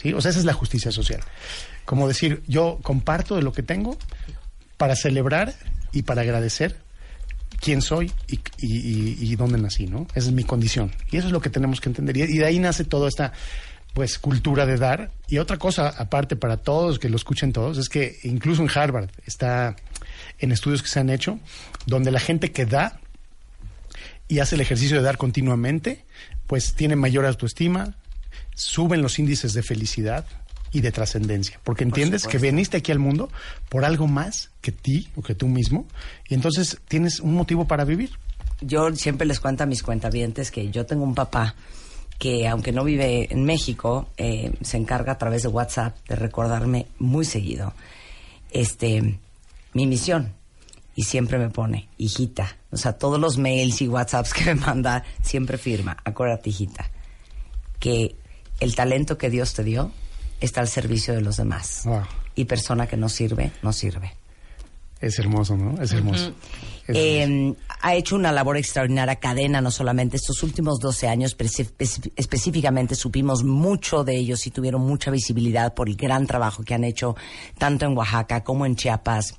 ¿Sí? 0.00 0.12
O 0.12 0.20
sea, 0.20 0.30
esa 0.30 0.38
es 0.38 0.46
la 0.46 0.54
justicia 0.54 0.92
social. 0.92 1.20
Como 1.84 2.06
decir, 2.06 2.42
yo 2.46 2.78
comparto 2.82 3.34
de 3.34 3.42
lo 3.42 3.52
que 3.52 3.64
tengo 3.64 3.98
para 4.76 4.94
celebrar 4.94 5.54
y 5.92 6.02
para 6.02 6.22
agradecer 6.22 6.76
quién 7.60 7.82
soy 7.82 8.12
y, 8.28 8.36
y- 8.58 9.16
y- 9.20 9.36
dónde 9.36 9.58
nací, 9.58 9.86
¿no? 9.86 10.06
Esa 10.14 10.28
es 10.28 10.32
mi 10.32 10.44
condición. 10.44 10.92
Y 11.10 11.16
eso 11.16 11.26
es 11.28 11.32
lo 11.32 11.40
que 11.40 11.50
tenemos 11.50 11.80
que 11.80 11.88
entender. 11.88 12.16
Y 12.16 12.38
de 12.38 12.44
ahí 12.44 12.58
nace 12.58 12.84
toda 12.84 13.08
esta 13.08 13.32
pues 13.94 14.18
cultura 14.18 14.64
de 14.66 14.76
dar. 14.76 15.10
Y 15.28 15.38
otra 15.38 15.56
cosa, 15.56 15.88
aparte 15.88 16.36
para 16.36 16.58
todos, 16.58 16.98
que 16.98 17.08
lo 17.08 17.16
escuchen 17.16 17.52
todos, 17.52 17.78
es 17.78 17.88
que 17.88 18.18
incluso 18.22 18.62
en 18.62 18.70
Harvard 18.72 19.10
está 19.26 19.74
en 20.38 20.52
estudios 20.52 20.82
que 20.82 20.88
se 20.88 21.00
han 21.00 21.10
hecho, 21.10 21.40
donde 21.86 22.10
la 22.12 22.20
gente 22.20 22.52
que 22.52 22.64
da 22.66 23.00
y 24.28 24.38
hace 24.38 24.54
el 24.54 24.60
ejercicio 24.60 24.98
de 24.98 25.02
dar 25.02 25.16
continuamente, 25.16 26.04
pues 26.46 26.74
tiene 26.74 26.94
mayor 26.96 27.26
autoestima, 27.26 27.96
suben 28.54 29.02
los 29.02 29.18
índices 29.18 29.52
de 29.54 29.62
felicidad 29.62 30.26
y 30.72 30.80
de 30.80 30.92
trascendencia, 30.92 31.60
porque 31.64 31.84
entiendes 31.84 32.26
que 32.26 32.38
viniste 32.38 32.76
aquí 32.76 32.92
al 32.92 32.98
mundo 32.98 33.30
por 33.68 33.84
algo 33.84 34.06
más 34.06 34.50
que 34.60 34.72
ti 34.72 35.08
o 35.16 35.22
que 35.22 35.34
tú 35.34 35.48
mismo, 35.48 35.86
y 36.28 36.34
entonces 36.34 36.78
tienes 36.88 37.20
un 37.20 37.34
motivo 37.34 37.66
para 37.66 37.84
vivir. 37.84 38.10
Yo 38.60 38.94
siempre 38.94 39.26
les 39.26 39.40
cuento 39.40 39.62
a 39.62 39.66
mis 39.66 39.82
cuentavientes 39.82 40.50
que 40.50 40.70
yo 40.70 40.84
tengo 40.84 41.04
un 41.04 41.14
papá 41.14 41.54
que, 42.18 42.48
aunque 42.48 42.72
no 42.72 42.84
vive 42.84 43.32
en 43.32 43.44
México, 43.44 44.08
eh, 44.16 44.52
se 44.60 44.76
encarga 44.76 45.12
a 45.12 45.18
través 45.18 45.42
de 45.42 45.48
WhatsApp 45.48 45.96
de 46.08 46.16
recordarme 46.16 46.86
muy 46.98 47.24
seguido 47.24 47.72
este 48.50 49.18
mi 49.72 49.86
misión. 49.86 50.34
Y 50.96 51.04
siempre 51.04 51.38
me 51.38 51.48
pone, 51.48 51.88
hijita. 51.96 52.56
O 52.72 52.76
sea, 52.76 52.94
todos 52.94 53.20
los 53.20 53.38
mails 53.38 53.80
y 53.82 53.88
WhatsApps 53.88 54.34
que 54.34 54.46
me 54.46 54.54
manda, 54.56 55.04
siempre 55.22 55.56
firma. 55.56 55.96
Acuérdate, 56.04 56.50
hijita, 56.50 56.90
que 57.78 58.16
el 58.58 58.74
talento 58.74 59.16
que 59.16 59.30
Dios 59.30 59.54
te 59.54 59.62
dio 59.62 59.92
está 60.40 60.60
al 60.60 60.68
servicio 60.68 61.14
de 61.14 61.20
los 61.20 61.36
demás. 61.36 61.82
Wow. 61.84 62.02
Y 62.34 62.44
persona 62.44 62.86
que 62.86 62.96
no 62.96 63.08
sirve, 63.08 63.52
no 63.62 63.72
sirve. 63.72 64.14
Es 65.00 65.18
hermoso, 65.20 65.56
¿no? 65.56 65.80
Es 65.80 65.92
hermoso. 65.92 66.32
Es 66.88 66.96
Eh, 66.96 67.54
ha 67.82 67.94
hecho 67.94 68.16
una 68.16 68.32
labor 68.32 68.56
extraordinaria 68.56 69.14
cadena, 69.16 69.60
no 69.60 69.70
solamente 69.70 70.16
estos 70.16 70.42
últimos 70.42 70.80
12 70.80 71.06
años, 71.06 71.36
pero 71.36 71.48
espe- 71.50 71.70
espe- 71.78 72.10
específicamente 72.16 72.96
supimos 72.96 73.44
mucho 73.44 74.02
de 74.02 74.16
ellos 74.16 74.44
y 74.48 74.50
tuvieron 74.50 74.80
mucha 74.82 75.12
visibilidad 75.12 75.72
por 75.74 75.88
el 75.88 75.94
gran 75.94 76.26
trabajo 76.26 76.64
que 76.64 76.74
han 76.74 76.82
hecho 76.82 77.14
tanto 77.58 77.86
en 77.86 77.96
Oaxaca 77.96 78.42
como 78.42 78.66
en 78.66 78.74
Chiapas 78.74 79.36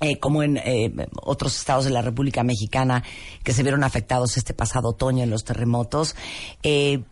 eh, 0.00 0.18
como 0.18 0.42
en 0.42 0.58
eh, 0.58 0.92
otros 1.22 1.56
estados 1.56 1.84
de 1.86 1.90
la 1.90 2.02
República 2.02 2.42
Mexicana 2.42 3.02
que 3.42 3.52
se 3.54 3.62
vieron 3.62 3.82
afectados 3.82 4.36
este 4.36 4.52
pasado 4.52 4.90
otoño 4.90 5.22
en 5.22 5.30
los 5.30 5.44
terremotos. 5.44 6.16
Eh, 6.62 7.02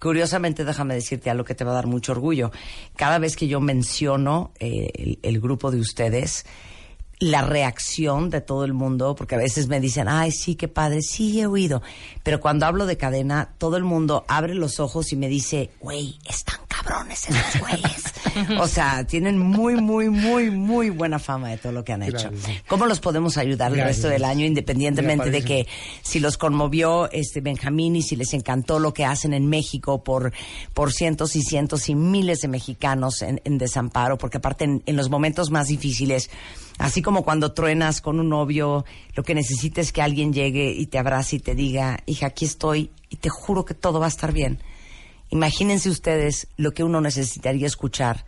curiosamente, 0.00 0.64
déjame 0.64 0.94
decirte 0.94 1.30
algo 1.30 1.44
que 1.44 1.54
te 1.54 1.64
va 1.64 1.70
a 1.70 1.74
dar 1.74 1.86
mucho 1.86 2.12
orgullo. 2.12 2.50
Cada 2.96 3.18
vez 3.18 3.36
que 3.36 3.46
yo 3.46 3.60
menciono 3.60 4.50
eh, 4.58 5.18
el 5.22 5.40
grupo 5.40 5.70
de 5.70 5.78
ustedes, 5.78 6.44
la 7.22 7.42
reacción 7.42 8.30
de 8.30 8.40
todo 8.40 8.64
el 8.64 8.72
mundo, 8.72 9.14
porque 9.14 9.36
a 9.36 9.38
veces 9.38 9.68
me 9.68 9.78
dicen, 9.78 10.08
ay, 10.08 10.32
sí, 10.32 10.56
qué 10.56 10.66
padre, 10.66 11.02
sí, 11.02 11.40
he 11.40 11.46
oído. 11.46 11.80
Pero 12.24 12.40
cuando 12.40 12.66
hablo 12.66 12.84
de 12.84 12.96
cadena, 12.96 13.50
todo 13.58 13.76
el 13.76 13.84
mundo 13.84 14.24
abre 14.26 14.56
los 14.56 14.80
ojos 14.80 15.12
y 15.12 15.16
me 15.16 15.28
dice, 15.28 15.70
güey, 15.80 16.18
están 16.28 16.58
cabrones 16.66 17.30
esos 17.30 17.60
güeyes. 17.60 18.58
o 18.60 18.66
sea, 18.66 19.06
tienen 19.06 19.38
muy, 19.38 19.76
muy, 19.76 20.10
muy, 20.10 20.50
muy 20.50 20.90
buena 20.90 21.20
fama 21.20 21.50
de 21.50 21.58
todo 21.58 21.70
lo 21.70 21.84
que 21.84 21.92
han 21.92 22.02
hecho. 22.02 22.28
Gracias. 22.28 22.62
¿Cómo 22.66 22.86
los 22.86 22.98
podemos 22.98 23.36
ayudar 23.38 23.72
el 23.72 23.84
resto 23.84 24.08
del 24.08 24.24
año, 24.24 24.44
independientemente 24.44 25.30
de 25.30 25.44
que 25.44 25.68
si 26.02 26.18
los 26.18 26.36
conmovió 26.36 27.08
este 27.12 27.40
Benjamín 27.40 27.94
y 27.94 28.02
si 28.02 28.16
les 28.16 28.34
encantó 28.34 28.80
lo 28.80 28.92
que 28.92 29.04
hacen 29.04 29.32
en 29.32 29.46
México 29.46 30.02
por, 30.02 30.32
por 30.74 30.92
cientos 30.92 31.36
y 31.36 31.42
cientos 31.42 31.88
y 31.88 31.94
miles 31.94 32.40
de 32.40 32.48
mexicanos 32.48 33.22
en, 33.22 33.40
en 33.44 33.58
desamparo? 33.58 34.18
Porque 34.18 34.38
aparte 34.38 34.64
en, 34.64 34.82
en 34.86 34.96
los 34.96 35.08
momentos 35.08 35.52
más 35.52 35.68
difíciles, 35.68 36.30
así 36.82 37.00
como 37.00 37.22
cuando 37.22 37.52
truenas 37.52 38.00
con 38.00 38.18
un 38.18 38.28
novio, 38.28 38.84
lo 39.14 39.22
que 39.22 39.36
necesitas 39.36 39.86
es 39.86 39.92
que 39.92 40.02
alguien 40.02 40.32
llegue 40.32 40.72
y 40.72 40.86
te 40.86 40.98
abrace 40.98 41.36
y 41.36 41.38
te 41.38 41.54
diga, 41.54 42.00
hija, 42.06 42.26
aquí 42.26 42.44
estoy 42.44 42.90
y 43.08 43.16
te 43.16 43.28
juro 43.28 43.64
que 43.64 43.74
todo 43.74 44.00
va 44.00 44.06
a 44.06 44.08
estar 44.08 44.32
bien. 44.32 44.58
Imagínense 45.30 45.88
ustedes 45.88 46.48
lo 46.56 46.72
que 46.72 46.82
uno 46.82 47.00
necesitaría 47.00 47.68
escuchar 47.68 48.24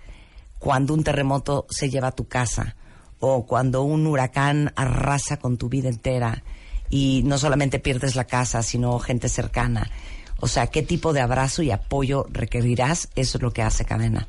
cuando 0.61 0.95
un 0.95 1.03
terremoto 1.03 1.67
se 1.69 1.91
lleva 1.91 2.09
a 2.09 2.13
tu 2.13 2.29
casa 2.29 2.77
o 3.19 3.45
cuando 3.45 3.83
un 3.83 4.07
huracán 4.07 4.73
arrasa 4.77 5.39
con 5.39 5.57
tu 5.57 5.69
vida 5.69 5.89
entera 5.89 6.45
y 6.89 7.23
no 7.25 7.39
solamente 7.39 7.81
pierdes 7.81 8.15
la 8.15 8.25
casa, 8.25 8.63
sino 8.63 9.01
gente 9.01 9.29
cercana. 9.29 9.91
O 10.39 10.47
sea, 10.47 10.69
¿qué 10.69 10.83
tipo 10.83 11.13
de 11.13 11.23
abrazo 11.23 11.63
y 11.63 11.73
apoyo 11.73 12.27
requerirás? 12.31 13.09
Eso 13.17 13.39
es 13.39 13.43
lo 13.43 13.51
que 13.51 13.63
hace 13.63 13.85
Cadena. 13.85 14.29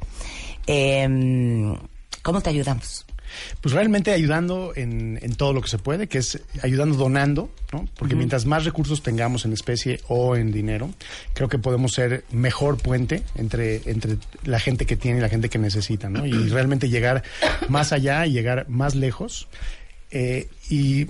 Eh, 0.66 1.78
¿Cómo 2.24 2.42
te 2.42 2.50
ayudamos? 2.50 3.06
Pues 3.62 3.74
realmente 3.74 4.12
ayudando 4.12 4.74
en, 4.76 5.20
en 5.22 5.36
todo 5.36 5.54
lo 5.54 5.62
que 5.62 5.68
se 5.70 5.78
puede, 5.78 6.08
que 6.08 6.18
es 6.20 6.42
ayudando 6.62 6.96
donando, 6.98 7.50
¿no? 7.74 7.88
Porque 7.98 8.16
mientras 8.16 8.46
más 8.46 8.66
recursos 8.66 9.02
tengamos 9.04 9.46
en 9.46 9.54
especie 9.54 10.00
o 10.08 10.36
en 10.36 10.52
dinero, 10.52 10.90
creo 11.34 11.50
que 11.50 11.58
podemos 11.60 11.94
ser 11.94 12.24
mejor 12.32 12.78
puente 12.78 13.24
entre, 13.36 13.82
entre 13.86 14.18
la 14.44 14.60
gente 14.60 14.86
que 14.86 14.96
tiene 14.96 15.20
y 15.20 15.22
la 15.22 15.30
gente 15.30 15.50
que 15.50 15.58
necesita, 15.60 16.10
¿no? 16.10 16.26
Y 16.26 16.32
realmente 16.50 16.90
llegar 16.90 17.24
más 17.70 17.92
allá 17.92 18.26
y 18.26 18.32
llegar 18.32 18.66
más 18.70 18.96
lejos. 18.96 19.48
Eh, 20.12 20.48
y 20.70 21.08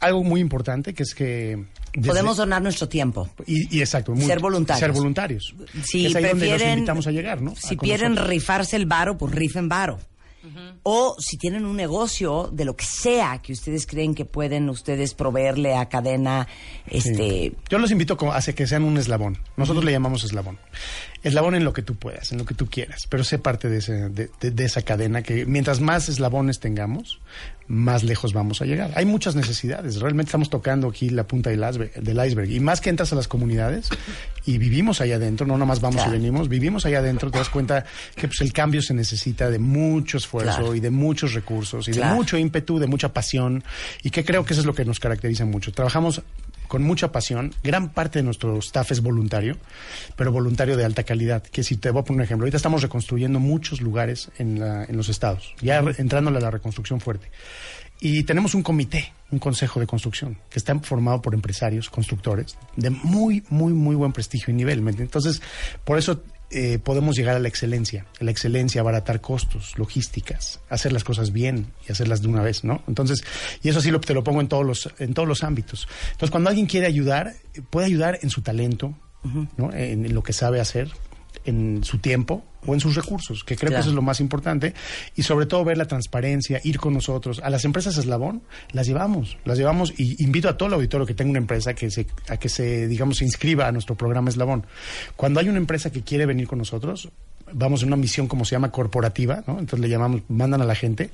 algo 0.00 0.22
muy 0.24 0.40
importante 0.40 0.94
que 0.94 1.02
es 1.02 1.14
que... 1.14 1.64
desde- 1.92 2.08
Podemos 2.08 2.36
donar 2.36 2.62
nuestro 2.62 2.88
tiempo. 2.88 3.28
y, 3.46 3.76
y 3.76 3.80
exacto. 3.80 4.14
Ser 4.16 4.38
voluntarios. 4.40 4.80
Ser 4.80 4.92
voluntarios. 4.92 5.54
Si 5.84 6.06
es 6.06 6.14
ahí 6.16 6.24
donde 6.24 6.46
invitamos 6.74 7.06
a 7.06 7.10
llegar, 7.10 7.42
¿no? 7.42 7.54
Si 7.56 7.76
quieren 7.76 8.16
rifarse 8.16 8.76
el 8.76 8.86
varo, 8.86 9.18
pues 9.18 9.34
rifen 9.34 9.68
varo. 9.68 9.98
O 10.82 11.16
si 11.18 11.36
tienen 11.36 11.64
un 11.66 11.76
negocio 11.76 12.48
de 12.52 12.64
lo 12.64 12.76
que 12.76 12.84
sea 12.84 13.38
que 13.42 13.52
ustedes 13.52 13.86
creen 13.86 14.14
que 14.14 14.24
pueden 14.24 14.68
ustedes 14.68 15.14
proveerle 15.14 15.74
a 15.76 15.88
cadena, 15.88 16.46
este, 16.86 17.14
Sí. 17.16 17.56
Yo 17.68 17.78
los 17.78 17.90
invito 17.90 18.16
como- 18.16 18.32
a 18.32 18.40
que 18.40 18.66
sean 18.66 18.84
un 18.84 18.96
eslabón. 18.98 19.38
Nosotros 19.56 19.84
le 19.84 19.92
llamamos 19.92 20.24
eslabón. 20.24 20.58
Eslabón 21.22 21.54
en 21.54 21.64
lo 21.64 21.72
que 21.72 21.82
tú 21.82 21.96
puedas, 21.96 22.30
en 22.32 22.38
lo 22.38 22.44
que 22.44 22.54
tú 22.54 22.66
quieras, 22.70 23.06
pero 23.08 23.24
sé 23.24 23.38
parte 23.38 23.68
de, 23.68 23.78
ese- 23.78 24.08
de- 24.08 24.30
de- 24.40 24.50
de 24.52 24.64
esa 24.64 24.82
cadena 24.82 25.22
que 25.22 25.44
mientras 25.46 25.80
más 25.80 26.08
eslabones 26.08 26.60
tengamos, 26.60 27.18
más 27.68 28.02
lejos 28.02 28.32
vamos 28.32 28.62
a 28.62 28.64
llegar. 28.64 28.90
Hay 28.94 29.04
muchas 29.04 29.36
necesidades. 29.36 30.00
Realmente 30.00 30.30
estamos 30.30 30.48
tocando 30.48 30.88
aquí 30.88 31.10
la 31.10 31.24
punta 31.26 31.50
del 31.50 31.60
iceberg, 31.68 31.92
del 32.02 32.26
iceberg. 32.26 32.50
Y 32.50 32.60
más 32.60 32.80
que 32.80 32.88
entras 32.90 33.12
a 33.12 33.16
las 33.16 33.28
comunidades 33.28 33.90
y 34.46 34.56
vivimos 34.56 35.00
allá 35.02 35.16
adentro, 35.16 35.46
no 35.46 35.58
nomás 35.58 35.80
vamos 35.80 35.96
Claro. 36.02 36.10
y 36.16 36.18
venimos, 36.18 36.48
vivimos 36.48 36.86
allá 36.86 37.00
adentro, 37.00 37.30
te 37.30 37.38
das 37.38 37.50
cuenta 37.50 37.84
que 38.16 38.26
pues, 38.26 38.40
el 38.40 38.52
cambio 38.54 38.80
se 38.80 38.94
necesita 38.94 39.50
de 39.50 39.58
mucho 39.58 40.16
esfuerzo 40.16 40.56
Claro. 40.56 40.74
y 40.74 40.80
de 40.80 40.90
muchos 40.90 41.34
recursos 41.34 41.86
y 41.88 41.92
Claro. 41.92 42.12
de 42.12 42.16
mucho 42.16 42.38
ímpetu, 42.38 42.78
de 42.78 42.86
mucha 42.86 43.12
pasión 43.12 43.62
y 44.02 44.10
que 44.10 44.24
creo 44.24 44.44
que 44.46 44.54
eso 44.54 44.60
es 44.62 44.66
lo 44.66 44.74
que 44.74 44.84
nos 44.86 44.98
caracteriza 44.98 45.44
mucho. 45.44 45.70
Trabajamos 45.72 46.22
con 46.68 46.82
mucha 46.84 47.10
pasión. 47.10 47.52
Gran 47.64 47.88
parte 47.92 48.20
de 48.20 48.22
nuestro 48.22 48.56
staff 48.58 48.92
es 48.92 49.00
voluntario, 49.02 49.56
pero 50.14 50.30
voluntario 50.30 50.76
de 50.76 50.84
alta 50.84 51.02
calidad. 51.02 51.42
Que 51.42 51.64
si 51.64 51.76
te 51.76 51.90
voy 51.90 52.02
a 52.02 52.04
poner 52.04 52.18
un 52.20 52.24
ejemplo, 52.24 52.44
ahorita 52.44 52.58
estamos 52.58 52.82
reconstruyendo 52.82 53.40
muchos 53.40 53.80
lugares 53.80 54.30
en, 54.38 54.60
la- 54.60 54.84
en 54.84 54.96
los 54.96 55.08
estados, 55.08 55.54
ya 55.60 55.78
entrándole 55.98 56.38
a 56.38 56.40
la 56.42 56.50
reconstrucción 56.50 57.00
fuerte. 57.00 57.30
Y 58.00 58.22
tenemos 58.22 58.54
un 58.54 58.62
comité, 58.62 59.12
un 59.32 59.40
consejo 59.40 59.80
de 59.80 59.86
construcción, 59.88 60.38
que 60.50 60.60
está 60.60 60.78
formado 60.78 61.20
por 61.20 61.34
empresarios, 61.34 61.90
constructores, 61.90 62.56
de 62.76 62.90
muy, 62.90 63.42
muy, 63.48 63.72
muy 63.72 63.96
buen 63.96 64.12
prestigio 64.12 64.52
y 64.52 64.56
nivel. 64.56 64.86
Entonces, 64.86 65.42
por 65.84 65.98
eso 65.98 66.22
eh, 66.50 66.78
podemos 66.78 67.16
llegar 67.16 67.36
a 67.36 67.40
la 67.40 67.48
excelencia. 67.48 68.06
La 68.20 68.30
excelencia, 68.30 68.80
abaratar 68.80 69.20
costos, 69.20 69.74
logísticas, 69.76 70.60
hacer 70.70 70.92
las 70.92 71.04
cosas 71.04 71.32
bien 71.32 71.72
y 71.86 71.92
hacerlas 71.92 72.22
de 72.22 72.28
una 72.28 72.42
vez, 72.42 72.64
¿no? 72.64 72.82
Entonces, 72.88 73.22
y 73.62 73.68
eso 73.68 73.80
sí 73.80 73.90
lo, 73.90 74.00
te 74.00 74.14
lo 74.14 74.24
pongo 74.24 74.40
en 74.40 74.48
todos 74.48 74.64
los, 74.64 74.88
en 74.98 75.14
todos 75.14 75.28
los 75.28 75.44
ámbitos. 75.44 75.88
Entonces, 76.12 76.30
cuando 76.30 76.48
alguien 76.48 76.66
quiere 76.66 76.86
ayudar, 76.86 77.34
eh, 77.54 77.62
puede 77.68 77.86
ayudar 77.86 78.18
en 78.22 78.30
su 78.30 78.42
talento, 78.42 78.94
¿no? 79.56 79.72
En, 79.72 80.06
en 80.06 80.14
lo 80.14 80.22
que 80.22 80.32
sabe 80.32 80.60
hacer, 80.60 80.90
en 81.48 81.82
su 81.84 81.98
tiempo 81.98 82.44
o 82.66 82.74
en 82.74 82.80
sus 82.80 82.94
recursos, 82.94 83.44
que 83.44 83.56
creo 83.56 83.68
Claro. 83.68 83.76
que 83.76 83.80
eso 83.82 83.90
es 83.90 83.94
lo 83.94 84.02
más 84.02 84.20
importante. 84.20 84.74
Y 85.16 85.22
sobre 85.22 85.46
todo 85.46 85.64
ver 85.64 85.78
la 85.78 85.86
transparencia, 85.86 86.60
ir 86.64 86.78
con 86.78 86.92
nosotros. 86.94 87.40
A 87.42 87.50
las 87.50 87.64
empresas 87.64 87.96
eslabón 87.96 88.42
las 88.72 88.86
llevamos, 88.86 89.38
las 89.44 89.58
llevamos 89.58 89.92
y 89.96 90.22
invito 90.22 90.48
a 90.48 90.56
todo 90.56 90.68
el 90.68 90.74
auditorio 90.74 91.06
que 91.06 91.14
tenga 91.14 91.30
una 91.30 91.38
empresa 91.38 91.74
que 91.74 91.90
se, 91.90 92.06
a 92.28 92.36
que 92.36 92.48
se, 92.48 92.86
digamos, 92.88 93.18
se 93.18 93.24
inscriba 93.24 93.66
a 93.66 93.72
nuestro 93.72 93.94
programa 93.96 94.30
eslabón. 94.30 94.66
Cuando 95.16 95.40
hay 95.40 95.48
una 95.48 95.58
empresa 95.58 95.90
que 95.90 96.02
quiere 96.02 96.26
venir 96.26 96.46
con 96.46 96.58
nosotros, 96.58 97.08
vamos 97.52 97.82
en 97.82 97.88
una 97.88 97.96
misión 97.96 98.26
como 98.28 98.44
se 98.44 98.52
llama 98.56 98.70
corporativa, 98.70 99.42
¿no? 99.46 99.58
Entonces 99.58 99.80
le 99.80 99.88
llamamos, 99.88 100.22
mandan 100.28 100.60
a 100.60 100.64
la 100.64 100.74
gente. 100.74 101.10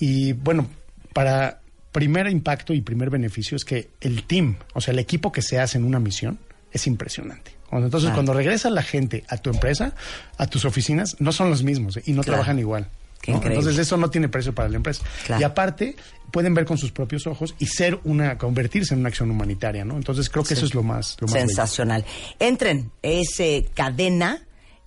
Y 0.00 0.32
bueno, 0.32 0.66
para 1.12 1.60
primer 1.92 2.26
impacto 2.28 2.72
y 2.72 2.80
primer 2.80 3.10
beneficio 3.10 3.54
es 3.56 3.64
que 3.64 3.90
el 4.00 4.24
team, 4.24 4.56
o 4.74 4.80
sea, 4.80 4.92
el 4.92 4.98
equipo 4.98 5.30
que 5.30 5.42
se 5.42 5.60
hace 5.60 5.78
en 5.78 5.84
una 5.84 6.00
misión, 6.00 6.38
es 6.72 6.86
impresionante. 6.86 7.52
Entonces, 7.72 8.00
Claro. 8.08 8.14
cuando 8.16 8.32
regresa 8.34 8.68
la 8.70 8.82
gente 8.82 9.24
a 9.28 9.36
tu 9.38 9.50
empresa, 9.50 9.94
a 10.38 10.46
tus 10.46 10.64
oficinas, 10.64 11.16
no 11.20 11.32
son 11.32 11.50
los 11.50 11.62
mismos 11.62 11.96
¿eh? 11.96 12.02
y 12.06 12.12
no 12.12 12.22
Claro. 12.22 12.36
trabajan 12.36 12.58
igual. 12.58 12.88
Qué 13.20 13.30
¿no? 13.30 13.38
increíble. 13.38 13.60
Entonces, 13.60 13.80
eso 13.86 13.96
no 13.96 14.10
tiene 14.10 14.28
precio 14.28 14.52
para 14.54 14.68
la 14.68 14.76
empresa. 14.76 15.04
Claro. 15.26 15.40
Y 15.40 15.44
aparte, 15.44 15.96
pueden 16.32 16.54
ver 16.54 16.64
con 16.64 16.76
sus 16.76 16.90
propios 16.90 17.26
ojos 17.28 17.54
y 17.60 17.66
ser 17.66 18.00
una, 18.04 18.36
convertirse 18.36 18.94
en 18.94 19.00
una 19.00 19.10
acción 19.10 19.30
humanitaria, 19.30 19.84
¿no? 19.84 19.96
Entonces, 19.96 20.28
creo 20.28 20.42
que 20.42 20.48
Sí. 20.48 20.54
eso 20.54 20.66
es 20.66 20.74
lo 20.74 20.82
más, 20.82 21.16
lo 21.20 21.26
más 21.28 21.34
bello. 21.34 21.46
sensacional. 21.46 22.04
Entren, 22.40 22.90
es 23.00 23.38
eh, 23.38 23.68
cadena 23.74 24.44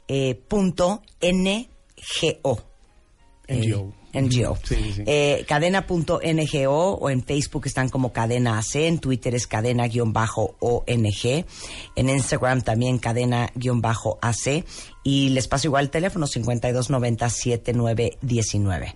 eh, 0.08 0.36
punto 0.48 1.02
NGO. 1.22 2.62
NGO. 3.48 3.90
Eh, 3.90 4.05
NGO. 4.16 4.58
Sí, 4.64 4.94
sí. 4.96 5.04
Eh, 5.06 5.46
cadena.ngo 5.48 6.94
o 6.94 7.10
en 7.10 7.24
Facebook 7.24 7.68
están 7.68 7.90
como 7.90 8.14
cadena 8.14 8.58
AC, 8.58 8.76
en 8.76 9.00
Twitter 9.00 9.36
es 9.36 9.48
cadena-ONG, 9.48 11.46
en 11.96 12.10
Instagram 12.10 12.62
también 12.62 12.98
cadena-AC 12.98 14.64
y 15.04 15.30
les 15.30 15.48
paso 15.48 15.68
igual 15.68 15.86
el 15.86 15.92
teléfono 15.92 16.28
5290-7919. 16.28 18.94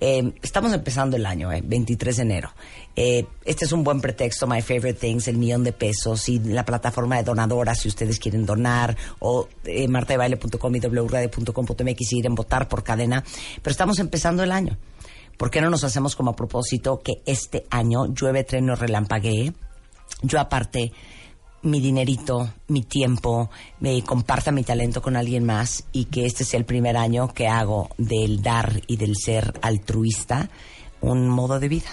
Eh, 0.00 0.32
estamos 0.42 0.72
empezando 0.72 1.16
el 1.16 1.26
año, 1.26 1.52
eh, 1.52 1.62
23 1.62 2.16
de 2.16 2.22
enero. 2.22 2.50
Eh, 2.96 3.26
este 3.44 3.66
es 3.66 3.72
un 3.72 3.84
buen 3.84 4.00
pretexto, 4.00 4.46
My 4.46 4.62
Favorite 4.62 4.94
Things, 4.94 5.28
el 5.28 5.36
millón 5.36 5.62
de 5.62 5.72
pesos 5.72 6.28
y 6.28 6.38
la 6.38 6.64
plataforma 6.64 7.16
de 7.16 7.22
donadoras 7.22 7.80
si 7.80 7.88
ustedes 7.88 8.18
quieren 8.18 8.46
donar 8.46 8.96
o 9.18 9.48
eh, 9.64 9.86
martadebaile.com 9.88 10.74
y 10.74 10.80
wradio.com.mx 10.80 12.12
y 12.12 12.18
ir 12.18 12.26
en 12.26 12.34
votar 12.34 12.68
por 12.68 12.82
cadena. 12.82 13.22
Pero 13.62 13.70
estamos 13.70 13.98
empezando 13.98 14.42
el 14.42 14.52
año. 14.52 14.78
¿Por 15.36 15.50
qué 15.50 15.60
no 15.60 15.70
nos 15.70 15.84
hacemos 15.84 16.16
como 16.16 16.30
a 16.30 16.36
propósito 16.36 17.00
que 17.02 17.22
este 17.26 17.66
año 17.70 18.06
llueve, 18.12 18.44
treno, 18.44 18.74
relampaguee? 18.76 19.52
Yo 20.22 20.40
aparte 20.40 20.92
mi 21.62 21.80
dinerito, 21.80 22.52
mi 22.68 22.82
tiempo, 22.82 23.50
me 23.80 24.02
comparta 24.02 24.50
mi 24.50 24.64
talento 24.64 25.02
con 25.02 25.16
alguien 25.16 25.44
más 25.44 25.84
y 25.92 26.06
que 26.06 26.26
este 26.26 26.44
sea 26.44 26.58
el 26.58 26.64
primer 26.64 26.96
año 26.96 27.28
que 27.28 27.48
hago 27.48 27.90
del 27.98 28.42
dar 28.42 28.80
y 28.86 28.96
del 28.96 29.16
ser 29.16 29.58
altruista 29.62 30.48
un 31.00 31.28
modo 31.28 31.60
de 31.60 31.68
vida. 31.68 31.90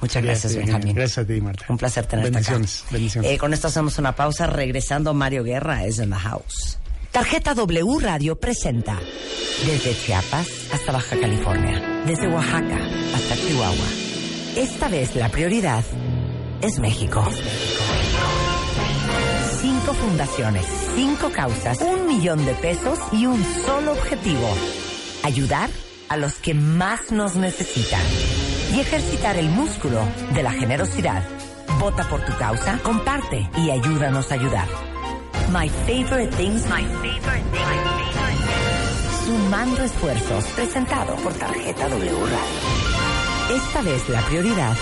Muchas 0.00 0.22
gracias, 0.22 0.54
Bien, 0.54 0.66
Benjamín. 0.66 0.94
Gracias 0.94 1.24
a 1.24 1.26
ti, 1.26 1.40
Marta. 1.40 1.64
Un 1.68 1.78
placer 1.78 2.06
tenerte 2.06 2.30
bendiciones, 2.30 2.82
acá. 2.82 2.92
Bendiciones. 2.92 3.30
Eh, 3.30 3.38
con 3.38 3.54
esto 3.54 3.68
hacemos 3.68 3.98
una 3.98 4.14
pausa. 4.14 4.46
Regresando, 4.46 5.14
Mario 5.14 5.44
Guerra 5.44 5.84
es 5.84 5.98
en 5.98 6.10
the 6.10 6.16
house. 6.16 6.78
Tarjeta 7.10 7.54
W 7.54 8.00
Radio 8.00 8.36
presenta 8.36 8.98
desde 9.64 9.96
Chiapas 9.96 10.48
hasta 10.72 10.92
Baja 10.92 11.16
California, 11.18 12.02
desde 12.04 12.28
Oaxaca 12.28 12.78
hasta 13.14 13.36
Chihuahua. 13.36 13.86
Esta 14.56 14.88
vez 14.88 15.14
la 15.14 15.28
prioridad 15.28 15.84
es 16.60 16.78
México. 16.80 17.24
Cinco 19.64 19.94
fundaciones, 19.94 20.66
cinco 20.94 21.30
causas, 21.30 21.80
un 21.80 22.06
millón 22.06 22.44
de 22.44 22.52
pesos 22.52 22.98
y 23.12 23.24
un 23.24 23.42
solo 23.64 23.92
objetivo. 23.92 24.46
Ayudar 25.22 25.70
a 26.10 26.18
los 26.18 26.34
que 26.34 26.52
más 26.52 27.10
nos 27.10 27.34
necesitan. 27.36 28.02
y 28.74 28.80
ejercitar 28.80 29.38
el 29.38 29.48
músculo 29.48 30.02
de 30.34 30.42
la 30.42 30.50
generosidad. 30.50 31.22
Vota 31.80 32.06
por 32.10 32.22
tu 32.26 32.36
causa, 32.36 32.78
comparte 32.82 33.48
y 33.56 33.70
ayúdanos 33.70 34.30
a 34.32 34.34
ayudar. 34.34 34.68
My 35.50 35.70
Favorite 35.86 36.36
Things, 36.36 36.66
My 36.66 36.84
Favorite 36.84 37.22
Things. 37.22 38.44
Sumando 39.24 39.82
esfuerzos, 39.82 40.44
presentado 40.48 41.14
por 41.16 41.32
Tarjeta 41.32 41.88
W 41.88 42.10
Radio. 42.10 43.56
Esta 43.56 43.80
vez 43.80 44.08
la 44.10 44.20
prioridad 44.26 44.76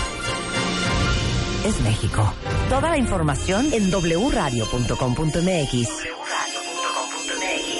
es 1.63 1.81
México. 1.81 2.33
Toda 2.69 2.89
la 2.89 2.97
información 2.97 3.71
en 3.73 3.89
wradio.com.mx. 3.91 5.89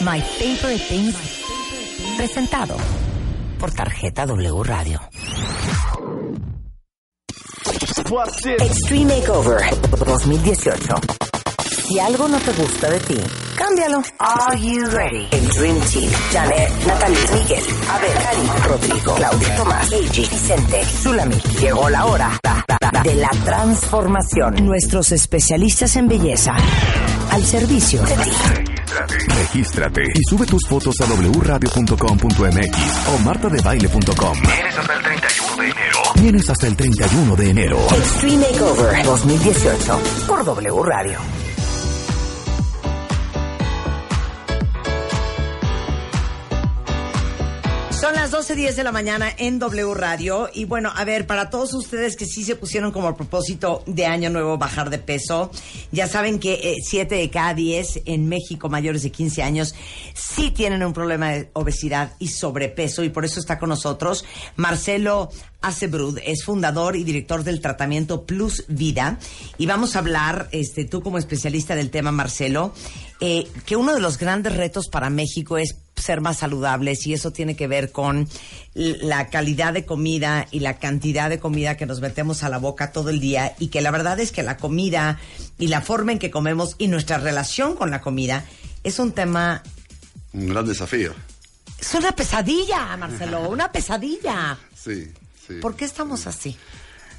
My 0.01 0.21
Favorite 0.21 0.83
Things, 0.89 1.15
presentado 2.17 2.75
por 3.59 3.71
Tarjeta 3.71 4.25
W 4.25 4.63
Radio. 4.63 4.99
Extreme 8.59 9.15
Makeover 9.15 9.61
2018. 10.05 11.32
Si 11.87 11.99
algo 11.99 12.27
no 12.29 12.39
te 12.39 12.51
gusta 12.53 12.89
de 12.89 12.99
ti, 13.01 13.17
cámbialo. 13.57 14.01
Are 14.19 14.57
you 14.57 14.85
ready? 14.85 15.27
El 15.31 15.47
Dream 15.49 15.79
Team. 15.81 16.11
Janet, 16.31 16.69
Natalie, 16.87 17.17
Miguel, 17.33 17.63
Abel, 17.89 18.13
Karim, 18.23 18.49
Rodrigo, 18.65 19.15
Claudia, 19.15 19.55
Tomás, 19.57 19.91
Eiji, 19.91 20.21
Vicente, 20.21 20.85
Zulami. 20.85 21.35
Llegó 21.59 21.89
la 21.89 22.05
hora 22.05 22.39
de 23.03 23.15
la 23.15 23.29
transformación. 23.43 24.65
Nuestros 24.65 25.11
especialistas 25.11 25.95
en 25.97 26.07
belleza 26.07 26.53
al 27.31 27.43
servicio 27.43 28.01
de 28.03 28.15
ti. 28.15 28.31
Regístrate 29.27 30.03
y 30.03 30.21
sube 30.29 30.45
tus 30.45 30.61
fotos 30.69 30.95
a 31.01 31.05
wradio.com.mx 31.05 32.77
o 33.13 33.19
martadebaile.com. 33.23 34.37
Tienes 34.41 34.77
hasta 34.79 34.93
el 34.95 35.03
31 35.03 35.57
de 35.57 35.69
enero. 35.69 35.97
Tienes 36.15 36.49
hasta 36.49 36.67
el 36.67 36.75
31 36.77 37.35
de 37.35 37.49
enero. 37.49 37.77
Extreme 37.91 38.37
Makeover 38.51 39.03
2018 39.03 39.99
por 40.27 40.45
W 40.45 40.83
Radio. 40.83 41.42
Son 48.03 48.15
las 48.15 48.33
12.10 48.33 48.75
de 48.75 48.83
la 48.83 48.91
mañana 48.91 49.33
en 49.37 49.59
W 49.59 49.93
Radio. 49.93 50.49
Y 50.53 50.65
bueno, 50.65 50.91
a 50.93 51.05
ver, 51.05 51.25
para 51.25 51.49
todos 51.49 51.73
ustedes 51.73 52.17
que 52.17 52.25
sí 52.25 52.43
se 52.43 52.57
pusieron 52.57 52.91
como 52.91 53.15
propósito 53.15 53.81
de 53.85 54.05
año 54.05 54.29
nuevo 54.29 54.57
bajar 54.57 54.89
de 54.89 54.97
peso, 54.99 55.51
ya 55.93 56.05
saben 56.09 56.37
que 56.37 56.75
7 56.83 57.15
de 57.15 57.29
cada 57.29 57.53
10 57.53 58.01
en 58.03 58.27
México 58.27 58.67
mayores 58.67 59.03
de 59.03 59.11
15 59.13 59.41
años 59.41 59.73
sí 60.15 60.51
tienen 60.51 60.83
un 60.83 60.91
problema 60.91 61.31
de 61.31 61.49
obesidad 61.53 62.11
y 62.19 62.27
sobrepeso. 62.27 63.05
Y 63.05 63.09
por 63.09 63.23
eso 63.23 63.39
está 63.39 63.57
con 63.57 63.69
nosotros 63.69 64.25
Marcelo 64.57 65.29
Acebrud, 65.61 66.19
es 66.25 66.43
fundador 66.43 66.97
y 66.97 67.05
director 67.05 67.45
del 67.45 67.61
tratamiento 67.61 68.25
Plus 68.25 68.65
Vida. 68.67 69.17
Y 69.57 69.65
vamos 69.65 69.95
a 69.95 69.99
hablar, 69.99 70.49
este, 70.51 70.83
tú 70.83 71.01
como 71.01 71.19
especialista 71.19 71.73
del 71.73 71.89
tema, 71.89 72.11
Marcelo, 72.11 72.73
eh, 73.21 73.47
que 73.65 73.77
uno 73.77 73.93
de 73.93 74.01
los 74.01 74.17
grandes 74.17 74.57
retos 74.57 74.89
para 74.89 75.09
México 75.09 75.57
es 75.57 75.77
ser 75.95 76.21
más 76.21 76.37
saludables 76.39 77.05
y 77.07 77.13
eso 77.13 77.31
tiene 77.31 77.55
que 77.55 77.67
ver 77.67 77.91
con 77.91 78.27
la 78.73 79.29
calidad 79.29 79.73
de 79.73 79.85
comida 79.85 80.47
y 80.51 80.59
la 80.59 80.77
cantidad 80.77 81.29
de 81.29 81.39
comida 81.39 81.77
que 81.77 81.85
nos 81.85 82.01
metemos 82.01 82.43
a 82.43 82.49
la 82.49 82.57
boca 82.57 82.91
todo 82.91 83.09
el 83.09 83.19
día 83.19 83.55
y 83.59 83.67
que 83.67 83.81
la 83.81 83.91
verdad 83.91 84.19
es 84.19 84.31
que 84.31 84.43
la 84.43 84.57
comida 84.57 85.19
y 85.59 85.67
la 85.67 85.81
forma 85.81 86.11
en 86.11 86.19
que 86.19 86.31
comemos 86.31 86.75
y 86.77 86.87
nuestra 86.87 87.17
relación 87.19 87.75
con 87.75 87.91
la 87.91 88.01
comida 88.01 88.43
es 88.83 88.99
un 88.99 89.11
tema, 89.11 89.63
Un 90.33 90.47
gran 90.49 90.65
desafío. 90.65 91.13
es 91.79 91.93
una 91.93 92.11
pesadilla, 92.13 92.97
Marcelo, 92.97 93.49
una 93.49 93.71
pesadilla. 93.71 94.57
Sí, 94.83 95.09
sí. 95.47 95.53
¿Por 95.61 95.77
qué 95.77 95.85
estamos 95.85 96.27
así? 96.27 96.57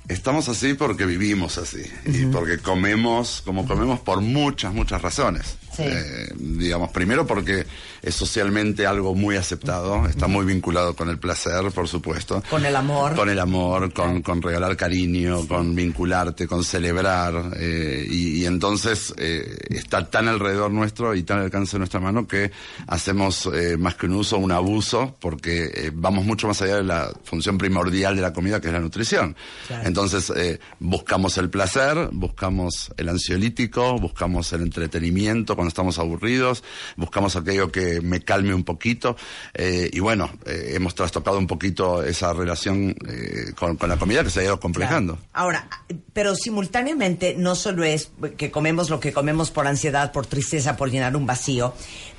Estamos 0.06 0.50
así 0.50 0.74
porque 0.74 1.06
vivimos 1.06 1.56
así. 1.56 1.82
Y 2.04 2.26
porque 2.26 2.58
comemos, 2.58 3.40
como 3.42 3.66
comemos 3.66 4.00
por 4.00 4.20
muchas, 4.20 4.74
muchas 4.74 5.00
razones. 5.00 5.56
Sí. 5.76 5.82
Eh, 5.86 6.28
digamos, 6.36 6.90
primero 6.90 7.26
porque 7.26 7.66
es 8.02 8.14
socialmente 8.14 8.86
algo 8.86 9.14
muy 9.14 9.36
aceptado, 9.36 10.06
está 10.06 10.26
muy 10.26 10.44
vinculado 10.44 10.94
con 10.94 11.08
el 11.08 11.18
placer, 11.18 11.70
por 11.72 11.88
supuesto. 11.88 12.42
Con 12.50 12.64
el 12.66 12.76
amor. 12.76 13.14
Con 13.14 13.30
el 13.30 13.38
amor, 13.38 13.92
con, 13.92 14.22
con 14.22 14.42
regalar 14.42 14.76
cariño, 14.76 15.46
con 15.48 15.74
vincularte, 15.74 16.46
con 16.46 16.64
celebrar. 16.64 17.52
eh, 17.56 18.06
y, 18.08 18.42
y 18.42 18.46
entonces 18.46 19.14
eh, 19.16 19.56
está 19.70 20.08
tan 20.10 20.28
alrededor 20.28 20.70
nuestro 20.70 21.14
y 21.14 21.22
tan 21.22 21.38
al 21.38 21.44
alcance 21.44 21.72
de 21.72 21.78
nuestra 21.78 22.00
mano 22.00 22.26
que 22.26 22.50
hacemos 22.86 23.48
más 23.78 23.94
que 23.94 24.06
un 24.06 24.14
uso, 24.14 24.38
un 24.38 24.52
abuso, 24.52 25.16
porque 25.20 25.90
vamos 25.94 26.24
mucho 26.24 26.46
más 26.46 26.60
allá 26.62 26.76
de 26.76 26.84
la 26.84 27.10
función 27.24 27.58
primordial 27.58 28.16
de 28.16 28.22
la 28.22 28.32
comida, 28.32 28.60
que 28.60 28.68
es 28.68 28.72
la 28.72 28.80
nutrición. 28.80 29.34
Claro. 29.66 29.86
Entonces 29.86 30.32
buscamos 30.78 31.38
el 31.38 31.50
placer, 31.50 32.08
buscamos 32.12 32.92
el 32.96 33.08
ansiolítico, 33.08 33.98
buscamos 33.98 34.52
el 34.52 34.62
entretenimiento 34.62 35.56
cuando 35.64 35.70
estamos 35.70 35.98
aburridos, 35.98 36.62
buscamos 36.96 37.36
aquello 37.36 37.72
que 37.72 38.02
me 38.02 38.20
calme 38.20 38.52
un 38.52 38.64
poquito. 38.64 39.16
eh, 39.54 39.88
y 39.90 40.00
bueno, 40.00 40.30
eh, 40.44 40.72
hemos 40.74 40.94
trastocado 40.94 41.38
un 41.38 41.46
poquito 41.46 42.02
esa 42.02 42.34
relación 42.34 42.94
eh, 43.08 43.52
con, 43.56 43.76
con 43.76 43.88
la 43.88 43.96
comida 43.96 44.22
que 44.22 44.28
se 44.28 44.40
ha 44.40 44.44
ido 44.44 44.60
complejando. 44.60 45.18
Ahora, 45.32 45.68
pero 46.12 46.34
simultáneamente 46.36 47.34
no 47.38 47.54
solo 47.54 47.82
es 47.84 48.10
que 48.36 48.50
comemos 48.50 48.90
lo 48.90 49.00
que 49.00 49.12
comemos 49.12 49.50
por 49.50 49.66
ansiedad, 49.66 50.12
por 50.12 50.26
tristeza, 50.26 50.76
por 50.76 50.90
llenar 50.90 51.16
un 51.16 51.26
vacío, 51.26 51.72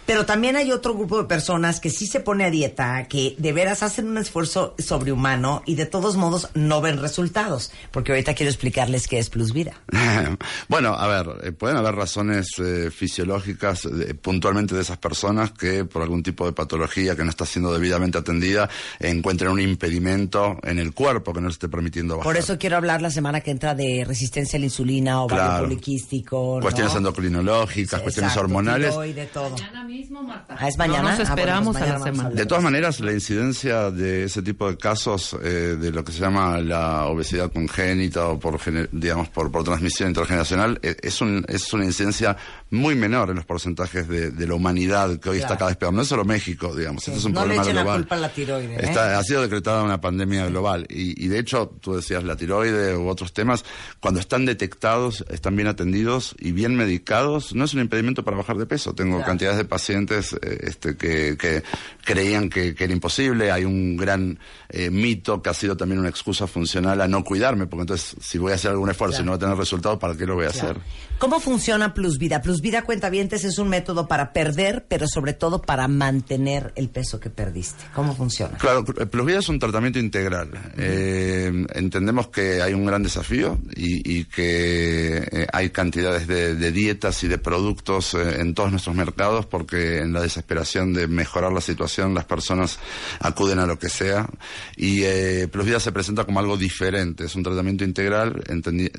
pero 0.05 0.25
también 0.25 0.55
hay 0.55 0.71
otro 0.71 0.93
grupo 0.93 1.17
de 1.17 1.25
personas 1.25 1.79
que 1.79 1.89
sí 1.89 2.07
se 2.07 2.19
pone 2.19 2.45
a 2.45 2.49
dieta, 2.51 3.07
que 3.07 3.35
de 3.37 3.53
veras 3.53 3.83
hacen 3.83 4.07
un 4.07 4.17
esfuerzo 4.17 4.75
sobrehumano 4.77 5.63
y 5.65 5.75
de 5.75 5.85
todos 5.85 6.15
modos 6.17 6.49
no 6.53 6.81
ven 6.81 6.99
resultados, 6.99 7.71
porque 7.91 8.11
ahorita 8.11 8.33
quiero 8.33 8.49
explicarles 8.51 9.07
qué 9.07 9.19
es 9.19 9.29
Plus 9.29 9.53
Vida. 9.53 9.73
bueno, 10.67 10.93
a 10.93 11.07
ver, 11.07 11.27
eh, 11.43 11.51
pueden 11.51 11.77
haber 11.77 11.95
razones 11.95 12.47
eh, 12.59 12.89
fisiológicas 12.91 13.85
eh, 13.85 14.13
puntualmente 14.13 14.75
de 14.75 14.81
esas 14.81 14.97
personas 14.97 15.51
que 15.51 15.85
por 15.85 16.01
algún 16.01 16.23
tipo 16.23 16.45
de 16.45 16.53
patología 16.53 17.15
que 17.15 17.23
no 17.23 17.29
está 17.29 17.45
siendo 17.45 17.73
debidamente 17.73 18.17
atendida 18.17 18.69
encuentren 18.99 19.51
un 19.51 19.59
impedimento 19.59 20.57
en 20.63 20.79
el 20.79 20.93
cuerpo 20.93 21.33
que 21.33 21.41
no 21.41 21.47
les 21.47 21.55
esté 21.55 21.69
permitiendo 21.69 22.17
bajar. 22.17 22.31
Por 22.33 22.37
eso 22.37 22.57
quiero 22.57 22.77
hablar 22.77 23.01
la 23.01 23.09
semana 23.11 23.41
que 23.41 23.51
entra 23.51 23.73
de 23.75 24.03
resistencia 24.05 24.57
a 24.57 24.59
la 24.59 24.65
insulina, 24.65 25.21
ovario 25.21 25.35
Claro. 25.45 25.63
poliquístico, 25.65 26.55
¿no? 26.57 26.61
Cuestiones 26.61 26.95
endocrinológicas, 26.95 28.01
cuestiones 28.01 28.31
Exacto, 28.31 28.45
hormonales. 28.45 28.89
tiroide, 28.91 29.25
todo. 29.27 29.55
Mismo, 29.97 30.23
Marta. 30.23 30.55
Ah, 30.59 30.67
es 30.67 30.77
mañana. 30.77 31.11
No 31.11 31.17
nos 31.17 31.19
Ah, 31.19 31.33
bueno, 31.33 31.35
esperamos 31.35 31.77
pues 31.77 31.89
a 31.89 31.97
la 31.97 32.03
semana. 32.03 32.29
De 32.29 32.45
todas 32.45 32.63
maneras, 32.63 32.99
la 32.99 33.11
incidencia 33.13 33.91
de 33.91 34.23
ese 34.25 34.41
tipo 34.41 34.69
de 34.69 34.77
casos, 34.77 35.35
eh, 35.43 35.77
de 35.79 35.91
lo 35.91 36.03
que 36.03 36.11
se 36.11 36.19
llama 36.19 36.59
la 36.59 37.05
obesidad 37.05 37.51
congénita 37.51 38.27
o 38.27 38.39
por, 38.39 38.59
digamos, 38.91 39.29
por, 39.29 39.51
por 39.51 39.63
transmisión 39.63 40.09
intergeneracional, 40.09 40.79
eh, 40.81 40.95
es, 41.01 41.21
un, 41.21 41.45
es 41.47 41.71
una 41.73 41.85
incidencia 41.85 42.35
muy 42.71 42.95
menor 42.95 43.29
en 43.29 43.37
los 43.37 43.45
porcentajes 43.45 44.07
de, 44.07 44.31
de 44.31 44.47
la 44.47 44.55
humanidad 44.55 45.19
que 45.19 45.29
hoy 45.29 45.37
está 45.39 45.57
cada 45.57 45.67
vez 45.71 45.77
peor. 45.77 45.93
No 45.93 46.01
es 46.01 46.07
solo 46.07 46.25
México, 46.25 46.75
digamos, 46.75 47.03
Sí. 47.03 47.11
este 47.11 47.19
es 47.19 47.25
un 47.25 47.33
no 47.33 47.41
le 47.41 47.45
problema 47.55 47.63
echen 47.63 47.75
la 47.75 47.81
global. 47.83 47.99
culpa 48.01 48.15
a 48.15 48.19
la 48.19 48.29
tiroide. 48.29 48.75
¿eh? 48.75 48.89
Ha 48.99 49.23
sido 49.23 49.41
decretada 49.41 49.83
una 49.83 50.01
pandemia 50.01 50.47
global 50.47 50.85
y, 50.89 51.23
y 51.23 51.27
de 51.27 51.39
hecho, 51.39 51.71
tú 51.81 51.95
decías 51.95 52.23
la 52.23 52.35
tiroide 52.35 52.95
u 52.97 53.07
otros 53.07 53.33
temas, 53.33 53.63
cuando 53.99 54.19
están 54.19 54.45
detectados, 54.45 55.23
están 55.29 55.55
bien 55.55 55.67
atendidos 55.67 56.35
y 56.39 56.51
bien 56.51 56.75
medicados, 56.75 57.53
no 57.55 57.65
es 57.65 57.73
un 57.73 57.81
impedimento 57.81 58.23
para 58.23 58.37
bajar 58.37 58.57
de 58.57 58.65
peso. 58.65 58.93
Tengo 58.93 59.15
Claro. 59.17 59.27
cantidades 59.31 59.57
de 59.57 59.63
pacientes 59.65 59.84
eh, 59.89 60.57
este, 60.61 60.95
que, 60.97 61.37
que 61.37 61.63
creían 62.03 62.49
que, 62.49 62.73
que 62.75 62.83
era 62.85 62.93
imposible. 62.93 63.51
Hay 63.51 63.63
un 63.65 63.95
gran 63.97 64.39
eh, 64.69 64.89
mito 64.89 65.41
que 65.41 65.49
ha 65.49 65.53
sido 65.53 65.77
también 65.77 65.99
una 65.99 66.09
excusa 66.09 66.47
funcional 66.47 66.99
a 67.01 67.07
no 67.07 67.23
cuidarme, 67.23 67.67
porque 67.67 67.81
entonces 67.81 68.15
si 68.21 68.37
voy 68.37 68.51
a 68.51 68.55
hacer 68.55 68.71
algún 68.71 68.89
esfuerzo 68.89 69.21
y 69.21 69.25
no 69.25 69.31
voy 69.31 69.37
a 69.37 69.39
tener 69.39 69.57
resultados, 69.57 69.99
¿para 69.99 70.15
qué 70.15 70.25
lo 70.25 70.35
voy 70.35 70.45
a 70.45 70.49
Claro. 70.49 70.69
hacer? 70.69 70.81
¿Cómo 71.19 71.39
funciona 71.39 71.93
Plus 71.93 72.17
Vida? 72.17 72.41
Plus 72.41 72.61
Vida 72.61 72.83
Cuentavientes 72.83 73.43
es 73.45 73.57
un 73.57 73.69
método 73.69 74.07
para 74.07 74.33
perder, 74.33 74.85
pero 74.89 75.07
sobre 75.07 75.33
todo 75.33 75.61
para 75.61 75.87
mantener 75.87 76.73
el 76.75 76.89
peso 76.89 77.19
que 77.19 77.29
perdiste. 77.29 77.83
¿Cómo 77.93 78.15
funciona? 78.15 78.57
Claro, 78.57 78.83
eh, 78.99 79.05
Plus 79.05 79.25
Vida 79.25 79.39
es 79.39 79.49
un 79.49 79.59
tratamiento 79.59 79.99
integral. 79.99 80.49
Eh, 80.77 81.65
entendemos 81.73 82.27
que 82.27 82.61
hay 82.61 82.73
un 82.73 82.85
gran 82.85 83.01
desafío 83.03 83.57
y, 83.75 84.19
y 84.19 84.25
que 84.25 85.17
eh, 85.31 85.47
hay 85.53 85.69
cantidades 85.69 86.27
de, 86.27 86.55
de 86.55 86.71
dietas 86.71 87.23
y 87.23 87.27
de 87.27 87.37
productos 87.37 88.13
en 88.15 88.53
todos 88.53 88.71
nuestros 88.71 88.95
mercados 88.95 89.45
porque 89.45 89.74
en 89.75 90.13
la 90.13 90.21
desesperación 90.21 90.93
de 90.93 91.07
mejorar 91.07 91.51
la 91.51 91.61
situación 91.61 92.13
las 92.13 92.25
personas 92.25 92.79
acuden 93.19 93.59
a 93.59 93.65
lo 93.65 93.77
que 93.77 93.89
sea 93.89 94.27
y 94.75 95.03
eh, 95.03 95.47
Plus 95.51 95.65
Vida 95.65 95.79
se 95.79 95.91
presenta 95.91 96.25
como 96.25 96.39
algo 96.39 96.57
diferente. 96.57 97.25
Es 97.25 97.35
un 97.35 97.43
tratamiento 97.43 97.83
integral 97.83 98.43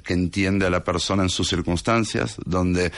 que 0.04 0.12
entiende 0.12 0.66
a 0.66 0.70
la 0.70 0.84
persona 0.84 1.22
en 1.22 1.28
sus 1.30 1.48
circunstancias, 1.48 2.36
donde 2.44 2.92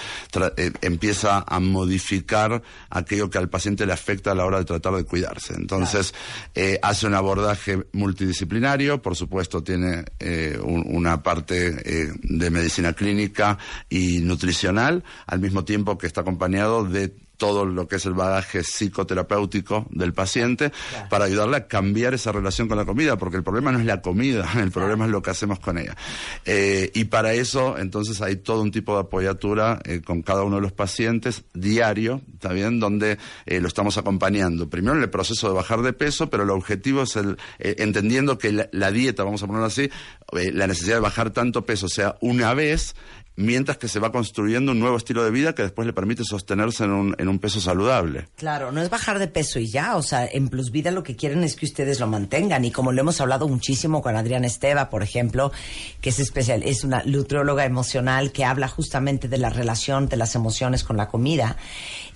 eh, 0.57 0.73
empieza 0.83 1.45
a 1.47 1.61
modificar 1.61 2.63
aquello 2.91 3.31
que 3.31 3.39
al 3.39 3.49
paciente 3.49 3.87
le 3.87 3.93
afecta 3.93 4.33
a 4.33 4.35
la 4.35 4.45
hora 4.45 4.59
de 4.59 4.65
tratar 4.65 4.95
de 4.95 5.05
cuidarse. 5.05 5.55
Entonces, 5.55 6.15
eh, 6.55 6.79
hace 6.83 7.07
un 7.07 7.15
abordaje 7.15 7.85
multidisciplinario, 7.93 9.01
por 9.03 9.17
supuesto 9.17 9.63
tiene 9.63 10.05
eh, 10.19 10.59
un- 10.63 10.85
una 10.89 11.23
parte 11.23 11.77
eh, 11.85 12.13
de 12.23 12.51
medicina 12.51 12.93
clínica 12.93 13.59
y 13.89 14.19
nutricional, 14.21 15.05
al 15.27 15.41
mismo 15.41 15.65
tiempo 15.65 15.97
que 15.99 16.07
está 16.07 16.23
acompañado 16.23 16.85
de 16.85 17.15
todo 17.39 17.65
lo 17.65 17.89
que 17.89 17.97
es 17.97 18.05
el 18.05 18.15
bagaje 18.15 18.63
psicoterapéutico 18.63 19.87
del 19.91 20.13
paciente 20.13 20.73
para 21.09 21.25
ayudarle 21.25 21.57
a 21.57 21.67
cambiar 21.67 22.13
esa 22.13 22.33
relación 22.33 22.69
con 22.69 22.77
la 22.77 22.85
comida, 22.85 23.17
porque 23.17 23.37
el 23.37 23.45
problema 23.45 23.73
no 23.73 23.79
es 23.79 23.87
la 23.87 24.03
comida, 24.03 24.47
el 24.61 24.71
problema 24.71 25.07
es 25.07 25.11
lo 25.11 25.23
que 25.23 25.31
hacemos 25.31 25.61
con 25.61 25.79
ella. 25.79 25.97
Eh, 26.45 26.91
y 26.95 27.05
para 27.05 27.33
eso, 27.33 27.79
entonces, 27.79 28.21
hay 28.21 28.37
todo 28.37 28.61
un 28.61 28.73
tipo 28.73 28.95
de 28.95 29.01
apoyatura 29.01 29.81
eh, 29.85 30.01
con 30.05 30.23
cada 30.23 30.43
uno 30.43 30.57
de 30.57 30.63
los 30.63 30.73
pacientes 30.73 31.45
diario, 31.55 32.21
¿está 32.35 32.53
bien? 32.53 32.81
Donde 32.81 33.19
eh, 33.47 33.61
lo 33.61 33.69
estamos 33.69 33.97
acompañando. 33.99 34.69
Primero 34.69 34.97
en 34.97 35.03
el 35.03 35.11
proceso 35.11 35.49
de 35.49 35.55
bajar 35.55 35.83
de 35.83 35.93
peso, 35.93 36.29
pero 36.29 36.43
el 36.43 36.51
objetivo 36.51 37.03
es 37.03 37.17
el, 37.17 37.39
eh, 37.59 37.77
entendiendo 37.79 38.37
que 38.37 38.53
la, 38.53 38.69
la 38.73 38.91
dieta, 38.91 39.25
vamos 39.25 39.43
a 39.43 39.47
ponerlo 39.47 39.67
así, 39.67 39.91
la 40.33 40.67
necesidad 40.67 40.97
de 40.97 41.01
bajar 41.01 41.31
tanto 41.31 41.65
peso 41.65 41.89
sea 41.89 42.17
una 42.21 42.53
vez, 42.53 42.95
mientras 43.39 43.79
que 43.79 43.87
se 43.87 44.01
va 44.01 44.11
construyendo 44.11 44.73
un 44.73 44.81
nuevo 44.81 44.97
estilo 44.97 45.23
de 45.23 45.31
vida 45.31 45.55
que 45.55 45.63
después 45.63 45.87
le 45.87 45.93
permite 45.93 46.25
sostenerse 46.25 46.85
en 46.85 46.91
un, 46.91 47.15
en 47.19 47.29
un 47.29 47.39
peso 47.39 47.61
saludable. 47.61 48.27
Claro, 48.37 48.73
no 48.73 48.83
es 48.83 48.91
bajar 48.91 49.21
de 49.21 49.29
peso 49.29 49.61
y 49.61 49.69
ya, 49.69 49.97
o 49.97 50.03
sea, 50.03 50.27
en 50.27 50.49
Plus 50.49 50.73
Vida 50.73 50.91
lo 50.91 51.05
que 51.05 51.15
quieren 51.15 51.45
es 51.45 51.55
que 51.55 51.65
ustedes 51.65 52.01
lo 52.01 52.09
mantengan 52.09 52.65
y 52.65 52.73
como 52.73 52.91
lo 52.91 53.01
hemos 53.01 53.21
hablado 53.21 53.47
muchísimo 53.47 54.03
con 54.03 54.17
Adriana 54.17 54.49
Esteva, 54.49 54.91
por 54.91 55.05
ejemplo, 55.05 55.53
que 56.01 56.11
es 56.11 56.19
especial, 56.19 56.65
es 56.65 56.83
una 56.83 57.05
nutrióloga 57.05 57.65
emocional 57.65 58.33
que 58.33 58.45
habla 58.45 58.67
justamente 58.67 59.29
de 59.29 59.39
la 59.39 59.51
relación 59.51 60.09
de 60.09 60.17
las 60.17 60.35
emociones 60.35 60.83
con 60.83 60.97
la 60.97 61.07
comida, 61.07 61.57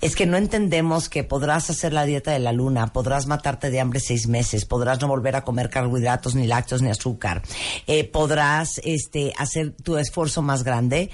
es 0.03 0.17
que 0.17 0.25
no 0.25 0.35
entendemos 0.35 1.07
que 1.07 1.23
podrás 1.23 1.69
hacer 1.69 1.93
la 1.93 2.03
dieta 2.03 2.31
de 2.31 2.39
la 2.39 2.51
luna, 2.51 2.91
podrás 2.91 3.25
matarte 3.25 3.71
de 3.71 3.79
hambre 3.79 4.01
seis 4.01 4.27
meses, 4.27 4.65
podrás 4.65 4.99
no 4.99 5.07
volver 5.07 5.37
a 5.37 5.45
comer 5.45 5.69
carbohidratos, 5.69 6.35
ni 6.35 6.45
lácteos, 6.45 6.81
ni 6.81 6.89
azúcar, 6.89 7.41
eh, 7.87 8.03
podrás 8.03 8.81
este, 8.83 9.33
hacer 9.37 9.71
tu 9.71 9.97
esfuerzo 9.97 10.41
más 10.41 10.65
grande 10.65 11.09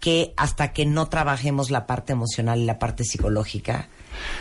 que 0.00 0.34
hasta 0.36 0.74
que 0.74 0.84
no 0.84 1.08
trabajemos 1.08 1.70
la 1.70 1.86
parte 1.86 2.12
emocional 2.12 2.60
y 2.60 2.66
la 2.66 2.78
parte 2.78 3.04
psicológica, 3.04 3.88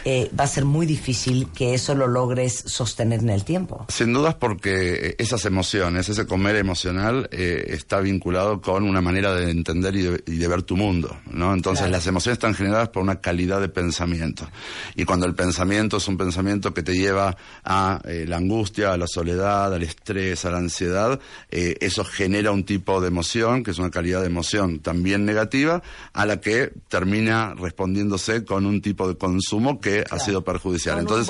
eh, 0.03 0.29
va 0.37 0.43
a 0.45 0.47
ser 0.47 0.65
muy 0.65 0.85
difícil 0.85 1.47
que 1.55 1.73
eso 1.73 1.95
lo 1.95 2.07
logres 2.07 2.63
sostener 2.65 3.19
en 3.21 3.29
el 3.29 3.43
tiempo. 3.43 3.85
Sin 3.89 4.13
dudas 4.13 4.35
porque 4.35 5.09
eh, 5.09 5.15
esas 5.17 5.45
emociones, 5.45 6.09
ese 6.09 6.25
comer 6.25 6.55
emocional 6.55 7.27
eh, 7.31 7.65
está 7.69 7.99
vinculado 7.99 8.61
con 8.61 8.83
una 8.83 9.01
manera 9.01 9.33
de 9.33 9.49
entender 9.51 9.95
y 9.95 10.01
de, 10.03 10.23
y 10.27 10.37
de 10.37 10.47
ver 10.47 10.63
tu 10.63 10.75
mundo, 10.77 11.15
¿no? 11.31 11.53
Entonces 11.53 11.81
Claro. 11.85 11.91
las 11.91 12.07
emociones 12.07 12.37
están 12.37 12.53
generadas 12.55 12.89
por 12.89 13.03
una 13.03 13.21
calidad 13.21 13.61
de 13.61 13.69
pensamiento. 13.69 14.47
Y 14.95 15.05
cuando 15.05 15.25
el 15.25 15.35
pensamiento 15.35 15.97
es 15.97 16.07
un 16.07 16.17
pensamiento 16.17 16.73
que 16.73 16.83
te 16.83 16.93
lleva 16.93 17.35
a 17.63 18.01
eh, 18.05 18.25
la 18.27 18.37
angustia, 18.37 18.93
a 18.93 18.97
la 18.97 19.07
soledad, 19.07 19.73
al 19.73 19.83
estrés, 19.83 20.45
a 20.45 20.51
la 20.51 20.57
ansiedad, 20.57 21.19
eh, 21.51 21.75
eso 21.81 22.03
genera 22.03 22.51
un 22.51 22.63
tipo 22.63 23.01
de 23.01 23.07
emoción, 23.09 23.63
que 23.63 23.71
es 23.71 23.77
una 23.79 23.89
calidad 23.91 24.21
de 24.21 24.27
emoción 24.27 24.79
también 24.79 25.25
negativa, 25.25 25.81
a 26.13 26.25
la 26.25 26.39
que 26.41 26.71
termina 26.87 27.53
respondiéndose 27.55 28.45
con 28.45 28.65
un 28.65 28.81
tipo 28.81 29.07
de 29.07 29.15
consumo 29.17 29.74
que 29.79 30.03
ha 30.09 30.19
sido 30.19 30.43
perjudicial. 30.43 30.99
Entonces, 30.99 31.27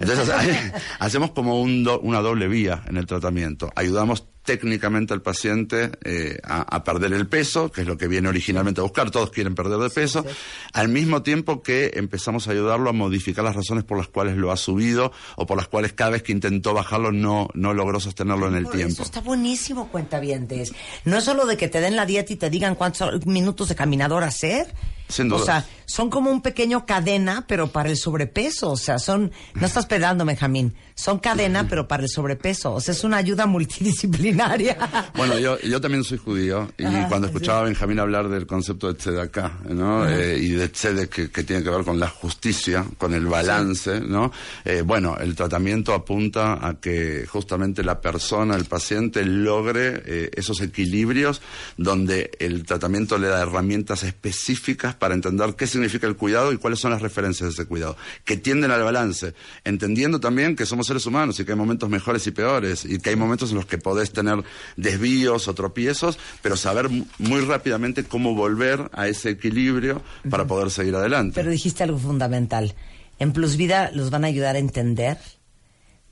entonces 0.00 0.28
hace- 0.28 0.72
hacemos 0.98 1.30
como 1.32 1.60
un 1.60 1.84
do- 1.84 2.00
una 2.00 2.20
doble 2.20 2.48
vía 2.48 2.82
en 2.88 2.96
el 2.96 3.06
tratamiento. 3.06 3.70
Ayudamos 3.74 4.26
técnicamente 4.42 5.12
al 5.12 5.20
paciente 5.20 5.90
eh, 6.02 6.38
a, 6.42 6.62
a 6.62 6.82
perder 6.82 7.12
el 7.12 7.28
peso, 7.28 7.70
que 7.70 7.82
es 7.82 7.86
lo 7.86 7.98
que 7.98 8.08
viene 8.08 8.28
originalmente 8.28 8.80
a 8.80 8.84
buscar, 8.84 9.10
todos 9.10 9.30
quieren 9.30 9.54
perder 9.54 9.78
de 9.78 9.90
peso, 9.90 10.24
al 10.72 10.88
mismo 10.88 11.22
tiempo 11.22 11.62
que 11.62 11.90
empezamos 11.94 12.48
a 12.48 12.52
ayudarlo 12.52 12.88
a 12.90 12.92
modificar 12.94 13.44
las 13.44 13.54
razones 13.54 13.84
por 13.84 13.98
las 13.98 14.08
cuales 14.08 14.36
lo 14.38 14.50
ha 14.50 14.56
subido 14.56 15.12
o 15.36 15.46
por 15.46 15.58
las 15.58 15.68
cuales 15.68 15.92
cada 15.92 16.12
vez 16.12 16.22
que 16.22 16.32
intentó 16.32 16.72
bajarlo 16.72 17.12
no, 17.12 17.48
no 17.54 17.74
logró 17.74 18.00
sostenerlo 18.00 18.48
en 18.48 18.54
el 18.54 18.64
Por 18.64 18.72
tiempo. 18.76 18.94
Eso 18.94 19.02
está 19.02 19.20
buenísimo, 19.20 19.88
cuentavientes. 19.88 20.72
No 21.04 21.18
es 21.18 21.24
solo 21.24 21.44
de 21.44 21.56
que 21.58 21.68
te 21.68 21.80
den 21.80 21.94
la 21.94 22.06
dieta 22.06 22.32
y 22.32 22.36
te 22.36 22.48
digan 22.50 22.74
cuántos 22.74 23.26
minutos 23.26 23.68
de 23.68 23.74
caminador 23.76 24.24
hacer. 24.24 24.74
Sin 25.10 25.28
duda. 25.28 25.42
O 25.42 25.44
sea, 25.44 25.66
son 25.86 26.08
como 26.08 26.30
un 26.30 26.40
pequeño 26.40 26.86
cadena, 26.86 27.44
pero 27.48 27.68
para 27.72 27.90
el 27.90 27.96
sobrepeso. 27.96 28.70
O 28.70 28.76
sea, 28.76 28.98
son, 28.98 29.32
no 29.54 29.66
estás 29.66 29.86
pedando, 29.86 30.24
Benjamín, 30.24 30.74
son 30.94 31.18
cadena, 31.18 31.66
pero 31.68 31.88
para 31.88 32.04
el 32.04 32.08
sobrepeso. 32.08 32.74
O 32.74 32.80
sea, 32.80 32.92
es 32.92 33.02
una 33.02 33.16
ayuda 33.16 33.46
multidisciplinaria. 33.46 35.10
Bueno, 35.14 35.38
yo, 35.38 35.58
yo 35.60 35.80
también 35.80 36.04
soy 36.04 36.18
judío 36.18 36.70
y 36.78 36.84
Ajá, 36.84 37.08
cuando 37.08 37.28
sí. 37.28 37.34
escuchaba 37.34 37.60
a 37.60 37.64
Benjamín 37.64 37.98
hablar 37.98 38.28
del 38.28 38.46
concepto 38.46 38.86
de 38.86 38.94
tzedakah, 38.94 39.60
¿no? 39.70 40.08
Eh, 40.08 40.38
y 40.38 40.50
de 40.50 40.68
tzedek 40.68 41.10
que, 41.10 41.30
que 41.30 41.42
tiene 41.42 41.62
que 41.62 41.70
ver 41.70 41.84
con 41.84 41.98
la 41.98 42.08
justicia, 42.08 42.84
con 42.96 43.12
el 43.12 43.26
balance, 43.26 44.00
¿no? 44.00 44.30
Eh, 44.64 44.82
bueno, 44.82 45.16
el 45.18 45.34
tratamiento 45.34 45.92
apunta 45.92 46.66
a 46.66 46.74
que 46.74 47.26
justamente 47.26 47.82
la 47.82 48.00
persona, 48.00 48.54
el 48.54 48.66
paciente, 48.66 49.24
logre 49.24 50.02
eh, 50.06 50.30
esos 50.34 50.60
equilibrios 50.60 51.42
donde 51.76 52.30
el 52.38 52.64
tratamiento 52.64 53.18
le 53.18 53.28
da 53.28 53.42
herramientas 53.42 54.04
específicas 54.04 54.94
para 55.00 55.14
entender 55.14 55.56
qué 55.56 55.66
significa 55.66 56.06
el 56.06 56.14
cuidado 56.14 56.52
y 56.52 56.58
cuáles 56.58 56.78
son 56.78 56.92
las 56.92 57.02
referencias 57.02 57.48
de 57.48 57.54
ese 57.54 57.66
cuidado, 57.66 57.96
que 58.24 58.36
tienden 58.36 58.70
al 58.70 58.84
balance, 58.84 59.34
entendiendo 59.64 60.20
también 60.20 60.54
que 60.54 60.66
somos 60.66 60.86
seres 60.86 61.04
humanos 61.06 61.40
y 61.40 61.44
que 61.44 61.50
hay 61.50 61.58
momentos 61.58 61.88
mejores 61.90 62.24
y 62.28 62.30
peores 62.30 62.84
y 62.84 62.98
que 63.00 63.10
hay 63.10 63.16
momentos 63.16 63.50
en 63.50 63.56
los 63.56 63.66
que 63.66 63.78
podés 63.78 64.12
tener 64.12 64.44
desvíos 64.76 65.48
o 65.48 65.54
tropiezos, 65.54 66.18
pero 66.42 66.56
saber 66.56 66.88
mu- 66.88 67.06
muy 67.18 67.40
rápidamente 67.40 68.04
cómo 68.04 68.34
volver 68.36 68.88
a 68.92 69.08
ese 69.08 69.30
equilibrio 69.30 70.02
para 70.30 70.44
poder 70.46 70.70
seguir 70.70 70.94
adelante. 70.94 71.32
Pero 71.34 71.50
dijiste 71.50 71.82
algo 71.82 71.98
fundamental. 71.98 72.74
En 73.18 73.32
Plus 73.32 73.56
Vida 73.56 73.90
los 73.92 74.10
van 74.10 74.24
a 74.24 74.28
ayudar 74.28 74.56
a 74.56 74.58
entender 74.60 75.18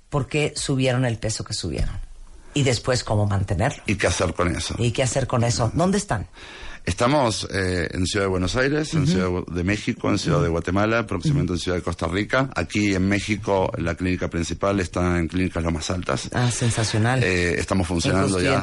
por 0.08 0.26
qué 0.26 0.52
subieron 0.56 1.04
el 1.04 1.18
peso 1.18 1.44
que 1.44 1.52
subieron. 1.52 1.94
Y 2.54 2.62
después 2.62 3.04
cómo 3.04 3.26
mantenerlo. 3.26 3.82
¿Y 3.86 3.96
qué 3.96 4.06
hacer 4.06 4.32
con 4.34 4.48
eso? 4.56 4.74
¿Y 4.78 4.90
qué 4.90 5.02
hacer 5.02 5.26
con 5.26 5.44
eso? 5.44 5.70
¿Dónde 5.74 5.98
están? 5.98 6.26
Estamos 6.88 7.46
eh, 7.52 7.86
en 7.92 8.06
Ciudad 8.06 8.24
de 8.24 8.30
Buenos 8.30 8.56
Aires, 8.56 8.94
en 8.94 9.06
Ciudad 9.06 9.28
de 9.46 9.62
México, 9.62 10.08
en 10.10 10.18
Ciudad 10.18 10.40
de 10.42 10.48
Guatemala, 10.48 11.06
próximamente 11.06 11.52
en 11.52 11.58
Ciudad 11.58 11.76
de 11.76 11.82
Costa 11.82 12.08
Rica. 12.08 12.48
Aquí 12.56 12.94
en 12.94 13.06
México 13.06 13.70
la 13.76 13.94
clínica 13.94 14.28
principal 14.28 14.80
está 14.80 15.18
en 15.18 15.28
Clínicas 15.28 15.62
Lo 15.62 15.70
Más 15.70 15.90
Altas. 15.90 16.30
Ah, 16.32 16.50
sensacional. 16.50 17.22
Eh, 17.22 17.58
estamos 17.60 17.86
funcionando 17.86 18.40
ya. 18.40 18.62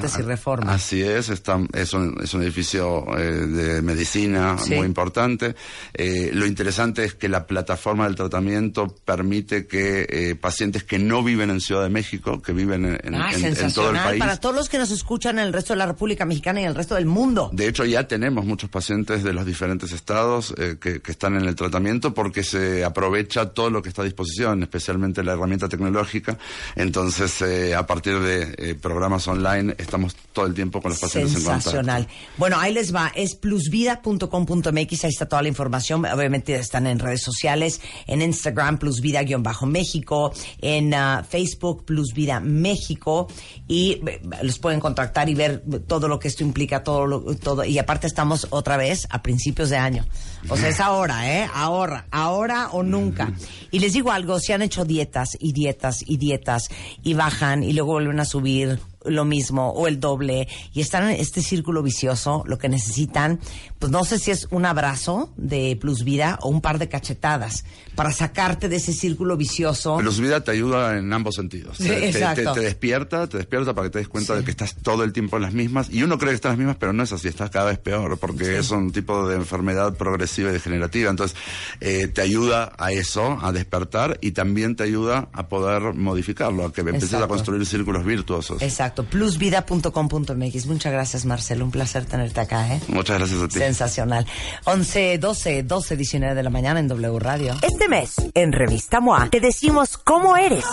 Y. 0.65 0.71
Así 0.71 1.03
es, 1.03 1.29
está, 1.29 1.59
es, 1.73 1.93
un, 1.93 2.17
es 2.23 2.33
un 2.33 2.41
edificio 2.41 3.05
eh, 3.15 3.21
de 3.45 3.81
medicina 3.83 4.57
Sí. 4.57 4.73
muy 4.73 4.87
importante. 4.87 5.53
Eh, 5.93 6.31
lo 6.33 6.47
interesante 6.47 7.03
es 7.03 7.13
que 7.13 7.29
la 7.29 7.45
plataforma 7.45 8.05
del 8.05 8.15
tratamiento 8.15 8.87
permite 9.05 9.67
que 9.67 10.35
pacientes 10.41 10.83
que 10.83 10.97
no 10.97 11.23
viven 11.23 11.51
en 11.51 11.61
Ciudad 11.61 11.83
de 11.83 11.89
México, 11.89 12.41
que 12.41 12.53
viven 12.53 12.85
en, 13.03 13.13
ah, 13.15 13.29
en- 13.33 13.45
en 13.55 13.71
todo 13.73 13.91
el 13.91 13.97
país, 13.97 14.19
Para 14.19 14.37
todos 14.37 14.55
los 14.55 14.67
que 14.67 14.79
nos 14.79 14.89
escuchan 14.89 15.37
en 15.37 15.45
el 15.45 15.53
resto 15.53 15.73
de 15.73 15.77
la 15.77 15.85
República 15.85 16.25
Mexicana 16.25 16.61
y 16.61 16.63
en 16.63 16.69
el 16.69 16.75
resto 16.75 16.95
del 16.95 17.05
mundo. 17.05 17.51
de 17.53 17.67
hecho, 17.67 17.85
ya 17.85 18.07
tenemos 18.15 18.45
muchos 18.45 18.69
pacientes 18.69 19.23
de 19.23 19.33
los 19.33 19.45
diferentes 19.45 19.91
estados 19.91 20.53
eh, 20.57 20.77
que, 20.79 21.01
están 21.11 21.35
en 21.35 21.45
el 21.49 21.53
tratamiento 21.53 22.13
porque 22.13 22.43
se 22.43 22.85
aprovecha 22.85 23.49
todo 23.49 23.69
lo 23.69 23.81
que 23.81 23.89
está 23.89 24.03
a 24.03 24.05
disposición, 24.05 24.63
especialmente 24.63 25.21
la 25.21 25.33
herramienta 25.33 25.67
tecnológica. 25.67 26.37
Entonces, 26.77 27.41
eh, 27.41 27.75
a 27.75 27.85
partir 27.85 28.17
de 28.21 28.55
eh, 28.57 28.75
programas 28.75 29.27
online, 29.27 29.75
estamos 29.77 30.15
todo 30.31 30.45
el 30.45 30.53
tiempo 30.53 30.81
con 30.81 30.91
los 30.91 30.99
pacientes 31.01 31.33
en 31.35 31.39
contacto. 31.43 31.71
Sensacional. 31.71 32.07
Bueno, 32.37 32.57
ahí 32.57 32.73
les 32.73 32.95
va. 32.95 33.11
Es 33.15 33.35
plusvida.com.mx. 33.35 35.03
Ahí 35.03 35.09
está 35.09 35.25
toda 35.25 35.41
la 35.41 35.49
información. 35.49 36.05
Obviamente 36.05 36.55
están 36.55 36.87
en 36.87 36.99
redes 36.99 37.21
sociales, 37.21 37.81
en 38.07 38.21
Instagram, 38.21 38.77
plusvida-méxico, 38.77 40.31
en 40.61 40.93
ah, 40.93 41.25
Facebook, 41.29 41.83
plusvida 41.83 42.39
México. 42.39 43.27
Y 43.67 43.99
los 44.41 44.57
pueden 44.59 44.79
contactar 44.79 45.27
y 45.27 45.35
ver 45.35 45.63
todo 45.85 46.07
lo 46.07 46.17
que 46.17 46.29
esto 46.29 46.43
implica, 46.45 46.81
todo, 46.81 47.05
lo- 47.05 47.35
todo. 47.35 47.65
Y 47.65 47.77
aparte 47.77 47.94
estamos 48.03 48.47
otra 48.49 48.77
vez 48.77 49.07
a 49.09 49.21
principios 49.21 49.69
de 49.69 49.77
año. 49.77 50.05
O 50.49 50.57
sea, 50.57 50.69
es 50.69 50.79
ahora, 50.79 51.31
¿eh? 51.31 51.49
Ahora, 51.53 52.05
ahora 52.11 52.69
o 52.71 52.83
nunca. 52.83 53.31
Y 53.71 53.79
les 53.79 53.93
digo 53.93 54.11
algo, 54.11 54.39
si 54.39 54.53
han 54.53 54.61
hecho 54.61 54.85
dietas 54.85 55.37
y 55.39 55.53
dietas 55.53 56.03
y 56.05 56.17
dietas 56.17 56.69
y 57.03 57.13
bajan 57.13 57.63
y 57.63 57.73
luego 57.73 57.93
vuelven 57.93 58.19
a 58.19 58.25
subir 58.25 58.79
lo 59.07 59.25
mismo 59.25 59.69
o 59.71 59.87
el 59.87 59.99
doble 59.99 60.47
y 60.73 60.81
están 60.81 61.09
en 61.09 61.19
este 61.19 61.41
círculo 61.41 61.83
vicioso, 61.83 62.43
lo 62.47 62.57
que 62.57 62.69
necesitan, 62.69 63.39
pues 63.79 63.91
no 63.91 64.03
sé 64.05 64.19
si 64.19 64.31
es 64.31 64.47
un 64.51 64.65
abrazo 64.65 65.31
de 65.37 65.77
Plus 65.79 66.03
Vida 66.03 66.37
o 66.41 66.49
un 66.49 66.61
par 66.61 66.79
de 66.79 66.89
cachetadas 66.89 67.65
para 67.95 68.11
sacarte 68.11 68.67
de 68.69 68.75
ese 68.77 68.93
círculo 68.93 69.37
vicioso. 69.37 69.97
Plus 69.97 70.19
Vida 70.19 70.41
te 70.43 70.51
ayuda 70.51 70.97
en 70.97 71.11
ambos 71.13 71.35
sentidos. 71.35 71.77
Sí, 71.77 71.87
Te- 71.87 72.11
te, 72.11 72.59
despierta, 72.61 73.27
te 73.27 73.37
despierta 73.37 73.73
para 73.73 73.87
que 73.87 73.91
te 73.91 73.99
des 73.99 74.07
cuenta 74.07 74.35
de 74.35 74.43
que 74.43 74.51
estás 74.51 74.75
todo 74.75 75.03
el 75.03 75.13
tiempo 75.13 75.37
en 75.37 75.43
las 75.43 75.53
mismas. 75.53 75.89
Y 75.91 76.03
uno 76.03 76.17
cree 76.17 76.31
que 76.31 76.35
está 76.35 76.49
en 76.49 76.53
las 76.53 76.59
mismas, 76.59 76.77
pero 76.79 76.93
no 76.93 77.03
es 77.03 77.11
así, 77.13 77.27
estás 77.27 77.49
cada 77.49 77.65
vez 77.67 77.77
peor, 77.79 78.17
porque 78.17 78.57
es 78.57 78.71
un 78.71 78.91
tipo 78.91 79.27
de 79.27 79.35
enfermedad 79.35 79.95
progresiva 79.95 80.49
y 80.49 80.53
degenerativa. 80.53 81.09
Entonces, 81.09 81.37
eh, 81.79 82.07
te 82.07 82.21
ayuda 82.21 82.73
a 82.77 82.91
eso, 82.91 83.37
a 83.41 83.51
despertar, 83.51 84.17
y 84.21 84.31
también 84.31 84.75
te 84.75 84.83
ayuda 84.83 85.29
a 85.33 85.47
poder 85.47 85.93
modificarlo, 85.93 86.65
a 86.65 86.73
que 86.73 86.81
empieces 86.81 87.13
a 87.13 87.27
construir 87.27 87.65
círculos 87.65 88.05
virtuosos. 88.05 88.61
Exacto. 88.61 88.94
Exacto, 88.95 89.03
plusvida.com.mx. 89.03 90.65
Muchas 90.67 90.93
gracias, 90.93 91.25
Marcelo. 91.25 91.65
Un 91.65 91.71
placer 91.71 92.05
tenerte 92.05 92.39
acá, 92.39 92.73
¿eh? 92.73 92.81
Muchas 92.87 93.17
gracias 93.17 93.41
a 93.41 93.47
ti. 93.49 93.59
Sensacional. 93.59 94.25
11, 94.63 95.17
12, 95.17 95.63
12, 95.63 95.97
19 95.97 96.35
de 96.35 96.43
la 96.43 96.49
mañana 96.49 96.79
en 96.79 96.87
W 96.87 97.19
Radio. 97.19 97.55
Este 97.61 97.89
mes, 97.89 98.15
en 98.33 98.53
Revista 98.53 99.01
MOA, 99.01 99.29
te 99.29 99.41
decimos 99.41 99.97
cómo 99.97 100.37
eres, 100.37 100.63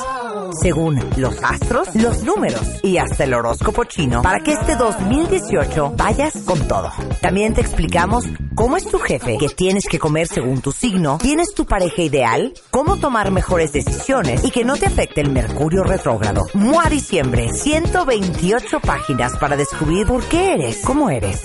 según 0.61 1.01
los 1.17 1.43
astros, 1.43 1.95
los 1.95 2.23
números 2.23 2.63
y 2.83 2.99
hasta 2.99 3.25
el 3.25 3.35
horóscopo 3.35 3.85
chino, 3.85 4.23
para 4.23 4.41
que 4.41 4.53
este 4.53 4.77
2018 4.77 5.95
vayas 5.97 6.35
con 6.45 6.67
todo. 6.69 6.91
También 7.21 7.55
te 7.55 7.61
explicamos 7.61 8.25
cómo 8.55 8.77
es 8.77 8.87
tu 8.87 8.99
jefe, 8.99 9.37
qué 9.39 9.49
tienes 9.49 9.87
que 9.87 9.99
comer 9.99 10.27
según 10.27 10.61
tu 10.61 10.73
signo, 10.73 11.19
quién 11.21 11.41
es 11.41 11.55
tu 11.55 11.67
pareja 11.67 12.03
ideal, 12.03 12.53
cómo 12.71 12.97
tomar 12.97 13.31
mejores 13.31 13.73
decisiones 13.73 14.45
y 14.45 14.51
que 14.51 14.65
no 14.65 14.77
te 14.77 14.87
afecte 14.87 15.21
el 15.21 15.31
mercurio 15.31 15.83
retrógrado. 15.85 16.43
MOA 16.55 16.89
Diciembre, 16.89 17.53
128 17.53 18.81
páginas 18.81 19.37
para 19.39 19.57
descubrir 19.57 20.07
por 20.07 20.25
qué 20.25 20.55
eres, 20.55 20.83
cómo 20.85 21.11
eres. 21.11 21.43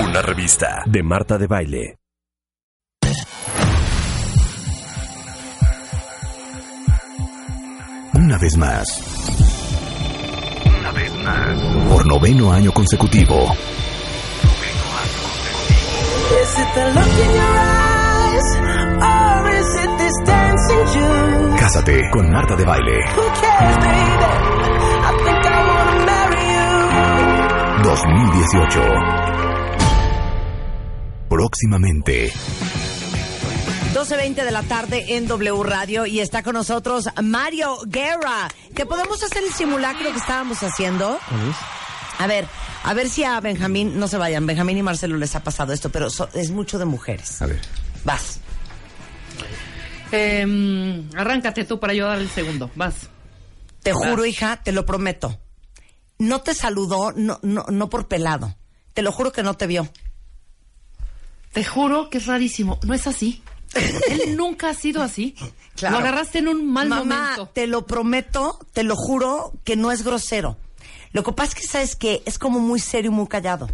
Una 0.00 0.22
revista 0.22 0.82
de 0.86 1.02
Marta 1.02 1.38
de 1.38 1.46
Baile. 1.46 2.01
Una 8.24 8.38
vez 8.38 8.56
más. 8.56 8.84
Una 10.78 10.92
vez 10.92 11.12
más. 11.24 11.58
Por 11.88 12.06
noveno 12.06 12.52
año 12.52 12.70
consecutivo. 12.70 13.52
Is 16.30 16.56
it 16.56 16.68
the 16.72 16.84
look 16.94 17.18
in 17.18 17.30
your 17.34 17.58
eyes? 17.58 18.56
Or 19.02 19.50
is 19.50 19.74
it 19.74 19.98
this 19.98 20.14
dancing 20.24 20.86
June? 20.92 21.56
Cásate 21.58 22.10
con 22.12 22.30
Marta 22.30 22.54
de 22.54 22.64
Baile. 22.64 23.00
Who 23.16 23.22
cares, 23.40 23.76
baby? 23.78 23.90
I 25.02 25.12
think 25.24 25.44
I 25.44 25.66
wanna 25.66 26.06
marry 26.06 26.44
you. 26.54 27.82
2018. 27.82 28.82
Próximamente. 31.28 32.30
12.20 33.92 34.34
de 34.44 34.50
la 34.50 34.62
tarde 34.62 35.16
en 35.16 35.26
W 35.26 35.62
Radio 35.64 36.06
y 36.06 36.20
está 36.20 36.42
con 36.42 36.54
nosotros 36.54 37.08
Mario 37.22 37.76
Guerra. 37.86 38.48
¿Que 38.74 38.86
podemos 38.86 39.22
hacer 39.22 39.42
el 39.44 39.52
simulacro 39.52 40.10
que 40.12 40.18
estábamos 40.18 40.62
haciendo? 40.62 41.18
A 42.18 42.26
ver, 42.26 42.46
a 42.84 42.94
ver 42.94 43.10
si 43.10 43.22
a 43.24 43.38
Benjamín, 43.40 43.98
no 43.98 44.08
se 44.08 44.16
vayan, 44.16 44.46
Benjamín 44.46 44.78
y 44.78 44.82
Marcelo 44.82 45.16
les 45.18 45.34
ha 45.36 45.40
pasado 45.40 45.72
esto, 45.74 45.90
pero 45.90 46.08
so- 46.08 46.28
es 46.32 46.50
mucho 46.50 46.78
de 46.78 46.86
mujeres. 46.86 47.42
A 47.42 47.46
ver. 47.46 47.60
Vas. 48.04 48.40
Em, 50.10 51.08
arráncate 51.14 51.64
tú 51.64 51.78
para 51.78 51.92
yo 51.92 52.06
dar 52.06 52.18
el 52.18 52.30
segundo. 52.30 52.70
Vas. 52.74 53.08
Te 53.82 53.92
juro, 53.92 54.24
hija, 54.24 54.56
te 54.62 54.72
lo 54.72 54.86
prometo. 54.86 55.38
No 56.18 56.40
te 56.40 56.54
saludó, 56.54 57.12
no, 57.12 57.40
no, 57.42 57.66
no 57.68 57.90
por 57.90 58.08
pelado. 58.08 58.56
Te 58.94 59.02
lo 59.02 59.12
juro 59.12 59.32
que 59.32 59.42
no 59.42 59.54
te 59.54 59.66
vio. 59.66 59.88
Te 61.52 61.64
juro 61.64 62.08
que 62.08 62.18
es 62.18 62.26
rarísimo. 62.26 62.78
No 62.84 62.94
es 62.94 63.06
así. 63.06 63.42
Él 63.74 64.36
nunca 64.36 64.70
ha 64.70 64.74
sido 64.74 65.02
así. 65.02 65.34
Claro. 65.74 65.94
Lo 65.98 66.00
agarraste 66.02 66.38
en 66.38 66.48
un 66.48 66.70
mal 66.70 66.86
Mamá, 66.86 67.04
momento. 67.30 67.48
te 67.54 67.66
lo 67.66 67.86
prometo, 67.86 68.58
te 68.74 68.82
lo 68.82 68.94
juro 68.94 69.54
que 69.64 69.74
no 69.74 69.90
es 69.90 70.04
grosero. 70.04 70.58
Lo 71.12 71.24
que 71.24 71.32
pasa 71.32 71.48
es 71.48 71.54
que, 71.54 71.66
¿sabes 71.66 71.96
que 71.96 72.22
Es 72.26 72.38
como 72.38 72.60
muy 72.60 72.78
serio 72.78 73.10
y 73.10 73.14
muy 73.14 73.26
callado. 73.26 73.68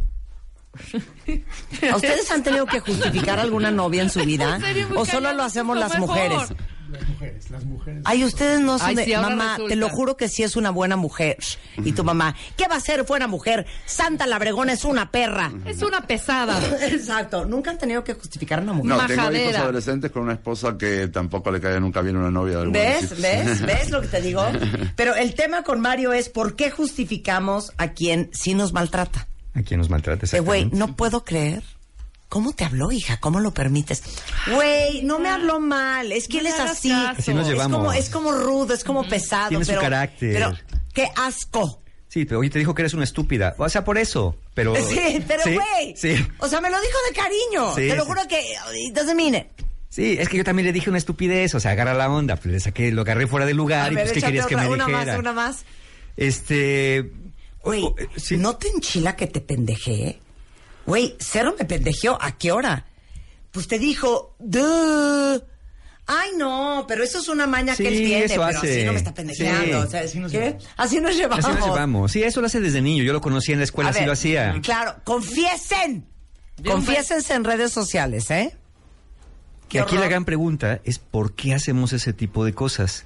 ¿A 1.92 1.96
ustedes 1.96 2.30
han 2.30 2.44
tenido 2.44 2.66
que 2.66 2.78
justificar 2.80 3.40
alguna 3.40 3.72
novia 3.72 4.02
en 4.02 4.10
su 4.10 4.20
vida? 4.24 4.60
¿O 4.94 5.04
solo 5.04 5.32
lo 5.32 5.42
hacemos 5.42 5.76
las 5.76 5.98
mujeres? 5.98 6.38
Las 6.90 7.06
mujeres, 7.08 7.50
las 7.50 7.64
mujeres. 7.64 8.02
Ay, 8.04 8.24
ustedes 8.24 8.60
no 8.60 8.78
son 8.78 8.88
Ay, 8.88 8.94
de... 8.94 9.04
sí, 9.04 9.12
mamá, 9.14 9.52
resulta. 9.52 9.68
te 9.68 9.76
lo 9.76 9.88
juro 9.90 10.16
que 10.16 10.28
sí 10.28 10.42
es 10.42 10.56
una 10.56 10.70
buena 10.70 10.96
mujer. 10.96 11.36
Y 11.84 11.92
tu 11.92 12.02
mamá, 12.04 12.34
¿qué 12.56 12.66
va 12.68 12.76
a 12.76 12.80
ser 12.80 13.02
buena 13.04 13.26
mujer? 13.26 13.66
Santa 13.86 14.26
Labregona 14.26 14.72
es 14.72 14.84
una 14.84 15.10
perra. 15.10 15.52
Es 15.66 15.82
una 15.82 16.06
pesada. 16.06 16.58
Exacto. 16.88 17.44
Nunca 17.44 17.70
han 17.70 17.78
tenido 17.78 18.02
que 18.04 18.14
justificar 18.14 18.60
a 18.60 18.62
una 18.62 18.72
mujer. 18.72 18.96
No, 18.96 19.06
tengo 19.06 19.32
hijos 19.32 19.54
adolescentes 19.56 20.10
con 20.10 20.22
una 20.22 20.32
esposa 20.34 20.76
que 20.78 21.08
tampoco 21.08 21.50
le 21.50 21.60
cae 21.60 21.78
nunca 21.80 22.00
bien 22.00 22.16
una 22.16 22.30
novia 22.30 22.58
de 22.58 22.68
¿Ves? 22.68 23.20
¿Ves? 23.20 23.60
¿Ves 23.66 23.90
lo 23.90 24.00
que 24.00 24.08
te 24.08 24.20
digo? 24.22 24.44
Pero 24.96 25.14
el 25.14 25.34
tema 25.34 25.62
con 25.62 25.80
Mario 25.80 26.12
es 26.12 26.28
¿por 26.28 26.56
qué 26.56 26.70
justificamos 26.70 27.72
a 27.76 27.88
quien 27.92 28.30
sí 28.32 28.54
nos 28.54 28.72
maltrata? 28.72 29.28
A 29.54 29.62
quien 29.62 29.78
nos 29.80 29.90
maltrata, 29.90 30.24
Eh, 30.34 30.40
Güey, 30.40 30.60
exactamente. 30.62 30.76
no 30.92 30.96
puedo 30.96 31.24
creer. 31.24 31.62
¿Cómo 32.28 32.52
te 32.52 32.64
habló, 32.64 32.92
hija? 32.92 33.18
¿Cómo 33.20 33.40
lo 33.40 33.54
permites? 33.54 34.02
Güey, 34.52 35.02
no 35.02 35.18
me 35.18 35.30
habló 35.30 35.60
mal. 35.60 36.12
Es 36.12 36.28
que 36.28 36.34
No 36.34 36.40
él 36.40 36.46
es 36.48 36.60
así. 36.60 36.92
Así 36.92 37.32
nos 37.32 37.46
Es 37.46 37.52
llevamos. 37.54 37.78
como, 37.78 37.92
es 37.92 38.10
como 38.10 38.32
rudo, 38.32 38.74
es 38.74 38.84
como 38.84 39.08
pesado. 39.08 39.48
Tiene 39.48 39.64
su 39.64 39.74
carácter. 39.74 40.32
Pero, 40.34 40.52
qué 40.92 41.08
asco. 41.16 41.82
Sí, 42.08 42.24
pero 42.24 42.40
hoy 42.40 42.50
te 42.50 42.58
dijo 42.58 42.74
que 42.74 42.82
eres 42.82 42.94
una 42.94 43.04
estúpida. 43.04 43.54
O 43.58 43.68
sea, 43.68 43.82
por 43.84 43.96
eso. 43.98 44.36
Pero. 44.54 44.74
Sí, 44.88 45.24
pero 45.26 45.42
güey. 45.44 45.94
Sí. 45.96 46.16
O 46.38 46.48
sea, 46.48 46.60
me 46.60 46.68
lo 46.70 46.78
dijo 46.80 46.98
de 47.08 47.14
cariño. 47.16 47.74
Sí, 47.74 47.88
te 47.88 47.96
lo 47.96 48.02
sí. 48.04 48.08
juro 48.08 48.22
que 48.28 48.92
doesn't 48.92 49.16
mean 49.16 49.34
it. 49.34 49.46
Sí, 49.88 50.16
es 50.18 50.28
que 50.28 50.36
yo 50.36 50.44
también 50.44 50.66
le 50.66 50.72
dije 50.74 50.90
una 50.90 50.98
estupidez. 50.98 51.54
O 51.54 51.60
sea, 51.60 51.70
agarra 51.70 51.94
la 51.94 52.10
onda. 52.10 52.36
Pues 52.36 52.46
le 52.46 52.60
saqué, 52.60 52.90
lo 52.92 53.02
agarré 53.02 53.26
fuera 53.26 53.46
del 53.46 53.56
lugar. 53.56 53.88
A 53.88 53.92
y 53.92 53.94
ver, 53.94 54.04
pues, 54.04 54.12
¿qué 54.14 54.20
querías 54.20 54.46
que 54.46 54.56
me 54.56 54.68
una 54.68 54.84
dijera? 54.86 55.12
más, 55.12 55.18
una 55.18 55.32
más. 55.32 55.64
Este. 56.16 57.10
Güey, 57.62 57.84
eh. 57.84 58.36
¿no 58.36 58.56
te 58.56 58.68
enchila 58.68 59.16
que 59.16 59.26
te 59.26 59.40
pendejé? 59.40 60.20
Güey, 60.88 61.16
cero 61.20 61.54
me 61.58 61.64
pendejeó. 61.66 62.16
¿A 62.20 62.32
qué 62.38 62.50
hora? 62.50 62.86
Pues 63.50 63.68
te 63.68 63.78
dijo, 63.78 64.34
"Duh". 64.38 65.42
Ay, 66.06 66.30
no, 66.38 66.86
pero 66.88 67.04
eso 67.04 67.18
es 67.18 67.28
una 67.28 67.46
maña 67.46 67.74
Sí, 67.74 67.82
que 67.82 67.88
él 67.90 67.96
tiene, 68.06 68.24
eso 68.24 68.34
pero 68.36 68.44
hace. 68.44 68.70
así 68.78 68.84
no 68.84 68.92
me 68.92 68.98
está 68.98 69.12
pendejeando. 69.12 69.62
Sí. 69.62 69.72
O 69.72 69.90
sea, 69.90 70.30
¿qué? 70.30 70.56
Así 70.78 71.00
nos 71.02 71.14
llevamos. 71.14 71.44
Así 71.44 71.54
nos 71.54 71.66
llevamos. 71.66 72.12
Sí, 72.12 72.22
eso 72.22 72.40
lo 72.40 72.46
hace 72.46 72.60
desde 72.60 72.80
niño. 72.80 73.04
Yo 73.04 73.12
lo 73.12 73.20
conocí 73.20 73.52
en 73.52 73.58
la 73.58 73.64
escuela, 73.64 73.88
A 73.88 73.90
así 73.90 74.00
ver, 74.00 74.06
lo 74.06 74.12
hacía. 74.14 74.58
Claro, 74.62 74.96
confiesen. 75.04 76.06
Confiésense 76.64 77.34
en 77.34 77.44
redes 77.44 77.70
sociales, 77.72 78.30
¿eh? 78.30 78.56
Y 79.70 79.76
aquí 79.76 79.96
la 79.98 80.08
gran 80.08 80.24
pregunta 80.24 80.80
es 80.84 80.98
¿por 80.98 81.34
qué 81.34 81.52
hacemos 81.52 81.92
ese 81.92 82.14
tipo 82.14 82.46
de 82.46 82.54
cosas? 82.54 83.04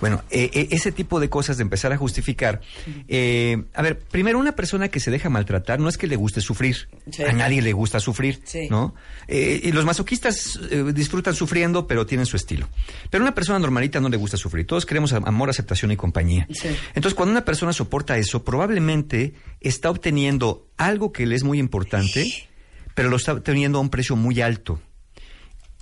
Bueno, 0.00 0.22
eh, 0.30 0.50
eh, 0.54 0.68
ese 0.70 0.92
tipo 0.92 1.20
de 1.20 1.28
cosas 1.28 1.56
de 1.58 1.62
empezar 1.62 1.92
a 1.92 1.96
justificar. 1.96 2.60
eh, 3.08 3.64
a 3.74 3.82
ver, 3.82 3.98
primero, 3.98 4.38
una 4.38 4.52
persona 4.52 4.88
que 4.88 4.98
se 5.00 5.10
deja 5.10 5.28
maltratar 5.28 5.78
no 5.78 5.88
es 5.88 5.98
que 5.98 6.06
le 6.06 6.16
guste 6.16 6.40
sufrir. 6.40 6.88
Sí. 7.10 7.22
A 7.22 7.32
nadie 7.32 7.60
le 7.62 7.72
gusta 7.72 8.00
sufrir, 8.00 8.40
Sí. 8.44 8.68
¿no? 8.70 8.94
Eh, 9.28 9.60
y 9.64 9.72
los 9.72 9.84
masoquistas 9.84 10.58
eh, 10.70 10.84
disfrutan 10.94 11.34
sufriendo, 11.34 11.86
pero 11.86 12.06
tienen 12.06 12.26
su 12.26 12.36
estilo. 12.36 12.68
Pero 13.10 13.22
una 13.22 13.34
persona 13.34 13.58
normalita 13.58 14.00
no 14.00 14.08
le 14.08 14.16
gusta 14.16 14.36
sufrir. 14.36 14.66
Todos 14.66 14.86
queremos 14.86 15.12
am- 15.12 15.24
amor, 15.26 15.50
aceptación 15.50 15.90
y 15.92 15.96
compañía. 15.96 16.46
Sí. 16.50 16.68
Entonces, 16.94 17.14
cuando 17.14 17.32
una 17.32 17.44
persona 17.44 17.72
soporta 17.72 18.16
eso, 18.16 18.42
probablemente 18.42 19.34
está 19.60 19.90
obteniendo 19.90 20.66
algo 20.78 21.12
que 21.12 21.26
le 21.26 21.34
es 21.36 21.44
muy 21.44 21.58
importante, 21.58 22.48
pero 22.94 23.10
lo 23.10 23.16
está 23.16 23.32
obteniendo 23.34 23.78
a 23.78 23.80
un 23.82 23.90
precio 23.90 24.16
muy 24.16 24.40
alto. 24.40 24.80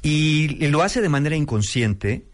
Y 0.03 0.67
lo 0.69 0.83
hace 0.83 1.01
de 1.01 1.09
manera 1.09 1.35
inconsciente 1.35 2.28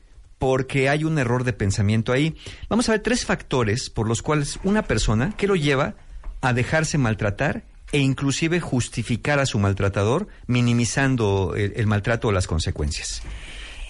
porque 0.44 0.90
hay 0.90 1.04
un 1.04 1.18
error 1.18 1.42
de 1.42 1.54
pensamiento 1.54 2.12
ahí. 2.12 2.36
Vamos 2.68 2.86
a 2.90 2.92
ver 2.92 3.00
tres 3.00 3.24
factores 3.24 3.88
por 3.88 4.06
los 4.06 4.20
cuales 4.20 4.58
una 4.62 4.82
persona 4.82 5.34
que 5.38 5.46
lo 5.46 5.56
lleva 5.56 5.94
a 6.42 6.52
dejarse 6.52 6.98
maltratar 6.98 7.64
e 7.92 8.00
inclusive 8.00 8.60
justificar 8.60 9.38
a 9.38 9.46
su 9.46 9.58
maltratador 9.58 10.28
minimizando 10.46 11.54
el, 11.56 11.72
el 11.76 11.86
maltrato 11.86 12.28
o 12.28 12.32
las 12.32 12.46
consecuencias. 12.46 13.22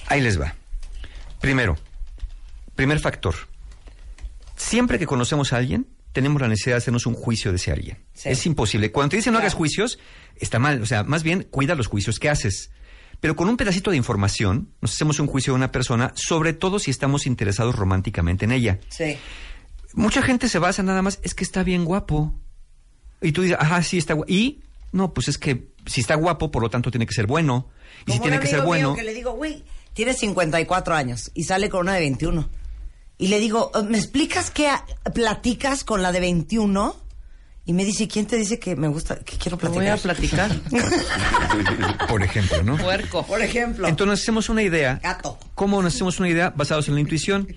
Ahí 0.07 0.21
les 0.21 0.41
va. 0.41 0.55
Primero, 1.41 1.77
primer 2.77 3.01
factor. 3.01 3.35
Siempre 4.55 5.01
que 5.01 5.07
conocemos 5.07 5.53
a 5.53 5.57
alguien, 5.57 5.89
tenemos 6.13 6.41
la 6.41 6.47
necesidad 6.47 6.75
de 6.75 6.79
hacernos 6.79 7.07
un 7.07 7.15
juicio 7.15 7.51
de 7.51 7.57
ese 7.57 7.73
alguien. 7.73 7.99
Sí. 8.13 8.29
Es 8.29 8.47
imposible. 8.47 8.93
Cuando 8.93 9.11
te 9.11 9.17
dicen 9.17 9.33
no 9.33 9.41
hagas 9.41 9.55
juicios, 9.55 9.99
está 10.37 10.61
mal. 10.61 10.81
O 10.83 10.87
sea, 10.87 11.03
más 11.03 11.25
bien 11.25 11.49
cuida 11.51 11.75
los 11.75 11.89
juicios 11.89 12.21
que 12.21 12.31
haces. 12.31 12.71
Pero 13.21 13.37
con 13.37 13.49
un 13.49 13.57
pedacito 13.57 13.91
de 13.91 13.97
información, 13.97 14.71
nos 14.81 14.93
hacemos 14.95 15.19
un 15.21 15.27
juicio 15.27 15.53
de 15.53 15.57
una 15.57 15.73
persona, 15.73 16.13
sobre 16.15 16.53
todo 16.53 16.79
si 16.79 16.91
estamos 16.91 17.27
interesados 17.27 17.75
románticamente 17.75 18.45
en 18.45 18.53
ella. 18.53 18.81
Sí. 18.89 19.17
Mucha 19.95 20.23
gente 20.23 20.49
se 20.49 20.59
basa 20.59 20.83
nada 20.83 21.03
más, 21.03 21.21
es 21.23 21.35
que 21.35 21.45
está 21.45 21.63
bien 21.63 21.85
guapo. 21.85 22.35
Y 23.21 23.33
tú 23.33 23.43
dices, 23.43 23.57
ajá, 23.61 23.83
sí 23.83 23.99
está 23.99 24.15
guapo. 24.15 24.31
Y, 24.31 24.63
no, 24.93 25.15
pues 25.15 25.29
es 25.29 25.39
que 25.39 25.73
si 25.87 26.01
está 26.01 26.15
guapo, 26.15 26.51
por 26.51 26.63
lo 26.63 26.71
tanto 26.71 26.91
tiene 26.91 27.07
que 27.07 27.15
ser 27.15 27.27
bueno. 27.27 27.69
Y 28.07 28.13
si 28.13 28.19
Como 28.19 28.23
tiene 28.23 28.37
un 28.39 28.43
que 28.43 28.49
ser 28.49 28.63
bueno. 28.63 28.95
que 28.95 29.03
le 29.03 29.15
digo, 29.15 29.33
güey, 29.33 29.65
tiene 29.93 30.15
54 30.15 30.95
años 30.95 31.31
y 31.35 31.45
sale 31.45 31.69
con 31.69 31.81
una 31.83 31.95
de 31.95 32.01
21. 32.01 32.49
Y 33.17 33.29
le 33.29 33.39
digo, 33.39 33.71
¿me 33.89 33.97
explicas 33.97 34.51
qué 34.51 34.71
platicas 35.15 35.85
con 35.85 36.03
la 36.03 36.13
de 36.13 36.21
21? 36.21 36.97
Y 37.67 37.73
me 37.73 37.85
dice, 37.85 38.07
¿quién 38.07 38.27
te 38.27 38.37
dice 38.37 38.59
que 38.59 38.77
me 38.77 38.89
gusta, 38.89 39.17
que 39.21 39.39
quiero 39.39 39.57
platicar? 39.57 39.83
voy 39.83 39.93
a 39.93 39.97
platicar. 39.97 40.51
Por 42.09 42.23
ejemplo, 42.23 42.63
¿no? 42.63 42.77
Puerco. 42.77 43.25
Por 43.27 43.41
ejemplo. 43.41 43.89
Entonces 43.89 44.11
nos 44.11 44.21
hacemos 44.21 44.49
una 44.51 44.63
idea. 44.63 45.01
Gato. 45.03 45.39
¿Cómo 45.55 45.83
nos 45.83 45.95
hacemos 45.95 46.19
una 46.19 46.29
idea? 46.29 46.53
Basados 46.55 46.89
en 46.89 46.95
la 46.95 47.01
intuición. 47.01 47.49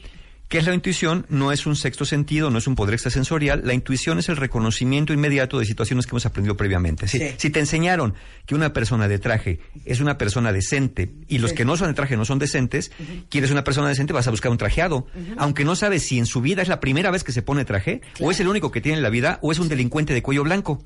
¿Qué 0.49 0.59
es 0.59 0.65
la 0.65 0.73
intuición? 0.73 1.25
No 1.27 1.51
es 1.51 1.65
un 1.65 1.75
sexto 1.75 2.05
sentido, 2.05 2.49
no 2.49 2.57
es 2.57 2.67
un 2.67 2.75
poder 2.75 2.93
extrasensorial. 2.93 3.63
La 3.65 3.73
intuición 3.73 4.17
es 4.17 4.29
el 4.29 4.37
reconocimiento 4.37 5.11
inmediato 5.11 5.59
de 5.59 5.65
situaciones 5.65 6.05
que 6.05 6.11
hemos 6.11 6.25
aprendido 6.25 6.55
previamente. 6.55 7.05
Si, 7.09 7.19
Sí. 7.19 7.25
si 7.35 7.49
te 7.49 7.59
enseñaron 7.59 8.13
que 8.45 8.55
una 8.55 8.71
persona 8.71 9.09
de 9.09 9.19
traje 9.19 9.59
es 9.83 9.99
una 9.99 10.17
persona 10.17 10.53
decente 10.53 11.11
y 11.27 11.39
los 11.39 11.49
Sí. 11.49 11.57
que 11.57 11.65
no 11.65 11.75
son 11.75 11.89
de 11.89 11.95
traje 11.95 12.15
no 12.15 12.23
son 12.23 12.39
decentes, 12.39 12.91
quieres 13.29 13.51
una 13.51 13.65
persona 13.65 13.89
decente, 13.89 14.13
vas 14.13 14.27
a 14.27 14.31
buscar 14.31 14.49
un 14.49 14.57
trajeado. 14.57 15.05
Aunque 15.37 15.65
no 15.65 15.75
sabes 15.75 16.07
si 16.07 16.17
en 16.17 16.25
su 16.25 16.39
vida 16.39 16.61
es 16.61 16.69
la 16.69 16.79
primera 16.79 17.11
vez 17.11 17.25
que 17.25 17.33
se 17.33 17.41
pone 17.41 17.65
traje, 17.65 17.99
o 18.21 18.31
es 18.31 18.39
el 18.39 18.47
único 18.47 18.71
que 18.71 18.79
tiene 18.79 18.97
en 18.99 19.03
la 19.03 19.09
vida, 19.09 19.39
o 19.41 19.51
es 19.51 19.59
un 19.59 19.67
delincuente 19.67 20.13
de 20.13 20.21
cuello 20.21 20.45
blanco. 20.45 20.81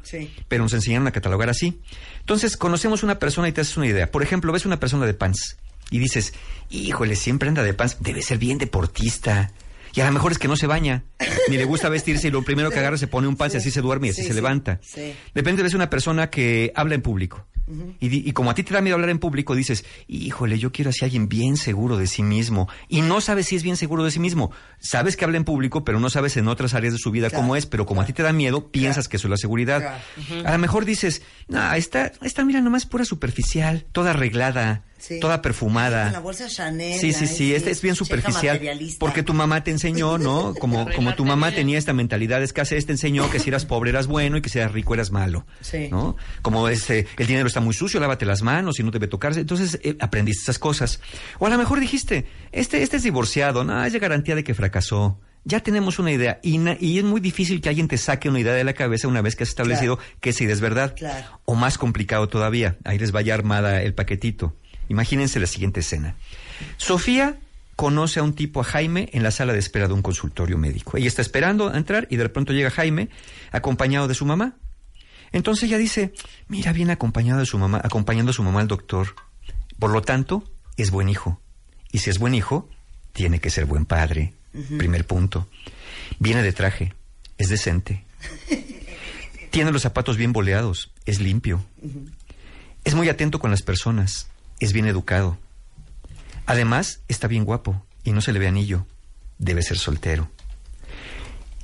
Pero 0.47 0.63
nos 0.63 0.73
enseñaron 0.73 1.05
a 1.05 1.11
catalogar 1.11 1.49
así. 1.49 1.79
Entonces, 2.21 2.57
conocemos 2.57 3.03
una 3.03 3.19
persona 3.19 3.47
y 3.47 3.51
te 3.51 3.61
haces 3.61 3.77
una 3.77 3.85
idea. 3.85 4.09
Por 4.09 4.23
ejemplo, 4.23 4.51
ves 4.51 4.65
una 4.65 4.79
persona 4.79 5.05
de 5.05 5.13
pants 5.13 5.57
y 5.91 5.99
dices, 5.99 6.33
híjole, 6.71 7.15
siempre 7.15 7.47
anda 7.49 7.61
de 7.61 7.75
pants, 7.75 7.97
debe 7.99 8.23
ser 8.23 8.39
bien 8.39 8.57
deportista. 8.57 9.51
Y 9.93 9.99
a 9.99 10.05
lo 10.05 10.13
mejor 10.13 10.31
es 10.31 10.39
que 10.39 10.47
no 10.47 10.55
se 10.55 10.67
baña, 10.67 11.03
ni 11.49 11.57
le 11.57 11.65
gusta 11.65 11.89
vestirse 11.89 12.29
y 12.29 12.31
lo 12.31 12.43
primero 12.43 12.71
que 12.71 12.79
agarra 12.79 12.97
se 12.97 13.07
pone 13.07 13.27
un 13.27 13.35
pants 13.35 13.55
y 13.55 13.57
así 13.57 13.71
se 13.71 13.81
duerme 13.81 14.07
y 14.07 14.09
así 14.11 14.21
Sí, 14.21 14.27
se 14.27 14.33
sí, 14.33 14.35
levanta. 14.35 14.79
sí. 14.81 15.01
De 15.01 15.15
repente 15.35 15.63
ves 15.63 15.73
una 15.73 15.89
persona 15.89 16.29
que 16.29 16.71
habla 16.75 16.95
en 16.95 17.01
público. 17.01 17.45
Y 18.01 18.33
como 18.33 18.49
a 18.51 18.53
ti 18.53 18.63
te 18.63 18.73
da 18.73 18.81
miedo 18.81 18.95
hablar 18.95 19.11
en 19.11 19.19
público, 19.19 19.55
dices, 19.55 19.85
híjole, 20.07 20.59
yo 20.59 20.73
quiero 20.73 20.89
así 20.89 21.05
alguien 21.05 21.29
bien 21.29 21.55
seguro 21.55 21.95
de 21.95 22.05
sí 22.05 22.21
mismo. 22.21 22.67
Y 22.89 22.99
no 23.01 23.21
sabes 23.21 23.45
si 23.45 23.55
es 23.55 23.63
bien 23.63 23.77
seguro 23.77 24.03
de 24.03 24.11
sí 24.11 24.19
mismo. 24.19 24.51
Sabes 24.79 25.15
que 25.15 25.23
habla 25.23 25.37
en 25.37 25.45
público, 25.45 25.85
pero 25.85 25.97
no 26.01 26.09
sabes 26.09 26.35
en 26.35 26.49
otras 26.49 26.73
áreas 26.73 26.91
de 26.91 26.99
su 26.99 27.11
vida 27.11 27.29
cómo 27.29 27.55
es. 27.55 27.65
Pero 27.67 27.85
como 27.85 28.01
a 28.01 28.05
ti 28.05 28.11
te 28.11 28.23
da 28.23 28.33
miedo, 28.33 28.71
piensas 28.71 29.07
que 29.07 29.15
eso 29.15 29.27
es 29.27 29.31
la 29.31 29.37
seguridad. 29.37 29.99
A 30.43 30.51
lo 30.51 30.57
mejor 30.57 30.83
dices, 30.83 31.21
no, 31.51 31.73
esta, 31.73 32.11
esta 32.21 32.45
mira 32.45 32.61
nomás 32.61 32.85
pura 32.85 33.03
superficial, 33.05 33.85
toda 33.91 34.11
arreglada, 34.11 34.83
Sí. 34.97 35.19
toda 35.19 35.41
perfumada. 35.41 36.03
Con 36.05 36.13
la 36.13 36.19
bolsa 36.19 36.47
Chanel. 36.47 36.99
Sí, 36.99 37.11
sí, 37.11 37.25
sí, 37.27 37.55
este 37.55 37.71
es 37.71 37.81
bien 37.81 37.95
superficial. 37.95 38.53
materialista. 38.55 38.99
Porque 38.99 39.23
tu 39.23 39.33
mamá 39.33 39.63
te 39.63 39.71
enseñó, 39.71 40.17
¿no? 40.19 40.53
Como, 40.59 40.87
como 40.95 41.15
tu 41.15 41.25
mamá 41.25 41.51
tenía 41.51 41.77
esta 41.79 41.91
mentalidad 41.91 42.37
de 42.37 42.45
escasez, 42.45 42.85
te 42.85 42.91
enseñó 42.91 43.29
que 43.31 43.39
si 43.39 43.49
eras 43.49 43.65
pobre 43.65 43.89
eras 43.89 44.05
bueno 44.07 44.37
y 44.37 44.41
que 44.41 44.49
si 44.49 44.59
eras 44.59 44.71
rico 44.71 44.93
eras 44.93 45.11
malo. 45.11 45.45
Sí. 45.61 45.87
¿No? 45.89 46.15
Como 46.43 46.69
ese, 46.69 47.07
el 47.17 47.27
dinero 47.27 47.47
está 47.47 47.61
muy 47.61 47.73
sucio, 47.73 47.99
lávate 47.99 48.25
las 48.27 48.43
manos 48.43 48.79
y 48.79 48.83
no 48.83 48.91
debe 48.91 49.07
tocarse. 49.07 49.39
Entonces 49.41 49.79
eh, 49.83 49.97
aprendiste 49.99 50.43
esas 50.43 50.59
cosas. 50.59 51.01
O 51.39 51.47
a 51.47 51.49
lo 51.49 51.57
mejor 51.57 51.79
dijiste, 51.79 52.25
este, 52.51 52.83
este 52.83 52.97
es 52.97 53.03
divorciado, 53.03 53.63
no, 53.63 53.83
es 53.83 53.93
de 53.93 53.99
garantía 53.99 54.35
de 54.35 54.43
que 54.43 54.53
fracasó. 54.53 55.19
Ya 55.43 55.59
tenemos 55.61 55.97
una 55.99 56.11
idea 56.11 56.39
y, 56.43 56.57
na- 56.59 56.77
y 56.79 56.99
es 56.99 57.03
muy 57.03 57.19
difícil 57.19 57.61
que 57.61 57.69
alguien 57.69 57.87
te 57.87 57.97
saque 57.97 58.29
una 58.29 58.39
idea 58.39 58.53
de 58.53 58.63
la 58.63 58.73
cabeza 58.73 59.07
una 59.07 59.21
vez 59.21 59.35
que 59.35 59.43
has 59.43 59.49
establecido 59.49 59.97
que 60.19 60.33
idea 60.33 60.53
es 60.53 60.61
verdad. 60.61 60.95
Claro. 60.95 61.41
O 61.45 61.55
más 61.55 61.77
complicado 61.79 62.27
todavía, 62.29 62.77
ahí 62.83 62.99
les 62.99 63.11
vaya 63.11 63.33
armada 63.33 63.81
el 63.81 63.93
paquetito. 63.95 64.55
Imagínense 64.87 65.39
la 65.39 65.47
siguiente 65.47 65.79
escena. 65.79 66.15
Sofía 66.77 67.37
conoce 67.75 68.19
a 68.19 68.23
un 68.23 68.33
tipo, 68.33 68.61
a 68.61 68.63
Jaime, 68.63 69.09
en 69.13 69.23
la 69.23 69.31
sala 69.31 69.53
de 69.53 69.59
espera 69.59 69.87
de 69.87 69.93
un 69.93 70.01
consultorio 70.03 70.57
médico. 70.57 70.97
Ella 70.97 71.07
está 71.07 71.21
esperando 71.23 71.69
a 71.69 71.77
entrar 71.77 72.07
y 72.11 72.17
de 72.17 72.29
pronto 72.29 72.53
llega 72.53 72.69
Jaime 72.69 73.09
acompañado 73.51 74.07
de 74.07 74.13
su 74.13 74.25
mamá. 74.25 74.57
Entonces 75.31 75.63
ella 75.63 75.77
dice, 75.77 76.13
mira, 76.49 76.73
viene 76.73 76.91
acompañado 76.91 77.39
de 77.39 77.45
su 77.45 77.57
mamá, 77.57 77.81
acompañando 77.83 78.31
a 78.31 78.33
su 78.33 78.43
mamá 78.43 78.59
al 78.61 78.67
doctor. 78.67 79.15
Por 79.79 79.89
lo 79.91 80.01
tanto, 80.03 80.43
es 80.77 80.91
buen 80.91 81.09
hijo. 81.09 81.41
Y 81.91 81.99
si 81.99 82.09
es 82.09 82.19
buen 82.19 82.35
hijo, 82.35 82.69
tiene 83.13 83.39
que 83.39 83.49
ser 83.49 83.65
buen 83.65 83.85
padre. 83.85 84.33
Primer 84.77 85.05
punto. 85.05 85.47
Viene 86.19 86.43
de 86.43 86.53
traje, 86.53 86.93
es 87.37 87.49
decente. 87.49 88.05
Tiene 89.49 89.71
los 89.71 89.81
zapatos 89.81 90.17
bien 90.17 90.33
boleados, 90.33 90.91
es 91.05 91.19
limpio. 91.19 91.63
Es 92.83 92.95
muy 92.95 93.09
atento 93.09 93.39
con 93.39 93.51
las 93.51 93.61
personas, 93.61 94.27
es 94.59 94.73
bien 94.73 94.87
educado. 94.87 95.37
Además, 96.45 97.01
está 97.07 97.27
bien 97.27 97.45
guapo 97.45 97.85
y 98.03 98.11
no 98.11 98.21
se 98.21 98.33
le 98.33 98.39
ve 98.39 98.47
anillo. 98.47 98.85
Debe 99.37 99.61
ser 99.61 99.77
soltero. 99.77 100.29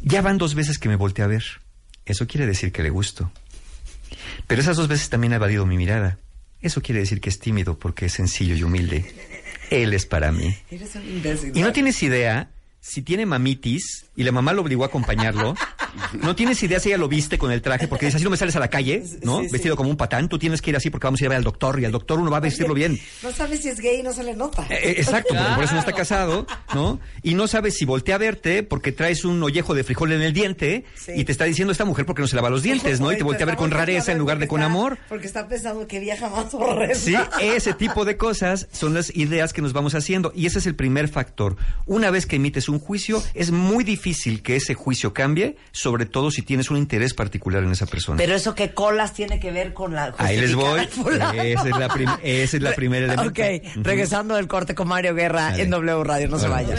Ya 0.01 0.21
van 0.21 0.37
dos 0.37 0.55
veces 0.55 0.79
que 0.79 0.89
me 0.89 0.95
volteé 0.95 1.23
a 1.23 1.27
ver. 1.27 1.43
Eso 2.05 2.27
quiere 2.27 2.45
decir 2.45 2.71
que 2.71 2.83
le 2.83 2.89
gusto. 2.89 3.31
Pero 4.47 4.61
esas 4.61 4.77
dos 4.77 4.87
veces 4.87 5.09
también 5.09 5.33
ha 5.33 5.37
evadido 5.37 5.65
mi 5.65 5.77
mirada. 5.77 6.17
Eso 6.61 6.81
quiere 6.81 7.01
decir 7.01 7.21
que 7.21 7.29
es 7.29 7.39
tímido 7.39 7.77
porque 7.77 8.05
es 8.05 8.13
sencillo 8.13 8.55
y 8.55 8.63
humilde. 8.63 9.13
Él 9.69 9.93
es 9.93 10.05
para 10.05 10.31
mí. 10.31 10.55
Eres 10.71 10.95
un 10.95 11.07
imbécil. 11.07 11.55
Y 11.55 11.61
no 11.61 11.71
tienes 11.71 12.01
idea 12.01 12.49
si 12.79 13.01
tiene 13.01 13.25
mamitis 13.25 14.05
y 14.15 14.23
la 14.23 14.31
mamá 14.31 14.53
lo 14.53 14.61
obligó 14.61 14.83
a 14.83 14.87
acompañarlo. 14.87 15.55
No 16.13 16.35
tienes 16.35 16.61
idea 16.63 16.79
si 16.79 16.89
ella 16.89 16.97
lo 16.97 17.07
viste 17.07 17.37
con 17.37 17.51
el 17.51 17.61
traje 17.61 17.87
porque 17.87 18.05
dice 18.05 18.17
así 18.17 18.23
no 18.23 18.29
me 18.29 18.37
sales 18.37 18.55
a 18.55 18.59
la 18.59 18.69
calle, 18.69 19.03
¿no? 19.23 19.39
Sí, 19.39 19.45
sí. 19.45 19.51
Vestido 19.53 19.75
como 19.75 19.89
un 19.89 19.97
patán. 19.97 20.29
Tú 20.29 20.37
tienes 20.39 20.61
que 20.61 20.69
ir 20.71 20.75
así 20.75 20.89
porque 20.89 21.07
vamos 21.07 21.21
a 21.21 21.23
ir 21.23 21.27
a 21.27 21.29
ver 21.29 21.37
al 21.37 21.43
doctor 21.43 21.79
y 21.79 21.85
al 21.85 21.91
doctor 21.91 22.19
uno 22.19 22.31
va 22.31 22.37
a 22.37 22.41
vestirlo 22.41 22.73
bien. 22.73 22.99
No 23.23 23.31
sabes 23.31 23.61
si 23.61 23.69
es 23.69 23.79
gay 23.79 23.99
y 23.99 24.03
no 24.03 24.13
se 24.13 24.23
le 24.23 24.35
nota. 24.35 24.65
Eh, 24.69 24.95
exacto, 24.97 25.33
porque 25.35 25.53
por 25.55 25.63
eso 25.63 25.73
no 25.73 25.79
está 25.79 25.93
casado, 25.93 26.45
¿no? 26.73 26.99
Y 27.23 27.33
no 27.35 27.47
sabes 27.47 27.75
si 27.75 27.85
voltea 27.85 28.15
a 28.15 28.17
verte 28.19 28.63
porque 28.63 28.91
traes 28.91 29.25
un 29.25 29.41
ollejo 29.43 29.73
de 29.73 29.83
frijol 29.83 30.11
en 30.11 30.21
el 30.21 30.33
diente 30.33 30.85
Sí. 30.95 31.11
y 31.15 31.23
te 31.23 31.31
está 31.31 31.45
diciendo 31.45 31.71
esta 31.71 31.85
mujer 31.85 32.05
porque 32.05 32.21
no 32.21 32.27
se 32.27 32.35
lava 32.35 32.49
los 32.49 32.63
dientes, 32.63 32.99
¿no? 32.99 33.11
Y 33.11 33.17
te 33.17 33.23
voltea 33.23 33.43
a 33.43 33.47
ver 33.47 33.55
con 33.55 33.71
rareza 33.71 34.11
en 34.11 34.17
lugar 34.17 34.39
de 34.39 34.47
con 34.47 34.61
amor. 34.63 34.97
Porque 35.09 35.27
está 35.27 35.47
pensando 35.47 35.87
que 35.87 35.99
viaja 35.99 36.29
más 36.29 36.53
horrenda. 36.53 36.95
Sí, 36.95 37.15
ese 37.41 37.73
tipo 37.73 38.05
de 38.05 38.17
cosas 38.17 38.67
son 38.71 38.93
las 38.93 39.15
ideas 39.15 39.53
que 39.53 39.61
nos 39.61 39.73
vamos 39.73 39.95
haciendo 39.95 40.31
y 40.35 40.45
ese 40.45 40.59
es 40.59 40.65
el 40.65 40.75
primer 40.75 41.07
factor. 41.07 41.55
Una 41.85 42.11
vez 42.11 42.25
que 42.25 42.35
emites 42.37 42.69
un 42.69 42.79
juicio, 42.79 43.23
es 43.33 43.51
muy 43.51 43.83
difícil 43.83 44.41
que 44.41 44.55
ese 44.55 44.73
juicio 44.73 45.13
cambie, 45.13 45.55
sobre 45.77 46.05
todo 46.05 46.31
si 46.31 46.41
tienes 46.41 46.69
un 46.71 46.77
interés 46.77 47.13
particular 47.13 47.63
en 47.63 47.71
esa 47.71 47.85
persona. 47.85 48.17
Pero 48.17 48.33
eso 48.35 48.55
que 48.55 48.73
colas 48.73 49.13
tiene 49.13 49.39
que 49.39 49.51
ver 49.51 49.73
con 49.73 49.93
la 49.93 50.13
Ahí 50.17 50.39
les 50.39 50.55
voy. 50.55 50.81
Esa 50.81 51.69
es 51.69 51.77
la, 51.77 51.87
prim- 51.89 52.09
esa 52.23 52.57
es 52.57 52.63
la 52.63 52.73
primera 52.73 53.05
elemento. 53.13 53.29
Ok, 53.41 53.67
Ujú. 53.75 53.83
regresando 53.83 54.35
del 54.35 54.47
corte 54.47 54.73
con 54.75 54.87
Mario 54.87 55.13
Guerra 55.13 55.51
Dale. 55.51 55.63
en 55.63 55.69
W 55.69 56.03
Radio, 56.03 56.27
no 56.29 56.39
se 56.39 56.47
vayan. 56.47 56.77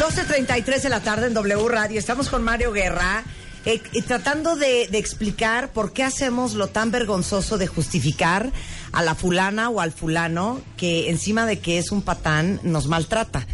...12.33 0.00 0.82
de 0.82 0.88
la 0.88 1.00
tarde 1.00 1.26
en 1.26 1.34
W 1.34 1.68
Radio. 1.68 1.98
Estamos 1.98 2.28
con 2.28 2.42
Mario 2.44 2.72
Guerra... 2.72 3.24
eh, 3.64 3.80
tratando 4.06 4.54
de, 4.56 4.86
de 4.88 4.98
explicar 4.98 5.70
por 5.72 5.92
qué 5.92 6.04
hacemos 6.04 6.54
lo 6.54 6.68
tan 6.68 6.90
vergonzoso 6.90 7.58
de 7.58 7.66
justificar 7.66 8.52
a 8.96 9.02
la 9.02 9.14
fulana 9.14 9.68
o 9.70 9.80
al 9.80 9.92
fulano 9.92 10.60
que 10.76 11.10
encima 11.10 11.44
de 11.46 11.58
que 11.58 11.78
es 11.78 11.92
un 11.92 12.02
patán 12.02 12.60
nos 12.62 12.86
maltrata. 12.88 13.46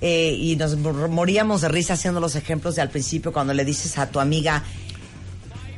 Eh, 0.00 0.36
y 0.38 0.56
nos 0.56 0.76
mor- 0.78 1.08
moríamos 1.08 1.60
de 1.60 1.68
risa 1.68 1.92
haciendo 1.94 2.18
los 2.20 2.34
ejemplos 2.34 2.74
de 2.74 2.82
al 2.82 2.90
principio 2.90 3.32
cuando 3.32 3.54
le 3.54 3.64
dices 3.64 3.98
a 3.98 4.10
tu 4.10 4.18
amiga, 4.18 4.64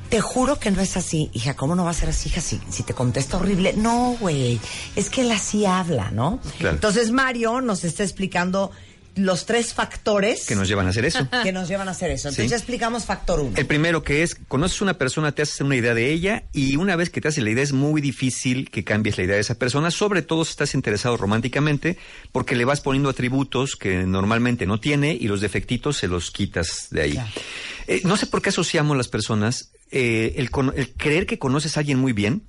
te 0.09 0.21
juro 0.21 0.59
que 0.59 0.71
no 0.71 0.81
es 0.81 0.97
así. 0.97 1.31
Hija, 1.33 1.55
¿cómo 1.55 1.75
no 1.75 1.85
va 1.85 1.91
a 1.91 1.95
ser 1.95 2.09
así, 2.09 2.29
hija? 2.29 2.41
Si, 2.41 2.61
si 2.71 2.83
te 2.85 2.95
contesta 2.95 3.37
horrible. 3.37 3.75
No, 3.77 4.17
güey. 4.21 4.61
Es 4.97 5.11
que 5.11 5.23
él 5.23 5.31
así 5.33 5.67
habla, 5.67 6.11
¿no? 6.11 6.41
Claro. 6.59 6.75
Entonces 6.77 7.11
Mario 7.11 7.61
nos 7.61 7.85
está 7.85 8.03
explicando 8.03 8.71
los 9.17 9.47
tres 9.47 9.75
factores 9.75 10.47
Que 10.47 10.55
nos 10.57 10.67
llevan 10.69 10.87
a 10.87 10.91
hacer 10.91 11.05
eso. 11.05 11.29
que 11.43 11.53
nos 11.53 11.69
llevan 11.69 11.89
a 11.89 11.93
hacer 11.93 12.11
eso. 12.11 12.29
Entonces 12.29 12.45
Sí. 12.47 12.51
ya 12.51 12.57
explicamos 12.57 13.05
factor 13.05 13.41
uno. 13.41 13.57
El 13.57 13.67
primero 13.67 14.03
que 14.03 14.23
es, 14.23 14.35
conoces 14.49 14.81
una 14.81 14.95
persona, 14.99 15.33
te 15.33 15.43
haces 15.43 15.61
una 15.61 15.77
idea 15.77 15.95
de 15.95 16.11
ella 16.13 16.45
y 16.53 16.77
una 16.77 16.97
vez 16.97 17.11
que 17.11 17.21
te 17.21 17.29
haces 17.29 17.45
la 17.45 17.51
idea 17.51 17.63
es 17.63 17.73
muy 17.73 18.01
difícil 18.01 18.71
que 18.71 18.83
cambies 18.85 19.17
la 19.19 19.25
idea 19.25 19.35
de 19.37 19.41
esa 19.41 19.55
persona, 19.57 19.91
sobre 19.91 20.23
todo 20.23 20.45
si 20.45 20.51
estás 20.51 20.75
interesado 20.75 21.17
románticamente, 21.17 21.97
porque 22.33 22.57
le 22.57 22.65
vas 22.65 22.81
poniendo 22.81 23.09
atributos 23.09 23.77
que 23.77 24.05
normalmente 24.05 24.67
no 24.67 24.81
tiene 24.81 25.13
y 25.19 25.29
los 25.29 25.41
defectitos 25.41 25.97
se 25.99 26.09
los 26.09 26.31
quitas 26.31 26.89
de 26.91 27.03
ahí. 27.03 27.19
Eh, 27.87 28.01
no 28.05 28.17
sé 28.17 28.27
por 28.27 28.43
qué 28.43 28.49
asociamos 28.49 28.97
las 28.97 29.09
personas 29.09 29.71
eh, 29.91 30.35
el 30.37 30.51
creer 30.97 31.27
que 31.27 31.39
conoces 31.39 31.77
a 31.77 31.81
alguien 31.81 31.99
muy 31.99 32.13
bien 32.13 32.43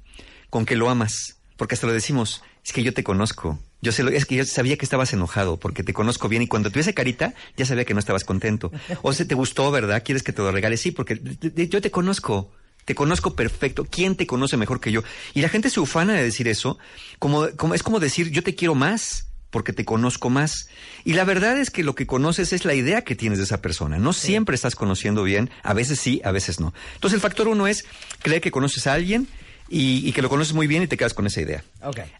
con 0.50 0.66
que 0.66 0.76
lo 0.76 0.90
amas, 0.90 1.38
porque 1.58 1.76
hasta 1.76 1.86
lo 1.88 1.94
decimos, 1.94 2.42
es 2.66 2.74
que 2.74 2.82
yo 2.82 2.94
te 2.94 3.04
conozco. 3.04 3.60
Yo 3.86 3.92
sé 3.92 4.02
lo, 4.02 4.10
es 4.10 4.26
que 4.26 4.34
yo 4.34 4.46
sabía 4.46 4.78
que 4.78 4.86
estabas 4.86 5.14
enojado 5.14 5.60
porque 5.60 5.84
te 5.84 5.94
conozco 5.94 6.28
bien 6.28 6.42
y 6.42 6.48
cuando 6.48 6.72
tuve 6.72 6.82
esa 6.82 6.94
carita 6.94 7.36
ya 7.56 7.68
sabía 7.68 7.86
que 7.86 7.94
no 7.94 8.00
estabas 8.00 8.24
contento. 8.24 8.72
O 9.04 9.14
se 9.14 9.26
te 9.26 9.36
gustó, 9.36 9.70
¿verdad? 9.70 10.02
¿Quieres 10.04 10.24
que 10.24 10.34
te 10.34 10.42
lo 10.42 10.52
regale? 10.52 10.76
Sí, 10.76 10.90
porque 10.90 11.22
yo 11.70 11.82
te 11.82 11.92
conozco. 11.92 12.52
Te 12.84 12.96
conozco 12.96 13.36
perfecto. 13.36 13.86
¿Quién 13.86 14.16
te 14.16 14.26
conoce 14.26 14.58
mejor 14.58 14.80
que 14.80 14.92
yo? 14.92 15.04
Y 15.36 15.42
la 15.42 15.50
gente 15.50 15.70
se 15.70 15.80
ufana 15.80 16.14
de 16.14 16.24
decir 16.24 16.48
eso, 16.48 16.80
como, 17.20 17.48
como 17.58 17.76
es 17.76 17.84
como 17.84 18.00
decir 18.00 18.32
yo 18.32 18.42
te 18.42 18.56
quiero 18.56 18.74
más 18.74 19.28
porque 19.52 19.72
te 19.72 19.86
conozco 19.86 20.32
más. 20.32 20.68
Y 21.04 21.14
la 21.14 21.24
verdad 21.24 21.60
es 21.60 21.70
que 21.70 21.84
lo 21.84 21.94
que 21.94 22.08
conoces 22.08 22.54
es 22.54 22.66
la 22.66 22.74
idea 22.74 23.04
que 23.04 23.16
tienes 23.16 23.38
de 23.38 23.44
esa 23.44 23.62
persona. 23.62 24.00
No 24.00 24.14
siempre 24.14 24.56
estás 24.56 24.76
conociendo 24.76 25.22
bien, 25.22 25.52
a 25.62 25.76
veces 25.76 26.00
sí, 26.00 26.22
a 26.26 26.32
veces 26.32 26.60
no. 26.60 26.74
Entonces 26.96 27.18
el 27.18 27.22
factor 27.22 27.48
uno 27.48 27.68
es 27.68 27.86
creer 28.24 28.42
que 28.42 28.50
conoces 28.50 28.88
a 28.88 28.94
alguien 28.94 29.28
y, 29.70 30.08
y 30.08 30.12
que 30.14 30.22
lo 30.22 30.30
conoces 30.30 30.54
muy 30.54 30.68
bien 30.68 30.84
y 30.84 30.88
te 30.88 30.98
quedas 30.98 31.14
con 31.14 31.28
esa 31.28 31.42
idea. 31.42 31.64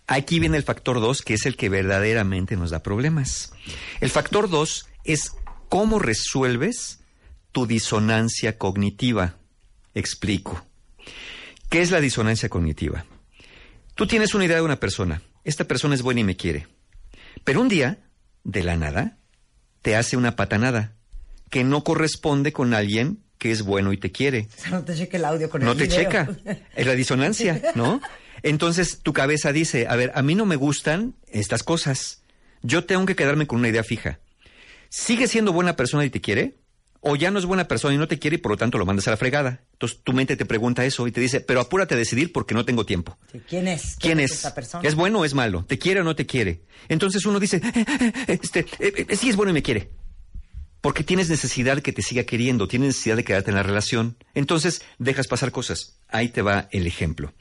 Aquí 0.08 0.40
viene 0.40 0.58
el 0.58 0.64
factor 0.64 1.00
2, 1.00 1.22
que 1.22 1.36
es 1.36 1.46
el 1.46 1.56
que 1.58 1.70
verdaderamente 1.70 2.56
nos 2.56 2.72
da 2.72 2.82
problemas. 2.82 3.54
El 4.02 4.10
factor 4.10 4.50
2 4.50 4.88
es 5.04 5.34
cómo 5.70 6.00
resuelves 6.00 7.00
tu 7.52 7.68
disonancia 7.68 8.58
cognitiva. 8.58 9.38
Explico. 9.94 10.66
¿Qué 11.70 11.82
es 11.82 11.92
la 11.92 12.02
disonancia 12.02 12.50
cognitiva? 12.50 13.06
Tú 13.96 14.08
tienes 14.08 14.34
una 14.36 14.46
idea 14.46 14.58
de 14.58 14.62
una 14.62 14.80
persona. 14.80 15.22
Esta 15.44 15.66
persona 15.66 15.96
es 15.96 16.02
buena 16.02 16.22
y 16.22 16.26
me 16.26 16.36
quiere. 16.36 16.68
Pero 17.44 17.62
un 17.62 17.70
día, 17.70 18.00
de 18.44 18.64
la 18.64 18.78
nada, 18.78 19.18
te 19.82 19.96
hace 19.96 20.18
una 20.18 20.36
patanada 20.36 20.96
que 21.50 21.64
no 21.64 21.84
corresponde 21.84 22.52
con 22.52 22.74
alguien 22.74 23.25
que 23.46 23.52
es 23.52 23.62
bueno 23.62 23.94
y 23.94 23.98
te 23.98 24.12
quiere. 24.12 24.48
O 24.58 24.62
sea, 24.62 24.72
no 24.72 24.84
te 24.84 24.96
cheque 24.96 25.18
el 25.18 25.26
audio 25.26 25.52
con 25.52 25.62
el 25.62 25.68
No 25.68 25.76
te 25.76 25.84
video. 25.84 25.98
checa. 26.00 26.28
Es 26.76 26.88
la 26.88 26.94
disonancia, 26.96 27.62
¿no? 27.76 28.02
Entonces 28.42 29.02
tu 29.04 29.14
cabeza 29.14 29.52
dice, 29.54 29.86
a 29.88 29.96
ver, 29.96 30.12
a 30.16 30.24
mí 30.24 30.34
no 30.34 30.48
me 30.48 30.56
gustan 30.56 31.14
estas 31.28 31.62
cosas. 31.62 32.24
Yo 32.64 32.86
tengo 32.86 33.06
que 33.06 33.16
quedarme 33.16 33.46
con 33.46 33.60
una 33.60 33.68
idea 33.70 33.84
fija. 33.84 34.20
¿Sigue 34.90 35.28
siendo 35.28 35.54
buena 35.54 35.76
persona 35.76 36.04
y 36.06 36.10
te 36.10 36.22
quiere? 36.22 36.56
¿O 37.02 37.16
ya 37.16 37.30
no 37.30 37.38
es 37.38 37.46
buena 37.46 37.68
persona 37.68 37.94
y 37.94 38.00
no 38.00 38.08
te 38.08 38.18
quiere 38.18 38.38
y 38.38 38.40
por 38.40 38.52
lo 38.52 38.58
tanto 38.58 38.80
lo 38.80 38.86
mandas 38.88 39.08
a 39.08 39.12
la 39.12 39.18
fregada? 39.18 39.62
Entonces 39.74 40.00
tu 40.04 40.12
mente 40.14 40.36
te 40.36 40.46
pregunta 40.48 40.84
eso 40.86 41.06
y 41.06 41.12
te 41.12 41.22
dice, 41.22 41.40
pero 41.40 41.62
apúrate 41.62 41.94
a 41.94 41.98
decidir 41.98 42.32
porque 42.34 42.56
no 42.56 42.66
tengo 42.66 42.84
tiempo. 42.84 43.16
Sí, 43.32 43.42
¿Quién 43.48 43.68
es? 43.68 43.96
¿Quién 44.00 44.20
es? 44.20 44.32
esta 44.32 44.56
persona? 44.56 44.88
¿Es 44.88 44.96
bueno 44.96 45.20
o 45.20 45.26
es 45.26 45.36
malo? 45.36 45.66
¿Te 45.66 45.78
quiere 45.78 46.02
o 46.02 46.04
no 46.04 46.16
te 46.16 46.26
quiere? 46.26 46.64
Entonces 46.90 47.24
uno 47.28 47.40
dice, 47.40 47.58
"Eh, 47.76 47.86
eh, 48.28 48.40
este, 48.42 48.66
eh, 48.80 49.16
sí 49.16 49.30
es 49.30 49.36
bueno 49.36 49.52
y 49.52 49.54
me 49.54 49.62
quiere. 49.62 49.92
Porque 50.86 51.04
tienes 51.04 51.32
necesidad 51.32 51.82
que 51.82 51.94
te 51.94 52.04
siga 52.04 52.26
queriendo, 52.26 52.68
tienes 52.68 52.90
necesidad 52.90 53.16
de 53.16 53.24
quedarte 53.24 53.50
en 53.50 53.56
la 53.56 53.64
relación. 53.64 54.18
Entonces 54.36 54.84
dejas 55.00 55.26
pasar 55.26 55.52
cosas. 55.52 55.98
Ahí 56.10 56.30
te 56.30 56.44
va 56.44 56.68
el 56.72 56.86
ejemplo. 56.86 57.34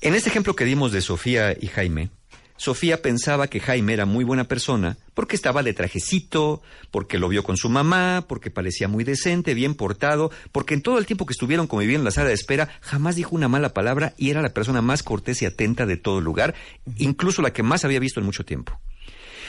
En 0.00 0.14
este 0.14 0.28
ejemplo 0.28 0.54
que 0.54 0.64
dimos 0.64 0.92
de 0.92 1.00
Sofía 1.00 1.56
y 1.60 1.66
Jaime, 1.66 2.10
Sofía 2.56 3.02
pensaba 3.02 3.48
que 3.48 3.58
Jaime 3.58 3.94
era 3.94 4.06
muy 4.06 4.22
buena 4.22 4.44
persona 4.44 4.96
porque 5.12 5.34
estaba 5.34 5.64
de 5.64 5.74
trajecito, 5.74 6.62
porque 6.92 7.18
lo 7.18 7.28
vio 7.28 7.42
con 7.42 7.56
su 7.56 7.68
mamá, 7.68 8.26
porque 8.28 8.52
parecía 8.52 8.86
muy 8.86 9.02
decente, 9.02 9.52
bien 9.52 9.74
portado, 9.74 10.30
porque 10.52 10.74
en 10.74 10.82
todo 10.82 10.98
el 10.98 11.06
tiempo 11.06 11.26
que 11.26 11.32
estuvieron 11.32 11.66
conviviendo 11.66 12.02
en 12.02 12.04
la 12.04 12.10
sala 12.12 12.28
de 12.28 12.34
espera 12.34 12.68
jamás 12.80 13.16
dijo 13.16 13.34
una 13.34 13.48
mala 13.48 13.74
palabra 13.74 14.14
y 14.18 14.30
era 14.30 14.40
la 14.40 14.54
persona 14.54 14.82
más 14.82 15.02
cortés 15.02 15.42
y 15.42 15.46
atenta 15.46 15.84
de 15.84 15.96
todo 15.96 16.20
el 16.20 16.24
lugar, 16.24 16.54
incluso 16.96 17.42
la 17.42 17.52
que 17.52 17.64
más 17.64 17.84
había 17.84 17.98
visto 17.98 18.20
en 18.20 18.26
mucho 18.26 18.44
tiempo. 18.44 18.78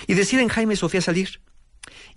Y 0.08 0.16
deciden 0.16 0.48
Jaime 0.48 0.74
y 0.74 0.78
Sofía 0.78 1.02
salir. 1.02 1.42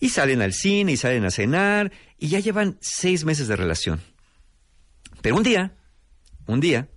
Y 0.01 0.09
salen 0.09 0.43
al 0.43 0.53
cine 0.55 0.93
y 0.93 0.97
salen 0.97 1.25
a 1.25 1.31
cenar 1.31 1.93
y 2.19 2.29
ya 2.29 2.41
llevan 2.41 2.79
seis 2.81 3.25
meses 3.25 3.49
de 3.49 3.57
relación. 3.57 4.01
Pero 5.21 5.37
un 5.37 5.43
día, 5.43 5.77
un 6.47 6.61
día, 6.61 6.89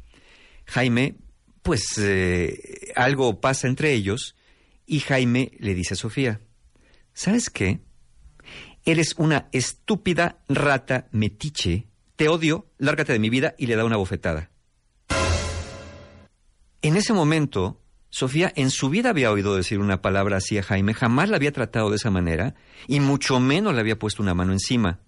Jaime, 0.65 1.15
pues 1.61 1.97
eh, 1.97 2.91
algo 2.95 3.41
pasa 3.41 3.67
entre 3.67 3.93
ellos 3.93 4.35
y 4.85 4.99
Jaime 4.99 5.51
le 5.59 5.75
dice 5.75 5.95
a 5.95 5.97
Sofía, 5.97 6.41
¿sabes 7.13 7.49
qué? 7.49 7.81
Eres 8.85 9.15
una 9.17 9.49
estúpida 9.51 10.43
rata 10.49 11.07
metiche, 11.11 11.87
te 12.15 12.27
odio, 12.27 12.69
lárgate 12.77 13.13
de 13.13 13.19
mi 13.19 13.29
vida 13.29 13.55
y 13.57 13.67
le 13.67 13.75
da 13.75 13.85
una 13.85 13.97
bofetada. 13.97 14.51
En 16.81 16.97
ese 16.97 17.13
momento, 17.13 17.81
Sofía 18.13 18.53
en 18.55 18.69
su 18.69 18.91
vida 18.91 19.09
había 19.09 19.31
oído 19.31 19.55
decir 19.55 19.79
una 19.79 20.03
palabra 20.03 20.37
así 20.37 20.55
a 20.59 20.61
Jaime, 20.61 20.93
jamás 20.93 21.29
la 21.29 21.37
había 21.37 21.51
tratado 21.51 21.89
de 21.89 21.95
esa 21.95 22.11
manera 22.11 22.53
y 22.87 22.99
mucho 22.99 23.39
menos 23.39 23.73
le 23.73 23.79
había 23.79 23.97
puesto 23.97 24.21
una 24.21 24.35
mano 24.35 24.53
encima. 24.53 24.99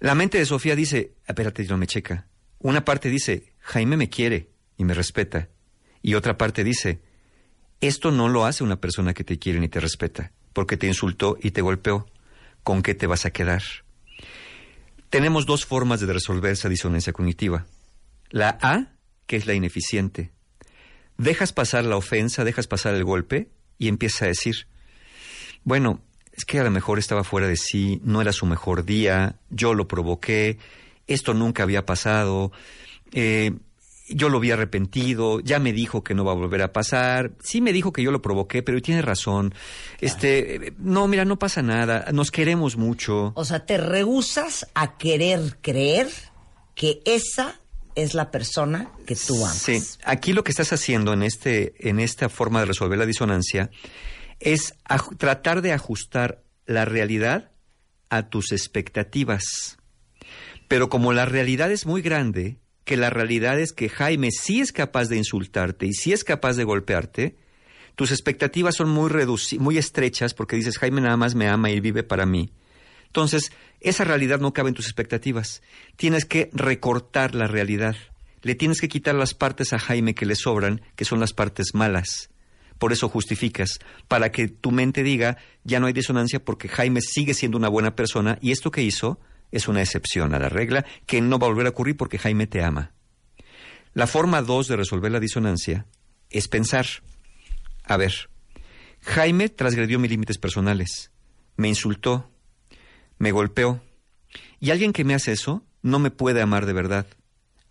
La 0.00 0.14
mente 0.14 0.38
de 0.38 0.46
Sofía 0.46 0.74
dice, 0.74 1.12
espérate, 1.26 1.66
no 1.66 1.76
me 1.76 1.86
checa. 1.86 2.26
Una 2.60 2.82
parte 2.82 3.10
dice, 3.10 3.52
Jaime 3.58 3.98
me 3.98 4.08
quiere 4.08 4.48
y 4.78 4.84
me 4.84 4.94
respeta. 4.94 5.50
Y 6.00 6.14
otra 6.14 6.38
parte 6.38 6.64
dice, 6.64 7.02
esto 7.82 8.10
no 8.10 8.30
lo 8.30 8.46
hace 8.46 8.64
una 8.64 8.80
persona 8.80 9.12
que 9.12 9.22
te 9.22 9.38
quiere 9.38 9.60
ni 9.60 9.68
te 9.68 9.78
respeta, 9.78 10.32
porque 10.54 10.78
te 10.78 10.86
insultó 10.86 11.36
y 11.42 11.50
te 11.50 11.60
golpeó. 11.60 12.06
¿Con 12.62 12.80
qué 12.80 12.94
te 12.94 13.06
vas 13.06 13.26
a 13.26 13.32
quedar? 13.32 13.62
Tenemos 15.10 15.44
dos 15.44 15.66
formas 15.66 16.00
de 16.00 16.10
resolver 16.10 16.52
esa 16.52 16.70
disonancia 16.70 17.12
cognitiva. 17.12 17.66
La 18.30 18.56
A, 18.62 18.94
que 19.26 19.36
es 19.36 19.46
la 19.46 19.52
ineficiente. 19.52 20.32
Dejas 21.18 21.52
pasar 21.52 21.84
la 21.84 21.96
ofensa, 21.96 22.44
dejas 22.44 22.66
pasar 22.66 22.94
el 22.94 23.04
golpe 23.04 23.48
y 23.76 23.88
empiezas 23.88 24.22
a 24.22 24.26
decir, 24.26 24.66
bueno, 25.64 26.00
es 26.32 26.44
que 26.44 26.60
a 26.60 26.64
lo 26.64 26.70
mejor 26.70 27.00
estaba 27.00 27.24
fuera 27.24 27.48
de 27.48 27.56
sí, 27.56 28.00
no 28.04 28.20
era 28.22 28.32
su 28.32 28.46
mejor 28.46 28.84
día, 28.84 29.36
yo 29.50 29.74
lo 29.74 29.88
provoqué, 29.88 30.58
esto 31.08 31.34
nunca 31.34 31.64
había 31.64 31.84
pasado, 31.84 32.52
eh, 33.12 33.52
yo 34.08 34.28
lo 34.28 34.38
había 34.38 34.54
arrepentido, 34.54 35.40
ya 35.40 35.58
me 35.58 35.72
dijo 35.72 36.04
que 36.04 36.14
no 36.14 36.24
va 36.24 36.32
a 36.32 36.36
volver 36.36 36.62
a 36.62 36.72
pasar, 36.72 37.32
sí 37.42 37.60
me 37.60 37.72
dijo 37.72 37.92
que 37.92 38.02
yo 38.02 38.12
lo 38.12 38.22
provoqué, 38.22 38.62
pero 38.62 38.80
tiene 38.80 39.02
razón. 39.02 39.54
Este, 40.00 40.72
no, 40.78 41.08
mira, 41.08 41.24
no 41.24 41.38
pasa 41.38 41.62
nada, 41.62 42.06
nos 42.12 42.30
queremos 42.30 42.76
mucho. 42.76 43.32
O 43.34 43.44
sea, 43.44 43.66
te 43.66 43.76
rehusas 43.76 44.68
a 44.74 44.96
querer 44.96 45.58
creer 45.60 46.08
que 46.74 47.02
esa 47.04 47.60
es 48.02 48.14
la 48.14 48.30
persona 48.30 48.90
que 49.06 49.16
tú 49.16 49.44
amas. 49.44 49.58
Sí, 49.58 49.82
aquí 50.04 50.32
lo 50.32 50.44
que 50.44 50.52
estás 50.52 50.72
haciendo 50.72 51.12
en 51.12 51.22
este 51.22 51.88
en 51.88 51.98
esta 51.98 52.28
forma 52.28 52.60
de 52.60 52.66
resolver 52.66 52.98
la 52.98 53.06
disonancia 53.06 53.70
es 54.40 54.74
tratar 55.18 55.62
de 55.62 55.72
ajustar 55.72 56.42
la 56.66 56.84
realidad 56.84 57.50
a 58.08 58.28
tus 58.28 58.52
expectativas. 58.52 59.78
Pero 60.68 60.88
como 60.88 61.12
la 61.12 61.24
realidad 61.24 61.72
es 61.72 61.86
muy 61.86 62.02
grande, 62.02 62.58
que 62.84 62.96
la 62.96 63.10
realidad 63.10 63.58
es 63.58 63.72
que 63.72 63.88
Jaime 63.88 64.30
sí 64.30 64.60
es 64.60 64.72
capaz 64.72 65.08
de 65.08 65.16
insultarte 65.16 65.86
y 65.86 65.92
sí 65.92 66.12
es 66.12 66.24
capaz 66.24 66.56
de 66.56 66.64
golpearte, 66.64 67.36
tus 67.96 68.12
expectativas 68.12 68.76
son 68.76 68.90
muy 68.90 69.10
muy 69.58 69.76
estrechas 69.76 70.34
porque 70.34 70.56
dices 70.56 70.78
Jaime 70.78 71.00
nada 71.00 71.16
más 71.16 71.34
me 71.34 71.48
ama 71.48 71.70
y 71.70 71.80
vive 71.80 72.04
para 72.04 72.26
mí. 72.26 72.52
Entonces, 73.08 73.52
esa 73.80 74.04
realidad 74.04 74.40
no 74.40 74.52
cabe 74.52 74.68
en 74.68 74.74
tus 74.74 74.86
expectativas. 74.86 75.62
Tienes 75.96 76.24
que 76.24 76.50
recortar 76.52 77.34
la 77.34 77.46
realidad. 77.46 77.96
Le 78.42 78.54
tienes 78.54 78.80
que 78.80 78.88
quitar 78.88 79.14
las 79.14 79.34
partes 79.34 79.72
a 79.72 79.78
Jaime 79.78 80.14
que 80.14 80.26
le 80.26 80.36
sobran, 80.36 80.80
que 80.94 81.04
son 81.04 81.20
las 81.20 81.32
partes 81.32 81.74
malas. 81.74 82.30
Por 82.78 82.92
eso 82.92 83.08
justificas, 83.08 83.80
para 84.06 84.30
que 84.30 84.48
tu 84.48 84.70
mente 84.70 85.02
diga, 85.02 85.36
ya 85.64 85.80
no 85.80 85.86
hay 85.86 85.92
disonancia 85.92 86.44
porque 86.44 86.68
Jaime 86.68 87.00
sigue 87.00 87.34
siendo 87.34 87.58
una 87.58 87.68
buena 87.68 87.96
persona 87.96 88.38
y 88.40 88.52
esto 88.52 88.70
que 88.70 88.82
hizo 88.82 89.18
es 89.50 89.66
una 89.66 89.82
excepción 89.82 90.34
a 90.34 90.38
la 90.38 90.48
regla 90.48 90.84
que 91.06 91.20
no 91.20 91.38
va 91.38 91.46
a 91.46 91.50
volver 91.50 91.66
a 91.66 91.70
ocurrir 91.70 91.96
porque 91.96 92.18
Jaime 92.18 92.46
te 92.46 92.62
ama. 92.62 92.92
La 93.94 94.06
forma 94.06 94.42
dos 94.42 94.68
de 94.68 94.76
resolver 94.76 95.10
la 95.10 95.18
disonancia 95.18 95.86
es 96.30 96.46
pensar, 96.46 96.86
a 97.82 97.96
ver, 97.96 98.30
Jaime 99.00 99.48
transgredió 99.48 99.98
mis 99.98 100.10
límites 100.10 100.38
personales, 100.38 101.10
me 101.56 101.68
insultó, 101.68 102.30
me 103.18 103.32
golpeó, 103.32 103.80
y 104.60 104.70
alguien 104.70 104.92
que 104.92 105.04
me 105.04 105.14
hace 105.14 105.32
eso 105.32 105.64
no 105.82 105.98
me 105.98 106.10
puede 106.10 106.40
amar 106.42 106.66
de 106.66 106.72
verdad. 106.72 107.06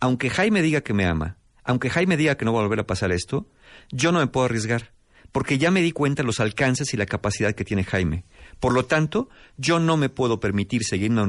Aunque 0.00 0.30
Jaime 0.30 0.62
diga 0.62 0.80
que 0.80 0.94
me 0.94 1.04
ama, 1.06 1.36
aunque 1.64 1.90
Jaime 1.90 2.16
diga 2.16 2.36
que 2.36 2.44
no 2.44 2.52
va 2.52 2.60
a 2.60 2.62
volver 2.62 2.80
a 2.80 2.86
pasar 2.86 3.12
esto, 3.12 3.48
yo 3.90 4.12
no 4.12 4.20
me 4.20 4.26
puedo 4.26 4.46
arriesgar, 4.46 4.92
porque 5.32 5.58
ya 5.58 5.70
me 5.70 5.82
di 5.82 5.92
cuenta 5.92 6.22
los 6.22 6.40
alcances 6.40 6.94
y 6.94 6.96
la 6.96 7.06
capacidad 7.06 7.54
que 7.54 7.64
tiene 7.64 7.84
Jaime. 7.84 8.24
Por 8.60 8.72
lo 8.72 8.86
tanto, 8.86 9.28
yo 9.56 9.78
no 9.78 9.96
me 9.96 10.08
puedo 10.08 10.40
permitir 10.40 10.84
seguir 10.84 11.10
una, 11.10 11.26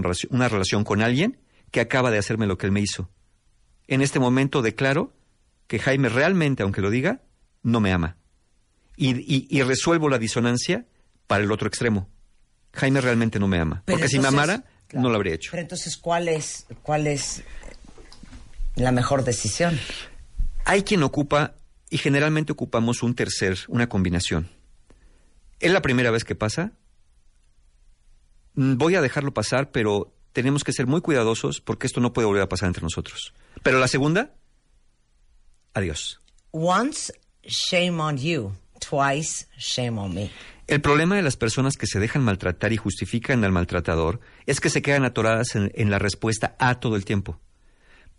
relación- 0.47 0.83
con 0.83 1.01
alguien 1.01 1.39
que 1.71 1.81
acaba 1.81 2.09
de 2.11 2.17
hacerme 2.17 2.47
lo 2.47 2.57
que 2.57 2.65
él 2.65 2.71
me 2.71 2.79
hizo. 2.81 3.09
En 3.87 4.01
este 4.01 4.19
momento 4.19 4.61
declaro 4.61 5.13
que 5.67 5.79
Jaime 5.79 6.09
realmente, 6.09 6.63
aunque 6.63 6.81
lo 6.81 6.89
diga, 6.89 7.21
no 7.63 7.79
me 7.81 7.91
ama. 7.91 8.15
Y- 8.95 9.47
y 9.49 9.61
resuelvo 9.63 10.09
la 10.09 10.17
disonancia 10.19 10.85
para 11.27 11.43
el 11.43 11.51
otro 11.51 11.67
extremo. 11.67 12.09
Jaime 12.73 13.01
realmente 13.01 13.39
no 13.39 13.47
me 13.47 13.59
ama. 13.59 13.83
Pero 13.85 13.97
porque 13.97 14.09
si 14.09 14.19
me 14.19 14.27
amara, 14.27 14.63
no 14.93 15.09
lo 15.09 15.15
habría 15.15 15.35
hecho. 15.35 15.51
Pero 15.51 15.61
entonces, 15.61 15.97
¿cuál 15.97 16.27
es, 16.27 16.65
cuál 16.83 17.07
es 17.07 17.43
la 18.75 18.91
mejor 18.91 19.23
decisión? 19.23 19.79
Hay 20.65 20.83
quien 20.83 21.03
ocupa, 21.03 21.55
y 21.89 21.97
generalmente 21.97 22.51
ocupamos 22.51 23.01
un 23.03 23.15
tercer, 23.15 23.57
una 23.67 23.89
combinación. 23.89 24.49
¿Es 25.59 25.71
la 25.71 25.81
primera 25.81 26.11
vez 26.11 26.23
que 26.23 26.35
pasa? 26.35 26.71
Mm, 28.53 28.77
Voy 28.77 28.95
a 28.95 29.01
dejarlo 29.01 29.33
pasar, 29.33 29.71
pero 29.71 30.13
tenemos 30.31 30.63
que 30.63 30.71
ser 30.71 30.87
muy 30.87 31.01
cuidadosos 31.01 31.59
porque 31.61 31.87
esto 31.87 31.99
no 31.99 32.13
puede 32.13 32.27
volver 32.27 32.43
a 32.43 32.49
pasar 32.49 32.67
entre 32.67 32.83
nosotros. 32.83 33.33
Pero 33.63 33.79
la 33.79 33.87
segunda, 33.87 34.33
adiós. 35.73 36.21
Once, 36.51 37.11
shame 37.43 37.99
on 37.99 38.17
you. 38.17 38.55
Twice, 38.79 39.47
shame 39.57 39.99
on 39.99 40.13
me. 40.13 40.31
El 40.69 40.81
problema 40.81 41.15
de 41.15 41.23
las 41.23 41.35
personas 41.35 41.77
que 41.77 41.87
se 41.87 41.99
dejan 41.99 42.23
maltratar 42.23 42.71
y 42.71 42.77
justifican 42.77 43.43
al 43.43 43.51
maltratador 43.51 44.19
es 44.45 44.59
que 44.59 44.69
se 44.69 44.83
quedan 44.83 45.03
atoradas 45.03 45.55
en, 45.55 45.71
en 45.73 45.89
la 45.89 45.97
respuesta 45.97 46.55
A 46.59 46.79
todo 46.79 46.95
el 46.95 47.05
tiempo. 47.05 47.39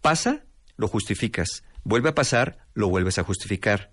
Pasa, 0.00 0.42
lo 0.76 0.88
justificas. 0.88 1.62
Vuelve 1.84 2.08
a 2.08 2.14
pasar, 2.16 2.58
lo 2.74 2.88
vuelves 2.88 3.20
a 3.20 3.22
justificar. 3.22 3.92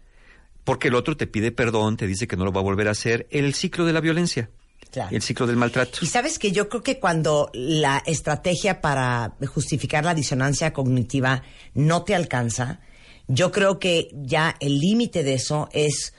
Porque 0.63 0.87
el 0.87 0.95
otro 0.95 1.15
te 1.15 1.27
pide 1.27 1.51
perdón, 1.51 1.97
te 1.97 2.07
dice 2.07 2.27
que 2.27 2.35
no 2.35 2.45
lo 2.45 2.51
va 2.51 2.61
a 2.61 2.63
volver 2.63 2.87
a 2.87 2.91
hacer. 2.91 3.27
El 3.29 3.53
ciclo 3.53 3.85
de 3.85 3.93
la 3.93 4.01
violencia. 4.01 4.49
Claro. 4.89 5.15
El 5.15 5.21
ciclo 5.21 5.45
del 5.45 5.57
maltrato. 5.57 5.99
Y 6.01 6.07
sabes 6.07 6.39
que 6.39 6.51
yo 6.51 6.67
creo 6.67 6.81
que 6.81 6.99
cuando 6.99 7.51
la 7.53 8.01
estrategia 8.07 8.81
para 8.81 9.35
justificar 9.45 10.03
la 10.03 10.15
disonancia 10.15 10.73
cognitiva 10.73 11.43
no 11.75 12.03
te 12.03 12.15
alcanza, 12.15 12.79
yo 13.27 13.51
creo 13.51 13.77
que 13.77 14.09
ya 14.13 14.55
el 14.59 14.79
límite 14.79 15.21
de 15.21 15.35
eso 15.35 15.69
es 15.73 16.15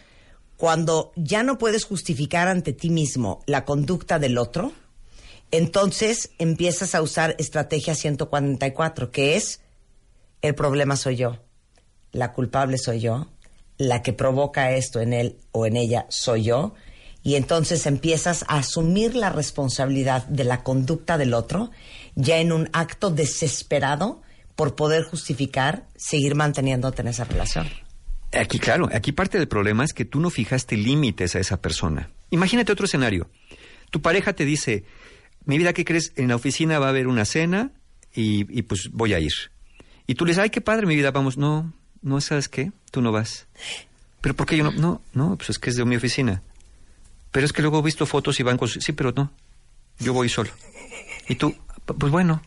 cuando 0.58 1.12
ya 1.14 1.44
no 1.44 1.56
puedes 1.56 1.84
justificar 1.84 2.48
ante 2.48 2.72
ti 2.72 2.90
mismo 2.90 3.42
la 3.46 3.64
conducta 3.64 4.18
del 4.18 4.36
otro, 4.36 4.72
entonces 5.52 6.30
empiezas 6.38 6.96
a 6.96 7.00
usar 7.00 7.36
estrategia 7.38 7.94
144, 7.94 9.12
que 9.12 9.36
es 9.36 9.60
el 10.42 10.56
problema 10.56 10.96
soy 10.96 11.14
yo, 11.14 11.38
la 12.10 12.32
culpable 12.32 12.76
soy 12.76 12.98
yo, 12.98 13.28
la 13.78 14.02
que 14.02 14.12
provoca 14.12 14.72
esto 14.72 15.00
en 15.00 15.12
él 15.12 15.38
o 15.52 15.64
en 15.64 15.76
ella 15.76 16.06
soy 16.08 16.42
yo, 16.42 16.74
y 17.22 17.36
entonces 17.36 17.86
empiezas 17.86 18.44
a 18.48 18.58
asumir 18.58 19.14
la 19.14 19.30
responsabilidad 19.30 20.26
de 20.26 20.42
la 20.42 20.64
conducta 20.64 21.18
del 21.18 21.34
otro 21.34 21.70
ya 22.16 22.38
en 22.38 22.50
un 22.50 22.68
acto 22.72 23.10
desesperado 23.10 24.22
por 24.56 24.74
poder 24.74 25.04
justificar 25.04 25.86
seguir 25.96 26.34
manteniéndote 26.34 27.02
en 27.02 27.08
esa 27.08 27.22
relación. 27.22 27.68
Aquí, 28.32 28.58
claro, 28.58 28.88
aquí 28.92 29.12
parte 29.12 29.38
del 29.38 29.48
problema 29.48 29.84
es 29.84 29.92
que 29.92 30.04
tú 30.04 30.20
no 30.20 30.30
fijaste 30.30 30.76
límites 30.76 31.34
a 31.34 31.40
esa 31.40 31.60
persona. 31.60 32.10
Imagínate 32.30 32.72
otro 32.72 32.84
escenario. 32.84 33.30
Tu 33.90 34.02
pareja 34.02 34.34
te 34.34 34.44
dice, 34.44 34.84
mi 35.44 35.56
vida, 35.56 35.72
¿qué 35.72 35.84
crees? 35.84 36.12
En 36.16 36.28
la 36.28 36.36
oficina 36.36 36.78
va 36.78 36.86
a 36.86 36.90
haber 36.90 37.06
una 37.06 37.24
cena 37.24 37.72
y, 38.14 38.46
y 38.56 38.62
pues 38.62 38.90
voy 38.92 39.14
a 39.14 39.20
ir. 39.20 39.32
Y 40.06 40.14
tú 40.14 40.24
le 40.24 40.32
dices, 40.32 40.42
ay, 40.42 40.50
qué 40.50 40.60
padre, 40.60 40.86
mi 40.86 40.94
vida, 40.94 41.10
vamos. 41.10 41.38
No, 41.38 41.72
no, 42.02 42.20
¿sabes 42.20 42.48
qué? 42.48 42.72
Tú 42.90 43.00
no 43.00 43.12
vas. 43.12 43.46
¿Pero 44.20 44.34
por 44.34 44.46
qué 44.46 44.56
yo 44.56 44.64
no? 44.64 44.72
No, 44.72 45.02
no, 45.14 45.36
pues 45.36 45.50
es 45.50 45.58
que 45.58 45.70
es 45.70 45.76
de 45.76 45.84
mi 45.84 45.96
oficina. 45.96 46.42
Pero 47.30 47.46
es 47.46 47.52
que 47.52 47.62
luego 47.62 47.78
he 47.78 47.82
visto 47.82 48.06
fotos 48.06 48.40
y 48.40 48.42
van 48.42 48.56
con... 48.56 48.68
Sí, 48.68 48.92
pero 48.92 49.12
no. 49.14 49.32
Yo 49.98 50.12
voy 50.12 50.28
solo. 50.28 50.50
Y 51.28 51.34
tú, 51.34 51.54
pues 51.84 52.10
bueno. 52.10 52.42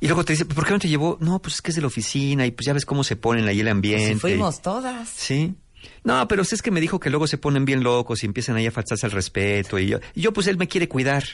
Y 0.00 0.06
luego 0.06 0.24
te 0.24 0.32
dice, 0.34 0.44
¿por 0.44 0.64
qué 0.64 0.72
no 0.72 0.78
te 0.78 0.88
llevó? 0.88 1.16
No, 1.20 1.40
pues 1.40 1.54
es 1.56 1.62
que 1.62 1.70
es 1.70 1.74
de 1.74 1.80
la 1.80 1.86
oficina 1.88 2.46
y 2.46 2.50
pues 2.50 2.66
ya 2.66 2.72
ves 2.72 2.84
cómo 2.86 3.04
se 3.04 3.16
ponen 3.16 3.46
ahí 3.48 3.60
el 3.60 3.68
ambiente. 3.68 4.10
Pues 4.12 4.20
fuimos 4.20 4.62
todas. 4.62 5.08
Sí. 5.08 5.54
No, 6.04 6.26
pero 6.28 6.42
es 6.42 6.62
que 6.62 6.70
me 6.70 6.80
dijo 6.80 6.98
que 7.00 7.10
luego 7.10 7.26
se 7.26 7.38
ponen 7.38 7.64
bien 7.64 7.82
locos 7.82 8.22
y 8.22 8.26
empiezan 8.26 8.56
ahí 8.56 8.66
a 8.66 8.70
faltarse 8.72 9.06
al 9.06 9.12
respeto. 9.12 9.78
Y 9.78 9.86
yo, 9.86 9.98
y 10.14 10.20
yo, 10.22 10.32
pues 10.32 10.46
él 10.48 10.56
me 10.56 10.68
quiere 10.68 10.88
cuidar, 10.88 11.24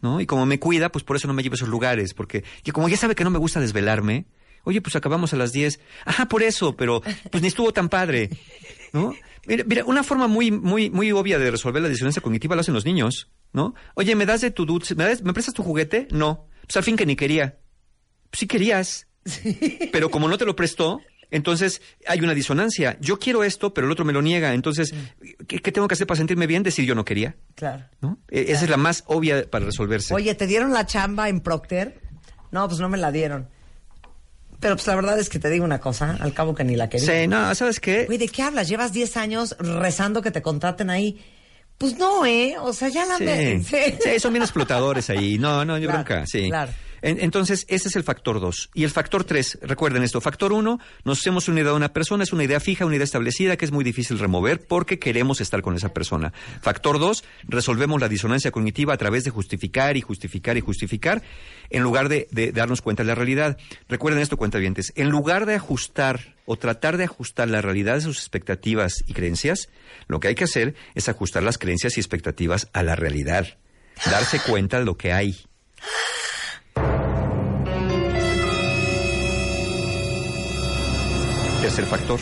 ¿no? 0.00 0.20
Y 0.20 0.26
como 0.26 0.46
me 0.46 0.58
cuida, 0.58 0.90
pues 0.90 1.04
por 1.04 1.16
eso 1.16 1.28
no 1.28 1.34
me 1.34 1.42
llevo 1.42 1.54
a 1.54 1.56
esos 1.56 1.68
lugares. 1.68 2.14
Porque 2.14 2.44
y 2.64 2.70
como 2.70 2.88
ya 2.88 2.96
sabe 2.96 3.14
que 3.14 3.24
no 3.24 3.30
me 3.30 3.38
gusta 3.38 3.60
desvelarme, 3.60 4.26
oye, 4.64 4.80
pues 4.80 4.96
acabamos 4.96 5.32
a 5.32 5.36
las 5.36 5.52
10. 5.52 5.80
Ajá, 6.06 6.26
por 6.26 6.42
eso, 6.42 6.76
pero 6.76 7.02
pues 7.30 7.42
ni 7.42 7.48
estuvo 7.48 7.72
tan 7.72 7.88
padre, 7.88 8.30
¿no? 8.92 9.14
Mira, 9.46 9.64
mira, 9.66 9.84
una 9.84 10.02
forma 10.02 10.26
muy, 10.28 10.50
muy, 10.50 10.90
muy 10.90 11.12
obvia 11.12 11.38
de 11.38 11.50
resolver 11.50 11.82
la 11.82 11.88
disonancia 11.88 12.20
cognitiva 12.22 12.54
lo 12.54 12.60
hacen 12.60 12.74
los 12.74 12.84
niños, 12.84 13.30
¿no? 13.52 13.74
Oye, 13.94 14.14
¿me 14.14 14.26
das 14.26 14.40
de 14.42 14.50
tu 14.50 14.66
dulce? 14.66 14.94
¿Me, 14.94 15.04
das- 15.04 15.22
¿Me 15.22 15.32
prestas 15.32 15.54
tu 15.54 15.62
juguete? 15.62 16.08
No. 16.10 16.46
Pues 16.66 16.76
al 16.76 16.84
fin 16.84 16.96
que 16.96 17.06
ni 17.06 17.16
quería. 17.16 17.58
Sí 18.32 18.46
querías. 18.46 19.06
Pero 19.92 20.10
como 20.10 20.28
no 20.28 20.38
te 20.38 20.44
lo 20.44 20.56
prestó, 20.56 21.00
entonces 21.30 21.82
hay 22.06 22.20
una 22.20 22.34
disonancia. 22.34 22.96
Yo 23.00 23.18
quiero 23.18 23.44
esto, 23.44 23.72
pero 23.74 23.86
el 23.86 23.92
otro 23.92 24.04
me 24.04 24.12
lo 24.12 24.22
niega. 24.22 24.54
Entonces, 24.54 24.92
¿qué, 25.46 25.58
qué 25.60 25.72
tengo 25.72 25.86
que 25.88 25.94
hacer 25.94 26.06
para 26.06 26.18
sentirme 26.18 26.46
bien? 26.46 26.62
Decir 26.62 26.84
yo 26.86 26.94
no 26.94 27.04
quería. 27.04 27.36
Claro. 27.54 27.84
¿no? 28.00 28.18
E- 28.30 28.46
Esa 28.48 28.64
es 28.64 28.70
la 28.70 28.76
más 28.76 29.04
obvia 29.06 29.48
para 29.48 29.64
resolverse. 29.66 30.14
Oye, 30.14 30.34
¿te 30.34 30.46
dieron 30.46 30.72
la 30.72 30.86
chamba 30.86 31.28
en 31.28 31.40
Procter? 31.40 32.00
No, 32.50 32.66
pues 32.66 32.80
no 32.80 32.88
me 32.88 32.98
la 32.98 33.12
dieron. 33.12 33.48
Pero 34.58 34.74
pues 34.76 34.86
la 34.88 34.94
verdad 34.94 35.18
es 35.18 35.28
que 35.30 35.38
te 35.38 35.48
digo 35.48 35.64
una 35.64 35.80
cosa, 35.80 36.18
al 36.20 36.34
cabo 36.34 36.54
que 36.54 36.64
ni 36.64 36.76
la 36.76 36.88
quería. 36.88 37.22
Sí, 37.22 37.28
no, 37.28 37.54
¿sabes 37.54 37.80
qué? 37.80 38.04
Güey, 38.06 38.18
¿de 38.18 38.28
qué 38.28 38.42
hablas? 38.42 38.68
Llevas 38.68 38.92
10 38.92 39.16
años 39.16 39.56
rezando 39.58 40.20
que 40.20 40.30
te 40.30 40.42
contraten 40.42 40.90
ahí. 40.90 41.18
Pues 41.78 41.96
no, 41.96 42.26
¿eh? 42.26 42.56
O 42.60 42.74
sea, 42.74 42.88
ya 42.90 43.06
la 43.06 43.16
Sí. 43.16 43.24
me... 43.24 43.62
Sí, 43.64 44.18
son 44.18 44.34
bien 44.34 44.42
explotadores 44.42 45.08
ahí. 45.08 45.38
No, 45.38 45.64
no, 45.64 45.78
yo 45.78 45.88
Claro, 45.88 46.04
bronca, 46.04 46.26
sí. 46.26 46.48
claro. 46.48 46.72
En- 47.02 47.20
entonces, 47.20 47.66
ese 47.68 47.88
es 47.88 47.96
el 47.96 48.02
factor 48.04 48.40
dos. 48.40 48.70
Y 48.74 48.84
el 48.84 48.90
factor 48.90 49.24
tres, 49.24 49.58
recuerden 49.62 50.02
esto, 50.02 50.20
factor 50.20 50.52
uno, 50.52 50.78
nos 51.04 51.18
hacemos 51.20 51.48
una 51.48 51.60
idea 51.60 51.70
de 51.70 51.76
una 51.76 51.92
persona, 51.92 52.24
es 52.24 52.32
una 52.32 52.44
idea 52.44 52.60
fija, 52.60 52.84
una 52.86 52.96
idea 52.96 53.04
establecida 53.04 53.56
que 53.56 53.64
es 53.64 53.72
muy 53.72 53.84
difícil 53.84 54.18
remover 54.18 54.60
porque 54.66 54.98
queremos 54.98 55.40
estar 55.40 55.62
con 55.62 55.74
esa 55.76 55.92
persona. 55.92 56.32
Factor 56.62 56.98
dos, 56.98 57.24
resolvemos 57.44 58.00
la 58.00 58.08
disonancia 58.08 58.50
cognitiva 58.50 58.94
a 58.94 58.98
través 58.98 59.24
de 59.24 59.30
justificar 59.30 59.96
y 59.96 60.00
justificar 60.00 60.56
y 60.56 60.60
justificar 60.60 61.22
en 61.70 61.82
lugar 61.82 62.08
de, 62.08 62.28
de 62.30 62.52
darnos 62.52 62.82
cuenta 62.82 63.02
de 63.02 63.08
la 63.08 63.14
realidad. 63.14 63.56
Recuerden 63.88 64.20
esto, 64.22 64.36
cuentavientes, 64.36 64.92
en 64.96 65.08
lugar 65.10 65.46
de 65.46 65.54
ajustar 65.54 66.36
o 66.46 66.56
tratar 66.56 66.96
de 66.96 67.04
ajustar 67.04 67.48
la 67.48 67.62
realidad 67.62 67.94
de 67.94 68.00
sus 68.00 68.18
expectativas 68.18 69.04
y 69.06 69.12
creencias, 69.14 69.68
lo 70.08 70.18
que 70.18 70.28
hay 70.28 70.34
que 70.34 70.44
hacer 70.44 70.74
es 70.94 71.08
ajustar 71.08 71.42
las 71.44 71.58
creencias 71.58 71.96
y 71.96 72.00
expectativas 72.00 72.68
a 72.72 72.82
la 72.82 72.96
realidad. 72.96 73.46
Darse 74.10 74.40
cuenta 74.40 74.78
de 74.80 74.84
lo 74.84 74.96
que 74.96 75.12
hay. 75.12 75.36
Tercer 81.60 81.84
factor. 81.84 82.20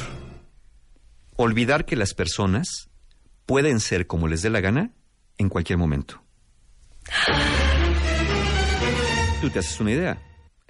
Olvidar 1.36 1.84
que 1.84 1.94
las 1.94 2.12
personas 2.12 2.90
pueden 3.46 3.78
ser 3.80 4.06
como 4.06 4.26
les 4.26 4.42
dé 4.42 4.50
la 4.50 4.60
gana 4.60 4.90
en 5.36 5.48
cualquier 5.48 5.78
momento. 5.78 6.20
Tú 9.40 9.48
te 9.50 9.60
haces 9.60 9.78
una 9.80 9.92
idea. 9.92 10.18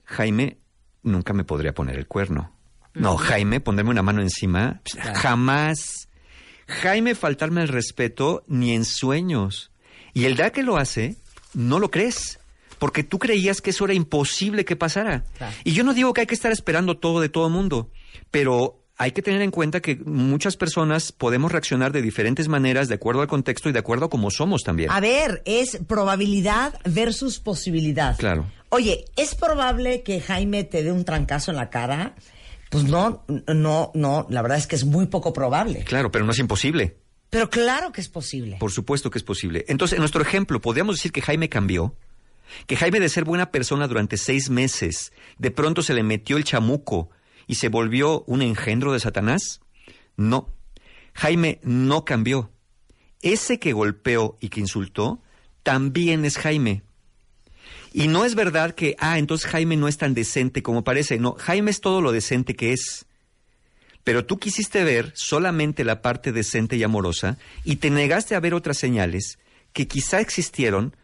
Jaime 0.04 0.58
nunca 1.02 1.32
me 1.32 1.44
podría 1.44 1.72
poner 1.72 1.96
el 1.96 2.06
cuerno. 2.06 2.52
No, 2.94 3.16
Jaime, 3.16 3.60
ponerme 3.60 3.90
una 3.90 4.02
mano 4.02 4.20
encima, 4.20 4.82
jamás. 5.14 6.08
Jaime 6.66 7.14
faltarme 7.14 7.62
el 7.62 7.68
respeto 7.68 8.44
ni 8.46 8.74
en 8.74 8.84
sueños. 8.84 9.70
Y 10.12 10.26
el 10.26 10.36
día 10.36 10.50
que 10.50 10.62
lo 10.62 10.76
hace, 10.76 11.16
no 11.54 11.78
lo 11.78 11.90
crees. 11.90 12.38
Porque 12.78 13.02
tú 13.02 13.18
creías 13.18 13.60
que 13.60 13.70
eso 13.70 13.86
era 13.86 13.94
imposible 13.94 14.64
que 14.64 14.76
pasara. 14.76 15.24
Y 15.64 15.72
yo 15.72 15.84
no 15.84 15.94
digo 15.94 16.12
que 16.12 16.20
hay 16.20 16.26
que 16.26 16.34
estar 16.34 16.52
esperando 16.52 16.96
todo 16.98 17.20
de 17.20 17.28
todo 17.28 17.48
mundo, 17.48 17.90
pero 18.30 18.84
hay 18.96 19.12
que 19.12 19.22
tener 19.22 19.42
en 19.42 19.52
cuenta 19.52 19.80
que 19.80 19.96
muchas 19.96 20.56
personas 20.56 21.12
podemos 21.12 21.52
reaccionar 21.52 21.92
de 21.92 22.02
diferentes 22.02 22.48
maneras 22.48 22.88
de 22.88 22.96
acuerdo 22.96 23.22
al 23.22 23.28
contexto 23.28 23.68
y 23.68 23.72
de 23.72 23.78
acuerdo 23.78 24.06
a 24.06 24.10
cómo 24.10 24.30
somos 24.30 24.64
también. 24.64 24.90
A 24.90 24.98
ver, 24.98 25.40
es 25.44 25.78
probabilidad 25.86 26.74
versus 26.84 27.38
posibilidad. 27.38 28.16
Claro. 28.18 28.46
Oye, 28.70 29.04
¿es 29.16 29.36
probable 29.36 30.02
que 30.02 30.20
Jaime 30.20 30.64
te 30.64 30.82
dé 30.82 30.90
un 30.90 31.04
trancazo 31.04 31.52
en 31.52 31.56
la 31.56 31.70
cara? 31.70 32.16
Pues 32.70 32.84
no, 32.84 33.24
no, 33.46 33.92
no, 33.94 34.26
la 34.28 34.42
verdad 34.42 34.58
es 34.58 34.66
que 34.66 34.76
es 34.76 34.84
muy 34.84 35.06
poco 35.06 35.32
probable. 35.32 35.84
Claro, 35.84 36.10
pero 36.10 36.24
no 36.24 36.32
es 36.32 36.38
imposible. 36.38 36.96
Pero 37.30 37.48
claro 37.50 37.92
que 37.92 38.00
es 38.00 38.08
posible. 38.08 38.56
Por 38.58 38.72
supuesto 38.72 39.10
que 39.10 39.18
es 39.18 39.24
posible. 39.24 39.64
Entonces, 39.68 39.96
en 39.96 40.00
nuestro 40.00 40.22
ejemplo, 40.22 40.60
podríamos 40.60 40.96
decir 40.96 41.12
que 41.12 41.22
Jaime 41.22 41.48
cambió. 41.48 41.94
Que 42.66 42.76
Jaime, 42.76 42.98
de 42.98 43.10
ser 43.10 43.24
buena 43.24 43.50
persona 43.50 43.86
durante 43.86 44.16
seis 44.16 44.50
meses, 44.50 45.12
de 45.38 45.50
pronto 45.50 45.82
se 45.82 45.94
le 45.94 46.02
metió 46.02 46.36
el 46.36 46.44
chamuco 46.44 47.10
y 47.48 47.56
se 47.56 47.68
volvió 47.68 48.22
un 48.28 48.42
engendro 48.42 48.92
de 48.92 49.00
Satanás. 49.00 49.60
No. 50.16 50.54
Jaime 51.14 51.58
no 51.64 52.04
cambió. 52.04 52.52
Ese 53.22 53.58
que 53.58 53.72
golpeó 53.72 54.36
y 54.40 54.50
que 54.50 54.60
insultó 54.60 55.20
también 55.64 56.24
es 56.24 56.38
Jaime. 56.38 56.82
Y 57.92 58.06
no 58.06 58.24
es 58.24 58.36
verdad 58.36 58.74
que, 58.74 58.94
ah, 59.00 59.18
entonces 59.18 59.50
Jaime 59.50 59.76
no 59.76 59.88
es 59.88 59.96
tan 59.96 60.14
decente 60.14 60.62
como 60.62 60.84
parece. 60.84 61.18
No, 61.18 61.34
Jaime 61.38 61.70
es 61.70 61.80
todo 61.80 62.00
lo 62.00 62.12
decente 62.12 62.54
que 62.54 62.72
es. 62.72 63.06
Pero 64.04 64.24
tú 64.24 64.38
quisiste 64.38 64.84
ver 64.84 65.12
solamente 65.16 65.84
la 65.84 66.02
parte 66.02 66.32
decente 66.32 66.76
y 66.76 66.82
amorosa 66.82 67.38
y 67.64 67.76
te 67.76 67.90
negaste 67.90 68.34
a 68.34 68.40
ver 68.40 68.54
otras 68.54 68.78
señales 68.78 69.38
que 69.72 69.88
quizá 69.88 70.20
existieron, 70.20 70.94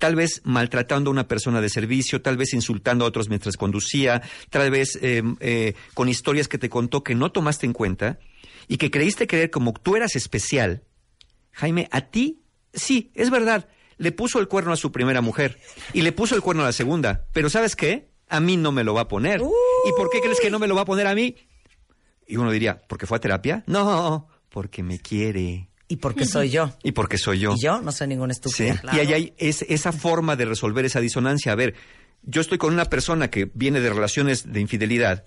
tal 0.00 0.16
vez 0.16 0.40
maltratando 0.44 1.10
a 1.10 1.12
una 1.12 1.28
persona 1.28 1.60
de 1.60 1.68
servicio, 1.68 2.22
tal 2.22 2.38
vez 2.38 2.54
insultando 2.54 3.04
a 3.04 3.08
otros 3.08 3.28
mientras 3.28 3.56
conducía, 3.56 4.22
tal 4.48 4.70
vez 4.70 4.98
eh, 5.02 5.22
eh, 5.40 5.74
con 5.94 6.08
historias 6.08 6.48
que 6.48 6.58
te 6.58 6.70
contó 6.70 7.04
que 7.04 7.14
no 7.14 7.30
tomaste 7.30 7.66
en 7.66 7.74
cuenta 7.74 8.18
y 8.66 8.78
que 8.78 8.90
creíste 8.90 9.26
creer 9.26 9.50
como 9.50 9.74
tú 9.74 9.96
eras 9.96 10.16
especial. 10.16 10.82
Jaime, 11.52 11.86
a 11.92 12.00
ti, 12.00 12.40
sí, 12.72 13.12
es 13.14 13.30
verdad, 13.30 13.68
le 13.98 14.10
puso 14.10 14.40
el 14.40 14.48
cuerno 14.48 14.72
a 14.72 14.76
su 14.76 14.90
primera 14.90 15.20
mujer 15.20 15.60
y 15.92 16.00
le 16.00 16.12
puso 16.12 16.34
el 16.34 16.40
cuerno 16.40 16.62
a 16.62 16.66
la 16.66 16.72
segunda, 16.72 17.26
pero 17.34 17.50
¿sabes 17.50 17.76
qué? 17.76 18.08
A 18.26 18.40
mí 18.40 18.56
no 18.56 18.72
me 18.72 18.84
lo 18.84 18.94
va 18.94 19.02
a 19.02 19.08
poner. 19.08 19.42
¿Y 19.84 19.92
por 19.92 20.08
qué 20.08 20.20
crees 20.20 20.40
que 20.40 20.50
no 20.50 20.58
me 20.58 20.66
lo 20.66 20.74
va 20.74 20.82
a 20.82 20.86
poner 20.86 21.06
a 21.06 21.14
mí? 21.14 21.36
Y 22.26 22.38
uno 22.38 22.50
diría, 22.50 22.80
¿porque 22.88 23.06
fue 23.06 23.18
a 23.18 23.20
terapia? 23.20 23.64
No, 23.66 24.28
porque 24.48 24.82
me 24.82 24.98
quiere. 24.98 25.69
Y 25.90 25.96
porque 25.96 26.24
soy 26.24 26.48
yo. 26.50 26.72
Y 26.82 26.92
porque 26.92 27.18
soy 27.18 27.40
yo. 27.40 27.52
Y 27.56 27.62
yo 27.62 27.80
no 27.82 27.90
soy 27.92 28.06
ningún 28.06 28.32
Sí. 28.32 28.40
estúpido. 28.64 28.76
Y 28.96 28.98
ahí 29.00 29.12
hay 29.12 29.34
es- 29.36 29.62
esa 29.68 29.92
forma 29.92 30.36
de 30.36 30.44
resolver 30.46 30.84
esa 30.84 31.00
disonancia. 31.00 31.50
A 31.52 31.56
ver, 31.56 31.74
yo 32.22 32.40
estoy 32.40 32.58
con 32.58 32.72
una 32.72 32.84
persona 32.86 33.28
que 33.28 33.50
viene 33.54 33.80
de 33.80 33.90
relaciones 33.90 34.50
de 34.52 34.60
infidelidad. 34.60 35.24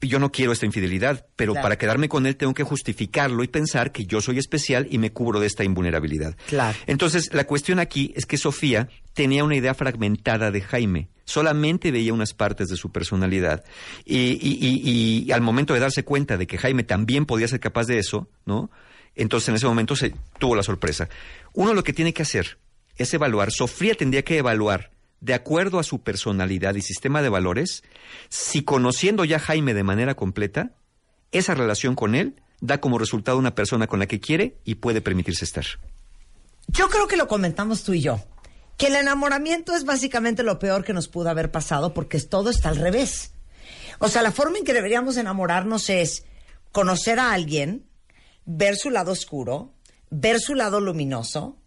y 0.00 0.06
Yo 0.06 0.20
no 0.20 0.30
quiero 0.30 0.52
esta 0.52 0.64
infidelidad, 0.64 1.26
pero 1.34 1.54
Claro. 1.54 1.64
para 1.64 1.76
quedarme 1.76 2.08
con 2.08 2.24
él 2.26 2.36
tengo 2.36 2.54
que 2.54 2.62
justificarlo 2.62 3.42
y 3.42 3.48
pensar 3.48 3.90
que 3.90 4.06
yo 4.06 4.20
soy 4.20 4.38
especial 4.38 4.86
y 4.88 4.98
me 4.98 5.10
cubro 5.12 5.40
de 5.40 5.48
esta 5.48 5.64
invulnerabilidad. 5.64 6.36
Claro. 6.46 6.78
Entonces, 6.86 7.34
la 7.34 7.48
cuestión 7.48 7.80
aquí 7.80 8.12
es 8.14 8.24
que 8.24 8.36
Sofía 8.36 8.88
tenía 9.12 9.42
una 9.42 9.56
idea 9.56 9.74
fragmentada 9.74 10.52
de 10.52 10.60
Jaime. 10.60 11.08
Solamente 11.24 11.90
veía 11.90 12.12
unas 12.14 12.32
partes 12.32 12.68
de 12.68 12.76
su 12.76 12.92
personalidad. 12.92 13.64
Y, 14.04 14.38
y- 14.40 14.58
y- 14.60 15.24
y 15.26 15.32
al 15.32 15.40
momento 15.40 15.74
de 15.74 15.80
darse 15.80 16.04
cuenta 16.04 16.36
de 16.36 16.46
que 16.46 16.58
Jaime 16.58 16.84
también 16.84 17.26
podía 17.26 17.48
ser 17.48 17.58
capaz 17.58 17.88
de 17.88 17.98
eso, 17.98 18.28
¿no? 18.46 18.70
Entonces, 19.18 19.48
en 19.48 19.56
ese 19.56 19.66
momento 19.66 19.96
se 19.96 20.14
tuvo 20.38 20.54
la 20.54 20.62
sorpresa. 20.62 21.08
Uno 21.52 21.74
lo 21.74 21.82
que 21.82 21.92
tiene 21.92 22.14
que 22.14 22.22
hacer 22.22 22.58
es 22.96 23.12
evaluar. 23.12 23.50
Sofía 23.50 23.94
tendría 23.94 24.22
que 24.22 24.38
evaluar, 24.38 24.92
de 25.20 25.34
acuerdo 25.34 25.80
a 25.80 25.82
su 25.82 26.00
personalidad 26.00 26.76
y 26.76 26.82
sistema 26.82 27.20
de 27.20 27.28
valores, 27.28 27.82
si 28.28 28.62
conociendo 28.62 29.24
ya 29.24 29.36
a 29.36 29.40
Jaime 29.40 29.74
de 29.74 29.82
manera 29.82 30.14
completa, 30.14 30.70
esa 31.32 31.54
relación 31.54 31.96
con 31.96 32.14
él 32.14 32.40
da 32.60 32.80
como 32.80 32.98
resultado 32.98 33.38
una 33.38 33.56
persona 33.56 33.88
con 33.88 33.98
la 33.98 34.06
que 34.06 34.20
quiere 34.20 34.56
y 34.64 34.76
puede 34.76 35.00
permitirse 35.00 35.44
estar. 35.44 35.66
Yo 36.68 36.88
creo 36.88 37.08
que 37.08 37.16
lo 37.16 37.26
comentamos 37.26 37.82
tú 37.82 37.94
y 37.94 38.00
yo. 38.00 38.20
Que 38.76 38.86
el 38.86 38.94
enamoramiento 38.94 39.74
es 39.74 39.84
básicamente 39.84 40.44
lo 40.44 40.60
peor 40.60 40.84
que 40.84 40.92
nos 40.92 41.08
pudo 41.08 41.28
haber 41.28 41.50
pasado 41.50 41.92
porque 41.92 42.20
todo 42.20 42.50
está 42.50 42.68
al 42.68 42.76
revés. 42.76 43.32
O 43.98 44.06
sea, 44.06 44.22
la 44.22 44.30
forma 44.30 44.58
en 44.58 44.64
que 44.64 44.72
deberíamos 44.72 45.16
enamorarnos 45.16 45.90
es 45.90 46.24
conocer 46.70 47.18
a 47.18 47.32
alguien, 47.32 47.87
ver 48.48 48.76
su 48.76 48.88
lado 48.88 49.12
oscuro, 49.12 49.74
ver 50.08 50.40
su 50.40 50.54
lado 50.54 50.80
luminoso, 50.80 51.58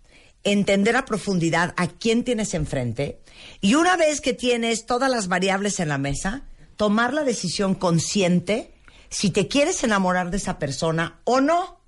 entender 0.44 0.96
a 0.96 1.06
profundidad 1.06 1.76
a 1.78 1.88
quién 1.88 2.24
tienes 2.24 2.56
enfrente 2.56 3.22
y 3.62 3.76
una 3.76 3.96
vez 3.96 4.20
que 4.20 4.34
tienes 4.34 4.88
todas 4.88 5.10
las 5.10 5.28
variables 5.28 5.80
en 5.80 5.90
la 5.90 6.00
mesa, 6.00 6.48
tomar 6.78 7.14
la 7.14 7.24
decisión 7.24 7.76
consciente 7.76 8.74
si 9.10 9.30
te 9.30 9.48
quieres 9.48 9.84
enamorar 9.84 10.32
de 10.32 10.38
esa 10.38 10.58
persona 10.58 11.22
o 11.24 11.40
no. 11.40 11.80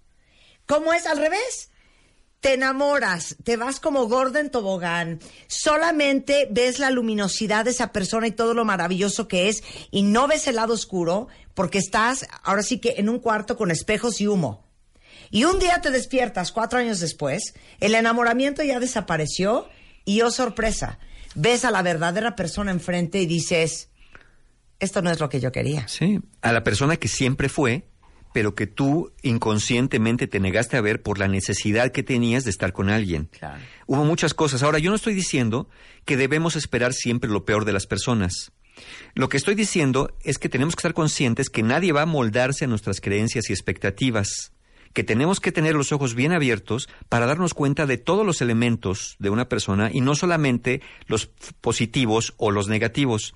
¿Cómo 0.68 0.94
es 0.94 1.08
al 1.08 1.18
revés? 1.18 1.72
Te 2.40 2.54
enamoras, 2.54 3.38
te 3.44 3.58
vas 3.58 3.80
como 3.80 4.08
gordo 4.08 4.38
en 4.38 4.52
tobogán, 4.52 5.22
solamente 5.48 6.48
ves 6.52 6.78
la 6.78 6.92
luminosidad 6.92 7.66
de 7.66 7.72
esa 7.72 7.92
persona 7.92 8.28
y 8.28 8.32
todo 8.32 8.54
lo 8.54 8.64
maravilloso 8.64 9.28
que 9.28 9.50
es 9.50 9.64
y 9.90 10.04
no 10.04 10.28
ves 10.28 10.48
el 10.48 10.58
lado 10.58 10.74
oscuro 10.74 11.30
porque 11.56 11.80
estás 11.80 12.28
ahora 12.44 12.62
sí 12.62 12.80
que 12.80 12.96
en 12.98 13.10
un 13.10 13.18
cuarto 13.18 13.58
con 13.58 13.72
espejos 13.72 14.22
y 14.22 14.28
humo. 14.28 14.63
Y 15.34 15.46
un 15.46 15.58
día 15.58 15.82
te 15.82 15.90
despiertas 15.90 16.52
cuatro 16.52 16.78
años 16.78 17.00
después, 17.00 17.56
el 17.80 17.96
enamoramiento 17.96 18.62
ya 18.62 18.80
desapareció 18.80 19.68
y 20.06 20.22
oh 20.22 20.30
sorpresa, 20.30 21.00
ves 21.34 21.66
a 21.66 21.72
la 21.72 21.82
verdadera 21.82 22.36
persona 22.36 22.70
enfrente 22.70 23.20
y 23.20 23.26
dices, 23.26 23.90
esto 24.80 25.02
no 25.02 25.10
es 25.10 25.20
lo 25.20 25.30
que 25.30 25.40
yo 25.40 25.52
quería. 25.52 25.88
Sí, 25.88 26.20
a 26.44 26.54
la 26.54 26.64
persona 26.64 26.98
que 26.98 27.08
siempre 27.08 27.50
fue, 27.50 27.88
pero 28.32 28.54
que 28.54 28.68
tú 28.68 29.12
inconscientemente 29.24 30.28
te 30.28 30.40
negaste 30.40 30.78
a 30.78 30.82
ver 30.82 31.02
por 31.02 31.18
la 31.18 31.28
necesidad 31.28 31.92
que 31.92 32.04
tenías 32.04 32.44
de 32.44 32.52
estar 32.52 32.72
con 32.72 32.92
alguien. 32.92 33.32
Hubo 33.88 34.06
muchas 34.06 34.36
cosas. 34.36 34.62
Ahora, 34.62 34.78
yo 34.78 34.92
no 34.92 34.96
estoy 34.96 35.16
diciendo 35.16 35.68
que 36.06 36.16
debemos 36.16 36.56
esperar 36.56 36.94
siempre 36.94 37.32
lo 37.32 37.44
peor 37.44 37.66
de 37.66 37.74
las 37.74 37.88
personas. 37.88 38.52
Lo 39.16 39.30
que 39.30 39.38
estoy 39.38 39.56
diciendo 39.56 40.16
es 40.24 40.38
que 40.38 40.50
tenemos 40.50 40.76
que 40.76 40.82
estar 40.82 40.94
conscientes 40.94 41.50
que 41.50 41.64
nadie 41.64 41.92
va 41.92 42.04
a 42.04 42.06
moldarse 42.06 42.66
a 42.66 42.68
nuestras 42.68 43.02
creencias 43.02 43.50
y 43.50 43.54
expectativas 43.54 44.53
que 44.94 45.04
tenemos 45.04 45.40
que 45.40 45.52
tener 45.52 45.76
los 45.76 45.92
ojos 45.92 46.16
bien 46.16 46.32
abiertos 46.32 46.88
para 47.10 47.26
darnos 47.26 47.54
cuenta 47.54 47.86
de 47.86 47.98
todos 47.98 48.26
los 48.26 48.42
elementos 48.42 49.16
de 49.20 49.30
una 49.30 49.50
persona 49.50 49.90
y 49.92 50.02
no 50.02 50.16
solamente 50.16 50.82
los 51.08 51.28
positivos 51.62 52.34
o 52.38 52.52
los 52.52 52.68
negativos. 52.68 53.34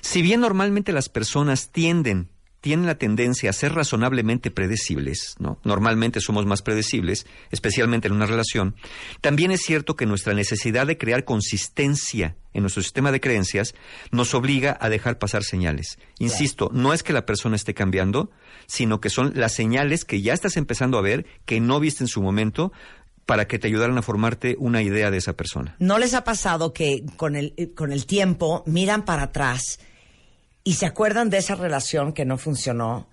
Si 0.00 0.22
bien 0.22 0.40
normalmente 0.40 0.92
las 0.92 1.08
personas 1.08 1.70
tienden 1.70 2.30
tienen 2.66 2.86
la 2.86 2.98
tendencia 2.98 3.50
a 3.50 3.52
ser 3.52 3.74
razonablemente 3.74 4.50
predecibles, 4.50 5.36
¿no? 5.38 5.60
Normalmente 5.62 6.20
somos 6.20 6.46
más 6.46 6.62
predecibles, 6.62 7.24
especialmente 7.52 8.08
en 8.08 8.14
una 8.14 8.26
relación. 8.26 8.74
También 9.20 9.52
es 9.52 9.60
cierto 9.60 9.94
que 9.94 10.04
nuestra 10.04 10.34
necesidad 10.34 10.84
de 10.84 10.98
crear 10.98 11.24
consistencia 11.24 12.34
en 12.54 12.62
nuestro 12.62 12.82
sistema 12.82 13.12
de 13.12 13.20
creencias 13.20 13.76
nos 14.10 14.34
obliga 14.34 14.76
a 14.80 14.88
dejar 14.88 15.20
pasar 15.20 15.44
señales. 15.44 15.96
Insisto, 16.18 16.68
no 16.72 16.92
es 16.92 17.04
que 17.04 17.12
la 17.12 17.24
persona 17.24 17.54
esté 17.54 17.72
cambiando, 17.72 18.32
sino 18.66 19.00
que 19.00 19.10
son 19.10 19.34
las 19.36 19.54
señales 19.54 20.04
que 20.04 20.20
ya 20.20 20.34
estás 20.34 20.56
empezando 20.56 20.98
a 20.98 21.02
ver 21.02 21.24
que 21.44 21.60
no 21.60 21.78
viste 21.78 22.02
en 22.02 22.08
su 22.08 22.20
momento 22.20 22.72
para 23.26 23.46
que 23.46 23.60
te 23.60 23.68
ayudaran 23.68 23.96
a 23.96 24.02
formarte 24.02 24.56
una 24.58 24.82
idea 24.82 25.12
de 25.12 25.18
esa 25.18 25.34
persona. 25.34 25.76
¿No 25.78 25.98
les 25.98 26.14
ha 26.14 26.24
pasado 26.24 26.72
que 26.72 27.04
con 27.16 27.36
el, 27.36 27.54
eh, 27.58 27.70
con 27.74 27.92
el 27.92 28.06
tiempo 28.06 28.64
miran 28.66 29.04
para 29.04 29.22
atrás 29.22 29.78
y 30.66 30.74
se 30.74 30.84
acuerdan 30.84 31.30
de 31.30 31.38
esa 31.38 31.54
relación 31.54 32.12
que 32.12 32.24
no 32.24 32.38
funcionó 32.38 33.06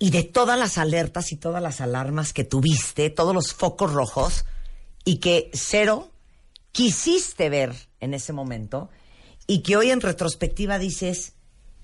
y 0.00 0.10
de 0.10 0.24
todas 0.24 0.58
las 0.58 0.76
alertas 0.76 1.30
y 1.30 1.36
todas 1.36 1.62
las 1.62 1.80
alarmas 1.80 2.32
que 2.32 2.42
tuviste, 2.42 3.10
todos 3.10 3.32
los 3.32 3.54
focos 3.54 3.92
rojos 3.92 4.44
y 5.04 5.18
que 5.18 5.52
cero 5.54 6.10
quisiste 6.72 7.48
ver 7.48 7.76
en 8.00 8.12
ese 8.12 8.32
momento 8.32 8.90
y 9.46 9.62
que 9.62 9.76
hoy 9.76 9.92
en 9.92 10.00
retrospectiva 10.00 10.80
dices, 10.80 11.34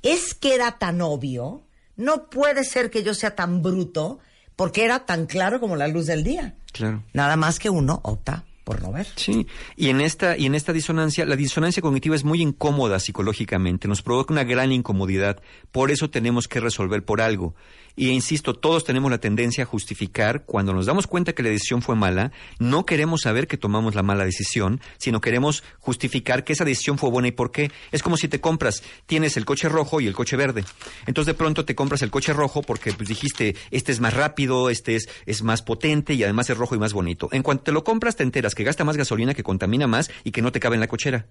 es 0.03 0.35
que 0.35 0.57
era 0.57 0.77
tan 0.77 1.01
obvio, 1.01 1.63
no 1.95 2.29
puede 2.29 2.65
ser 2.65 2.91
que 2.91 3.05
yo 3.05 3.15
sea 3.15 3.37
tan 3.37 3.63
bruto 3.63 4.19
porque 4.57 4.85
era 4.85 5.07
tan 5.07 5.27
claro 5.27 5.61
como 5.61 5.77
la 5.77 5.87
luz 5.87 6.07
del 6.07 6.25
día. 6.25 6.57
Claro. 6.73 7.05
Nada 7.13 7.37
más 7.37 7.61
que 7.61 7.71
uno 7.71 8.01
opta 8.03 8.45
por 8.67 8.83
no 8.83 8.91
ver. 8.91 9.07
Sí, 9.15 9.47
y 9.77 9.91
en 9.91 10.01
esta 10.01 10.37
y 10.37 10.45
en 10.47 10.57
esta 10.57 10.73
disonancia, 10.73 11.25
la 11.25 11.37
disonancia 11.37 11.81
cognitiva 11.81 12.17
es 12.17 12.25
muy 12.25 12.43
incómoda 12.43 12.99
psicológicamente, 12.99 13.87
nos 13.87 14.03
provoca 14.03 14.35
una 14.35 14.43
gran 14.43 14.73
incomodidad, 14.73 15.41
por 15.71 15.93
eso 15.93 16.11
tenemos 16.11 16.49
que 16.49 16.59
resolver 16.59 17.05
por 17.05 17.21
algo. 17.21 17.55
Y 17.97 18.11
insisto, 18.11 18.55
todos 18.55 18.85
tenemos 18.85 19.11
la 19.11 19.19
tendencia 19.19 19.65
a 19.65 19.67
justificar 19.67 20.45
cuando 20.45 20.75
nos 20.75 20.85
damos 20.85 21.07
cuenta 21.07 21.33
que 21.33 21.43
la 21.43 21.49
decisión 21.49 21.81
fue 21.81 21.97
mala, 21.97 22.31
no 22.59 22.85
queremos 22.85 23.23
saber 23.23 23.47
que 23.47 23.57
tomamos 23.57 23.95
la 23.95 24.03
mala 24.03 24.25
decisión, 24.25 24.81
sino 24.99 25.23
queremos 25.23 25.65
justificar 25.79 26.45
que 26.45 26.53
esa 26.53 26.67
decisión 26.67 26.99
fue 26.99 27.11
buena 27.11 27.29
y 27.29 27.33
por 27.33 27.53
qué. 27.53 27.71
Es 27.93 28.03
como 28.03 28.19
si 28.19 28.29
te 28.29 28.41
compras, 28.41 28.83
tienes 29.07 29.39
el 29.39 29.47
coche 29.47 29.71
rojo 29.71 30.01
y 30.03 30.07
el 30.07 30.15
coche 30.15 30.37
verde. 30.37 30.65
Entonces 31.07 31.35
de 31.35 31.39
pronto 31.39 31.65
te 31.65 31.75
compras 31.75 32.03
el 32.03 32.11
coche 32.11 32.35
rojo 32.35 32.63
porque 32.63 32.93
pues, 32.93 33.09
dijiste, 33.09 33.57
este 33.71 33.93
es 33.93 34.01
más 34.01 34.13
rápido, 34.13 34.69
este 34.69 34.97
es, 34.97 35.09
es 35.25 35.43
más 35.43 35.63
potente 35.63 36.13
y 36.13 36.23
además 36.23 36.51
es 36.51 36.59
rojo 36.59 36.75
y 36.75 36.79
más 36.79 36.93
bonito. 36.93 37.31
En 37.33 37.43
cuanto 37.43 37.65
te 37.65 37.73
lo 37.73 37.83
compras 37.83 38.17
te 38.17 38.25
enteras 38.25 38.55
que 38.55 38.65
gasta 38.65 38.85
más 38.85 38.99
gasolina, 38.99 39.33
que 39.33 39.43
contamina 39.43 39.87
más 39.87 40.11
y 40.23 40.33
que 40.33 40.43
no 40.43 40.53
te 40.53 40.61
cabe 40.61 40.75
en 40.75 40.81
la 40.81 40.89
cochera. 40.89 41.27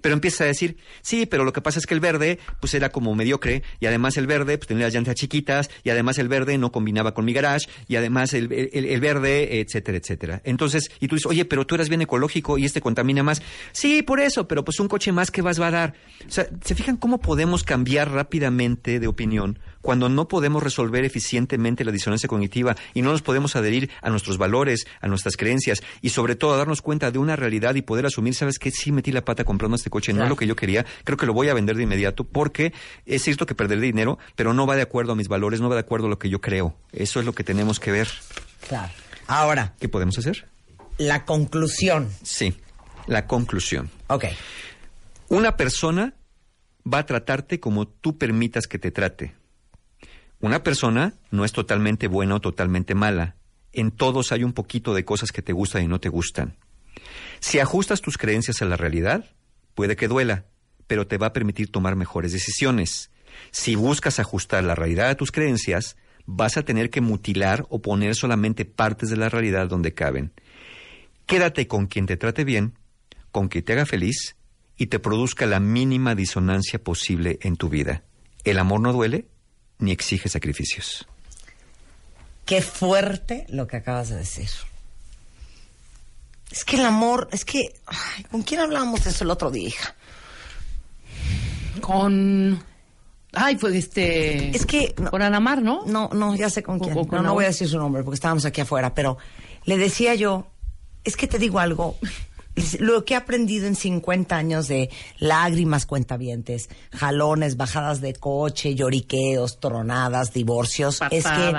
Pero 0.00 0.14
empiezas 0.14 0.40
a 0.40 0.44
decir, 0.46 0.78
sí, 1.02 1.26
pero 1.26 1.44
lo 1.44 1.52
que 1.52 1.60
pasa 1.60 1.78
es 1.78 1.86
que 1.86 1.94
el 1.94 2.00
verde 2.00 2.38
pues 2.60 2.74
era 2.74 2.90
como 2.90 3.14
mediocre 3.14 3.62
y 3.78 3.86
además 3.86 4.16
el 4.16 4.26
verde 4.26 4.58
pues 4.58 4.66
tenía 4.66 4.84
las 4.84 4.94
llantas 4.94 5.14
chiquitas 5.14 5.70
y 5.84 5.90
además 5.90 6.07
el 6.16 6.28
verde 6.28 6.56
no 6.56 6.72
combinaba 6.72 7.12
con 7.12 7.26
mi 7.26 7.34
garage 7.34 7.68
y 7.86 7.96
además 7.96 8.32
el, 8.32 8.50
el- 8.50 9.00
verde, 9.00 9.60
etcétera, 9.60 9.98
etcétera. 9.98 10.40
Entonces, 10.44 10.88
y 11.00 11.08
tú 11.08 11.16
dices, 11.16 11.26
oye, 11.30 11.44
pero 11.44 11.66
tú 11.66 11.74
eras 11.74 11.90
bien 11.90 12.00
ecológico 12.00 12.56
y 12.56 12.64
este 12.64 12.80
contamina 12.80 13.22
más. 13.22 13.42
Sí, 13.72 14.02
por 14.02 14.20
eso, 14.20 14.48
pero 14.48 14.64
pues 14.64 14.80
un 14.80 14.88
coche 14.88 15.12
más 15.12 15.30
que 15.30 15.42
vas 15.42 15.60
va 15.60 15.66
a 15.66 15.70
dar. 15.72 15.94
O 16.26 16.30
sea, 16.30 16.48
¿se 16.64 16.74
fijan 16.74 16.96
cómo 16.96 17.18
podemos 17.20 17.64
cambiar 17.64 18.10
rápidamente 18.10 19.00
de 19.00 19.06
opinión 19.08 19.58
cuando 19.80 20.08
no 20.08 20.28
podemos 20.28 20.62
resolver 20.62 21.04
eficientemente 21.04 21.84
la 21.84 21.92
disonancia 21.92 22.28
cognitiva 22.28 22.76
y 22.94 23.02
no 23.02 23.12
nos 23.12 23.22
podemos 23.22 23.56
adherir 23.56 23.90
a 24.02 24.10
nuestros 24.10 24.38
valores, 24.38 24.86
a 25.00 25.08
nuestras 25.08 25.36
creencias 25.36 25.82
y 26.00 26.10
sobre 26.10 26.36
todo 26.36 26.54
a 26.54 26.56
darnos 26.56 26.82
cuenta 26.82 27.10
de 27.10 27.18
una 27.18 27.36
realidad 27.36 27.74
y 27.74 27.82
poder 27.82 28.06
asumir, 28.06 28.34
sabes 28.34 28.58
que 28.58 28.70
sí 28.70 28.92
metí 28.92 29.12
la 29.12 29.24
pata 29.24 29.44
comprando 29.44 29.76
este 29.76 29.90
coche, 29.90 30.12
no 30.12 30.24
es 30.24 30.28
lo 30.28 30.36
que 30.36 30.46
yo 30.46 30.56
quería, 30.56 30.84
creo 31.04 31.16
que 31.16 31.26
lo 31.26 31.32
voy 31.32 31.48
a 31.48 31.54
vender 31.54 31.76
de 31.76 31.84
inmediato 31.84 32.24
porque 32.24 32.72
es 33.06 33.22
cierto 33.22 33.46
que 33.46 33.54
perderé 33.54 33.82
dinero, 33.82 34.18
pero 34.36 34.52
no 34.54 34.66
va 34.66 34.76
de 34.76 34.82
acuerdo 34.82 35.12
a 35.12 35.16
mis 35.16 35.28
valores, 35.28 35.60
no 35.60 35.68
va 35.68 35.74
de 35.74 35.80
acuerdo 35.82 36.06
a 36.06 36.10
lo 36.10 36.18
que 36.18 36.28
yo 36.28 36.40
creo. 36.40 36.76
Eso 36.92 37.20
es 37.20 37.26
lo 37.26 37.32
que 37.32 37.44
tenemos 37.44 37.80
que 37.80 37.92
ver. 37.92 38.08
Claro. 38.68 38.92
Ahora, 39.26 39.74
¿qué 39.78 39.88
podemos 39.88 40.18
hacer? 40.18 40.48
La 40.96 41.24
conclusión. 41.24 42.10
Sí, 42.22 42.54
la 43.06 43.26
conclusión. 43.26 43.90
Ok. 44.08 44.24
Una 45.28 45.56
persona 45.56 46.14
va 46.92 46.98
a 46.98 47.06
tratarte 47.06 47.60
como 47.60 47.86
tú 47.86 48.18
permitas 48.18 48.66
que 48.66 48.78
te 48.78 48.90
trate. 48.90 49.34
Una 50.40 50.62
persona 50.62 51.14
no 51.32 51.44
es 51.44 51.52
totalmente 51.52 52.06
buena 52.06 52.36
o 52.36 52.40
totalmente 52.40 52.94
mala. 52.94 53.34
En 53.72 53.90
todos 53.90 54.30
hay 54.30 54.44
un 54.44 54.52
poquito 54.52 54.94
de 54.94 55.04
cosas 55.04 55.32
que 55.32 55.42
te 55.42 55.52
gustan 55.52 55.82
y 55.82 55.88
no 55.88 55.98
te 55.98 56.08
gustan. 56.08 56.56
Si 57.40 57.58
ajustas 57.58 58.00
tus 58.00 58.18
creencias 58.18 58.62
a 58.62 58.64
la 58.64 58.76
realidad, 58.76 59.24
puede 59.74 59.96
que 59.96 60.06
duela, 60.06 60.46
pero 60.86 61.08
te 61.08 61.18
va 61.18 61.28
a 61.28 61.32
permitir 61.32 61.72
tomar 61.72 61.96
mejores 61.96 62.32
decisiones. 62.32 63.10
Si 63.50 63.74
buscas 63.74 64.20
ajustar 64.20 64.62
la 64.62 64.76
realidad 64.76 65.10
a 65.10 65.16
tus 65.16 65.32
creencias, 65.32 65.96
vas 66.24 66.56
a 66.56 66.62
tener 66.62 66.90
que 66.90 67.00
mutilar 67.00 67.66
o 67.68 67.82
poner 67.82 68.14
solamente 68.14 68.64
partes 68.64 69.10
de 69.10 69.16
la 69.16 69.28
realidad 69.28 69.66
donde 69.66 69.94
caben. 69.94 70.32
Quédate 71.26 71.66
con 71.66 71.86
quien 71.86 72.06
te 72.06 72.16
trate 72.16 72.44
bien, 72.44 72.78
con 73.32 73.48
quien 73.48 73.64
te 73.64 73.72
haga 73.72 73.86
feliz 73.86 74.36
y 74.76 74.86
te 74.86 75.00
produzca 75.00 75.46
la 75.46 75.58
mínima 75.58 76.14
disonancia 76.14 76.82
posible 76.82 77.40
en 77.42 77.56
tu 77.56 77.68
vida. 77.68 78.04
El 78.44 78.58
amor 78.58 78.80
no 78.80 78.92
duele 78.92 79.26
ni 79.78 79.92
exige 79.92 80.28
sacrificios. 80.28 81.06
Qué 82.44 82.62
fuerte 82.62 83.46
lo 83.48 83.66
que 83.66 83.76
acabas 83.76 84.08
de 84.08 84.16
decir. 84.16 84.48
Es 86.50 86.64
que 86.64 86.76
el 86.76 86.84
amor, 86.84 87.28
es 87.30 87.44
que, 87.44 87.74
ay, 87.86 88.24
¿con 88.30 88.42
quién 88.42 88.60
hablábamos 88.60 89.04
de 89.04 89.10
eso 89.10 89.24
el 89.24 89.30
otro 89.30 89.50
día, 89.50 89.68
hija? 89.68 89.94
Con. 91.80 92.62
Ay, 93.32 93.56
pues 93.56 93.74
este. 93.74 94.56
Es 94.56 94.64
que. 94.64 94.94
Con 94.94 95.20
Anamar, 95.20 95.62
¿no? 95.62 95.84
No, 95.86 96.08
no, 96.12 96.34
ya 96.34 96.48
sé 96.48 96.62
con 96.62 96.78
quién. 96.78 96.96
o 96.96 97.06
con 97.06 97.18
no, 97.18 97.22
no 97.22 97.34
voy 97.34 97.44
a 97.44 97.48
decir 97.48 97.68
su 97.68 97.78
nombre 97.78 98.02
porque 98.02 98.14
estábamos 98.14 98.46
aquí 98.46 98.62
afuera, 98.62 98.94
pero 98.94 99.18
le 99.64 99.76
decía 99.76 100.14
yo, 100.14 100.50
es 101.04 101.16
que 101.16 101.26
te 101.26 101.38
digo 101.38 101.58
algo. 101.58 101.98
Lo 102.80 103.04
que 103.04 103.14
he 103.14 103.16
aprendido 103.16 103.66
en 103.66 103.76
50 103.76 104.36
años 104.36 104.68
de 104.68 104.90
lágrimas 105.18 105.86
cuentavientes, 105.86 106.68
jalones, 106.92 107.56
bajadas 107.56 108.00
de 108.00 108.14
coche, 108.14 108.74
lloriqueos, 108.74 109.60
tronadas, 109.60 110.32
divorcios, 110.32 111.00
es 111.10 111.24
que 111.24 111.54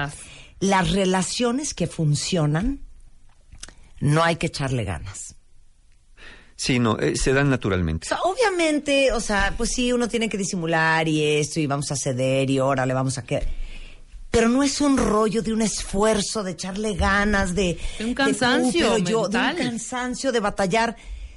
las 0.59 0.91
relaciones 0.91 1.73
que 1.73 1.87
funcionan 1.87 2.81
no 3.99 4.23
hay 4.23 4.37
que 4.37 4.47
echarle 4.47 4.83
ganas. 4.83 5.35
Sí, 6.55 6.77
no, 6.77 6.99
eh, 6.99 7.15
se 7.15 7.31
dan 7.31 7.49
naturalmente. 7.49 8.05
O 8.05 8.09
sea, 8.09 8.19
obviamente, 8.23 9.13
o 9.13 9.21
sea, 9.21 9.53
pues 9.55 9.71
sí, 9.71 9.93
uno 9.93 10.09
tiene 10.09 10.27
que 10.27 10.37
disimular 10.37 11.07
y 11.07 11.23
esto, 11.23 11.61
y 11.61 11.67
vamos 11.67 11.89
a 11.91 11.95
ceder, 11.95 12.49
y 12.49 12.57
ahora 12.57 12.85
le 12.85 12.93
vamos 12.93 13.17
a 13.17 13.23
que. 13.23 13.41
Pero 14.31 14.47
no 14.47 14.61
es 14.63 14.79
un 14.79 14.97
rollo 14.97 15.41
de 15.41 15.53
un 15.53 15.61
esfuerzo, 15.61 16.43
de 16.43 16.51
echarle 16.51 16.93
ganas, 16.93 17.55
de. 17.55 17.79
De 17.97 18.05
un 18.05 18.13
cansancio 18.13 18.97
yo, 18.99 19.27
de 19.27 19.37
un 19.37 19.55
cansancio, 19.55 20.31
de 20.31 20.39
batallar. 20.39 20.95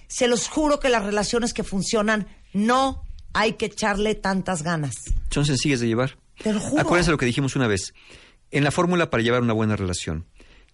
Se 0.08 0.28
los 0.28 0.48
juro 0.48 0.78
que 0.78 0.90
las 0.90 1.04
relaciones 1.04 1.54
que 1.54 1.64
funcionan 1.64 2.28
no 2.52 3.02
hay 3.32 3.54
que 3.54 3.66
echarle 3.66 4.14
tantas 4.14 4.62
ganas. 4.62 4.96
Son 5.30 5.46
sencillas 5.46 5.80
de 5.80 5.88
llevar. 5.88 6.18
Te 6.42 6.52
lo 6.52 6.60
juro. 6.60 6.82
Acuérdense 6.82 7.10
lo 7.10 7.18
que 7.18 7.26
dijimos 7.26 7.56
una 7.56 7.66
vez. 7.66 7.94
En 8.50 8.64
la 8.64 8.70
fórmula 8.70 9.08
para 9.08 9.22
llevar 9.22 9.40
una 9.40 9.54
buena 9.54 9.76
relación, 9.76 10.26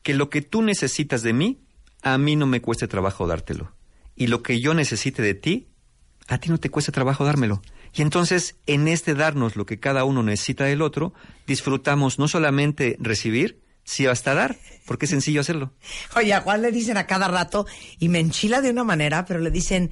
que 0.03 0.15
lo 0.15 0.31
que 0.31 0.43
tú 0.43 0.63
necesitas 0.63 1.23
de 1.23 1.33
mí, 1.33 1.61
a 2.03 2.19
mí 2.19 2.35
no 2.35 2.47
me 2.47 2.61
cueste 2.61 2.89
trabajo 2.89 3.27
dártelo. 3.29 3.73
Y 4.17 4.27
lo 4.27 4.43
que 4.43 4.61
yo 4.61 4.75
necesite 4.75 5.23
de 5.23 5.35
ti, 5.35 5.69
a 6.27 6.39
ti 6.39 6.49
no 6.51 6.59
te 6.59 6.71
cuesta 6.71 6.91
trabajo 6.91 7.25
dármelo. 7.25 7.63
Y 7.99 8.03
entonces, 8.03 8.55
en 8.67 8.87
este 8.87 9.15
darnos 9.17 9.57
lo 9.57 9.67
que 9.67 9.81
cada 9.81 10.05
uno 10.05 10.23
necesita 10.23 10.63
del 10.63 10.83
otro, 10.83 11.13
disfrutamos 11.49 12.21
no 12.21 12.29
solamente 12.29 12.97
recibir, 13.01 13.61
sino 13.83 14.13
hasta 14.13 14.35
dar, 14.35 14.57
porque 14.87 15.07
es 15.07 15.11
sencillo 15.11 15.41
hacerlo. 15.41 15.73
Oye, 16.15 16.33
a 16.33 16.43
Juan 16.43 16.63
le 16.63 16.71
dicen 16.71 16.97
a 16.97 17.09
cada 17.09 17.27
rato, 17.27 17.67
y 17.99 18.09
me 18.09 18.21
enchila 18.21 18.61
de 18.61 18.71
una 18.71 18.85
manera, 18.85 19.25
pero 19.25 19.41
le 19.41 19.51
dicen, 19.51 19.91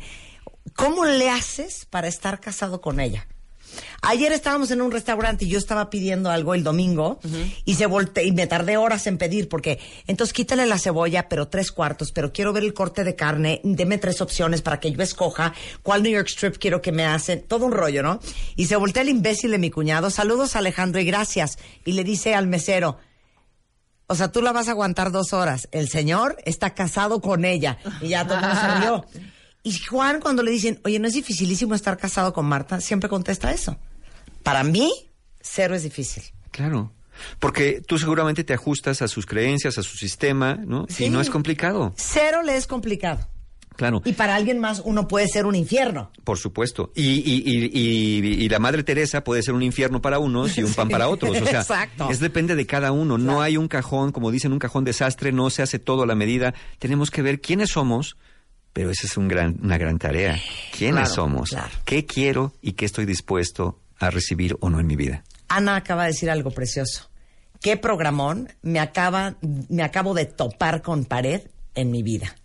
¿cómo 0.77 1.05
le 1.05 1.31
haces 1.31 1.85
para 1.87 2.07
estar 2.07 2.39
casado 2.39 2.81
con 2.81 3.01
ella? 3.01 3.27
Ayer 4.03 4.33
estábamos 4.33 4.71
en 4.71 4.83
un 4.83 4.93
restaurante 4.93 5.45
y 5.45 5.49
yo 5.49 5.59
estaba 5.59 5.91
pidiendo 5.91 6.31
algo 6.31 6.55
el 6.55 6.63
domingo 6.63 7.19
y 7.65 7.75
se 7.75 7.87
volte 7.87 8.25
y 8.25 8.33
me 8.33 8.47
tardé 8.47 8.77
horas 8.77 9.07
en 9.07 9.19
pedir 9.19 9.49
porque 9.49 9.79
entonces 10.07 10.33
quítale 10.33 10.67
la 10.67 10.79
cebolla, 10.79 11.29
pero 11.29 11.49
tres 11.49 11.73
cuartos, 11.73 12.13
pero 12.13 12.33
quiero 12.33 12.53
ver 12.53 12.65
el 12.65 12.75
corte 12.75 13.05
de 13.05 13.17
carne, 13.17 13.61
deme 13.65 13.99
tres 13.99 14.21
opciones 14.21 14.63
para 14.63 14.81
que 14.81 14.93
yo 14.93 15.03
escoja 15.03 15.55
cuál 15.83 16.03
New 16.03 16.13
York 16.13 16.29
Strip 16.29 16.57
quiero 16.59 16.81
que 16.81 16.93
me 16.93 17.05
hacen, 17.05 17.43
todo 17.43 17.67
un 17.67 17.73
rollo, 17.73 18.03
¿no? 18.03 18.21
Y 18.55 18.67
se 18.67 18.77
voltea 18.77 19.03
el 19.03 19.09
imbécil 19.09 19.51
de 19.51 19.59
mi 19.59 19.71
cuñado, 19.71 20.11
saludos 20.11 20.57
Alejandro 20.57 21.01
y 21.01 21.05
gracias. 21.05 21.59
Y 21.85 21.93
le 21.93 22.05
dice 22.05 22.35
al 22.35 22.47
mesero, 22.47 22.99
o 24.09 24.15
sea, 24.15 24.31
tú 24.31 24.41
la 24.41 24.53
vas 24.53 24.69
a 24.69 24.73
aguantar 24.73 25.11
dos 25.11 25.33
horas. 25.33 25.69
El 25.73 25.89
señor 25.89 26.37
está 26.45 26.75
casado 26.75 27.21
con 27.21 27.45
ella. 27.45 27.79
Y 28.01 28.09
ya 28.09 28.27
todo 28.27 28.39
el. 28.39 29.23
Y 29.67 29.77
Juan, 29.81 30.21
cuando 30.21 30.45
le 30.45 30.53
dicen, 30.53 30.79
oye, 30.85 31.01
¿no 31.01 31.09
es 31.09 31.15
dificilísimo 31.15 31.75
estar 31.75 31.97
casado 31.97 32.33
con 32.33 32.47
Marta? 32.47 32.81
Siempre 32.81 33.09
contesta 33.09 33.51
eso. 33.51 33.77
Para 34.45 34.63
mí, 34.63 34.93
cero 35.41 35.75
es 35.75 35.83
difícil. 35.83 36.23
Claro. 36.53 36.93
Porque 37.41 37.81
tú 37.85 37.99
seguramente 37.99 38.45
te 38.45 38.55
ajustas 38.55 39.03
a 39.03 39.09
sus 39.09 39.27
creencias, 39.27 39.77
a 39.77 39.83
su 39.83 39.97
sistema, 39.97 40.55
¿no? 40.55 40.87
Sí. 40.89 41.07
Y 41.07 41.11
no 41.11 41.21
es 41.21 41.31
complicado. 41.31 41.93
Cero 41.97 42.43
le 42.45 42.57
es 42.57 42.69
complicado. 42.69 43.27
Claro. 43.75 44.03
Y 44.05 44.13
para 44.13 44.37
alguien 44.37 44.61
más, 44.61 44.81
uno 44.85 45.09
puede 45.09 45.27
ser 45.27 45.47
un 45.47 45.57
infierno. 45.57 46.13
Por 46.23 46.39
supuesto. 46.39 46.93
Y, 46.95 47.03
y, 47.29 47.43
y, 47.45 47.71
y- 47.73 48.45
y 48.45 48.49
la 48.49 48.61
Madre 48.61 48.85
Teresa 48.85 49.25
puede 49.25 49.43
ser 49.43 49.53
un 49.55 49.63
infierno 49.65 50.01
para 50.01 50.21
unos 50.21 50.57
y 50.59 50.63
un 50.63 50.73
pan 50.75 50.87
Sí, 50.87 50.93
para 50.93 51.09
otros. 51.09 51.37
O 51.43 51.45
sea, 51.45 51.63
exacto. 51.63 52.09
es 52.09 52.21
depende 52.21 52.55
de 52.55 52.67
cada 52.67 52.93
uno. 52.93 53.19
No 53.19 53.43
hay 53.43 53.57
un 53.57 53.67
cajón, 53.67 54.13
como 54.13 54.31
dicen, 54.31 54.53
un 54.53 54.61
cajón 54.61 54.85
desastre, 54.85 55.33
no 55.33 55.51
se 55.51 55.63
hace 55.63 55.81
todo 55.81 56.05
a 56.05 56.07
la 56.07 56.15
medida. 56.15 56.55
Tenemos 56.79 57.11
que 57.11 57.21
ver 57.23 57.41
quiénes 57.41 57.71
somos, 57.71 58.17
pero 58.77 58.91
esa 58.91 59.07
es 59.07 59.17
un 59.17 59.27
gran, 59.27 59.57
una 59.63 59.79
gran 59.79 59.99
tarea. 59.99 60.39
¿Quiénes 60.77 61.09
Claro, 61.09 61.15
somos? 61.15 61.49
claro. 61.49 61.71
¿Qué 61.87 62.05
quiero 62.05 62.53
y 62.61 62.73
qué 62.73 62.85
estoy 62.85 63.07
dispuesto 63.07 63.81
a 63.99 64.11
recibir 64.11 64.55
o 64.61 64.69
no 64.69 64.81
en 64.81 64.87
mi 64.87 64.97
vida? 64.97 65.25
Ana 65.49 65.77
acaba 65.77 66.03
de 66.03 66.09
decir 66.09 66.29
algo 66.31 66.51
precioso. 66.51 67.09
¿Qué 67.63 67.79
programón 67.79 68.53
me 68.61 68.79
acaba, 68.79 69.37
me 69.71 69.83
acabo 69.83 70.13
de 70.13 70.27
topar 70.27 70.83
con 70.83 71.07
pared 71.07 71.41
en 71.75 71.91
mi 71.91 72.03
vida? 72.03 72.37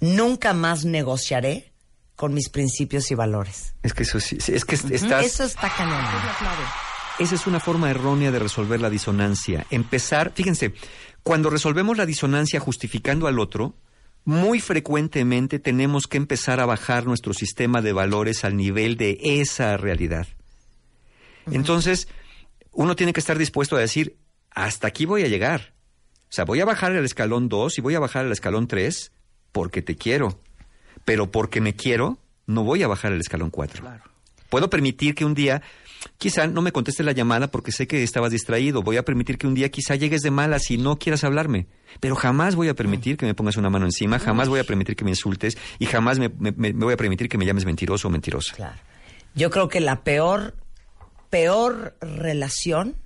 Nunca 0.00 0.52
más 0.52 0.84
negociaré 0.84 1.72
con 2.16 2.34
mis 2.34 2.48
principios 2.48 3.08
y 3.12 3.14
valores. 3.14 3.74
Es 3.84 3.94
que 3.94 4.02
eso 4.02 4.18
sí, 4.18 4.36
es 4.48 4.64
que 4.64 4.74
estás... 4.74 5.24
Eso 5.24 5.44
está 5.44 5.70
cañón. 5.76 6.04
Esa 7.20 7.36
es 7.36 7.46
una 7.46 7.60
forma 7.60 7.88
errónea 7.88 8.32
de 8.32 8.40
resolver 8.40 8.80
la 8.80 8.90
disonancia. 8.90 9.64
Empezar, 9.70 10.32
fíjense, 10.34 10.74
cuando 11.22 11.50
resolvemos 11.50 11.96
la 11.96 12.04
disonancia 12.04 12.58
justificando 12.58 13.28
al 13.28 13.38
otro, 13.38 13.76
muy 14.28 14.60
frecuentemente 14.60 15.58
tenemos 15.58 16.06
que 16.06 16.18
empezar 16.18 16.60
a 16.60 16.66
bajar 16.66 17.06
nuestro 17.06 17.32
sistema 17.32 17.80
de 17.80 17.94
valores 17.94 18.44
al 18.44 18.58
nivel 18.58 18.98
de 18.98 19.16
esa 19.22 19.74
realidad. 19.78 20.26
Entonces, 21.50 22.08
uno 22.72 22.94
tiene 22.94 23.14
que 23.14 23.20
estar 23.20 23.38
dispuesto 23.38 23.74
a 23.74 23.80
decir, 23.80 24.18
hasta 24.50 24.86
aquí 24.86 25.06
voy 25.06 25.22
a 25.22 25.28
llegar. 25.28 25.72
O 26.24 26.28
sea, 26.28 26.44
voy 26.44 26.60
a 26.60 26.66
bajar 26.66 26.92
el 26.92 27.06
escalón 27.06 27.48
2 27.48 27.78
y 27.78 27.80
voy 27.80 27.94
a 27.94 28.00
bajar 28.00 28.26
el 28.26 28.32
escalón 28.32 28.68
3 28.68 29.12
porque 29.50 29.80
te 29.80 29.96
quiero. 29.96 30.42
Pero 31.06 31.30
porque 31.30 31.62
me 31.62 31.74
quiero, 31.74 32.18
no 32.44 32.64
voy 32.64 32.82
a 32.82 32.86
bajar 32.86 33.14
el 33.14 33.20
escalón 33.20 33.48
4. 33.48 33.82
Puedo 34.50 34.68
permitir 34.68 35.14
que 35.14 35.24
un 35.24 35.32
día, 35.32 35.62
quizá 36.18 36.46
no 36.46 36.62
me 36.62 36.72
conteste 36.72 37.02
la 37.02 37.12
llamada 37.12 37.50
porque 37.50 37.72
sé 37.72 37.86
que 37.86 38.02
estabas 38.02 38.30
distraído. 38.32 38.82
Voy 38.82 38.96
a 38.96 39.04
permitir 39.04 39.38
que 39.38 39.46
un 39.46 39.54
día 39.54 39.70
quizá 39.70 39.94
llegues 39.96 40.20
de 40.22 40.30
malas 40.30 40.70
y 40.70 40.78
no 40.78 40.98
quieras 40.98 41.24
hablarme. 41.24 41.66
Pero 42.00 42.14
jamás 42.16 42.54
voy 42.54 42.68
a 42.68 42.74
permitir 42.74 43.16
que 43.16 43.26
me 43.26 43.34
pongas 43.34 43.56
una 43.56 43.70
mano 43.70 43.84
encima, 43.86 44.18
jamás 44.18 44.48
voy 44.48 44.60
a 44.60 44.64
permitir 44.64 44.94
que 44.96 45.04
me 45.04 45.10
insultes 45.10 45.56
y 45.78 45.86
jamás 45.86 46.18
me, 46.18 46.28
me- 46.28 46.52
me 46.52 46.72
voy 46.72 46.94
a 46.94 46.96
permitir 46.96 47.28
que 47.28 47.38
me 47.38 47.46
llames 47.46 47.64
mentiroso 47.64 48.08
o 48.08 48.10
mentirosa. 48.10 48.76
Yo 49.34 49.50
creo 49.50 49.68
que 49.68 49.80
la 49.80 50.02
peor, 50.04 50.54
peor 51.30 51.96
relación 52.00 52.96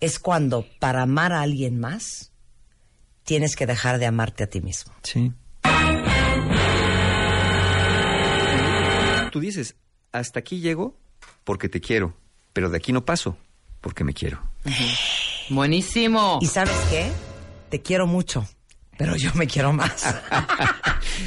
es 0.00 0.18
cuando 0.18 0.66
para 0.80 1.02
amar 1.02 1.32
a 1.32 1.40
alguien 1.42 1.78
más 1.80 2.32
tienes 3.24 3.56
que 3.56 3.66
dejar 3.66 3.98
de 3.98 4.06
amarte 4.06 4.44
a 4.44 4.46
ti 4.48 4.60
mismo. 4.60 4.92
Sí. 5.02 5.32
Tú 9.32 9.40
dices, 9.40 9.74
hasta 10.12 10.38
aquí 10.40 10.60
llego 10.60 10.96
porque 11.44 11.68
te 11.68 11.80
quiero, 11.80 12.14
pero 12.52 12.70
de 12.70 12.76
aquí 12.76 12.92
no 12.92 13.04
paso 13.04 13.36
porque 13.80 14.02
me 14.02 14.14
quiero. 14.14 14.40
Buenísimo. 15.50 16.38
¿Y 16.40 16.46
sabes 16.46 16.76
qué? 16.90 17.10
Te 17.70 17.82
quiero 17.82 18.06
mucho, 18.06 18.46
pero 18.96 19.16
yo 19.16 19.30
me 19.34 19.46
quiero 19.46 19.72
más. 19.72 20.04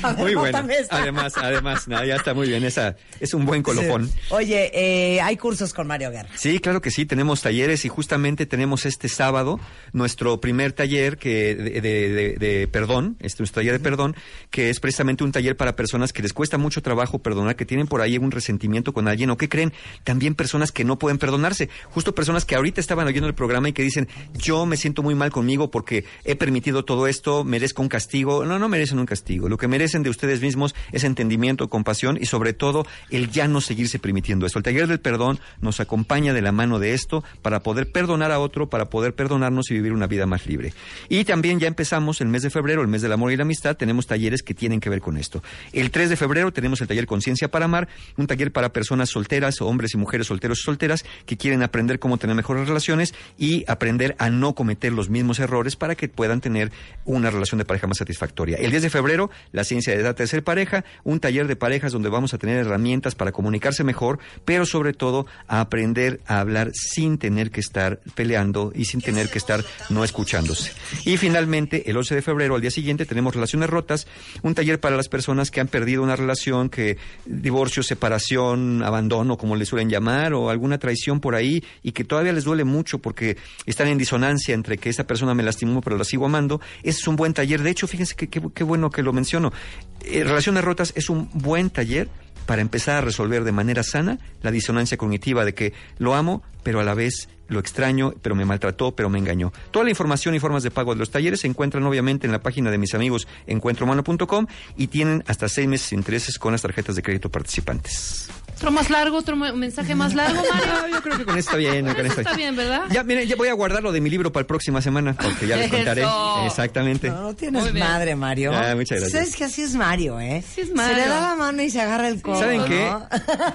Ver, 0.03 0.15
Muy 0.18 0.35
bueno. 0.35 0.57
Además, 0.89 1.34
además, 1.38 1.88
no, 1.88 2.03
ya 2.03 2.15
está 2.15 2.34
muy 2.34 2.48
bien. 2.49 2.64
Esa 2.64 2.95
es 3.19 3.34
un 3.34 3.45
buen 3.45 3.64
colofón. 3.64 4.07
Sí. 4.07 4.14
Oye, 4.31 4.72
eh, 4.73 5.22
hay 5.22 5.38
cursos 5.38 5.73
con 5.73 5.88
Mario 5.88 6.11
Guerra. 6.11 6.30
Sí, 6.35 6.60
claro 6.60 6.81
que 6.81 6.91
sí, 6.91 7.06
tenemos 7.06 7.41
talleres 7.41 7.85
y 7.85 7.89
justamente 7.89 8.45
tenemos 8.45 8.85
este 8.85 9.07
sábado 9.10 9.60
nuestro 9.94 10.39
primer 10.41 10.73
taller 10.73 11.18
que 11.18 11.56
de, 11.56 11.81
de- 11.81 12.10
de- 12.10 12.35
de 12.38 12.68
perdón, 12.68 13.18
este 13.19 13.41
nuestro 13.44 13.61
taller 13.61 13.73
de 13.73 13.80
perdón, 13.80 14.15
que 14.49 14.69
es 14.69 14.80
precisamente 14.80 15.23
un 15.23 15.31
taller 15.31 15.56
para 15.56 15.76
personas 15.76 16.11
que 16.14 16.22
les 16.22 16.34
cuesta 16.34 16.57
mucho 16.57 16.81
trabajo 16.81 17.19
perdonar, 17.19 17.56
que 17.56 17.65
tienen 17.65 17.88
por 17.88 18.02
ahí 18.02 18.18
un 18.18 18.31
resentimiento 18.31 18.94
con 18.94 19.07
alguien 19.07 19.30
o 19.30 19.38
que 19.38 19.48
creen 19.49 19.73
también 20.03 20.35
personas 20.35 20.72
que 20.72 20.84
no 20.84 20.99
pueden 20.99 21.18
perdonarse, 21.18 21.69
justo 21.89 22.14
personas 22.15 22.45
que 22.45 22.56
ahorita 22.56 22.81
estaban 22.81 23.07
oyendo 23.07 23.27
el 23.27 23.35
programa 23.35 23.69
y 23.69 23.73
que 23.73 23.84
dicen, 23.84 24.07
yo 24.34 24.65
me 24.65 24.77
siento 24.77 25.02
muy 25.03 25.15
mal 25.15 25.31
conmigo 25.31 25.72
porque 25.72 26.03
he 26.26 26.35
permitido 26.35 26.84
todo 26.85 27.07
esto, 27.07 27.44
merezco 27.57 27.81
un 27.81 27.89
castigo. 27.89 28.45
No, 28.45 28.59
no 28.59 28.69
merecen 28.69 28.99
un 28.99 29.07
castigo. 29.07 29.49
Lo 29.49 29.57
que 29.57 29.67
merecen 29.67 30.03
de 30.03 30.11
ustedes 30.11 30.41
mismos 30.41 30.75
es 30.91 31.03
entendimiento, 31.03 31.69
compasión 31.69 32.15
y 32.21 32.27
sobre 32.27 32.53
todo 32.53 32.85
el 33.09 33.31
ya 33.31 33.47
no 33.47 33.61
seguirse 33.61 33.97
permitiendo 33.97 34.45
esto. 34.45 34.59
El 34.59 34.63
taller 34.63 34.85
del 34.85 34.99
perdón 34.99 35.39
nos 35.59 35.79
acompaña 35.79 36.34
de 36.34 36.43
la 36.43 36.51
mano 36.51 36.77
de 36.77 36.93
esto 36.93 37.23
para 37.41 37.61
poder 37.61 37.91
perdonar 37.91 38.31
a 38.31 38.39
otro, 38.39 38.69
para 38.69 38.91
poder 38.91 39.15
perdonarnos 39.15 39.71
y 39.71 39.73
vivir 39.73 39.91
una 39.91 40.05
vida 40.05 40.27
más 40.27 40.45
libre. 40.45 40.71
Y 41.09 41.23
también 41.23 41.59
ya 41.59 41.67
empezamos 41.67 42.21
el 42.21 42.27
mes 42.27 42.43
de 42.43 42.51
febrero, 42.51 42.84
el 42.84 42.88
mes 42.88 43.01
del 43.01 43.11
amor 43.11 43.31
y 43.31 43.38
la 43.38 43.41
amistad, 43.41 43.75
tenemos 43.75 44.05
talleres 44.05 44.43
que 44.43 44.53
tienen 44.53 44.79
que 44.79 44.91
ver 44.91 45.01
con 45.01 45.17
esto. 45.17 45.41
El 45.73 45.89
3 45.89 46.11
de 46.11 46.15
febrero 46.15 46.53
tenemos 46.53 46.79
el 46.81 46.88
taller 46.88 47.07
Conciencia 47.07 47.49
para 47.49 47.65
Amar, 47.65 47.88
un 48.17 48.27
taller 48.27 48.51
para 48.51 48.71
personas 48.71 49.09
solteras, 49.09 49.61
hombres 49.61 49.95
y 49.95 49.97
mujeres 49.97 50.27
solteros 50.27 50.59
y 50.59 50.63
solteras 50.63 51.05
que 51.25 51.38
quieren 51.38 51.63
aprender 51.63 51.97
cómo 51.97 52.19
tener 52.19 52.35
mejores 52.35 52.67
relaciones 52.67 53.15
y 53.35 53.65
aprender 53.67 54.15
a 54.19 54.29
no 54.29 54.53
cometer 54.53 54.93
los 54.93 55.09
mismos 55.09 55.39
errores 55.39 55.75
para 55.75 55.95
que 55.95 56.07
puedan 56.07 56.39
tener 56.39 56.71
una 57.05 57.29
relación 57.29 57.47
de 57.56 57.64
pareja 57.65 57.88
más 57.88 57.98
satisfactoria. 57.98 58.57
El 58.57 58.72
10 58.72 58.84
de 58.84 58.90
febrero, 58.90 59.30
la 59.53 59.64
ciencia 59.64 59.94
de 59.94 60.02
edad 60.02 60.18
de 60.18 60.41
pareja, 60.41 60.84
un 61.03 61.19
taller 61.19 61.48
de 61.48 61.56
parejas 61.56 61.94
donde 61.94 62.10
vamos 62.10 62.34
a 62.34 62.38
tener 62.38 62.57
herramientas 62.57 63.15
para 63.15 63.32
comunicarse 63.32 63.84
mejor, 63.84 64.19
pero 64.44 64.65
sobre 64.65 64.94
todo 64.94 65.26
a 65.48 65.61
aprender 65.61 66.19
a 66.26 66.40
hablar 66.40 66.72
sin 66.74 67.18
tener 67.18 67.52
que 67.52 67.61
estar 67.61 67.99
peleando 68.15 68.74
y 68.76 68.86
sin 68.86 68.99
tener 68.99 69.30
que 69.30 69.38
estar 69.38 69.64
no 69.90 70.03
escuchándose. 70.03 70.74
Y 71.06 71.18
finalmente, 71.18 71.90
el 71.90 71.95
11 71.95 72.15
de 72.15 72.22
febrero, 72.22 72.56
al 72.56 72.61
día 72.61 72.72
siguiente, 72.72 73.06
tenemos 73.06 73.34
relaciones 73.34 73.69
rotas, 73.69 74.07
un 74.41 74.56
taller 74.56 74.80
para 74.80 74.98
las 74.98 75.07
personas 75.07 75.52
que 75.52 75.61
han 75.61 75.68
perdido 75.68 76.03
una 76.03 76.15
relación, 76.15 76.69
que 76.69 76.98
divorcio, 77.26 77.84
separación, 77.84 78.84
abandono, 78.84 79.38
como 79.38 79.56
le 79.56 79.65
suelen 79.65 79.90
llamar, 79.90 80.34
o 80.34 80.49
alguna 80.49 80.80
traición 80.80 81.19
por 81.19 81.36
ahí, 81.36 81.64
y 81.84 81.91
que 81.91 82.03
todavía 82.03 82.34
les 82.34 82.44
duele 82.44 82.64
mucho 82.64 82.99
porque 82.99 83.38
están 83.65 83.88
en 83.88 83.98
disonancia 83.98 84.53
entre 84.53 84.78
que 84.78 84.90
esa 84.90 85.06
persona 85.06 85.34
me 85.34 85.44
lastimó 85.44 85.78
pero 85.82 85.98
la 85.98 86.03
sigo 86.03 86.26
amando. 86.26 86.61
Ese 86.84 86.99
es 86.99 87.07
un 87.07 87.15
buen 87.15 87.34
taller. 87.38 87.64
De 87.64 87.69
hecho, 87.69 87.88
fíjense 87.88 88.15
que- 88.15 88.27
qué 88.30 88.64
bueno 88.64 88.89
que 88.89 89.01
lo 89.01 89.14
menciono. 89.14 89.53
Eh, 90.01 90.23
relaciones 90.23 90.64
rotas 90.64 90.91
es 90.95 91.09
un 91.09 91.30
buen 91.34 91.69
taller 91.69 92.09
para 92.45 92.61
empezar 92.61 92.95
a 92.97 93.01
resolver 93.01 93.43
de 93.43 93.51
manera 93.51 93.84
sana 93.84 94.19
la 94.41 94.51
disonancia 94.51 94.97
cognitiva 94.97 95.43
de 95.43 95.53
que 95.53 95.73
lo 95.99 96.15
amo, 96.15 96.43
pero 96.64 96.80
a 96.80 96.84
la 96.84 96.93
vez 96.93 97.27
lo 97.49 97.59
extraño, 97.59 98.14
pero 98.22 98.35
me 98.35 98.45
maltrató, 98.45 98.95
pero 98.95 99.09
me 99.09 99.19
engañó. 99.19 99.51
Toda 99.72 99.84
la 99.85 99.89
información 99.91 100.34
y 100.35 100.39
formas 100.39 100.64
de 100.64 100.72
pago 100.72 100.93
de 100.93 100.99
los 100.99 101.11
talleres 101.11 101.41
se 101.41 101.47
encuentran 101.47 101.84
obviamente 101.84 102.26
en 102.26 102.31
la 102.31 102.39
página 102.41 102.72
de 102.72 102.77
mis 102.77 102.93
amigos 102.93 103.27
encuentrohumano.com 103.47 104.47
y 104.77 104.88
tienen 104.88 105.23
hasta 105.27 105.47
seis 105.49 105.68
meses 105.68 105.89
de 105.89 105.95
intereses 105.97 106.39
con 106.39 106.51
las 106.53 106.61
tarjetas 106.61 106.95
de 106.95 107.01
crédito 107.03 107.30
participantes. 107.30 108.30
¿Otro 108.57 108.71
más 108.71 108.89
largo? 108.89 109.17
¿Otro 109.17 109.35
me- 109.35 109.53
mensaje 109.53 109.95
más 109.95 110.13
largo, 110.13 110.41
Mario? 110.51 110.88
yo 110.95 111.01
creo 111.03 111.17
que 111.17 111.25
con 111.25 111.38
esto 111.38 111.51
está 111.51 111.57
bien, 111.57 111.85
¿no? 111.85 111.95
con 111.95 112.05
esto 112.05 112.21
Está 112.21 112.34
bien, 112.35 112.55
¿verdad? 112.55 112.81
Ya, 112.89 113.03
miren, 113.03 113.27
ya 113.27 113.35
voy 113.35 113.47
a 113.49 113.53
guardar 113.53 113.84
lo 113.84 113.91
de 113.91 114.01
mi 114.01 114.09
libro 114.09 114.31
para 114.31 114.43
la 114.43 114.47
próxima 114.47 114.81
semana, 114.81 115.13
porque 115.15 115.47
ya 115.47 115.57
les 115.57 115.69
contaré. 115.71 116.01
Eso. 116.01 116.43
Exactamente. 116.45 117.09
No, 117.09 117.21
no 117.21 117.35
tienes 117.35 117.73
madre, 117.73 118.15
Mario. 118.15 118.51
Ah, 118.53 118.73
muchas 118.75 118.99
gracias. 118.99 119.11
Sabes 119.11 119.35
que 119.35 119.43
así 119.45 119.61
es 119.61 119.73
Mario, 119.75 120.19
¿eh? 120.19 120.43
Sí 120.55 120.61
es 120.61 120.73
Mario. 120.73 120.95
Se 120.95 121.01
le 121.01 121.07
da 121.07 121.21
la 121.21 121.35
mano 121.35 121.61
y 121.61 121.69
se 121.69 121.79
agarra 121.81 122.07
el 122.09 122.21
codo. 122.21 122.39
¿Saben 122.39 122.61
¿no? 122.61 122.65
qué? 122.65 122.91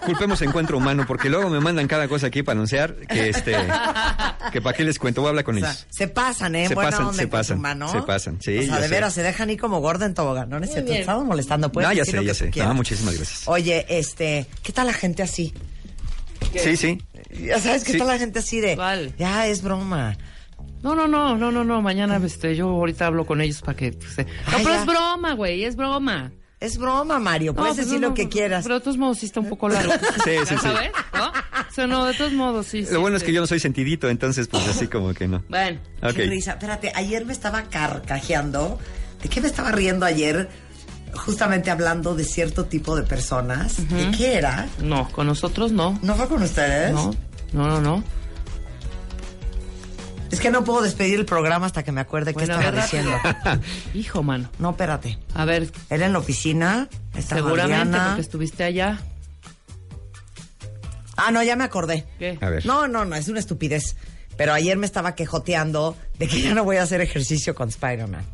Culpemos 0.07 0.41
encuentro 0.43 0.79
humano, 0.79 1.05
porque 1.07 1.29
luego 1.29 1.51
me 1.51 1.61
mandan 1.61 1.89
cada 1.89 2.07
cosa 2.09 2.29
aquí 2.29 2.43
para 2.43 2.55
anunciar 2.57 2.95
que 2.95 3.29
este 3.31 3.57
que 4.53 4.61
para 4.61 4.77
qué 4.77 4.85
les 4.85 4.99
cuento, 4.99 5.21
voy 5.21 5.29
a 5.29 5.31
hablar 5.31 5.45
con 5.45 5.57
O 5.57 5.61
sea, 5.61 5.71
ellos. 5.71 5.87
se 5.91 6.09
pasan, 6.09 6.55
¿eh? 6.55 6.69
Se 6.69 6.75
Buena 6.75 6.91
pasan, 6.91 7.15
se 7.15 7.27
pasan, 7.27 7.59
Humano. 7.59 7.89
se 7.91 8.03
pasan, 8.03 8.39
sí, 8.41 8.59
O 8.59 8.63
sea, 8.63 8.77
de 8.79 8.89
sé. 8.89 8.95
veras, 8.95 9.15
se 9.15 9.23
dejan 9.23 9.51
ir 9.51 9.59
como 9.61 9.81
gorda 9.81 10.07
en 10.07 10.15
tobogán. 10.15 10.49
No, 10.49 10.59
no 10.59 10.65
es 10.65 10.73
cierto, 10.73 10.93
te 10.93 11.01
estamos 11.01 11.25
molestando. 11.25 11.73
Puedes 11.73 11.89
No, 11.89 11.95
ya 11.95 12.05
sé, 12.05 12.25
ya 12.25 12.35
sé. 12.35 12.51
No, 12.57 12.75
muchísimas 12.75 13.17
gracias. 13.17 13.43
Oye, 13.47 13.85
este, 13.89 14.47
¿qué 14.63 14.73
tal 14.73 14.89
la 14.93 14.99
gente 14.99 15.23
así? 15.23 15.53
Sí, 16.57 16.77
sí. 16.77 16.99
Ya 17.45 17.59
sabes 17.61 17.85
qué 17.85 17.93
Sí. 17.93 17.99
tal 17.99 18.09
la 18.09 18.19
gente 18.19 18.39
así 18.41 18.61
de. 18.61 18.77
¿Cuál? 18.77 19.15
Ya 19.17 19.47
es 19.47 19.63
broma. 19.63 20.17
No, 20.83 20.95
no, 20.95 21.07
no, 21.09 21.37
no, 21.37 21.51
no, 21.53 21.65
no. 21.65 21.81
Mañana 21.81 22.21
este, 22.25 22.55
yo 22.57 22.69
ahorita 22.69 23.07
hablo 23.07 23.25
con 23.25 23.41
ellos 23.41 23.61
para 23.63 23.77
que... 23.77 23.93
pues, 23.93 24.19
eh, 24.19 24.27
No, 24.51 24.57
Ay, 24.59 24.65
pero 24.65 24.71
ya. 24.75 24.81
es 24.81 24.87
broma, 24.87 25.33
güey, 25.35 25.65
es 25.65 25.77
broma. 25.77 26.33
Es 26.61 26.77
broma, 26.79 27.19
Mario. 27.19 27.55
Puedes 27.55 27.71
No, 27.71 27.75
pues, 27.77 27.87
decir 27.87 28.01
no, 28.01 28.09
lo 28.09 28.15
que 28.15 28.29
quieras. 28.29 28.65
Pero 28.65 28.77
de 28.77 28.81
todos 28.83 28.97
modos 28.99 29.19
sí 29.19 29.27
está 29.27 29.41
un 29.41 29.49
poco 29.49 29.69
largo. 29.69 29.93
Sí, 30.25 30.31
sí, 30.31 30.31
¿Ya 30.37 30.47
sí. 30.47 30.57
sabes? 30.59 30.91
¿No? 31.15 31.29
O 31.29 31.75
sea, 31.75 31.87
no, 31.87 32.05
de 32.05 32.15
todos 32.15 32.33
modos 32.33 32.67
sí. 32.67 32.85
sí, 32.85 32.93
Lo 32.93 33.01
bueno 33.01 33.17
es 33.17 33.23
sí. 33.23 33.27
que 33.27 33.33
yo 33.33 33.41
no 33.41 33.47
soy 33.47 33.61
sentidito, 33.61 34.09
entonces 34.11 34.47
pues 34.49 34.67
así 34.69 34.87
como 34.89 35.15
que 35.15 35.27
no. 35.27 35.43
Bueno. 35.49 35.81
Ok. 36.03 36.15
Qué 36.15 36.27
risa. 36.27 36.53
Espérate, 36.53 36.93
ayer 36.95 37.25
me 37.25 37.33
estaba 37.33 37.63
carcajeando. 37.65 38.79
¿De 39.23 39.29
qué 39.29 39.41
me 39.41 39.47
estaba 39.49 39.73
riendo 39.73 40.05
ayer? 40.05 40.49
Justamente 41.15 41.71
hablando 41.71 42.15
de 42.15 42.25
cierto 42.25 42.65
tipo 42.65 42.97
de 42.97 43.03
personas. 43.03 43.89
¿De 43.89 44.11
qué 44.17 44.37
era? 44.37 44.69
No, 44.83 45.09
con 45.11 45.27
nosotros 45.27 45.73
no. 45.73 45.99
¿No 46.03 46.15
fue 46.15 46.27
con 46.27 46.43
ustedes? 46.43 46.93
No, 46.93 47.15
no, 47.53 47.67
no, 47.69 47.81
no. 47.81 48.05
Es 50.31 50.41
que 50.41 50.51
no 50.51 50.65
puedo 50.65 50.81
despedir 50.81 51.19
el 51.19 51.27
programa 51.27 51.67
hasta 51.67 51.83
que 51.83 51.93
me 51.93 52.01
acuerde 52.01 52.33
qué 52.35 52.45
estaba 52.45 52.71
diciendo. 52.73 53.13
Hijo, 53.95 54.23
mano. 54.23 54.49
No, 54.59 54.71
espérate. 54.71 55.19
A 55.35 55.45
ver, 55.45 55.71
Era 55.91 56.07
en 56.07 56.15
la 56.15 56.19
oficina. 56.21 56.89
Estaba 57.15 57.43
seguramente 57.43 57.75
Adriana. 57.75 58.07
porque 58.07 58.23
estuviste 58.23 58.65
allá. 58.65 58.99
Ah, 61.17 61.31
no, 61.31 61.43
ya 61.43 61.55
me 61.57 61.65
acordé. 61.65 62.07
¿Qué? 62.19 62.39
A 62.41 62.49
ver. 62.49 62.65
No, 62.65 62.89
no, 62.89 63.05
no, 63.05 63.15
es 63.15 63.29
una 63.29 63.41
estupidez. 63.41 63.97
Pero 64.39 64.55
ayer 64.55 64.79
me 64.79 64.87
estaba 64.87 65.15
quejoteando 65.15 65.95
de 66.19 66.27
que 66.27 66.41
ya 66.41 66.55
no 66.55 66.65
voy 66.65 66.79
a 66.79 66.83
hacer 66.85 67.03
ejercicio 67.03 67.55
con 67.55 67.69
Spider-Man. 67.69 68.25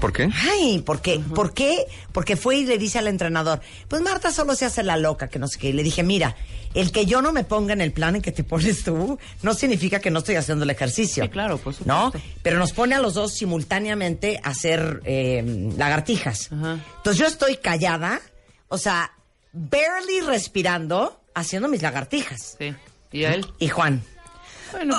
¿Por 0.00 0.12
qué? 0.12 0.28
Ay, 0.50 0.80
¿por 0.80 1.00
qué? 1.00 1.20
¿Por 1.34 1.54
qué? 1.54 1.86
Porque 2.12 2.36
fue 2.36 2.56
y 2.56 2.64
le 2.64 2.78
dice 2.78 2.98
al 2.98 3.06
entrenador, 3.06 3.60
pues 3.88 4.02
Marta 4.02 4.32
solo 4.32 4.54
se 4.54 4.64
hace 4.64 4.82
la 4.82 4.96
loca, 4.96 5.28
que 5.28 5.38
no 5.38 5.46
sé 5.48 5.58
qué. 5.58 5.68
Y 5.68 5.72
le 5.72 5.82
dije, 5.82 6.02
mira, 6.02 6.36
el 6.74 6.90
que 6.92 7.06
yo 7.06 7.22
no 7.22 7.32
me 7.32 7.44
ponga 7.44 7.72
en 7.72 7.80
el 7.80 7.92
plan 7.92 8.16
en 8.16 8.22
que 8.22 8.32
te 8.32 8.44
pones 8.52 8.82
tú, 8.84 9.18
no 9.42 9.54
significa 9.54 10.00
que 10.00 10.10
no 10.10 10.18
estoy 10.18 10.36
haciendo 10.36 10.64
el 10.64 10.70
ejercicio. 10.70 11.24
Sí, 11.24 11.30
claro, 11.30 11.58
por 11.58 11.74
supuesto. 11.74 11.92
¿No? 11.92 12.12
Pero 12.42 12.58
nos 12.58 12.72
pone 12.72 12.94
a 12.94 13.00
los 13.00 13.14
dos 13.14 13.34
simultáneamente 13.34 14.40
a 14.42 14.50
hacer 14.50 15.00
eh, 15.04 15.70
lagartijas. 15.76 16.50
Ajá. 16.52 16.78
Entonces 16.96 17.18
yo 17.18 17.26
estoy 17.26 17.56
callada, 17.56 18.20
o 18.68 18.78
sea, 18.78 19.12
barely 19.52 20.20
respirando, 20.20 21.20
haciendo 21.34 21.68
mis 21.68 21.82
lagartijas. 21.82 22.56
Sí. 22.58 22.74
¿Y 23.12 23.24
a 23.24 23.34
él? 23.34 23.46
Y 23.58 23.68
Juan. 23.68 24.02
Bueno. 24.72 24.96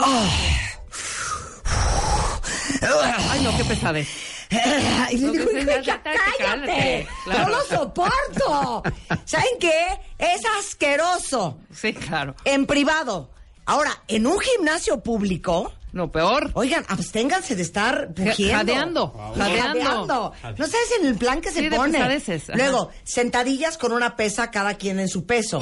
Ay, 3.31 3.41
no, 3.43 3.55
qué 3.57 3.65
pesadez. 3.65 4.07
Y 5.11 5.17
le 5.17 5.31
digo, 5.31 5.51
"Hija, 5.51 6.01
cállate, 6.03 6.09
cállate". 6.37 7.07
Claro. 7.25 7.43
no 7.43 7.49
lo 7.49 7.63
soporto. 7.65 8.83
¿Saben 9.25 9.47
qué? 9.59 9.99
Es 10.17 10.41
asqueroso. 10.59 11.57
Sí, 11.73 11.93
claro. 11.93 12.35
En 12.45 12.65
privado. 12.65 13.29
Ahora, 13.65 13.91
en 14.07 14.27
un 14.27 14.39
gimnasio 14.39 15.01
público, 15.01 15.71
No, 15.93 16.11
peor. 16.11 16.51
oigan, 16.53 16.83
absténganse 16.89 17.55
de 17.55 17.61
estar 17.61 18.13
pugiendo. 18.13 18.57
Jadeando, 18.57 19.33
jadeando. 19.37 20.33
No 20.57 20.67
sabes 20.67 20.91
en 20.99 21.05
el 21.07 21.15
plan 21.15 21.39
que 21.39 21.49
se 21.51 21.59
Sí, 21.61 21.69
de 21.69 21.77
pone. 21.77 21.93
pesadeces. 21.97 22.43
Luego, 22.55 22.89
sentadillas 23.03 23.77
con 23.77 23.93
una 23.93 24.15
pesa 24.17 24.51
cada 24.51 24.73
quien 24.73 24.99
en 24.99 25.07
su 25.07 25.25
peso. 25.25 25.59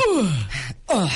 Uh. 0.88 1.08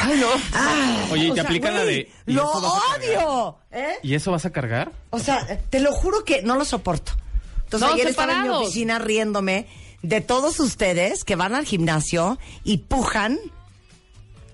Ay, 0.00 0.18
no. 0.20 1.12
Oye, 1.12 1.24
¿y 1.26 1.28
te 1.30 1.34
sea, 1.34 1.44
aplican 1.44 1.74
la 1.74 1.84
de... 1.84 2.10
¿y 2.26 2.32
¡Lo 2.32 2.42
eso 2.50 2.60
vas 2.60 2.72
a 2.74 2.98
cargar? 3.00 3.26
odio! 3.26 3.56
¿Eh? 3.72 3.92
¿Y 4.02 4.14
eso 4.14 4.30
vas 4.32 4.46
a 4.46 4.50
cargar? 4.50 4.92
O 5.10 5.18
sea, 5.18 5.58
te 5.70 5.80
lo 5.80 5.92
juro 5.92 6.24
que 6.24 6.42
no 6.42 6.56
lo 6.56 6.64
soporto. 6.64 7.12
Entonces 7.64 7.88
No, 7.88 7.94
ayer 7.94 8.08
estaba 8.08 8.32
en 8.32 8.38
mi 8.38 8.44
separados. 8.44 8.66
oficina 8.66 8.98
riéndome 8.98 9.66
de 10.02 10.20
todos 10.20 10.58
ustedes 10.60 11.24
que 11.24 11.36
van 11.36 11.54
al 11.54 11.64
gimnasio 11.66 12.38
y 12.64 12.78
pujan 12.78 13.38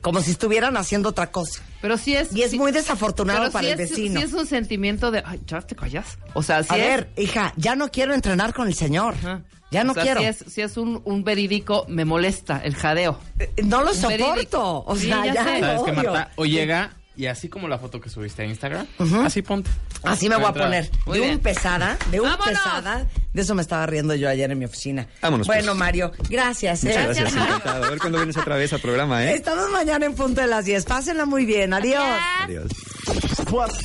como 0.00 0.20
si 0.20 0.32
estuvieran 0.32 0.76
haciendo 0.76 1.08
otra 1.10 1.30
cosa. 1.30 1.62
Pero 1.86 1.98
sí 1.98 2.16
es. 2.16 2.34
Y 2.34 2.42
es 2.42 2.50
sí- 2.50 2.58
muy 2.58 2.72
desafortunado 2.72 3.48
para 3.52 3.64
sí 3.64 3.72
el 3.72 3.78
es- 3.80 3.90
vecino. 3.90 4.18
Sí 4.20 4.26
es 4.26 4.32
un 4.32 4.44
sentimiento 4.44 5.12
de. 5.12 5.22
Ay, 5.24 5.40
ya 5.46 5.60
te 5.60 5.76
callas. 5.76 6.18
O 6.34 6.42
sea, 6.42 6.64
sí 6.64 6.68
A 6.74 6.78
es. 6.78 6.82
ver, 6.82 7.10
hija, 7.16 7.52
ya 7.56 7.76
no 7.76 7.92
quiero 7.92 8.12
entrenar 8.12 8.52
con 8.52 8.66
el 8.66 8.74
señor. 8.74 9.14
Ajá. 9.14 9.42
Ya 9.70 9.84
no 9.84 9.92
O 9.92 9.94
sea, 9.94 10.02
quiero. 10.02 10.20
Si 10.20 10.26
es, 10.26 10.44
sí 10.48 10.62
es 10.62 10.76
un, 10.76 11.00
un 11.04 11.22
verídico, 11.22 11.84
me 11.88 12.04
molesta 12.04 12.60
el 12.64 12.74
jadeo. 12.74 13.20
Eh, 13.38 13.52
No 13.62 13.82
lo 13.82 13.90
Un 13.92 13.96
soporto. 13.96 14.30
verídico. 14.32 14.84
O 14.84 14.96
Sí, 14.96 15.06
sea, 15.06 15.26
ya 15.26 15.34
ya, 15.34 15.44
sé. 15.44 15.60
lo 15.60 15.66
¿Sabes 15.66 15.82
qué, 15.84 15.90
odio. 15.92 16.12
Marta? 16.12 16.30
O 16.34 16.44
llega 16.44 16.90
y 17.16 17.26
así 17.26 17.48
como 17.48 17.68
la 17.68 17.78
foto 17.78 18.00
que 18.00 18.08
subiste 18.10 18.42
a 18.42 18.44
Instagram, 18.46 18.86
así 19.24 19.42
ponte. 19.42 19.70
Así 20.02 20.28
me 20.28 20.36
voy 20.36 20.44
a 20.46 20.52
poner. 20.52 20.90
Muy 21.06 21.18
de 21.18 21.30
un 21.30 21.38
pesada, 21.38 21.98
de 22.10 22.20
un 22.20 22.28
¡Vámonos! 22.28 22.46
pesada. 22.48 23.06
De 23.32 23.42
eso 23.42 23.54
me 23.54 23.62
estaba 23.62 23.86
riendo 23.86 24.14
yo 24.14 24.28
ayer 24.28 24.50
en 24.50 24.58
mi 24.58 24.64
oficina. 24.64 25.06
Vámonos, 25.20 25.46
Bueno, 25.46 25.66
pues. 25.72 25.78
Mario, 25.78 26.12
gracias. 26.28 26.84
¿eh? 26.84 26.88
Muchas 26.88 27.04
gracias, 27.04 27.32
encantado. 27.34 27.84
A 27.84 27.90
ver 27.90 27.98
cuándo 27.98 28.18
vienes 28.18 28.36
otra 28.36 28.56
vez 28.56 28.72
al 28.72 28.80
programa, 28.80 29.24
¿eh? 29.24 29.34
Estamos 29.34 29.70
mañana 29.70 30.06
en 30.06 30.14
punto 30.14 30.40
de 30.40 30.46
las 30.46 30.64
10. 30.64 30.84
Pásenla 30.84 31.24
muy 31.24 31.44
bien. 31.44 31.72
Adiós. 31.72 32.02
Adiós. 32.42 32.70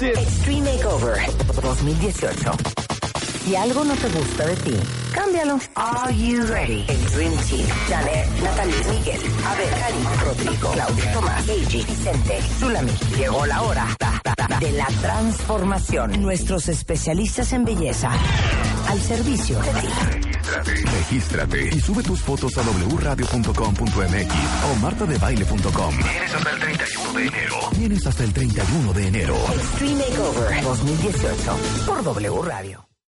Extreme 0.02 0.72
Makeover 0.74 1.18
2018. 1.62 2.81
Si 3.43 3.55
algo 3.55 3.84
no 3.84 3.95
te 3.95 4.07
gusta 4.09 4.45
de 4.45 4.55
ti, 4.57 4.73
cámbialo. 5.13 5.59
Are 5.76 6.15
you 6.15 6.45
ready? 6.45 6.85
El 6.88 7.05
Dream 7.09 7.34
Team. 7.49 7.68
Janet, 7.89 8.30
Natalie, 8.43 8.84
Miguel, 8.91 9.22
Abel, 9.47 9.69
Karim, 9.80 10.05
Rodrigo, 10.23 10.72
Claudia, 10.72 11.13
Tomás, 11.13 11.49
Eiji, 11.49 11.84
Vicente, 11.84 12.39
Zulami. 12.59 12.91
Llegó 13.18 13.45
la 13.47 13.61
hora 13.63 13.88
de 14.59 14.72
la 14.73 14.85
transformación. 14.85 16.22
Nuestros 16.22 16.69
especialistas 16.69 17.51
en 17.53 17.65
belleza 17.65 18.11
al 18.88 19.01
servicio 19.01 19.59
de 19.59 19.72
ti. 19.72 19.88
Regístrate 20.93 21.69
y 21.76 21.80
sube 21.81 22.03
tus 22.03 22.22
fotos 22.22 22.55
a 22.59 22.61
wradio.com.mx 22.61 24.34
o 24.72 24.76
martadebaile.com. 24.81 25.95
Tienes 25.97 26.35
hasta 26.35 26.53
el 26.53 26.59
31 26.59 27.13
de 27.13 27.27
enero. 27.27 27.55
Tienes 27.73 28.05
hasta 28.05 28.23
el 28.23 28.34
31 28.34 28.93
de 28.93 29.07
enero. 29.07 29.35
Extreme 29.51 29.95
Makeover 29.95 30.63
2018 30.63 31.57
por 31.88 32.03
W 32.03 32.41
Radio. 32.43 32.90